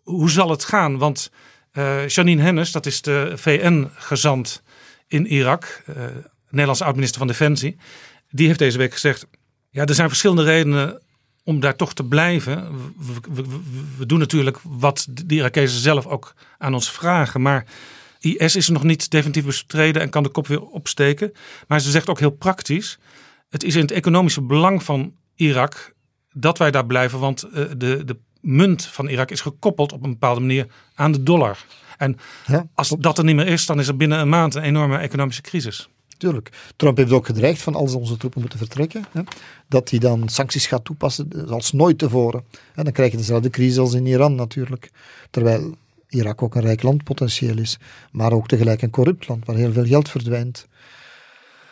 Hoe 0.03 0.30
zal 0.30 0.49
het 0.49 0.63
gaan? 0.63 0.97
Want 0.97 1.32
uh, 1.73 2.07
Janine 2.07 2.41
Hennis, 2.41 2.71
dat 2.71 2.86
is 2.86 3.01
de 3.01 3.32
VN-gezant 3.36 4.63
in 5.07 5.27
Irak, 5.27 5.84
Nederlandse 6.49 6.84
oud-minister 6.84 7.19
van 7.19 7.27
Defensie, 7.27 7.77
die 8.30 8.47
heeft 8.47 8.59
deze 8.59 8.77
week 8.77 8.93
gezegd: 8.93 9.27
ja, 9.69 9.86
er 9.86 9.95
zijn 9.95 10.07
verschillende 10.07 10.43
redenen 10.43 11.01
om 11.43 11.59
daar 11.59 11.75
toch 11.75 11.93
te 11.93 12.03
blijven. 12.03 12.71
We, 12.97 13.13
we, 13.33 13.43
we, 13.43 13.59
we, 13.97 14.05
doen 14.05 14.19
natuurlijk 14.19 14.59
wat 14.63 15.07
de 15.11 15.35
Irakezen 15.35 15.79
zelf 15.79 16.07
ook 16.07 16.33
aan 16.57 16.73
ons 16.73 16.91
vragen. 16.91 17.41
Maar 17.41 17.65
IS 18.19 18.55
is 18.55 18.69
nog 18.69 18.83
niet 18.83 19.09
definitief 19.09 19.45
bestreden 19.45 20.01
en 20.01 20.09
kan 20.09 20.23
de 20.23 20.29
kop 20.29 20.47
weer 20.47 20.61
opsteken. 20.61 21.31
Maar 21.67 21.79
ze 21.79 21.91
zegt 21.91 22.09
ook 22.09 22.19
heel 22.19 22.29
praktisch. 22.29 22.99
Het 23.49 23.63
is 23.63 23.75
in 23.75 23.81
het 23.81 23.91
economische 23.91 24.41
belang 24.41 24.83
van 24.83 25.13
Irak 25.35 25.93
dat 26.31 26.57
wij 26.57 26.71
daar 26.71 26.85
blijven. 26.85 27.19
Want 27.19 27.45
uh, 27.45 27.51
de, 27.77 28.03
de 28.05 28.17
munt 28.41 28.85
van 28.85 29.07
Irak 29.07 29.31
is 29.31 29.41
gekoppeld 29.41 29.91
op 29.91 30.03
een 30.03 30.11
bepaalde 30.11 30.39
manier 30.39 30.67
aan 30.93 31.11
de 31.11 31.23
dollar. 31.23 31.57
En 31.97 32.17
ja, 32.45 32.67
als 32.73 32.95
dat 32.99 33.17
er 33.17 33.23
niet 33.23 33.35
meer 33.35 33.47
is, 33.47 33.65
dan 33.65 33.79
is 33.79 33.87
er 33.87 33.97
binnen 33.97 34.19
een 34.19 34.29
maand 34.29 34.55
een 34.55 34.63
enorme 34.63 34.97
economische 34.97 35.41
crisis. 35.41 35.89
Tuurlijk. 36.20 36.51
Trump 36.76 36.97
heeft 36.97 37.11
ook 37.11 37.26
gedreigd 37.26 37.61
van 37.61 37.76
als 37.76 37.93
onze 37.93 38.17
troepen 38.17 38.39
moeten 38.41 38.59
vertrekken, 38.59 39.05
hè, 39.11 39.22
dat 39.67 39.89
hij 39.89 39.99
dan 39.99 40.30
sancties 40.30 40.65
gaat 40.65 40.86
toepassen 40.86 41.49
als 41.49 41.72
nooit 41.72 41.97
tevoren. 41.97 42.43
En 42.76 42.84
dan 42.84 42.93
krijg 42.93 43.11
je 43.11 43.17
dezelfde 43.17 43.49
crisis 43.49 43.78
als 43.78 43.93
in 43.93 44.05
Iran 44.05 44.36
natuurlijk. 44.36 44.91
Terwijl 45.30 45.76
Irak 46.09 46.41
ook 46.41 46.55
een 46.55 46.61
rijk 46.61 46.84
land 46.84 47.03
potentieel 47.03 47.57
is, 47.57 47.78
maar 48.11 48.32
ook 48.32 48.47
tegelijk 48.47 48.82
een 48.82 48.89
corrupt 48.89 49.28
land 49.28 49.45
waar 49.45 49.55
heel 49.55 49.72
veel 49.72 49.86
geld 49.86 50.09
verdwijnt. 50.09 50.67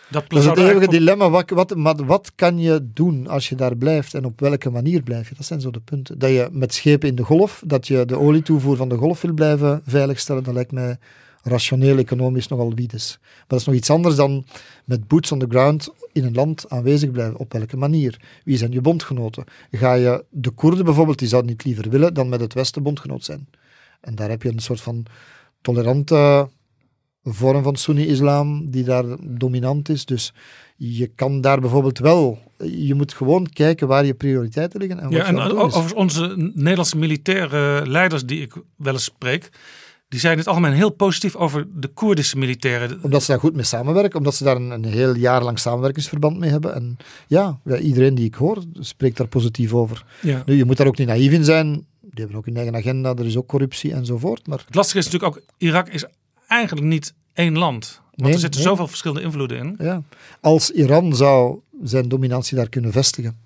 Dat, 0.10 0.30
dat 0.30 0.39
is 0.39 0.45
het 0.45 0.58
eeuwige 0.58 0.88
dilemma. 0.88 1.30
Wat, 1.30 1.50
wat, 1.50 1.74
wat, 1.76 2.00
wat, 2.00 2.32
kan 2.36 2.60
je 2.60 2.88
doen 2.93 3.28
als 3.28 3.50
je 3.50 3.56
daar 3.56 3.76
blijft 3.76 4.14
en 4.14 4.26
op 4.26 4.39
welke 4.39 4.70
manier 4.70 5.02
blijf 5.02 5.30
je? 5.30 5.36
Dat 5.36 5.45
zijn 5.45 5.62
zo 5.62 5.72
de 5.72 5.80
punten. 5.80 6.20
Dat 6.20 6.30
je 6.30 6.50
met 6.52 6.74
schepen 6.74 7.10
in 7.10 7.16
de 7.16 7.24
golf, 7.24 7.64
dat 7.66 7.88
je 7.88 8.06
de 8.06 8.18
olietoevoer 8.18 8.76
van 8.76 8.89
de 8.89 8.98
golf 8.98 9.22
wil 9.22 9.34
blijven 9.34 9.82
veiligstellen, 9.86 10.43
dat 10.43 10.54
lijkt 10.54 10.72
mij 10.72 10.98
rationeel 11.48 11.98
economisch 11.98 12.48
nogal 12.48 12.74
wiedes. 12.74 13.18
Maar 13.22 13.45
dat 13.48 13.60
is 13.60 13.66
nog 13.66 13.76
iets 13.76 13.89
anders 13.89 14.16
dan 14.16 14.45
met 14.86 15.08
boots 15.08 15.32
on 15.32 15.39
the 15.39 15.45
ground 15.50 15.89
in 16.12 16.24
een 16.24 16.34
land 16.34 16.70
aanwezig 16.70 17.12
blijven. 17.12 17.38
Op 17.38 17.54
welke 17.54 17.78
manier? 17.78 18.20
Wie 18.43 18.58
zijn 18.58 18.72
je 18.72 18.82
bondgenoten? 18.82 19.43
Ga 19.72 19.93
je 19.93 20.26
de 20.30 20.50
Koerden 20.50 20.86
bijvoorbeeld, 20.86 21.20
die 21.20 21.28
zouden 21.28 21.52
niet 21.52 21.64
liever 21.64 21.89
willen 21.89 22.14
dan 22.14 22.30
met 22.30 22.39
het 22.39 22.54
Westen 22.54 22.84
bondgenoot 22.84 23.24
zijn. 23.24 23.50
En 24.02 24.16
daar 24.16 24.30
heb 24.30 24.43
je 24.43 24.50
een 24.50 24.60
soort 24.60 24.82
van 24.82 25.06
tolerante 25.62 26.50
vorm 27.24 27.64
van 27.64 27.76
Sunni-islam 27.76 28.72
die 28.72 28.84
daar 28.84 29.06
dominant 29.22 29.89
is. 29.89 30.06
Dus 30.06 30.34
je 30.76 31.08
kan 31.08 31.41
daar 31.41 31.60
bijvoorbeeld 31.60 32.00
wel, 32.00 32.39
je 32.58 32.93
moet 32.93 33.14
gewoon 33.14 33.50
kijken 33.50 33.88
waar 33.88 34.06
je 34.06 34.14
prioriteiten 34.14 34.80
liggen. 34.80 35.00
En 35.00 35.10
ja, 35.10 35.26
en 35.26 35.39
over 35.39 35.95
onze 35.95 36.52
Nederlandse 36.54 36.98
militaire 36.98 37.88
leiders 37.88 38.26
die 38.26 38.41
ik 38.41 38.54
wel 38.76 38.93
eens 38.93 39.04
spreek, 39.04 39.50
die 40.08 40.20
zijn 40.20 40.34
in 40.34 40.39
het 40.39 40.47
algemeen 40.47 40.74
heel 40.74 40.89
positief 40.89 41.36
over 41.36 41.68
de 41.74 41.88
Koerdische 41.88 42.38
militairen. 42.38 42.99
Omdat 43.01 43.24
ze 43.24 43.32
daar 43.32 43.39
goed 43.39 43.55
mee 43.55 43.64
samenwerken, 43.64 44.18
omdat 44.18 44.36
ze 44.36 44.43
daar 44.43 44.55
een, 44.55 44.72
een 44.72 44.86
heel 44.86 45.16
jaar 45.16 45.43
lang 45.43 45.60
samenwerkingsverband 45.60 46.39
mee 46.39 46.49
hebben. 46.49 46.76
En 46.76 46.97
ja, 47.28 47.60
ja, 47.64 47.78
iedereen 47.78 48.16
die 48.16 48.26
ik 48.26 48.36
hoor 48.36 48.64
spreekt 48.74 49.18
daar 49.18 49.28
positief 49.28 49.74
over. 49.74 50.05
Ja. 50.22 50.43
Nu, 50.45 50.55
je 50.55 50.66
moet 50.66 50.78
daar 50.78 50.88
ook 50.88 50.97
niet 50.97 51.08
naïef 51.08 51.32
in 51.32 51.43
zijn. 51.43 51.86
Die 52.01 52.26
hebben 52.26 52.36
ook 52.38 52.45
hun 52.45 52.55
eigen 52.55 52.76
agenda, 52.76 53.16
er 53.16 53.26
is 53.26 53.38
ook 53.38 53.47
corruptie 53.47 53.93
enzovoort. 53.93 54.47
Maar... 54.47 54.64
Het 54.66 54.76
lastige 54.76 54.99
is 54.99 55.05
natuurlijk 55.05 55.36
ook, 55.36 55.43
Irak 55.58 55.89
is 55.89 56.05
eigenlijk 56.47 56.88
niet 56.88 57.14
één 57.34 57.58
land. 57.58 58.01
Want 58.03 58.22
Nee, 58.22 58.34
er 58.34 58.39
zitten 58.39 58.60
nee. 58.60 58.70
zoveel 58.70 58.88
verschillende 58.88 59.22
invloeden 59.22 59.58
in. 59.58 59.76
Ja. 59.80 60.01
Als 60.41 60.72
Iran 60.72 61.16
zou 61.16 61.60
zijn 61.84 62.10
dominantie 62.10 62.58
daar 62.58 62.70
kunnen 62.70 62.91
vestigen, 62.91 63.38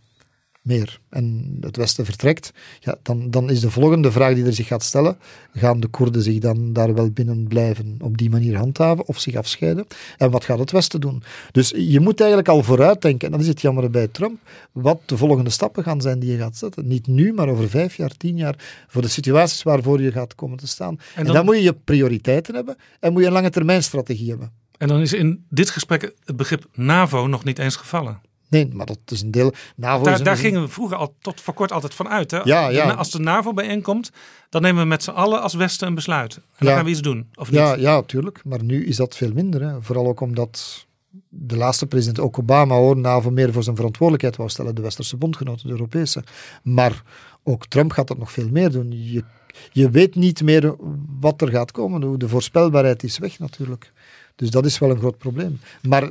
meer, 0.61 0.99
en 1.09 1.57
het 1.61 1.77
Westen 1.77 2.05
vertrekt, 2.05 2.51
ja, 2.79 2.97
dan, 3.01 3.31
dan 3.31 3.49
is 3.49 3.59
de 3.59 3.71
volgende 3.71 4.11
vraag 4.11 4.33
die 4.33 4.45
er 4.45 4.53
zich 4.53 4.67
gaat 4.67 4.83
stellen, 4.83 5.17
gaan 5.53 5.79
de 5.79 5.87
Koerden 5.87 6.21
zich 6.21 6.39
dan 6.39 6.73
daar 6.73 6.93
wel 6.93 7.09
binnen 7.11 7.47
blijven 7.47 7.95
op 8.01 8.17
die 8.17 8.29
manier 8.29 8.57
handhaven 8.57 9.07
of 9.07 9.19
zich 9.19 9.35
afscheiden? 9.35 9.87
En 10.17 10.31
wat 10.31 10.43
gaat 10.43 10.59
het 10.59 10.71
Westen 10.71 11.01
doen? 11.01 11.23
Dus 11.51 11.73
je 11.75 11.99
moet 11.99 12.19
eigenlijk 12.19 12.49
al 12.49 12.63
vooruitdenken, 12.63 13.25
en 13.25 13.31
dat 13.31 13.41
is 13.41 13.47
het 13.47 13.61
jammer 13.61 13.89
bij 13.89 14.07
Trump, 14.07 14.39
wat 14.71 15.01
de 15.05 15.17
volgende 15.17 15.49
stappen 15.49 15.83
gaan 15.83 16.01
zijn 16.01 16.19
die 16.19 16.31
je 16.31 16.37
gaat 16.37 16.57
zetten. 16.57 16.87
Niet 16.87 17.07
nu, 17.07 17.33
maar 17.33 17.47
over 17.49 17.69
vijf 17.69 17.95
jaar, 17.95 18.17
tien 18.17 18.37
jaar, 18.37 18.55
voor 18.87 19.01
de 19.01 19.07
situaties 19.07 19.63
waarvoor 19.63 20.01
je 20.01 20.11
gaat 20.11 20.35
komen 20.35 20.57
te 20.57 20.67
staan. 20.67 20.99
En 21.15 21.25
dan, 21.25 21.35
dan- 21.35 21.45
moet 21.45 21.55
je 21.55 21.63
je 21.63 21.73
prioriteiten 21.73 22.55
hebben 22.55 22.75
en 22.99 23.11
moet 23.11 23.21
je 23.21 23.27
een 23.27 23.33
lange 23.33 23.49
termijn 23.49 23.83
strategie 23.83 24.29
hebben. 24.29 24.51
En 24.77 24.87
dan 24.87 25.01
is 25.01 25.13
in 25.13 25.45
dit 25.49 25.69
gesprek 25.69 26.13
het 26.25 26.35
begrip 26.35 26.65
NAVO 26.73 27.27
nog 27.27 27.43
niet 27.43 27.59
eens 27.59 27.75
gevallen. 27.75 28.21
Nee, 28.51 28.67
maar 28.73 28.85
dat 28.85 28.99
is 29.05 29.21
een 29.21 29.31
deel. 29.31 29.53
NAVO 29.75 29.99
is 29.99 30.05
Daar, 30.05 30.17
een- 30.17 30.23
daar 30.23 30.37
gingen 30.37 30.61
we 30.61 30.67
vroeger 30.67 30.97
al 30.97 31.15
tot 31.21 31.41
voor 31.41 31.53
kort 31.53 31.71
altijd 31.71 31.93
van 31.93 32.07
uit. 32.09 32.31
Hè? 32.31 32.39
Ja, 32.43 32.69
ja. 32.69 32.91
als 32.91 33.11
de 33.11 33.19
NAVO 33.19 33.53
bijeenkomt, 33.53 34.11
dan 34.49 34.61
nemen 34.61 34.81
we 34.81 34.87
met 34.87 35.03
z'n 35.03 35.09
allen 35.09 35.41
als 35.41 35.53
Westen 35.53 35.87
een 35.87 35.95
besluit. 35.95 36.35
En 36.35 36.41
dan 36.57 36.67
Ja. 36.67 36.75
gaan 36.75 36.83
we 36.85 36.91
iets 36.91 37.01
doen, 37.01 37.27
of 37.35 37.51
niet? 37.51 37.59
Ja, 37.59 37.75
ja, 37.75 38.01
tuurlijk. 38.01 38.41
Maar 38.45 38.63
nu 38.63 38.85
is 38.85 38.95
dat 38.95 39.15
veel 39.15 39.31
minder. 39.33 39.61
Hè. 39.61 39.81
Vooral 39.81 40.07
ook 40.07 40.19
omdat 40.21 40.85
de 41.29 41.57
laatste 41.57 41.85
president, 41.87 42.19
ook 42.19 42.39
Obama, 42.39 42.75
hoor, 42.75 42.97
NAVO 42.97 43.29
meer 43.29 43.53
voor 43.53 43.63
zijn 43.63 43.75
verantwoordelijkheid 43.75 44.37
wou 44.37 44.49
stellen. 44.49 44.75
De 44.75 44.81
westerse 44.81 45.17
bondgenoten, 45.17 45.65
de 45.67 45.71
Europese. 45.73 46.23
Maar 46.63 47.01
ook 47.43 47.65
Trump 47.67 47.91
gaat 47.91 48.07
dat 48.07 48.17
nog 48.17 48.31
veel 48.31 48.49
meer 48.49 48.71
doen. 48.71 48.91
Je, 49.11 49.23
je 49.71 49.89
weet 49.89 50.15
niet 50.15 50.43
meer 50.43 50.75
wat 51.19 51.41
er 51.41 51.49
gaat 51.49 51.71
komen. 51.71 52.19
De 52.19 52.27
voorspelbaarheid 52.29 53.03
is 53.03 53.17
weg 53.17 53.39
natuurlijk. 53.39 53.91
Dus 54.35 54.49
dat 54.49 54.65
is 54.65 54.79
wel 54.79 54.89
een 54.89 54.97
groot 54.97 55.17
probleem. 55.17 55.59
Maar 55.81 56.09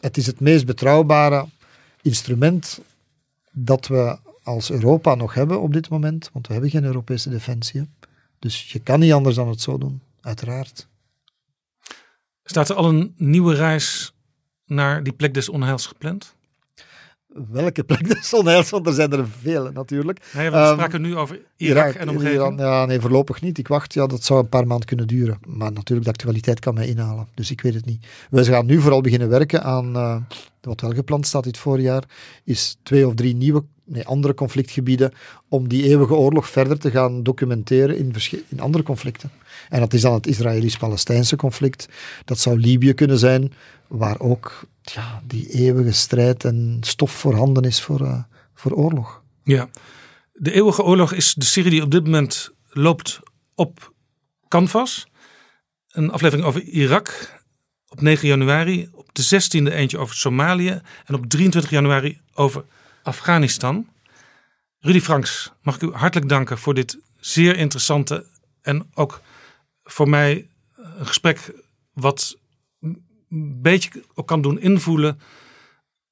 het 0.00 0.16
is 0.16 0.26
het 0.26 0.40
meest 0.40 0.66
betrouwbare 0.66 1.46
instrument 2.02 2.80
dat 3.52 3.86
we 3.86 4.18
als 4.42 4.70
Europa 4.70 5.14
nog 5.14 5.34
hebben 5.34 5.60
op 5.60 5.72
dit 5.72 5.88
moment. 5.88 6.30
Want 6.32 6.46
we 6.46 6.52
hebben 6.52 6.70
geen 6.70 6.84
Europese 6.84 7.30
defensie. 7.30 7.88
Dus 8.38 8.72
je 8.72 8.78
kan 8.78 9.00
niet 9.00 9.12
anders 9.12 9.36
dan 9.36 9.48
het 9.48 9.60
zo 9.60 9.78
doen, 9.78 10.02
uiteraard. 10.20 10.88
Staat 12.44 12.68
er 12.68 12.76
al 12.76 12.88
een 12.88 13.14
nieuwe 13.16 13.54
reis 13.54 14.12
naar 14.66 15.02
die 15.02 15.12
plek 15.12 15.34
des 15.34 15.48
onheils 15.48 15.86
gepland? 15.86 16.34
Welke 17.50 17.84
plek 17.84 18.18
onheils, 18.36 18.70
want 18.70 18.86
er 18.86 18.92
zijn 18.92 19.12
er 19.12 19.26
vele 19.42 19.70
natuurlijk. 19.72 20.20
Nee, 20.34 20.50
we 20.50 20.56
Ehm, 20.56 20.72
spraken 20.72 21.00
nu 21.02 21.16
over 21.16 21.40
Irak, 21.56 21.94
en 21.94 22.08
omgeving. 22.08 22.34
Iran, 22.34 22.56
ja, 22.56 22.86
nee, 22.86 23.00
voorlopig 23.00 23.40
niet. 23.40 23.58
Ik 23.58 23.68
wacht, 23.68 23.94
ja, 23.94 24.06
dat 24.06 24.24
zou 24.24 24.40
een 24.40 24.48
paar 24.48 24.66
maanden 24.66 24.86
kunnen 24.86 25.06
duren. 25.06 25.38
Maar 25.46 25.72
natuurlijk, 25.72 26.04
de 26.06 26.12
actualiteit 26.12 26.60
kan 26.60 26.74
mij 26.74 26.86
inhalen. 26.88 27.28
Dus 27.34 27.50
ik 27.50 27.60
weet 27.60 27.74
het 27.74 27.84
niet. 27.84 28.06
We 28.30 28.44
gaan 28.44 28.66
nu 28.66 28.80
vooral 28.80 29.00
beginnen 29.00 29.28
werken 29.28 29.62
aan, 29.62 29.96
eh, 29.96 30.16
wat 30.60 30.80
wel 30.80 30.92
gepland 30.92 31.26
staat 31.26 31.44
dit 31.44 31.58
voorjaar, 31.58 32.04
is 32.44 32.78
twee 32.82 33.06
of 33.06 33.14
drie 33.14 33.34
nieuwe, 33.34 33.64
nee, 33.84 34.06
andere 34.06 34.34
conflictgebieden 34.34 35.12
om 35.48 35.68
die 35.68 35.82
eeuwige 35.88 36.14
oorlog 36.14 36.48
verder 36.48 36.78
te 36.78 36.90
gaan 36.90 37.22
documenteren 37.22 37.96
in, 37.96 38.14
in 38.48 38.60
andere 38.60 38.84
conflicten. 38.84 39.30
En 39.70 39.80
dat 39.80 39.92
is 39.94 40.00
dan 40.00 40.12
het 40.12 40.26
Israëlisch-Palestijnse 40.26 41.36
conflict. 41.36 41.88
Dat 42.24 42.38
zou 42.38 42.58
Libië 42.58 42.92
kunnen 42.92 43.18
zijn, 43.18 43.52
waar 43.86 44.20
ook 44.20 44.66
ja, 44.82 45.22
die 45.26 45.48
eeuwige 45.48 45.92
strijd 45.92 46.44
en 46.44 46.78
stof 46.80 47.10
voorhanden 47.10 47.62
is 47.62 47.80
voor, 47.80 48.00
uh, 48.00 48.22
voor 48.54 48.72
oorlog. 48.72 49.22
Ja, 49.44 49.68
de 50.32 50.52
eeuwige 50.52 50.82
oorlog 50.82 51.12
is 51.12 51.34
de 51.34 51.44
serie 51.44 51.70
die 51.70 51.82
op 51.82 51.90
dit 51.90 52.04
moment 52.04 52.50
loopt 52.68 53.20
op 53.54 53.92
Canvas. 54.48 55.06
Een 55.90 56.10
aflevering 56.10 56.46
over 56.46 56.62
Irak 56.62 57.38
op 57.88 58.00
9 58.00 58.28
januari. 58.28 58.88
Op 58.92 59.14
de 59.14 59.22
16e 59.22 59.72
eentje 59.72 59.98
over 59.98 60.16
Somalië. 60.16 60.80
En 61.04 61.14
op 61.14 61.26
23 61.26 61.70
januari 61.70 62.20
over 62.34 62.64
Afghanistan. 63.02 63.88
Rudy 64.78 65.00
Franks, 65.00 65.52
mag 65.62 65.74
ik 65.74 65.82
u 65.82 65.92
hartelijk 65.92 66.28
danken 66.28 66.58
voor 66.58 66.74
dit 66.74 66.98
zeer 67.20 67.56
interessante 67.56 68.26
en 68.62 68.90
ook 68.94 69.20
voor 69.92 70.08
mij 70.08 70.48
een 70.76 71.06
gesprek 71.06 71.52
wat 71.92 72.36
een 72.80 73.60
beetje 73.62 73.90
kan 74.24 74.42
doen 74.42 74.60
invoelen 74.60 75.20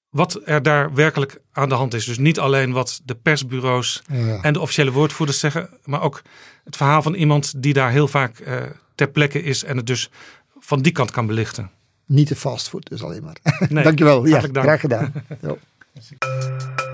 wat 0.08 0.40
er 0.44 0.62
daar 0.62 0.94
werkelijk 0.94 1.40
aan 1.52 1.68
de 1.68 1.74
hand 1.74 1.94
is. 1.94 2.04
Dus 2.04 2.18
niet 2.18 2.38
alleen 2.38 2.72
wat 2.72 3.00
de 3.04 3.14
persbureaus 3.14 4.02
en 4.42 4.52
de 4.52 4.60
officiële 4.60 4.92
woordvoerders 4.92 5.38
zeggen, 5.38 5.70
maar 5.84 6.02
ook 6.02 6.22
het 6.64 6.76
verhaal 6.76 7.02
van 7.02 7.14
iemand 7.14 7.62
die 7.62 7.72
daar 7.72 7.90
heel 7.90 8.08
vaak 8.08 8.38
uh, 8.38 8.62
ter 8.94 9.08
plekke 9.08 9.42
is 9.42 9.64
en 9.64 9.76
het 9.76 9.86
dus 9.86 10.10
van 10.58 10.82
die 10.82 10.92
kant 10.92 11.10
kan 11.10 11.26
belichten. 11.26 11.70
Niet 12.06 12.28
de 12.28 12.36
fastfood 12.36 12.88
dus 12.88 13.02
alleen 13.02 13.24
maar. 13.24 13.36
Nee, 13.68 13.84
Dankjewel. 13.88 14.26
Ja, 14.26 14.40
dank. 14.40 14.58
graag 14.58 14.80
gedaan. 14.80 15.12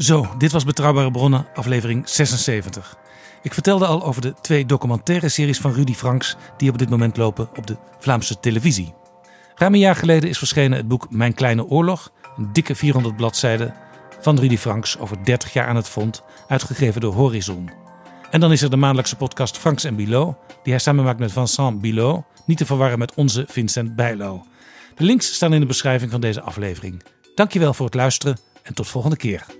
Zo, 0.00 0.34
dit 0.38 0.52
was 0.52 0.64
Betrouwbare 0.64 1.10
Bronnen, 1.10 1.46
aflevering 1.54 2.08
76. 2.08 2.96
Ik 3.42 3.54
vertelde 3.54 3.86
al 3.86 4.04
over 4.04 4.22
de 4.22 4.34
twee 4.40 4.66
documentaire 4.66 5.28
series 5.28 5.58
van 5.58 5.72
Rudy 5.72 5.94
Franks 5.94 6.36
die 6.56 6.70
op 6.70 6.78
dit 6.78 6.88
moment 6.88 7.16
lopen 7.16 7.48
op 7.56 7.66
de 7.66 7.76
Vlaamse 7.98 8.40
televisie. 8.40 8.94
Ruim 9.54 9.74
een 9.74 9.80
jaar 9.80 9.96
geleden 9.96 10.28
is 10.28 10.38
verschenen 10.38 10.78
het 10.78 10.88
boek 10.88 11.10
Mijn 11.10 11.34
Kleine 11.34 11.66
Oorlog, 11.66 12.12
een 12.36 12.52
dikke 12.52 12.74
400 12.74 13.16
bladzijden 13.16 13.74
van 14.20 14.38
Rudy 14.38 14.56
Franks 14.56 14.98
over 14.98 15.24
30 15.24 15.52
jaar 15.52 15.66
aan 15.66 15.76
het 15.76 15.88
front, 15.88 16.22
uitgegeven 16.48 17.00
door 17.00 17.14
Horizon. 17.14 17.70
En 18.30 18.40
dan 18.40 18.52
is 18.52 18.62
er 18.62 18.70
de 18.70 18.76
maandelijkse 18.76 19.16
podcast 19.16 19.58
Franks 19.58 19.84
en 19.84 19.96
Bilot, 19.96 20.36
die 20.62 20.72
hij 20.72 20.82
samen 20.82 21.04
maakt 21.04 21.18
met 21.18 21.32
Vincent 21.32 21.80
Bilot, 21.80 22.24
niet 22.44 22.58
te 22.58 22.66
verwarren 22.66 22.98
met 22.98 23.14
onze 23.14 23.44
Vincent 23.48 23.96
Bijlo. 23.96 24.46
De 24.94 25.04
links 25.04 25.34
staan 25.34 25.52
in 25.52 25.60
de 25.60 25.66
beschrijving 25.66 26.10
van 26.10 26.20
deze 26.20 26.40
aflevering. 26.40 27.02
Dankjewel 27.34 27.74
voor 27.74 27.86
het 27.86 27.94
luisteren 27.94 28.38
en 28.62 28.74
tot 28.74 28.88
volgende 28.88 29.16
keer. 29.16 29.59